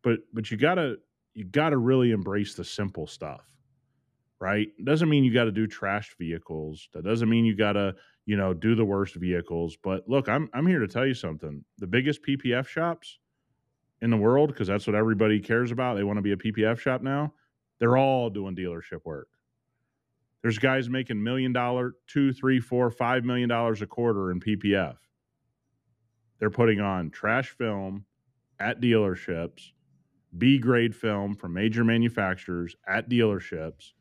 But 0.00 0.20
but 0.32 0.50
you 0.50 0.56
gotta 0.56 1.00
you 1.34 1.44
gotta 1.44 1.76
really 1.76 2.12
embrace 2.12 2.54
the 2.54 2.64
simple 2.64 3.06
stuff 3.06 3.50
right? 4.44 4.68
Doesn't 4.84 5.08
mean 5.08 5.24
you 5.24 5.32
got 5.32 5.44
to 5.44 5.52
do 5.52 5.66
trashed 5.66 6.18
vehicles. 6.18 6.90
That 6.92 7.02
doesn't 7.02 7.30
mean 7.30 7.46
you 7.46 7.56
got 7.56 7.72
to, 7.72 7.94
you 8.26 8.36
know, 8.36 8.52
do 8.52 8.74
the 8.74 8.84
worst 8.84 9.14
vehicles. 9.14 9.78
But 9.82 10.06
look, 10.06 10.28
I'm 10.28 10.50
I'm 10.52 10.66
here 10.66 10.80
to 10.80 10.86
tell 10.86 11.06
you 11.06 11.14
something. 11.14 11.64
The 11.78 11.86
biggest 11.86 12.20
PPF 12.22 12.66
shops 12.66 13.18
in 14.02 14.10
the 14.10 14.18
world, 14.18 14.50
because 14.50 14.68
that's 14.68 14.86
what 14.86 14.94
everybody 14.94 15.40
cares 15.40 15.70
about. 15.70 15.96
They 15.96 16.04
want 16.04 16.18
to 16.18 16.22
be 16.22 16.32
a 16.32 16.36
PPF 16.36 16.78
shop 16.78 17.00
now. 17.00 17.32
They're 17.80 17.96
all 17.96 18.28
doing 18.28 18.54
dealership 18.54 19.00
work. 19.06 19.28
There's 20.42 20.58
guys 20.58 20.90
making 20.90 21.22
million 21.22 21.54
dollar, 21.54 21.94
two, 22.06 22.30
three, 22.34 22.60
four, 22.60 22.90
five 22.90 23.24
million 23.24 23.48
dollars 23.48 23.80
a 23.80 23.86
quarter 23.86 24.30
in 24.30 24.40
PPF. 24.40 24.96
They're 26.38 26.50
putting 26.50 26.80
on 26.80 27.08
trash 27.08 27.56
film 27.56 28.04
at 28.60 28.82
dealerships, 28.82 29.70
B 30.36 30.58
grade 30.58 30.94
film 30.94 31.34
from 31.34 31.54
major 31.54 31.82
manufacturers 31.82 32.76
at 32.86 33.08
dealerships 33.08 33.92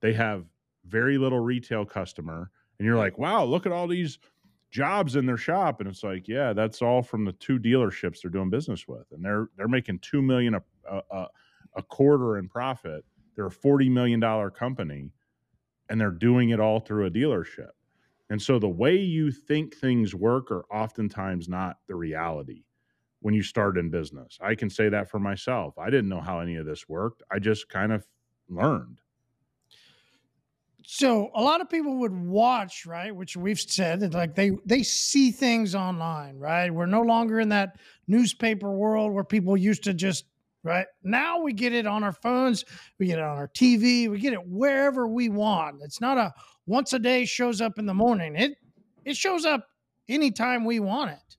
they 0.00 0.12
have 0.12 0.44
very 0.86 1.18
little 1.18 1.40
retail 1.40 1.84
customer 1.84 2.50
and 2.78 2.86
you're 2.86 2.96
like 2.96 3.18
wow 3.18 3.44
look 3.44 3.66
at 3.66 3.72
all 3.72 3.86
these 3.86 4.18
jobs 4.70 5.16
in 5.16 5.26
their 5.26 5.36
shop 5.36 5.80
and 5.80 5.88
it's 5.88 6.02
like 6.02 6.28
yeah 6.28 6.52
that's 6.52 6.82
all 6.82 7.02
from 7.02 7.24
the 7.24 7.32
two 7.32 7.58
dealerships 7.58 8.20
they're 8.22 8.30
doing 8.30 8.50
business 8.50 8.86
with 8.86 9.04
and 9.12 9.24
they're 9.24 9.48
they're 9.56 9.68
making 9.68 9.98
2 10.00 10.22
million 10.22 10.54
a, 10.54 10.62
a, 11.10 11.26
a 11.76 11.82
quarter 11.82 12.38
in 12.38 12.48
profit. 12.48 13.04
They're 13.34 13.46
a 13.46 13.50
40 13.50 13.88
million 13.88 14.20
dollar 14.20 14.50
company 14.50 15.12
and 15.88 16.00
they're 16.00 16.10
doing 16.10 16.50
it 16.50 16.60
all 16.60 16.80
through 16.80 17.06
a 17.06 17.10
dealership. 17.10 17.70
And 18.30 18.42
so 18.42 18.58
the 18.58 18.68
way 18.68 18.96
you 18.96 19.30
think 19.30 19.74
things 19.74 20.14
work 20.14 20.50
are 20.50 20.64
oftentimes 20.70 21.48
not 21.48 21.78
the 21.86 21.94
reality 21.94 22.64
when 23.20 23.32
you 23.32 23.42
start 23.42 23.78
in 23.78 23.90
business. 23.90 24.38
I 24.42 24.54
can 24.54 24.68
say 24.68 24.90
that 24.90 25.08
for 25.08 25.18
myself. 25.18 25.78
I 25.78 25.86
didn't 25.88 26.10
know 26.10 26.20
how 26.20 26.40
any 26.40 26.56
of 26.56 26.66
this 26.66 26.88
worked. 26.88 27.22
I 27.30 27.38
just 27.38 27.68
kind 27.68 27.92
of 27.92 28.06
learned 28.48 29.00
so 30.90 31.30
a 31.34 31.42
lot 31.42 31.60
of 31.60 31.68
people 31.68 31.98
would 31.98 32.14
watch 32.14 32.86
right 32.86 33.14
which 33.14 33.36
we've 33.36 33.60
said 33.60 34.14
like 34.14 34.34
they 34.34 34.52
they 34.64 34.82
see 34.82 35.30
things 35.30 35.74
online 35.74 36.38
right? 36.38 36.72
We're 36.72 36.86
no 36.86 37.02
longer 37.02 37.40
in 37.40 37.50
that 37.50 37.76
newspaper 38.06 38.72
world 38.72 39.12
where 39.12 39.22
people 39.22 39.54
used 39.54 39.84
to 39.84 39.92
just 39.92 40.24
right? 40.64 40.86
Now 41.02 41.42
we 41.42 41.52
get 41.52 41.74
it 41.74 41.86
on 41.86 42.02
our 42.04 42.14
phones 42.14 42.64
we 42.98 43.04
get 43.04 43.18
it 43.18 43.22
on 43.22 43.36
our 43.36 43.48
tv 43.48 44.08
we 44.08 44.18
get 44.18 44.32
it 44.32 44.46
wherever 44.46 45.06
we 45.06 45.28
want. 45.28 45.82
It's 45.82 46.00
not 46.00 46.16
a 46.16 46.32
once 46.64 46.94
a 46.94 46.98
day 46.98 47.26
shows 47.26 47.60
up 47.60 47.78
in 47.78 47.84
the 47.84 47.92
morning. 47.92 48.34
It 48.34 48.56
it 49.04 49.14
shows 49.14 49.44
up 49.44 49.68
anytime 50.08 50.64
we 50.64 50.80
want 50.80 51.10
it. 51.10 51.36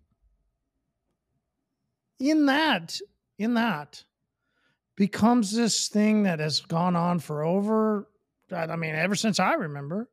In 2.19 2.45
that 2.45 2.99
in 3.39 3.55
that 3.55 4.03
becomes 4.95 5.51
this 5.51 5.87
thing 5.87 6.21
that 6.21 6.37
has 6.37 6.59
gone 6.61 6.95
on 6.95 7.17
for 7.17 7.43
over 7.43 8.09
I 8.51 8.75
mean, 8.75 8.95
ever 8.95 9.15
since 9.15 9.39
I 9.39 9.53
remember, 9.53 10.09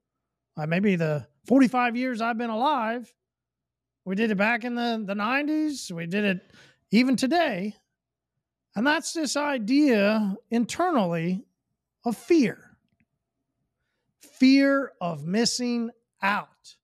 uh, 0.57 0.67
maybe 0.67 0.97
the 0.97 1.27
45 1.47 1.97
years 1.97 2.21
I've 2.21 2.39
been 2.39 2.51
alive, 2.51 3.13
we 4.05 4.15
did 4.15 4.31
it 4.31 4.37
back 4.37 4.65
in 4.65 4.75
the, 4.75 5.03
the 5.05 5.15
90s. 5.15 5.91
We 5.91 6.07
did 6.07 6.25
it 6.25 6.53
even 6.91 7.17
today. 7.17 7.75
And 8.75 8.87
that's 8.87 9.13
this 9.13 9.37
idea 9.37 10.37
internally 10.51 11.45
of 12.05 12.17
fear. 12.17 12.77
fear 14.21 14.93
of 15.01 15.25
missing 15.25 15.91
out. 16.23 16.77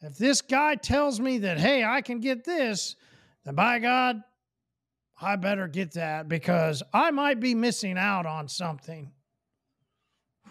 If 0.00 0.16
this 0.18 0.42
guy 0.42 0.76
tells 0.76 1.18
me 1.18 1.38
that, 1.38 1.58
hey, 1.58 1.84
I 1.84 2.02
can 2.02 2.20
get 2.20 2.44
this, 2.44 2.96
then 3.44 3.54
by 3.54 3.78
God, 3.78 4.22
I 5.20 5.36
better 5.36 5.66
get 5.66 5.94
that 5.94 6.28
because 6.28 6.82
I 6.92 7.10
might 7.10 7.40
be 7.40 7.54
missing 7.54 7.98
out 7.98 8.26
on 8.26 8.46
something. 8.46 9.10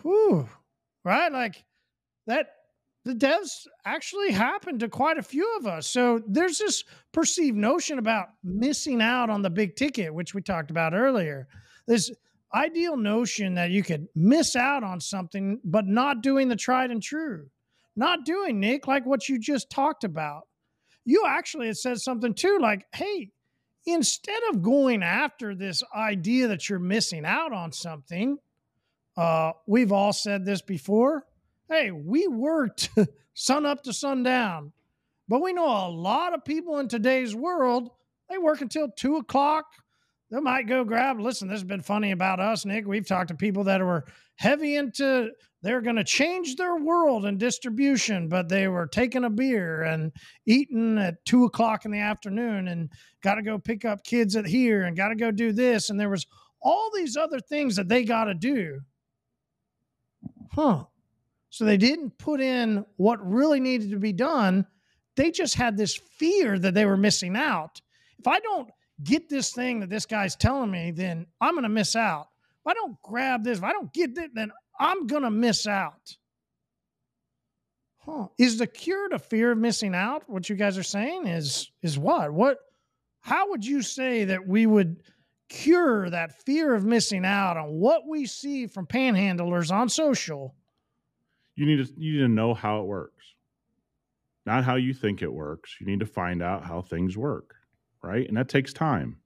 Whew. 0.03 0.47
Right? 1.03 1.31
Like 1.31 1.63
that 2.27 2.47
the 3.05 3.13
devs 3.13 3.67
actually 3.85 4.31
happened 4.31 4.81
to 4.81 4.89
quite 4.89 5.17
a 5.17 5.23
few 5.23 5.57
of 5.57 5.65
us. 5.65 5.87
So 5.87 6.21
there's 6.27 6.57
this 6.57 6.83
perceived 7.13 7.55
notion 7.55 7.99
about 7.99 8.27
missing 8.43 9.01
out 9.01 9.29
on 9.29 9.41
the 9.41 9.49
big 9.49 9.75
ticket, 9.77 10.13
which 10.13 10.33
we 10.33 10.41
talked 10.41 10.71
about 10.71 10.93
earlier. 10.93 11.47
This 11.87 12.11
ideal 12.53 12.97
notion 12.97 13.53
that 13.55 13.71
you 13.71 13.81
could 13.81 14.07
miss 14.13 14.55
out 14.55 14.83
on 14.83 14.99
something, 14.99 15.59
but 15.63 15.85
not 15.85 16.21
doing 16.21 16.49
the 16.49 16.55
tried 16.55 16.91
and 16.91 17.01
true. 17.01 17.49
Not 17.95 18.25
doing, 18.25 18.59
Nick, 18.59 18.87
like 18.87 19.05
what 19.05 19.27
you 19.27 19.39
just 19.39 19.69
talked 19.69 20.03
about. 20.03 20.47
You 21.05 21.23
actually 21.25 21.67
had 21.67 21.77
said 21.77 21.99
something 21.99 22.33
too, 22.33 22.59
like, 22.61 22.85
hey, 22.93 23.31
instead 23.85 24.39
of 24.49 24.61
going 24.61 25.01
after 25.01 25.55
this 25.55 25.81
idea 25.95 26.49
that 26.49 26.69
you're 26.69 26.79
missing 26.79 27.25
out 27.25 27.53
on 27.53 27.71
something, 27.71 28.37
uh, 29.17 29.51
we've 29.65 29.91
all 29.91 30.13
said 30.13 30.45
this 30.45 30.61
before 30.61 31.25
Hey, 31.69 31.91
we 31.91 32.27
worked 32.27 32.89
sun 33.33 33.65
up 33.65 33.83
to 33.83 33.91
sundown, 33.91 34.71
but 35.27 35.41
we 35.41 35.51
know 35.51 35.65
a 35.65 35.89
lot 35.89 36.33
of 36.33 36.45
people 36.45 36.79
in 36.79 36.87
today's 36.87 37.35
world, 37.35 37.89
they 38.29 38.37
work 38.37 38.61
until 38.61 38.87
two 38.89 39.17
o'clock. 39.17 39.65
They 40.31 40.39
might 40.39 40.67
go 40.67 40.83
grab, 40.83 41.19
listen, 41.19 41.47
this 41.47 41.55
has 41.55 41.63
been 41.63 41.81
funny 41.81 42.11
about 42.11 42.39
us, 42.39 42.65
Nick. 42.65 42.85
We've 42.85 43.07
talked 43.07 43.29
to 43.29 43.35
people 43.35 43.65
that 43.65 43.81
were 43.81 44.05
heavy 44.35 44.75
into, 44.75 45.31
they're 45.61 45.81
going 45.81 45.95
to 45.95 46.03
change 46.03 46.55
their 46.55 46.77
world 46.77 47.25
in 47.25 47.37
distribution, 47.37 48.29
but 48.29 48.47
they 48.47 48.67
were 48.67 48.87
taking 48.87 49.23
a 49.23 49.29
beer 49.29 49.83
and 49.83 50.11
eating 50.45 50.97
at 50.97 51.23
two 51.25 51.45
o'clock 51.45 51.85
in 51.85 51.91
the 51.91 51.99
afternoon 51.99 52.67
and 52.67 52.89
got 53.23 53.35
to 53.35 53.41
go 53.41 53.57
pick 53.57 53.83
up 53.83 54.03
kids 54.03 54.35
at 54.35 54.45
here 54.45 54.83
and 54.83 54.95
got 54.97 55.09
to 55.09 55.15
go 55.15 55.31
do 55.31 55.51
this. 55.51 55.89
And 55.89 55.99
there 55.99 56.09
was 56.09 56.27
all 56.61 56.91
these 56.93 57.17
other 57.17 57.39
things 57.39 57.75
that 57.75 57.89
they 57.89 58.03
got 58.03 58.25
to 58.25 58.33
do. 58.33 58.79
Huh. 60.57 60.85
So 61.49 61.65
they 61.65 61.77
didn't 61.77 62.17
put 62.17 62.41
in 62.41 62.83
what 62.95 63.25
really 63.25 63.59
needed 63.59 63.91
to 63.91 63.99
be 63.99 64.11
done. 64.11 64.65
They 65.15 65.29
just 65.29 65.53
had 65.53 65.77
this 65.77 65.95
fear 65.95 66.57
that 66.57 66.73
they 66.73 66.85
were 66.85 66.97
missing 66.97 67.35
out. 67.35 67.79
If 68.17 68.27
I 68.27 68.39
don't 68.39 68.69
get 69.03 69.29
this 69.29 69.51
thing 69.51 69.79
that 69.79 69.89
this 69.89 70.07
guy's 70.07 70.35
telling 70.35 70.71
me, 70.71 70.91
then 70.91 71.27
I'm 71.39 71.53
going 71.53 71.63
to 71.63 71.69
miss 71.69 71.95
out. 71.95 72.27
If 72.65 72.71
I 72.71 72.73
don't 72.73 72.99
grab 73.03 73.43
this, 73.43 73.59
if 73.59 73.63
I 73.63 73.71
don't 73.71 73.93
get 73.93 74.17
it, 74.17 74.31
then 74.33 74.51
I'm 74.79 75.05
going 75.05 75.23
to 75.23 75.31
miss 75.31 75.67
out. 75.67 76.17
Huh. 77.99 78.27
Is 78.39 78.57
the 78.57 78.67
cure 78.67 79.09
to 79.09 79.19
fear 79.19 79.51
of 79.51 79.57
missing 79.59 79.93
out 79.93 80.23
what 80.27 80.49
you 80.49 80.55
guys 80.55 80.77
are 80.77 80.83
saying 80.83 81.27
is 81.27 81.69
is 81.81 81.99
what? 81.99 82.31
What 82.31 82.59
how 83.19 83.49
would 83.49 83.65
you 83.65 83.81
say 83.81 84.23
that 84.23 84.47
we 84.47 84.65
would 84.65 85.03
cure 85.49 86.09
that 86.09 86.41
fear 86.41 86.75
of 86.75 86.85
missing 86.85 87.25
out 87.25 87.57
on 87.57 87.79
what 87.79 88.07
we 88.07 88.25
see 88.25 88.67
from 88.67 88.85
panhandlers 88.85 89.71
on 89.71 89.89
social. 89.89 90.55
You 91.55 91.65
need 91.65 91.85
to 91.85 91.93
you 91.97 92.13
need 92.13 92.19
to 92.19 92.27
know 92.27 92.53
how 92.53 92.81
it 92.81 92.85
works. 92.85 93.13
Not 94.45 94.63
how 94.63 94.75
you 94.75 94.93
think 94.93 95.21
it 95.21 95.33
works. 95.33 95.75
You 95.79 95.87
need 95.87 95.99
to 95.99 96.05
find 96.05 96.41
out 96.41 96.63
how 96.63 96.81
things 96.81 97.17
work 97.17 97.57
right? 98.07 98.27
And 98.27 98.37
that 98.37 98.49
takes 98.49 98.73
time. 98.73 99.17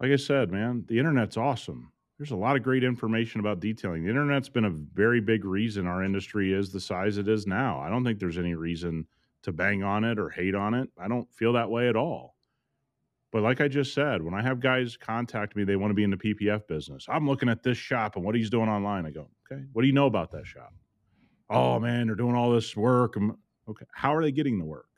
Like 0.00 0.10
i 0.10 0.16
said 0.16 0.50
man 0.50 0.84
the 0.88 0.98
internet's 0.98 1.36
awesome. 1.36 1.92
There's 2.18 2.30
a 2.30 2.36
lot 2.36 2.56
of 2.56 2.62
great 2.62 2.84
information 2.84 3.40
about 3.40 3.60
detailing. 3.60 4.04
The 4.04 4.10
internet's 4.10 4.48
been 4.48 4.66
a 4.66 4.70
very 4.70 5.20
big 5.20 5.44
reason 5.44 5.86
our 5.86 6.04
industry 6.04 6.52
is 6.52 6.70
the 6.70 6.80
size 6.80 7.18
it 7.18 7.26
is 7.26 7.46
now. 7.46 7.80
I 7.80 7.88
don't 7.88 8.04
think 8.04 8.18
there's 8.18 8.38
any 8.38 8.54
reason 8.54 9.06
to 9.42 9.52
bang 9.52 9.82
on 9.82 10.04
it 10.04 10.20
or 10.20 10.28
hate 10.28 10.54
on 10.54 10.74
it. 10.74 10.88
I 10.96 11.08
don't 11.08 11.32
feel 11.32 11.52
that 11.54 11.70
way 11.70 11.88
at 11.88 11.96
all 11.96 12.31
but 13.32 13.42
like 13.42 13.60
I 13.60 13.68
just 13.68 13.94
said, 13.94 14.22
when 14.22 14.34
I 14.34 14.42
have 14.42 14.60
guys 14.60 14.96
contact 14.96 15.56
me, 15.56 15.64
they 15.64 15.76
want 15.76 15.90
to 15.90 15.94
be 15.94 16.04
in 16.04 16.10
the 16.10 16.16
PPF 16.16 16.68
business. 16.68 17.06
I'm 17.08 17.26
looking 17.26 17.48
at 17.48 17.62
this 17.62 17.78
shop 17.78 18.16
and 18.16 18.24
what 18.24 18.34
he's 18.34 18.50
doing 18.50 18.68
online. 18.68 19.06
I 19.06 19.10
go, 19.10 19.28
okay, 19.50 19.62
what 19.72 19.82
do 19.82 19.88
you 19.88 19.94
know 19.94 20.06
about 20.06 20.30
that 20.32 20.46
shop? 20.46 20.72
oh 21.52 21.78
man, 21.78 22.06
they're 22.06 22.16
doing 22.16 22.34
all 22.34 22.50
this 22.50 22.76
work. 22.76 23.16
Okay, 23.68 23.86
how 23.92 24.14
are 24.14 24.22
they 24.22 24.32
getting 24.32 24.58
the 24.58 24.64
work? 24.64 24.88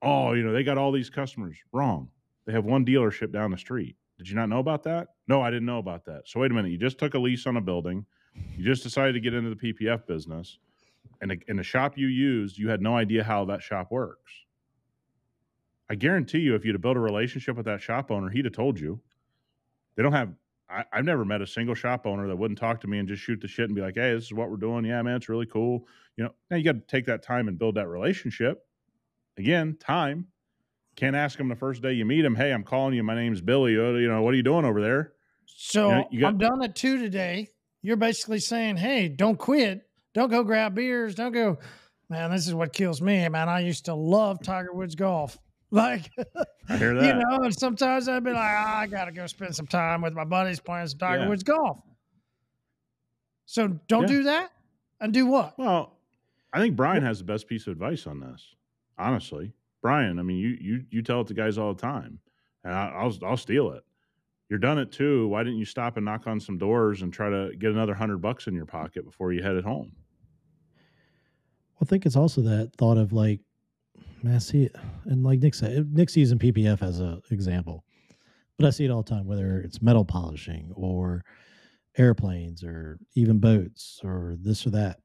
Oh, 0.00 0.32
you 0.32 0.42
know, 0.42 0.52
they 0.52 0.64
got 0.64 0.78
all 0.78 0.90
these 0.90 1.10
customers. 1.10 1.56
Wrong. 1.72 2.08
They 2.46 2.52
have 2.52 2.64
one 2.64 2.84
dealership 2.84 3.32
down 3.32 3.52
the 3.52 3.58
street. 3.58 3.96
Did 4.18 4.28
you 4.28 4.34
not 4.34 4.48
know 4.48 4.58
about 4.58 4.82
that? 4.84 5.08
No, 5.28 5.40
I 5.40 5.50
didn't 5.50 5.66
know 5.66 5.78
about 5.78 6.04
that. 6.06 6.22
So 6.26 6.40
wait 6.40 6.50
a 6.50 6.54
minute. 6.54 6.72
You 6.72 6.78
just 6.78 6.98
took 6.98 7.14
a 7.14 7.18
lease 7.18 7.46
on 7.46 7.56
a 7.56 7.60
building. 7.60 8.04
You 8.56 8.64
just 8.64 8.82
decided 8.82 9.12
to 9.12 9.20
get 9.20 9.34
into 9.34 9.54
the 9.54 9.56
PPF 9.56 10.06
business, 10.06 10.58
and 11.20 11.42
in 11.48 11.56
the 11.56 11.62
shop 11.62 11.98
you 11.98 12.06
used, 12.08 12.58
you 12.58 12.68
had 12.68 12.80
no 12.80 12.96
idea 12.96 13.22
how 13.22 13.44
that 13.44 13.62
shop 13.62 13.90
works. 13.90 14.32
I 15.92 15.94
guarantee 15.94 16.38
you, 16.38 16.54
if 16.54 16.64
you'd 16.64 16.74
have 16.74 16.80
built 16.80 16.96
a 16.96 17.00
relationship 17.00 17.54
with 17.54 17.66
that 17.66 17.82
shop 17.82 18.10
owner, 18.10 18.30
he'd 18.30 18.46
have 18.46 18.54
told 18.54 18.80
you. 18.80 18.98
They 19.94 20.02
don't 20.02 20.14
have 20.14 20.32
I, 20.70 20.84
have 20.90 21.04
never 21.04 21.22
met 21.22 21.42
a 21.42 21.46
single 21.46 21.74
shop 21.74 22.06
owner 22.06 22.26
that 22.28 22.36
wouldn't 22.36 22.58
talk 22.58 22.80
to 22.80 22.86
me 22.86 22.98
and 22.98 23.06
just 23.06 23.22
shoot 23.22 23.42
the 23.42 23.46
shit 23.46 23.66
and 23.66 23.74
be 23.74 23.82
like, 23.82 23.96
"Hey, 23.96 24.14
this 24.14 24.24
is 24.24 24.32
what 24.32 24.50
we're 24.50 24.56
doing. 24.56 24.86
Yeah, 24.86 25.02
man, 25.02 25.16
it's 25.16 25.28
really 25.28 25.44
cool." 25.44 25.86
You 26.16 26.24
know, 26.24 26.30
now 26.50 26.56
you 26.56 26.64
got 26.64 26.76
to 26.76 26.80
take 26.80 27.04
that 27.06 27.22
time 27.22 27.46
and 27.46 27.58
build 27.58 27.74
that 27.74 27.88
relationship. 27.88 28.64
Again, 29.36 29.76
time. 29.78 30.28
Can't 30.96 31.14
ask 31.14 31.36
them 31.36 31.48
the 31.48 31.56
first 31.56 31.82
day 31.82 31.92
you 31.92 32.06
meet 32.06 32.22
them. 32.22 32.34
Hey, 32.34 32.52
I'm 32.52 32.64
calling 32.64 32.94
you. 32.94 33.02
My 33.02 33.14
name's 33.14 33.42
Billy. 33.42 33.76
Uh, 33.76 33.90
you 33.98 34.08
know, 34.08 34.22
what 34.22 34.32
are 34.32 34.36
you 34.38 34.42
doing 34.42 34.64
over 34.64 34.80
there? 34.80 35.12
So 35.44 35.88
you 35.88 35.94
know, 35.94 36.08
you 36.10 36.20
got- 36.20 36.28
I'm 36.28 36.38
done 36.38 36.62
at 36.62 36.74
two 36.74 36.96
today. 36.96 37.50
You're 37.82 37.96
basically 37.98 38.38
saying, 38.38 38.78
"Hey, 38.78 39.10
don't 39.10 39.38
quit. 39.38 39.86
Don't 40.14 40.30
go 40.30 40.42
grab 40.42 40.74
beers. 40.74 41.14
Don't 41.14 41.32
go." 41.32 41.58
Man, 42.08 42.30
this 42.30 42.46
is 42.48 42.54
what 42.54 42.72
kills 42.72 43.02
me, 43.02 43.28
man. 43.28 43.50
I 43.50 43.60
used 43.60 43.84
to 43.84 43.94
love 43.94 44.42
Tiger 44.42 44.72
Woods 44.72 44.94
golf. 44.94 45.38
Like, 45.72 46.10
I 46.68 46.76
hear 46.76 46.94
that. 46.94 47.02
You 47.02 47.14
know, 47.14 47.44
and 47.44 47.58
sometimes 47.58 48.06
I'd 48.06 48.22
be 48.22 48.30
like, 48.30 48.40
oh, 48.40 48.72
I 48.76 48.86
got 48.86 49.06
to 49.06 49.12
go 49.12 49.26
spend 49.26 49.56
some 49.56 49.66
time 49.66 50.02
with 50.02 50.12
my 50.12 50.24
buddies 50.24 50.60
playing 50.60 50.86
some 50.86 50.98
Tiger 50.98 51.22
yeah. 51.22 51.28
Woods 51.28 51.42
golf. 51.42 51.78
So 53.46 53.68
don't 53.88 54.02
yeah. 54.02 54.08
do 54.08 54.22
that 54.24 54.52
and 55.00 55.14
do 55.14 55.26
what? 55.26 55.58
Well, 55.58 55.96
I 56.52 56.60
think 56.60 56.76
Brian 56.76 57.02
has 57.02 57.18
the 57.18 57.24
best 57.24 57.48
piece 57.48 57.66
of 57.66 57.72
advice 57.72 58.06
on 58.06 58.20
this. 58.20 58.54
Honestly, 58.98 59.54
Brian, 59.80 60.18
I 60.18 60.22
mean, 60.22 60.36
you 60.36 60.56
you 60.60 60.84
you 60.90 61.02
tell 61.02 61.22
it 61.22 61.26
to 61.28 61.34
guys 61.34 61.56
all 61.56 61.72
the 61.72 61.80
time, 61.80 62.20
and 62.64 62.74
I, 62.74 63.02
will 63.02 63.18
I'll 63.24 63.36
steal 63.38 63.72
it. 63.72 63.82
You're 64.50 64.58
done 64.58 64.78
it 64.78 64.92
too. 64.92 65.26
Why 65.28 65.42
didn't 65.42 65.58
you 65.58 65.64
stop 65.64 65.96
and 65.96 66.04
knock 66.04 66.26
on 66.26 66.38
some 66.38 66.58
doors 66.58 67.00
and 67.00 67.10
try 67.10 67.30
to 67.30 67.52
get 67.58 67.70
another 67.70 67.94
hundred 67.94 68.18
bucks 68.18 68.46
in 68.46 68.54
your 68.54 68.66
pocket 68.66 69.06
before 69.06 69.32
you 69.32 69.42
headed 69.42 69.64
home? 69.64 69.92
Well, 71.74 71.80
I 71.80 71.84
think 71.86 72.04
it's 72.04 72.16
also 72.16 72.42
that 72.42 72.72
thought 72.76 72.98
of 72.98 73.14
like 73.14 73.40
Man, 73.40 73.51
I 74.28 74.38
see 74.38 74.64
it, 74.64 74.76
and 75.04 75.24
like 75.24 75.40
Nick 75.40 75.54
said, 75.54 75.92
Nick's 75.92 76.16
using 76.16 76.38
PPF 76.38 76.82
as 76.82 77.00
an 77.00 77.22
example, 77.30 77.84
but 78.56 78.66
I 78.66 78.70
see 78.70 78.84
it 78.84 78.90
all 78.90 79.02
the 79.02 79.10
time, 79.10 79.26
whether 79.26 79.60
it's 79.60 79.82
metal 79.82 80.04
polishing 80.04 80.70
or 80.74 81.24
airplanes 81.98 82.62
or 82.62 82.98
even 83.14 83.38
boats 83.38 84.00
or 84.04 84.36
this 84.40 84.66
or 84.66 84.70
that. 84.70 85.00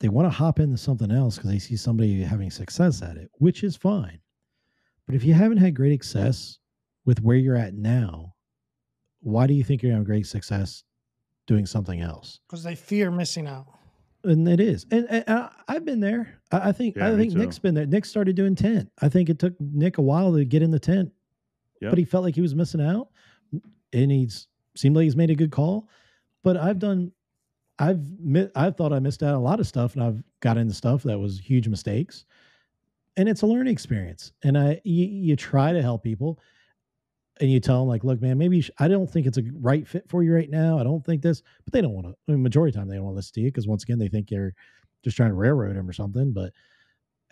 They 0.00 0.08
want 0.08 0.26
to 0.26 0.30
hop 0.30 0.60
into 0.60 0.76
something 0.76 1.10
else 1.10 1.36
because 1.36 1.50
they 1.50 1.58
see 1.58 1.76
somebody 1.76 2.22
having 2.22 2.50
success 2.50 3.02
at 3.02 3.16
it, 3.16 3.30
which 3.34 3.64
is 3.64 3.76
fine. 3.76 4.20
But 5.06 5.14
if 5.14 5.24
you 5.24 5.34
haven't 5.34 5.58
had 5.58 5.74
great 5.74 6.02
success 6.02 6.58
with 7.04 7.22
where 7.22 7.36
you're 7.36 7.56
at 7.56 7.74
now, 7.74 8.34
why 9.20 9.46
do 9.46 9.54
you 9.54 9.64
think 9.64 9.82
you're 9.82 9.92
having 9.92 10.04
great 10.04 10.26
success 10.26 10.84
doing 11.46 11.64
something 11.64 12.00
else? 12.00 12.40
Because 12.46 12.62
they 12.62 12.74
fear 12.74 13.10
missing 13.10 13.46
out 13.46 13.66
and 14.26 14.48
it 14.48 14.60
is, 14.60 14.86
and, 14.90 15.06
and 15.08 15.48
I've 15.68 15.84
been 15.84 16.00
there. 16.00 16.38
I, 16.52 16.72
think 16.72 16.96
yeah, 16.96 17.08
I 17.08 17.16
think 17.16 17.34
Nick's 17.34 17.58
been 17.58 17.74
there. 17.74 17.86
Nick 17.86 18.04
started 18.04 18.36
doing 18.36 18.54
tint. 18.54 18.90
I 19.00 19.08
think 19.08 19.28
it 19.28 19.38
took 19.38 19.54
Nick 19.60 19.98
a 19.98 20.02
while 20.02 20.34
to 20.34 20.44
get 20.44 20.62
in 20.62 20.70
the 20.70 20.78
tint, 20.78 21.12
yep. 21.80 21.90
but 21.90 21.98
he 21.98 22.04
felt 22.04 22.24
like 22.24 22.34
he 22.34 22.40
was 22.40 22.54
missing 22.54 22.80
out, 22.80 23.08
and 23.92 24.10
he's 24.10 24.48
seemed 24.76 24.96
like 24.96 25.04
he's 25.04 25.16
made 25.16 25.30
a 25.30 25.34
good 25.34 25.50
call. 25.50 25.88
But 26.42 26.56
I've 26.56 26.78
done, 26.78 27.12
I've 27.78 28.00
I've 28.54 28.76
thought 28.76 28.92
I 28.92 28.98
missed 28.98 29.22
out 29.22 29.34
a 29.34 29.38
lot 29.38 29.60
of 29.60 29.66
stuff, 29.66 29.94
and 29.94 30.02
I've 30.02 30.22
got 30.40 30.58
into 30.58 30.74
stuff 30.74 31.02
that 31.04 31.18
was 31.18 31.38
huge 31.38 31.68
mistakes, 31.68 32.24
and 33.16 33.28
it's 33.28 33.42
a 33.42 33.46
learning 33.46 33.72
experience. 33.72 34.32
And 34.42 34.58
I 34.58 34.80
you, 34.84 35.06
you 35.06 35.36
try 35.36 35.72
to 35.72 35.82
help 35.82 36.02
people, 36.02 36.40
and 37.40 37.50
you 37.50 37.60
tell 37.60 37.80
them 37.80 37.88
like, 37.88 38.04
look, 38.04 38.20
man, 38.20 38.38
maybe 38.38 38.60
sh- 38.62 38.70
I 38.78 38.88
don't 38.88 39.10
think 39.10 39.26
it's 39.26 39.38
a 39.38 39.42
right 39.60 39.86
fit 39.86 40.08
for 40.08 40.22
you 40.22 40.34
right 40.34 40.50
now. 40.50 40.78
I 40.78 40.84
don't 40.84 41.04
think 41.04 41.22
this, 41.22 41.42
but 41.64 41.72
they 41.72 41.80
don't 41.80 41.92
want 41.92 42.06
to. 42.06 42.14
I 42.28 42.32
mean, 42.32 42.42
majority 42.42 42.70
of 42.70 42.74
the 42.74 42.80
time 42.80 42.88
they 42.88 42.96
don't 42.96 43.04
want 43.04 43.14
to 43.14 43.18
listen 43.18 43.34
to 43.34 43.40
you 43.40 43.48
because 43.48 43.66
once 43.66 43.82
again 43.82 43.98
they 43.98 44.08
think 44.08 44.30
you're 44.30 44.54
just 45.04 45.16
trying 45.16 45.30
to 45.30 45.34
railroad 45.34 45.76
them 45.76 45.88
or 45.88 45.92
something. 45.92 46.32
But 46.32 46.52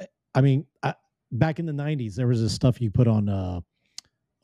eh, 0.00 0.07
I 0.34 0.40
mean, 0.40 0.66
I, 0.82 0.94
back 1.32 1.59
in 1.59 1.66
the 1.66 1.72
'90s, 1.72 2.14
there 2.14 2.26
was 2.26 2.42
this 2.42 2.52
stuff 2.52 2.80
you 2.80 2.90
put 2.90 3.09
on 3.09 3.28
uh 3.28 3.61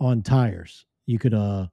on 0.01 0.23
tires. 0.23 0.87
You 1.07 1.19
could 1.19 1.35
uh 1.35 1.67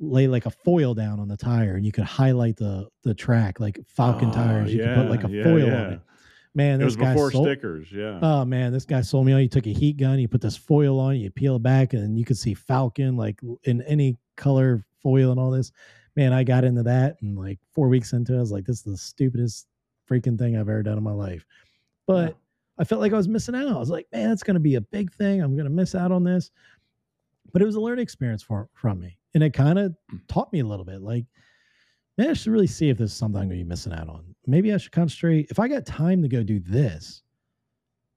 lay 0.00 0.26
like 0.28 0.46
a 0.46 0.50
foil 0.50 0.94
down 0.94 1.18
on 1.18 1.26
the 1.28 1.36
tire 1.36 1.74
and 1.74 1.84
you 1.84 1.90
could 1.90 2.04
highlight 2.04 2.56
the 2.56 2.88
the 3.02 3.14
track 3.14 3.60
like 3.60 3.80
Falken 3.96 4.30
oh, 4.30 4.32
tires. 4.32 4.72
You 4.72 4.80
yeah, 4.80 4.94
could 4.94 5.02
put 5.02 5.10
like 5.10 5.24
a 5.24 5.30
yeah, 5.30 5.44
foil 5.44 5.66
yeah. 5.66 5.84
on 5.84 5.92
it. 5.92 6.00
Man, 6.58 6.80
this 6.80 6.82
it 6.82 6.86
was 6.86 6.96
guy 6.96 7.12
before 7.12 7.30
sold, 7.30 7.46
stickers. 7.46 7.92
Yeah. 7.92 8.18
Oh 8.20 8.44
man, 8.44 8.72
this 8.72 8.84
guy 8.84 9.00
sold 9.00 9.26
me 9.26 9.32
on. 9.32 9.40
You 9.40 9.48
took 9.48 9.68
a 9.68 9.72
heat 9.72 9.96
gun, 9.96 10.18
you 10.18 10.26
put 10.26 10.40
this 10.40 10.56
foil 10.56 10.98
on, 10.98 11.14
you 11.14 11.30
peel 11.30 11.54
it 11.54 11.62
back, 11.62 11.92
and 11.92 12.18
you 12.18 12.24
could 12.24 12.36
see 12.36 12.52
Falken 12.52 13.16
like 13.16 13.38
in 13.62 13.80
any 13.82 14.16
color 14.36 14.84
foil 15.00 15.30
and 15.30 15.38
all 15.38 15.52
this. 15.52 15.70
man, 16.16 16.32
I 16.32 16.42
got 16.42 16.64
into 16.64 16.82
that 16.82 17.14
and 17.22 17.38
like 17.38 17.60
four 17.72 17.86
weeks 17.86 18.12
into 18.12 18.34
it, 18.34 18.38
I 18.38 18.40
was 18.40 18.50
like, 18.50 18.64
this 18.64 18.78
is 18.78 18.82
the 18.82 18.96
stupidest 18.96 19.68
freaking 20.10 20.36
thing 20.36 20.56
I've 20.56 20.62
ever 20.62 20.82
done 20.82 20.98
in 20.98 21.04
my 21.04 21.12
life. 21.12 21.46
But 22.08 22.30
yeah. 22.30 22.34
I 22.80 22.84
felt 22.84 23.00
like 23.00 23.12
I 23.12 23.16
was 23.16 23.28
missing 23.28 23.54
out. 23.54 23.68
I 23.68 23.78
was 23.78 23.90
like, 23.90 24.08
man, 24.12 24.32
it's 24.32 24.42
going 24.42 24.54
to 24.54 24.60
be 24.60 24.74
a 24.74 24.80
big 24.80 25.12
thing. 25.12 25.40
I'm 25.40 25.54
going 25.54 25.62
to 25.62 25.70
miss 25.70 25.94
out 25.94 26.10
on 26.10 26.24
this. 26.24 26.50
But 27.52 27.62
it 27.62 27.66
was 27.66 27.76
a 27.76 27.80
learning 27.80 28.02
experience 28.02 28.42
for 28.42 28.68
from 28.74 28.98
me, 28.98 29.16
and 29.32 29.44
it 29.44 29.54
kind 29.54 29.78
of 29.78 29.94
hmm. 30.10 30.16
taught 30.26 30.52
me 30.52 30.58
a 30.58 30.66
little 30.66 30.84
bit. 30.84 31.02
Like, 31.02 31.24
man, 32.18 32.30
I 32.30 32.32
should 32.34 32.52
really 32.52 32.66
see 32.66 32.90
if 32.90 32.98
this 32.98 33.12
is 33.12 33.16
something 33.16 33.40
I'm 33.40 33.48
going 33.48 33.60
to 33.60 33.64
be 33.64 33.68
missing 33.68 33.92
out 33.92 34.08
on. 34.08 34.34
Maybe 34.46 34.74
I 34.74 34.76
should 34.76 34.92
concentrate. 34.92 35.46
If 35.50 35.60
I 35.60 35.68
got 35.68 35.86
time 35.86 36.20
to 36.22 36.28
go 36.28 36.42
do 36.42 36.58
this, 36.58 37.22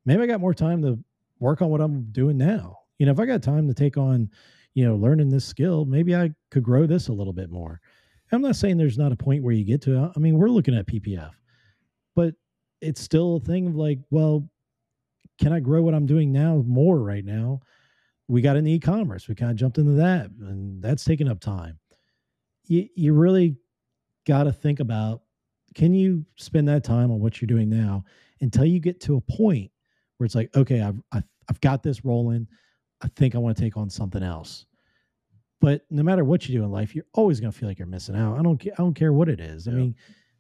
maybe 0.06 0.24
I 0.24 0.26
got 0.26 0.42
more 0.42 0.56
time 0.56 0.82
to 0.82 1.00
work 1.40 1.62
on 1.62 1.70
what 1.70 1.82
I'm 1.82 2.12
doing 2.12 2.38
now. 2.38 2.80
You 2.98 3.06
know, 3.06 3.12
if 3.12 3.20
I 3.20 3.26
got 3.26 3.44
time 3.44 3.68
to 3.68 3.74
take 3.74 3.98
on, 3.98 4.30
you 4.74 4.86
know, 4.86 4.96
learning 4.96 5.30
this 5.30 5.46
skill, 5.46 5.86
maybe 5.86 6.16
I 6.16 6.32
could 6.50 6.64
grow 6.64 6.88
this 6.88 7.08
a 7.10 7.14
little 7.14 7.34
bit 7.34 7.52
more. 7.52 7.80
I'm 8.32 8.42
not 8.42 8.56
saying 8.56 8.78
there's 8.78 8.98
not 8.98 9.12
a 9.12 9.18
point 9.18 9.44
where 9.44 9.54
you 9.54 9.66
get 9.66 9.82
to. 9.84 10.12
I 10.16 10.20
mean, 10.20 10.38
we're 10.38 10.48
looking 10.48 10.76
at 10.76 10.88
PPF, 10.88 11.32
but 12.16 12.34
it's 12.80 13.02
still 13.02 13.36
a 13.36 13.40
thing 13.42 13.68
of 13.68 13.76
like, 13.76 14.00
well, 14.10 14.50
can 15.40 15.52
I 15.52 15.60
grow 15.60 15.82
what 15.82 15.94
I'm 15.94 16.06
doing 16.06 16.32
now 16.32 16.64
more 16.66 17.00
right 17.00 17.26
now? 17.26 17.60
We 18.28 18.42
got 18.42 18.56
into 18.56 18.72
e-commerce. 18.72 19.28
We 19.28 19.36
kind 19.36 19.52
of 19.52 19.58
jumped 19.58 19.78
into 19.78 19.94
that, 19.94 20.30
and 20.40 20.82
that's 20.82 21.04
taking 21.04 21.28
up 21.28 21.42
time. 21.42 21.78
You 22.68 22.88
you 22.96 23.14
really 23.14 23.58
got 24.26 24.44
to 24.44 24.52
think 24.52 24.80
about 24.80 25.22
can 25.74 25.94
you 25.94 26.26
spend 26.36 26.68
that 26.68 26.84
time 26.84 27.12
on 27.12 27.20
what 27.20 27.42
you're 27.42 27.48
doing 27.48 27.70
now 27.70 28.04
until 28.42 28.66
you 28.66 28.80
get 28.80 29.00
to 29.02 29.16
a 29.16 29.22
point 29.22 29.72
where 30.18 30.26
it's 30.26 30.36
like, 30.36 30.56
okay, 30.56 30.82
I've 30.82 31.02
I've, 31.12 31.24
I've 31.50 31.62
got 31.62 31.84
this 31.84 32.04
rolling. 32.04 32.48
I 33.02 33.08
think 33.16 33.36
I 33.36 33.40
want 33.40 33.58
to 33.58 33.64
take 33.64 33.78
on 33.78 33.90
something 33.90 34.22
else. 34.22 34.66
But 35.60 35.86
no 35.90 36.04
matter 36.04 36.24
what 36.24 36.48
you 36.48 36.58
do 36.58 36.64
in 36.64 36.72
life, 36.72 36.96
you're 36.96 37.06
always 37.14 37.40
going 37.40 37.52
to 37.52 37.58
feel 37.58 37.70
like 37.70 37.80
you're 37.80 37.88
missing 37.88 38.16
out. 38.16 38.38
I 38.38 38.42
don't 38.42 38.62
I 38.64 38.76
don't 38.78 38.96
care 38.96 39.14
what 39.14 39.30
it 39.30 39.40
is. 39.40 39.68
I 39.68 39.72
mean, 39.72 39.96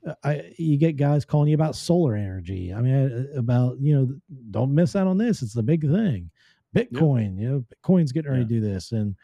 uh, 0.05 0.15
I 0.23 0.53
you 0.57 0.77
get 0.77 0.97
guys 0.97 1.25
calling 1.25 1.49
you 1.49 1.55
about 1.55 1.75
solar 1.75 2.15
energy. 2.15 2.73
I 2.73 2.81
mean, 2.81 3.29
about 3.37 3.79
you 3.79 3.95
know, 3.95 4.13
don't 4.49 4.73
miss 4.73 4.95
out 4.95 5.07
on 5.07 5.17
this. 5.17 5.41
It's 5.41 5.53
the 5.53 5.63
big 5.63 5.81
thing. 5.81 6.29
Bitcoin, 6.75 7.39
you 7.39 7.49
know, 7.49 7.65
Bitcoin's 7.83 8.11
getting 8.11 8.31
ready 8.31 8.43
yeah. 8.43 8.47
to 8.47 8.53
do 8.53 8.61
this, 8.61 8.91
and 8.93 9.15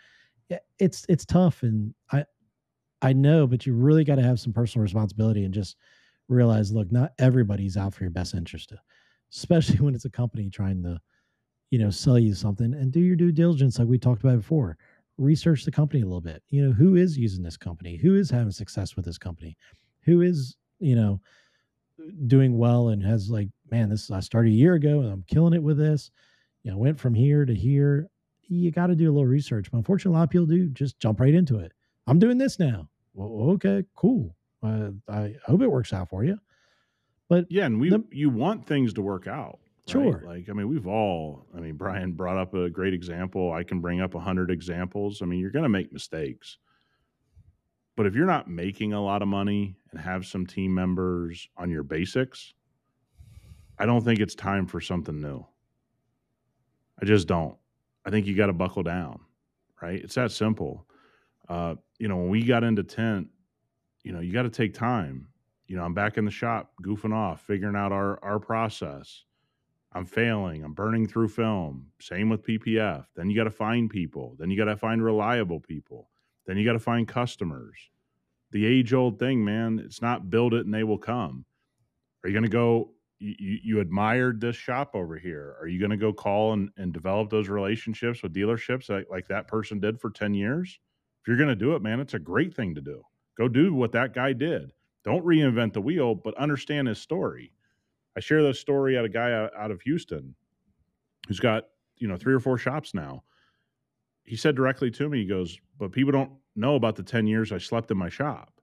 it's 0.80 1.06
it's 1.10 1.26
tough. 1.26 1.64
And 1.64 1.94
I 2.12 2.26
I 3.02 3.14
know, 3.14 3.48
but 3.48 3.66
you 3.66 3.74
really 3.74 4.04
got 4.04 4.16
to 4.16 4.24
have 4.24 4.40
some 4.40 4.54
personal 4.54 4.84
responsibility 4.84 5.44
and 5.44 5.54
just 5.54 5.76
realize, 6.30 6.72
look, 6.72 6.92
not 6.92 7.12
everybody's 7.20 7.78
out 7.78 7.94
for 7.94 8.04
your 8.04 8.12
best 8.12 8.34
interest, 8.34 8.74
especially 9.32 9.78
when 9.80 9.96
it's 9.96 10.06
a 10.06 10.10
company 10.10 10.50
trying 10.50 10.84
to, 10.84 11.00
you 11.70 11.80
know, 11.80 11.90
sell 11.90 12.18
you 12.18 12.34
something. 12.34 12.74
And 12.74 12.92
do 12.92 13.00
your 13.00 13.16
due 13.16 13.32
diligence, 13.32 13.80
like 13.80 13.88
we 13.88 14.00
talked 14.00 14.24
about 14.24 14.38
before. 14.38 14.78
Research 15.18 15.66
the 15.66 15.72
company 15.72 16.02
a 16.02 16.06
little 16.06 16.22
bit. 16.22 16.44
You 16.50 16.66
know, 16.66 16.72
who 16.72 16.96
is 16.96 17.18
using 17.18 17.44
this 17.44 17.58
company? 17.58 17.98
Who 17.98 18.16
is 18.16 18.30
having 18.30 18.52
success 18.52 18.96
with 18.96 19.06
this 19.06 19.18
company? 19.18 19.58
Who 20.04 20.22
is 20.22 20.56
you 20.80 20.96
know, 20.96 21.22
doing 22.28 22.58
well 22.58 22.90
and 22.90 23.04
has 23.04 23.30
like, 23.30 23.50
man, 23.72 23.90
this 23.90 24.12
I 24.12 24.20
started 24.20 24.50
a 24.50 24.56
year 24.56 24.76
ago 24.76 25.02
and 25.02 25.12
I'm 25.12 25.24
killing 25.28 25.54
it 25.54 25.64
with 25.64 25.78
this. 25.78 26.12
You 26.64 26.72
know, 26.72 26.78
went 26.78 27.00
from 27.00 27.14
here 27.14 27.46
to 27.46 27.54
here. 27.54 28.08
You 28.44 28.72
got 28.72 28.88
to 28.88 28.96
do 28.96 29.06
a 29.06 29.14
little 29.14 29.26
research. 29.26 29.72
But 29.72 29.78
unfortunately, 29.78 30.16
a 30.16 30.20
lot 30.20 30.24
of 30.24 30.30
people 30.30 30.46
do 30.46 30.70
just 30.70 31.00
jump 31.00 31.20
right 31.20 31.34
into 31.34 31.60
it. 31.60 31.72
I'm 32.08 32.20
doing 32.20 32.38
this 32.38 32.58
now. 32.58 32.90
Well, 33.14 33.52
okay, 33.52 33.84
cool. 33.96 34.36
Uh, 34.64 34.92
I 35.10 35.36
hope 35.46 35.62
it 35.62 35.68
works 35.68 35.94
out 35.94 36.10
for 36.10 36.24
you. 36.24 36.40
But 37.30 37.46
yeah, 37.50 37.66
and 37.66 37.80
we 37.80 37.90
the, 37.90 38.04
you 38.12 38.30
want 38.30 38.66
things 38.66 38.94
to 38.94 39.02
work 39.02 39.28
out. 39.28 39.60
Right? 39.88 39.92
Sure. 39.92 40.24
Like 40.26 40.50
I 40.50 40.54
mean, 40.54 40.68
we've 40.70 40.88
all. 40.88 41.46
I 41.56 41.60
mean, 41.60 41.76
Brian 41.76 42.14
brought 42.14 42.38
up 42.38 42.54
a 42.54 42.70
great 42.70 42.94
example. 42.94 43.52
I 43.52 43.64
can 43.64 43.82
bring 43.82 44.02
up 44.02 44.16
a 44.16 44.20
hundred 44.20 44.52
examples. 44.52 45.22
I 45.22 45.26
mean, 45.26 45.40
you're 45.40 45.52
going 45.52 45.64
to 45.64 45.70
make 45.70 45.92
mistakes. 45.92 46.58
But 47.96 48.06
if 48.06 48.14
you're 48.14 48.28
not 48.28 48.48
making 48.48 48.94
a 48.94 49.04
lot 49.04 49.22
of 49.22 49.28
money 49.28 49.76
and 49.92 50.00
have 50.00 50.26
some 50.26 50.46
team 50.46 50.74
members 50.74 51.50
on 51.58 51.70
your 51.70 51.84
basics, 51.84 52.54
I 53.80 53.86
don't 53.86 54.04
think 54.04 54.20
it's 54.20 54.36
time 54.36 54.68
for 54.68 54.80
something 54.80 55.20
new. 55.20 55.46
I 57.02 57.06
just 57.06 57.28
don't. 57.28 57.58
I 58.06 58.12
think 58.12 58.28
you 58.28 58.36
got 58.36 58.48
to 58.48 58.54
buckle 58.54 58.84
down, 58.84 59.20
right? 59.82 60.02
It's 60.02 60.16
that 60.16 60.32
simple. 60.32 60.86
Uh, 61.50 61.76
you 62.00 62.08
know, 62.08 62.18
when 62.18 62.30
we 62.30 62.44
got 62.44 62.64
into 62.64 62.84
tint, 62.84 63.30
you 64.04 64.12
know, 64.12 64.20
you 64.20 64.32
got 64.32 64.44
to 64.44 64.50
take 64.50 64.74
time. 64.74 65.28
You 65.68 65.76
know, 65.76 65.84
I'm 65.84 65.94
back 65.94 66.18
in 66.18 66.26
the 66.26 66.32
shop, 66.32 66.72
goofing 66.82 67.14
off, 67.14 67.42
figuring 67.42 67.76
out 67.76 67.92
our 67.92 68.24
our 68.24 68.40
process. 68.40 69.24
I'm 69.94 70.06
failing. 70.06 70.64
I'm 70.64 70.74
burning 70.74 71.08
through 71.08 71.30
film. 71.30 71.88
Same 72.00 72.30
with 72.30 72.46
PPF. 72.46 73.06
Then 73.16 73.30
you 73.30 73.36
got 73.36 73.46
to 73.46 73.52
find 73.52 73.90
people. 73.90 74.36
Then 74.38 74.50
you 74.52 74.58
got 74.58 74.66
to 74.66 74.78
find 74.78 75.04
reliable 75.04 75.60
people. 75.60 76.10
Then 76.46 76.58
you 76.58 76.66
got 76.66 76.74
to 76.74 76.80
find 76.80 77.08
customers. 77.08 77.78
The 78.52 78.66
age 78.66 78.94
old 78.94 79.18
thing, 79.18 79.44
man. 79.44 79.82
It's 79.84 80.02
not 80.02 80.30
build 80.30 80.54
it 80.54 80.66
and 80.66 80.74
they 80.74 80.84
will 80.84 80.98
come. 80.98 81.46
Are 82.24 82.30
you 82.30 82.34
going 82.34 82.44
to 82.44 82.50
go? 82.50 82.92
You, 83.20 83.58
you 83.64 83.80
admired 83.80 84.40
this 84.40 84.56
shop 84.56 84.92
over 84.94 85.18
here. 85.18 85.56
Are 85.60 85.68
you 85.68 85.80
going 85.80 85.92
to 85.92 85.98
go 85.98 86.14
call 86.14 86.54
and, 86.54 86.70
and 86.78 86.94
develop 86.94 87.32
those 87.32 87.50
relationships 87.50 88.22
with 88.22 88.34
dealerships 88.34 88.90
like, 88.90 89.08
like 89.10 89.28
that 89.30 89.48
person 89.48 89.80
did 89.80 90.00
for 90.00 90.12
10 90.12 90.36
years? 90.36 90.80
You're 91.28 91.38
going 91.38 91.50
to 91.50 91.56
do 91.56 91.76
it, 91.76 91.82
man, 91.82 92.00
it's 92.00 92.14
a 92.14 92.20
great 92.20 92.56
thing 92.56 92.74
to 92.76 92.82
do. 92.82 93.04
Go 93.38 93.50
do 93.50 93.74
what 93.74 93.92
that 93.92 94.14
guy 94.14 94.32
did. 94.32 94.72
Don't 95.04 95.26
reinvent 95.26 95.74
the 95.74 95.82
wheel, 95.82 96.16
but 96.16 96.34
understand 96.38 96.88
his 96.88 97.00
story. 97.00 97.52
I 98.16 98.22
share 98.22 98.42
this 98.42 98.60
story 98.60 98.98
at 98.98 99.06
a 99.06 99.10
guy 99.10 99.32
out, 99.32 99.70
of 99.70 99.82
Houston 99.82 100.34
who's 101.28 101.40
got, 101.40 101.66
you 101.98 102.08
know, 102.08 102.18
three 102.18 102.34
or 102.34 102.40
four 102.40 102.58
shops 102.58 102.94
now. 102.94 103.24
He 104.24 104.36
said 104.36 104.56
directly 104.56 104.90
to 104.92 105.10
me, 105.10 105.20
he 105.20 105.28
goes, 105.28 105.60
but 105.78 105.92
people 105.92 106.12
don't 106.12 106.32
know 106.56 106.76
about 106.76 106.96
the 106.96 107.04
10 107.04 107.28
years 107.28 107.52
I 107.52 107.58
slept 107.58 107.92
in 107.92 107.98
my 107.98 108.10
shop. 108.10 108.54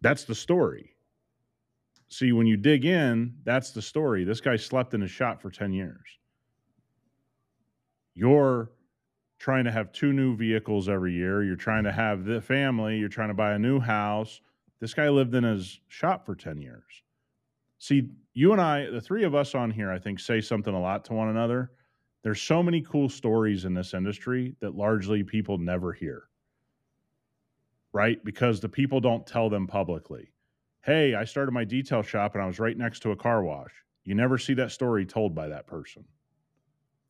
That's 0.00 0.24
the 0.24 0.34
story. 0.34 0.96
See, 2.08 2.32
when 2.32 2.46
you 2.46 2.56
dig 2.56 2.84
in, 2.84 3.34
that's 3.44 3.70
the 3.70 3.82
story. 3.82 4.24
This 4.24 4.40
guy 4.40 4.56
slept 4.56 4.94
in 4.94 5.00
his 5.00 5.10
shop 5.10 5.40
for 5.40 5.50
10 5.50 5.72
years. 5.72 6.18
You're 8.14 8.70
trying 9.44 9.64
to 9.64 9.70
have 9.70 9.92
two 9.92 10.14
new 10.14 10.34
vehicles 10.34 10.88
every 10.88 11.12
year. 11.12 11.42
You're 11.42 11.54
trying 11.54 11.84
to 11.84 11.92
have 11.92 12.24
the 12.24 12.40
family. 12.40 12.96
You're 12.96 13.10
trying 13.10 13.28
to 13.28 13.34
buy 13.34 13.52
a 13.52 13.58
new 13.58 13.78
house. 13.78 14.40
This 14.80 14.94
guy 14.94 15.10
lived 15.10 15.34
in 15.34 15.44
his 15.44 15.80
shop 15.88 16.24
for 16.24 16.34
10 16.34 16.62
years. 16.62 17.02
See, 17.78 18.08
you 18.32 18.52
and 18.52 18.60
I, 18.60 18.88
the 18.88 19.02
three 19.02 19.24
of 19.24 19.34
us 19.34 19.54
on 19.54 19.70
here, 19.70 19.92
I 19.92 19.98
think, 19.98 20.18
say 20.18 20.40
something 20.40 20.72
a 20.72 20.80
lot 20.80 21.04
to 21.04 21.12
one 21.12 21.28
another 21.28 21.70
there's 22.24 22.40
so 22.40 22.62
many 22.62 22.80
cool 22.80 23.10
stories 23.10 23.66
in 23.66 23.74
this 23.74 23.92
industry 23.92 24.56
that 24.60 24.74
largely 24.74 25.22
people 25.22 25.58
never 25.58 25.92
hear. 25.92 26.22
Right? 27.92 28.24
Because 28.24 28.60
the 28.60 28.68
people 28.68 28.98
don't 28.98 29.26
tell 29.26 29.50
them 29.50 29.66
publicly. 29.66 30.32
Hey, 30.80 31.14
I 31.14 31.24
started 31.24 31.52
my 31.52 31.64
detail 31.64 32.00
shop 32.00 32.34
and 32.34 32.42
I 32.42 32.46
was 32.46 32.58
right 32.58 32.78
next 32.78 33.00
to 33.00 33.10
a 33.10 33.16
car 33.16 33.44
wash. 33.44 33.72
You 34.04 34.14
never 34.14 34.38
see 34.38 34.54
that 34.54 34.72
story 34.72 35.04
told 35.04 35.34
by 35.34 35.48
that 35.48 35.66
person. 35.66 36.04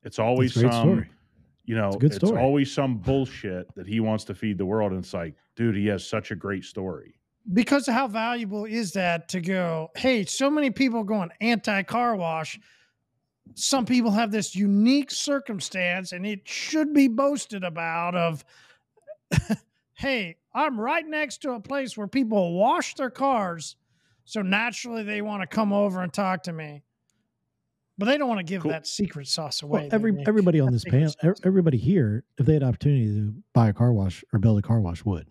It's 0.02 0.18
always 0.18 0.52
some 0.52 0.72
story. 0.72 1.10
You 1.64 1.74
know, 1.74 1.90
it's, 2.00 2.16
it's 2.16 2.30
always 2.30 2.70
some 2.72 2.98
bullshit 2.98 3.74
that 3.74 3.86
he 3.86 4.00
wants 4.00 4.24
to 4.24 4.34
feed 4.34 4.58
the 4.58 4.66
world 4.66 4.92
and 4.92 5.02
it's 5.02 5.14
like, 5.14 5.34
dude, 5.56 5.76
he 5.76 5.86
has 5.86 6.06
such 6.06 6.30
a 6.30 6.36
great 6.36 6.64
story. 6.64 7.14
Because 7.52 7.88
of 7.88 7.94
how 7.94 8.08
valuable 8.08 8.64
is 8.64 8.92
that 8.92 9.28
to 9.30 9.40
go 9.40 9.90
hey 9.96 10.24
so 10.24 10.50
many 10.50 10.70
people 10.70 11.04
going 11.04 11.30
anti 11.40 11.82
car 11.82 12.16
wash. 12.16 12.58
Some 13.54 13.84
people 13.84 14.10
have 14.10 14.30
this 14.30 14.56
unique 14.56 15.10
circumstance 15.10 16.12
and 16.12 16.24
it 16.24 16.48
should 16.48 16.94
be 16.94 17.08
boasted 17.08 17.62
about 17.62 18.14
of 18.14 18.44
hey 19.94 20.36
i'm 20.54 20.80
right 20.80 21.06
next 21.06 21.42
to 21.42 21.52
a 21.52 21.60
place 21.60 21.96
where 21.96 22.06
people 22.06 22.58
wash 22.58 22.94
their 22.94 23.10
cars 23.10 23.76
so 24.24 24.42
naturally 24.42 25.02
they 25.02 25.22
want 25.22 25.42
to 25.42 25.46
come 25.46 25.72
over 25.72 26.02
and 26.02 26.12
talk 26.12 26.42
to 26.42 26.52
me 26.52 26.82
but 27.98 28.06
they 28.06 28.18
don't 28.18 28.28
want 28.28 28.38
to 28.38 28.44
give 28.44 28.62
cool. 28.62 28.70
that 28.70 28.86
secret 28.86 29.26
sauce 29.26 29.62
away 29.62 29.82
well, 29.82 29.88
every, 29.92 30.16
everybody 30.26 30.60
on 30.60 30.72
this 30.72 30.84
panel 30.84 31.12
everybody 31.44 31.78
here 31.78 32.24
if 32.38 32.46
they 32.46 32.54
had 32.54 32.62
opportunity 32.62 33.06
to 33.06 33.34
buy 33.52 33.68
a 33.68 33.72
car 33.72 33.92
wash 33.92 34.24
or 34.32 34.38
build 34.38 34.58
a 34.58 34.62
car 34.62 34.80
wash 34.80 35.04
would 35.04 35.26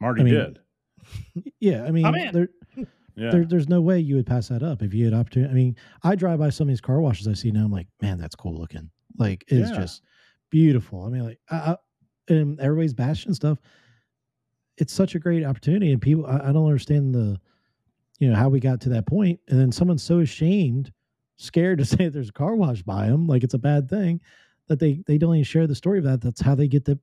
marty 0.00 0.22
I 0.22 0.24
mean, 0.24 0.34
did 0.34 0.58
yeah 1.60 1.84
i 1.84 1.90
mean 1.90 2.32
there, 2.32 2.48
yeah. 3.18 3.30
There, 3.30 3.44
there's 3.44 3.68
no 3.68 3.80
way 3.80 3.98
you 3.98 4.14
would 4.16 4.26
pass 4.26 4.48
that 4.48 4.62
up 4.62 4.80
if 4.80 4.94
you 4.94 5.04
had 5.04 5.12
opportunity. 5.12 5.50
I 5.50 5.54
mean, 5.54 5.76
I 6.04 6.14
drive 6.14 6.38
by 6.38 6.50
some 6.50 6.68
of 6.68 6.68
these 6.68 6.80
car 6.80 7.00
washes 7.00 7.26
I 7.26 7.32
see 7.32 7.50
now. 7.50 7.64
I'm 7.64 7.72
like, 7.72 7.88
man, 8.00 8.16
that's 8.16 8.36
cool 8.36 8.56
looking. 8.56 8.90
Like 9.18 9.44
it's 9.48 9.70
yeah. 9.70 9.76
just 9.76 10.02
beautiful. 10.50 11.04
I 11.04 11.08
mean, 11.08 11.24
like, 11.24 11.40
I, 11.50 11.56
I, 11.56 11.76
and 12.28 12.60
everybody's 12.60 12.94
bashing 12.94 13.34
stuff. 13.34 13.58
It's 14.76 14.92
such 14.92 15.16
a 15.16 15.18
great 15.18 15.44
opportunity, 15.44 15.92
and 15.92 16.00
people, 16.00 16.26
I, 16.26 16.48
I 16.48 16.52
don't 16.52 16.66
understand 16.66 17.12
the, 17.12 17.40
you 18.20 18.30
know, 18.30 18.36
how 18.36 18.48
we 18.48 18.60
got 18.60 18.80
to 18.82 18.88
that 18.90 19.06
point. 19.06 19.40
And 19.48 19.58
then 19.58 19.72
someone's 19.72 20.04
so 20.04 20.20
ashamed, 20.20 20.92
scared 21.38 21.78
to 21.78 21.84
say 21.86 22.08
there's 22.08 22.28
a 22.30 22.32
car 22.32 22.56
wash 22.56 22.82
by 22.82 23.08
them, 23.08 23.26
like 23.26 23.44
it's 23.44 23.54
a 23.54 23.58
bad 23.58 23.88
thing, 23.88 24.20
that 24.68 24.78
they 24.80 25.02
they 25.06 25.18
don't 25.18 25.34
even 25.34 25.44
share 25.44 25.66
the 25.66 25.74
story 25.74 25.98
of 25.98 26.04
that. 26.04 26.20
That's 26.20 26.40
how 26.42 26.54
they 26.54 26.68
get 26.68 26.84
the 26.84 27.00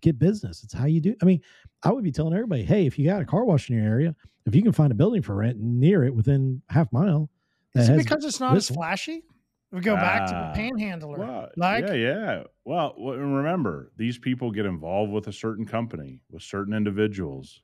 get 0.00 0.18
business. 0.18 0.62
It's 0.62 0.74
how 0.74 0.86
you 0.86 1.00
do. 1.00 1.16
I 1.22 1.24
mean, 1.24 1.40
I 1.82 1.92
would 1.92 2.04
be 2.04 2.12
telling 2.12 2.34
everybody, 2.34 2.64
hey, 2.64 2.86
if 2.86 2.98
you 2.98 3.06
got 3.06 3.22
a 3.22 3.26
car 3.26 3.44
wash 3.44 3.70
in 3.70 3.76
your 3.76 3.86
area, 3.86 4.14
if 4.46 4.54
you 4.54 4.62
can 4.62 4.72
find 4.72 4.92
a 4.92 4.94
building 4.94 5.22
for 5.22 5.34
rent 5.34 5.58
near 5.58 6.04
it 6.04 6.14
within 6.14 6.62
half 6.68 6.92
mile, 6.92 7.30
is 7.74 7.88
it 7.88 7.96
because 7.96 8.24
it's 8.24 8.40
not 8.40 8.56
as 8.56 8.68
flashy? 8.68 9.24
We 9.70 9.80
go 9.80 9.96
back 9.96 10.26
to 10.26 10.34
the 10.34 10.44
Ah, 10.44 10.52
panhandler. 10.54 11.18
Well, 11.18 11.48
like 11.56 11.84
yeah, 11.84 11.94
yeah. 11.94 12.44
Well, 12.64 12.90
w- 12.96 13.12
and 13.20 13.36
remember, 13.36 13.92
these 13.96 14.18
people 14.18 14.50
get 14.50 14.66
involved 14.66 15.12
with 15.12 15.26
a 15.28 15.32
certain 15.32 15.66
company, 15.66 16.20
with 16.30 16.42
certain 16.42 16.72
individuals 16.74 17.62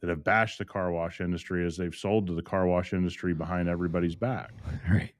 that 0.00 0.08
have 0.08 0.24
bashed 0.24 0.58
the 0.58 0.64
car 0.64 0.92
wash 0.92 1.20
industry 1.20 1.64
as 1.66 1.76
they've 1.76 1.94
sold 1.94 2.26
to 2.28 2.34
the 2.34 2.42
car 2.42 2.66
wash 2.66 2.92
industry 2.92 3.34
behind 3.34 3.68
everybody's 3.68 4.16
back, 4.16 4.52
Right. 4.90 5.12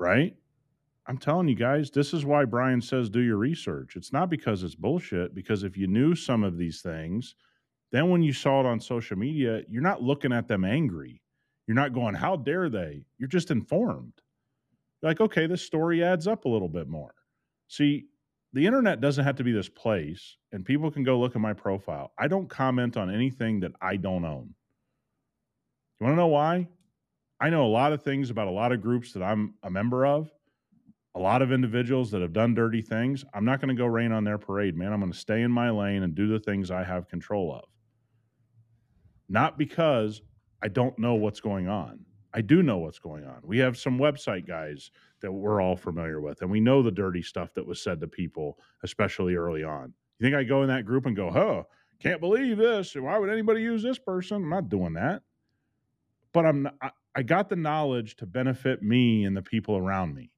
Right? 0.00 0.34
I'm 1.06 1.18
telling 1.18 1.48
you 1.48 1.54
guys, 1.54 1.90
this 1.90 2.14
is 2.14 2.24
why 2.24 2.44
Brian 2.44 2.80
says 2.80 3.10
do 3.10 3.20
your 3.20 3.36
research. 3.36 3.96
It's 3.96 4.12
not 4.12 4.30
because 4.30 4.62
it's 4.62 4.74
bullshit, 4.74 5.34
because 5.34 5.62
if 5.62 5.76
you 5.76 5.86
knew 5.86 6.14
some 6.14 6.42
of 6.42 6.56
these 6.56 6.80
things, 6.80 7.34
then 7.92 8.10
when 8.10 8.22
you 8.22 8.32
saw 8.32 8.60
it 8.60 8.66
on 8.66 8.80
social 8.80 9.18
media, 9.18 9.62
you're 9.68 9.82
not 9.82 10.02
looking 10.02 10.32
at 10.32 10.48
them 10.48 10.64
angry. 10.64 11.20
You're 11.66 11.74
not 11.74 11.92
going, 11.92 12.14
how 12.14 12.36
dare 12.36 12.68
they? 12.68 13.04
You're 13.18 13.28
just 13.28 13.50
informed. 13.50 14.12
You're 15.02 15.10
like, 15.10 15.20
okay, 15.20 15.46
this 15.46 15.62
story 15.62 16.02
adds 16.02 16.26
up 16.26 16.44
a 16.44 16.48
little 16.48 16.68
bit 16.68 16.88
more. 16.88 17.14
See, 17.68 18.06
the 18.52 18.66
internet 18.66 19.00
doesn't 19.00 19.24
have 19.24 19.36
to 19.36 19.44
be 19.44 19.52
this 19.52 19.68
place, 19.68 20.36
and 20.52 20.64
people 20.64 20.90
can 20.90 21.04
go 21.04 21.18
look 21.18 21.36
at 21.36 21.42
my 21.42 21.52
profile. 21.52 22.12
I 22.18 22.26
don't 22.26 22.48
comment 22.48 22.96
on 22.96 23.12
anything 23.12 23.60
that 23.60 23.72
I 23.80 23.96
don't 23.96 24.24
own. 24.24 24.54
You 26.00 26.04
want 26.06 26.12
to 26.14 26.16
know 26.16 26.26
why? 26.28 26.68
I 27.40 27.50
know 27.50 27.64
a 27.64 27.68
lot 27.68 27.92
of 27.92 28.02
things 28.02 28.30
about 28.30 28.48
a 28.48 28.52
lot 28.52 28.72
of 28.72 28.82
groups 28.82 29.12
that 29.12 29.22
I'm 29.22 29.54
a 29.62 29.70
member 29.70 30.04
of, 30.04 30.30
a 31.14 31.18
lot 31.18 31.42
of 31.42 31.52
individuals 31.52 32.10
that 32.10 32.20
have 32.20 32.32
done 32.32 32.54
dirty 32.54 32.82
things. 32.82 33.24
I'm 33.32 33.44
not 33.44 33.60
going 33.60 33.74
to 33.74 33.80
go 33.80 33.86
rain 33.86 34.12
on 34.12 34.24
their 34.24 34.38
parade, 34.38 34.76
man. 34.76 34.92
I'm 34.92 35.00
going 35.00 35.12
to 35.12 35.18
stay 35.18 35.42
in 35.42 35.50
my 35.50 35.70
lane 35.70 36.02
and 36.02 36.14
do 36.14 36.28
the 36.28 36.38
things 36.38 36.70
I 36.70 36.84
have 36.84 37.08
control 37.08 37.54
of. 37.54 37.64
Not 39.28 39.56
because 39.56 40.22
I 40.62 40.68
don't 40.68 40.98
know 40.98 41.14
what's 41.14 41.40
going 41.40 41.68
on. 41.68 42.00
I 42.32 42.42
do 42.42 42.62
know 42.62 42.78
what's 42.78 42.98
going 42.98 43.24
on. 43.24 43.40
We 43.42 43.58
have 43.58 43.76
some 43.76 43.98
website 43.98 44.46
guys 44.46 44.90
that 45.20 45.32
we're 45.32 45.60
all 45.60 45.76
familiar 45.76 46.20
with, 46.20 46.42
and 46.42 46.50
we 46.50 46.60
know 46.60 46.82
the 46.82 46.90
dirty 46.90 47.22
stuff 47.22 47.54
that 47.54 47.66
was 47.66 47.82
said 47.82 48.00
to 48.00 48.06
people, 48.06 48.58
especially 48.84 49.34
early 49.34 49.64
on. 49.64 49.92
You 50.18 50.26
think 50.26 50.36
I 50.36 50.44
go 50.44 50.62
in 50.62 50.68
that 50.68 50.84
group 50.84 51.06
and 51.06 51.16
go, 51.16 51.30
huh, 51.30 51.64
can't 52.00 52.20
believe 52.20 52.56
this. 52.56 52.94
Why 52.94 53.18
would 53.18 53.30
anybody 53.30 53.62
use 53.62 53.82
this 53.82 53.98
person? 53.98 54.44
I'm 54.44 54.50
not 54.50 54.68
doing 54.68 54.92
that. 54.94 55.22
But 56.32 56.46
I'm 56.46 56.68
I, 56.80 56.90
I 57.14 57.22
got 57.22 57.48
the 57.48 57.56
knowledge 57.56 58.16
to 58.16 58.26
benefit 58.26 58.82
me 58.82 59.24
and 59.24 59.36
the 59.36 59.42
people 59.42 59.76
around 59.76 60.14
me 60.14 60.30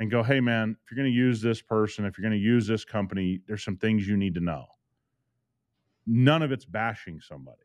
and 0.00 0.10
go, 0.10 0.22
hey 0.22 0.40
man, 0.40 0.76
if 0.82 0.90
you're 0.90 0.96
going 0.96 1.12
to 1.12 1.16
use 1.16 1.40
this 1.40 1.60
person, 1.60 2.04
if 2.04 2.16
you're 2.16 2.28
going 2.28 2.38
to 2.38 2.44
use 2.44 2.66
this 2.66 2.84
company, 2.84 3.40
there's 3.46 3.64
some 3.64 3.76
things 3.76 4.06
you 4.06 4.16
need 4.16 4.34
to 4.34 4.40
know. 4.40 4.66
None 6.06 6.42
of 6.42 6.52
it's 6.52 6.64
bashing 6.64 7.20
somebody. 7.20 7.58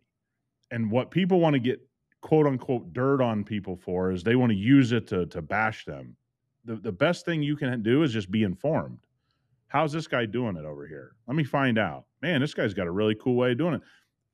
And 0.72 0.90
what 0.90 1.12
people 1.12 1.40
want 1.40 1.54
to 1.54 1.60
get 1.60 1.82
quote 2.22 2.48
unquote 2.48 2.94
dirt 2.94 3.22
on 3.22 3.44
people 3.44 3.76
for 3.76 4.12
is 4.12 4.24
they 4.24 4.36
want 4.36 4.52
to 4.52 4.58
use 4.58 4.92
it 4.92 5.08
to 5.08 5.26
to 5.28 5.42
bash 5.42 5.86
them. 5.86 6.16
The 6.66 6.76
the 6.76 6.92
best 6.92 7.26
thing 7.26 7.44
you 7.44 7.56
can 7.56 7.82
do 7.84 8.04
is 8.04 8.14
just 8.14 8.32
be 8.32 8.44
informed. 8.44 9.00
How's 9.68 9.94
this 9.94 10.08
guy 10.08 10.26
doing 10.26 10.58
it 10.58 10.66
over 10.66 10.86
here? 10.86 11.16
Let 11.28 11.36
me 11.38 11.44
find 11.44 11.78
out. 11.78 12.06
Man, 12.22 12.42
this 12.42 12.54
guy's 12.54 12.74
got 12.74 12.88
a 12.88 12.92
really 12.92 13.16
cool 13.16 13.36
way 13.36 13.52
of 13.52 13.58
doing 13.58 13.76
it. 13.76 13.82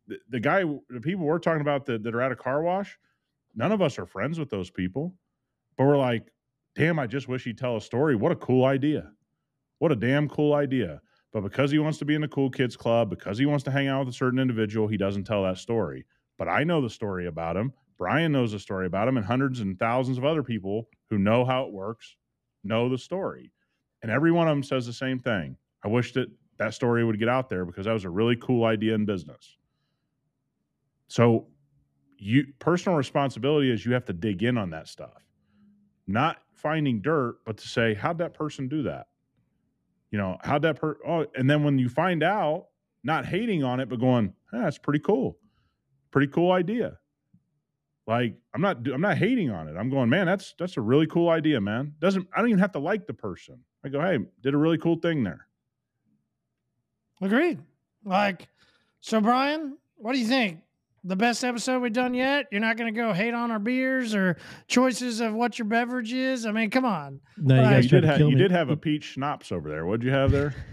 The, 0.07 0.17
the 0.29 0.39
guy, 0.39 0.63
the 0.89 0.99
people 0.99 1.25
we're 1.25 1.37
talking 1.37 1.61
about 1.61 1.85
that, 1.85 2.01
that 2.03 2.15
are 2.15 2.21
at 2.21 2.31
a 2.31 2.35
car 2.35 2.63
wash, 2.63 2.97
none 3.57 3.73
of 3.73 3.81
us 3.81 3.99
are 3.99 4.05
friends 4.05 4.39
with 4.39 4.49
those 4.49 4.69
people, 4.69 5.13
but 5.77 5.85
we're 5.85 5.97
like, 5.97 6.31
damn, 6.75 6.99
I 6.99 7.07
just 7.07 7.27
wish 7.27 7.43
he'd 7.43 7.57
tell 7.57 7.75
a 7.75 7.81
story. 7.81 8.15
What 8.15 8.31
a 8.31 8.35
cool 8.35 8.63
idea. 8.63 9.11
What 9.79 9.91
a 9.91 9.95
damn 9.95 10.29
cool 10.29 10.53
idea. 10.53 11.01
But 11.33 11.41
because 11.41 11.71
he 11.71 11.79
wants 11.79 11.97
to 11.97 12.05
be 12.05 12.15
in 12.15 12.21
the 12.21 12.27
cool 12.27 12.49
kids 12.49 12.77
club, 12.77 13.09
because 13.09 13.37
he 13.37 13.45
wants 13.45 13.63
to 13.65 13.71
hang 13.71 13.87
out 13.87 14.05
with 14.05 14.13
a 14.13 14.17
certain 14.17 14.39
individual, 14.39 14.87
he 14.87 14.95
doesn't 14.95 15.25
tell 15.25 15.43
that 15.43 15.57
story. 15.57 16.05
But 16.37 16.47
I 16.47 16.63
know 16.63 16.81
the 16.81 16.89
story 16.89 17.27
about 17.27 17.57
him. 17.57 17.73
Brian 17.97 18.31
knows 18.31 18.51
the 18.51 18.59
story 18.59 18.85
about 18.85 19.07
him, 19.07 19.17
and 19.17 19.25
hundreds 19.25 19.59
and 19.59 19.77
thousands 19.77 20.19
of 20.19 20.25
other 20.25 20.43
people 20.43 20.87
who 21.09 21.17
know 21.17 21.43
how 21.43 21.63
it 21.63 21.73
works 21.73 22.15
know 22.63 22.89
the 22.89 22.97
story. 22.97 23.51
And 24.03 24.11
every 24.11 24.31
one 24.31 24.47
of 24.47 24.51
them 24.51 24.63
says 24.63 24.85
the 24.85 24.93
same 24.93 25.19
thing. 25.19 25.57
I 25.83 25.87
wish 25.87 26.13
that 26.13 26.29
that 26.57 26.75
story 26.75 27.03
would 27.03 27.19
get 27.19 27.29
out 27.29 27.49
there 27.49 27.65
because 27.65 27.85
that 27.85 27.93
was 27.93 28.05
a 28.05 28.09
really 28.09 28.35
cool 28.35 28.65
idea 28.65 28.93
in 28.93 29.05
business. 29.05 29.57
So, 31.07 31.47
you 32.17 32.47
personal 32.59 32.97
responsibility 32.97 33.71
is 33.71 33.85
you 33.85 33.93
have 33.93 34.05
to 34.05 34.13
dig 34.13 34.43
in 34.43 34.57
on 34.57 34.69
that 34.71 34.87
stuff, 34.87 35.25
not 36.07 36.37
finding 36.53 37.01
dirt, 37.01 37.37
but 37.45 37.57
to 37.57 37.67
say, 37.67 37.93
how'd 37.93 38.17
that 38.19 38.33
person 38.33 38.67
do 38.67 38.83
that? 38.83 39.07
You 40.11 40.17
know, 40.17 40.37
how'd 40.41 40.61
that 40.63 40.79
per? 40.79 40.97
Oh, 41.07 41.25
and 41.35 41.49
then 41.49 41.63
when 41.63 41.77
you 41.77 41.89
find 41.89 42.23
out, 42.23 42.67
not 43.03 43.25
hating 43.25 43.63
on 43.63 43.79
it, 43.79 43.89
but 43.89 43.99
going, 43.99 44.33
that's 44.51 44.77
pretty 44.77 44.99
cool, 44.99 45.37
pretty 46.11 46.27
cool 46.27 46.51
idea. 46.51 46.97
Like 48.07 48.35
I'm 48.53 48.61
not, 48.61 48.87
I'm 48.87 49.01
not 49.01 49.17
hating 49.17 49.51
on 49.51 49.67
it. 49.67 49.75
I'm 49.77 49.89
going, 49.89 50.09
man, 50.09 50.25
that's 50.25 50.55
that's 50.57 50.77
a 50.77 50.81
really 50.81 51.07
cool 51.07 51.29
idea, 51.29 51.59
man. 51.59 51.93
Doesn't 51.99 52.27
I 52.33 52.39
don't 52.39 52.49
even 52.49 52.59
have 52.59 52.71
to 52.71 52.79
like 52.79 53.05
the 53.05 53.13
person. 53.13 53.59
I 53.83 53.89
go, 53.89 54.01
hey, 54.01 54.19
did 54.41 54.53
a 54.53 54.57
really 54.57 54.77
cool 54.77 54.95
thing 54.95 55.23
there. 55.23 55.47
Agreed. 57.21 57.59
Like, 58.05 58.47
so 59.01 59.19
Brian, 59.19 59.77
what 59.95 60.13
do 60.13 60.19
you 60.19 60.27
think? 60.27 60.61
The 61.07 61.15
best 61.15 61.41
episode 61.45 61.81
we've 61.81 61.93
done 61.93 62.13
yet? 62.13 62.47
You're 62.51 62.59
not 62.59 62.75
going 62.75 62.93
to 62.93 62.99
go 62.99 63.13
hate 63.13 63.33
on 63.33 63.49
our 63.49 63.59
beers 63.59 64.13
or 64.13 64.35
choices 64.67 65.21
of 65.21 65.33
what 65.33 65.57
your 65.57 65.65
beverage 65.65 66.11
is? 66.11 66.45
I 66.45 66.51
mean, 66.51 66.69
come 66.69 66.83
on. 66.83 67.21
No, 67.37 67.55
you 67.55 67.61
Right. 67.61 67.69
guys 67.75 67.83
You 67.85 67.89
did 67.91 68.03
have 68.03 68.17
kill 68.17 68.29
you 68.29 68.35
me. 68.35 68.41
did 68.41 68.51
have 68.51 68.69
a 68.69 68.75
peach 68.75 69.05
schnapps 69.13 69.53
over 69.53 69.69
there. 69.69 69.85
What'd 69.85 70.03
you 70.03 70.11
have 70.11 70.31
there? 70.31 70.53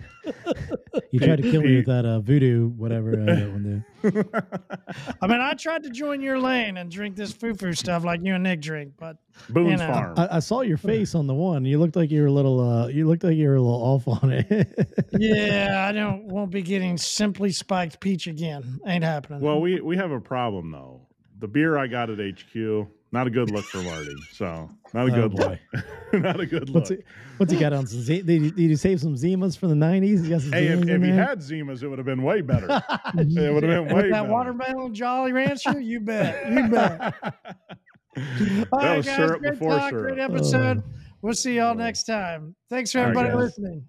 You 1.11 1.21
tried 1.21 1.37
to 1.37 1.51
kill 1.51 1.63
me 1.63 1.77
with 1.77 1.87
that 1.87 2.05
uh, 2.05 2.21
voodoo, 2.21 2.69
whatever. 2.71 3.13
Uh, 3.13 3.25
that 3.25 3.51
one 3.51 3.85
did. 4.03 4.27
I 5.23 5.27
mean, 5.27 5.41
I 5.41 5.55
tried 5.55 5.83
to 5.85 5.91
join 5.91 6.21
your 6.21 6.39
lane 6.39 6.77
and 6.77 6.91
drink 6.91 7.17
this 7.17 7.33
foo 7.33 7.55
foo 7.55 7.73
stuff 7.73 8.05
like 8.05 8.21
you 8.23 8.35
and 8.35 8.43
Nick 8.45 8.61
drink, 8.61 8.95
but 8.99 9.17
Boone's 9.49 9.81
know. 9.81 9.87
Farm. 9.87 10.15
I, 10.17 10.37
I 10.37 10.39
saw 10.41 10.61
your 10.63 10.77
face 10.77 11.15
on 11.15 11.27
the 11.27 11.35
one. 11.35 11.65
You 11.65 11.79
looked 11.79 11.97
like 11.97 12.11
you 12.11 12.21
were 12.21 12.29
a 12.29 12.33
little. 12.33 12.61
Uh, 12.61 12.89
you 12.89 13.07
looked 13.07 13.25
like 13.25 13.37
you 13.37 13.49
were 13.49 13.57
a 13.57 13.61
little 13.61 13.83
off 13.83 14.09
on 14.09 14.33
it. 14.33 15.09
yeah, 15.13 15.87
I 15.89 15.93
don't 15.93 16.25
won't 16.27 16.51
be 16.51 16.63
getting 16.63 16.99
simply 16.99 17.51
spiked 17.51 18.01
peach 18.01 18.27
again. 18.27 18.81
Ain't 18.87 19.05
happening. 19.05 19.41
well, 19.41 19.61
we 19.61 19.81
we 19.81 19.97
have 19.97 20.11
a 20.11 20.21
problem 20.21 20.71
though. 20.71 21.01
The 21.41 21.49
beer 21.49 21.79
I 21.79 21.87
got 21.87 22.11
at 22.11 22.19
HQ, 22.19 22.89
not 23.15 23.27
a 23.27 23.31
good 23.31 23.51
look 23.51 23.65
for 23.65 23.79
Marty. 23.83 24.15
So 24.33 24.69
not 24.93 25.09
a 25.09 25.13
Oh, 25.13 25.29
good 25.29 25.37
boy. 25.37 25.59
look. 25.73 25.85
not 26.23 26.41
a 26.41 26.47
good 26.47 26.69
look. 26.69 26.75
what's 26.75 26.91
he, 26.91 26.99
what's 27.39 27.53
he 27.53 27.59
got 27.59 27.73
on? 27.73 27.87
Some 27.87 28.01
Z- 28.01 28.23
did, 28.23 28.43
he, 28.43 28.51
did 28.51 28.71
he 28.71 28.77
save 28.77 29.01
some 29.01 29.15
Zimas 29.15 29.57
from 29.57 29.71
the 29.71 29.75
nineties? 29.77 30.23
He 30.25 30.29
got 30.31 30.43
some 30.43 30.53
Hey, 30.53 30.67
if, 30.67 30.81
Zimas 30.81 30.83
if 30.83 30.89
in 30.97 31.03
he 31.05 31.11
had 31.11 31.39
Zimas, 31.39 31.83
it 31.83 31.89
would 31.89 31.99
have 31.99 32.07
been 32.07 32.23
way 32.23 32.41
better. 32.43 32.67
it 33.15 33.55
would 33.55 33.63
have 33.63 33.87
been 33.87 33.87
way 33.87 33.95
with 34.03 34.11
that 34.11 34.23
better. 34.23 34.29
watermelon 34.33 34.93
Jolly 34.95 35.33
Rancher, 35.33 35.81
you 35.81 36.01
bet, 36.01 36.51
you 36.53 36.69
bet. 36.69 37.15
that 38.17 38.69
All 38.73 38.79
right, 38.81 38.97
was 38.99 39.07
guys, 39.07 39.17
syrup 39.17 39.41
great 39.41 39.53
before 39.53 39.71
talk, 39.79 39.91
syrup. 39.91 40.15
great 40.15 40.19
episode. 40.23 40.83
Oh. 40.87 40.91
We'll 41.23 41.35
see 41.35 41.57
y'all 41.57 41.75
next 41.75 42.05
time. 42.05 42.55
Thanks 42.69 42.93
for 42.93 42.99
everybody 42.99 43.29
guys. 43.29 43.37
listening. 43.37 43.87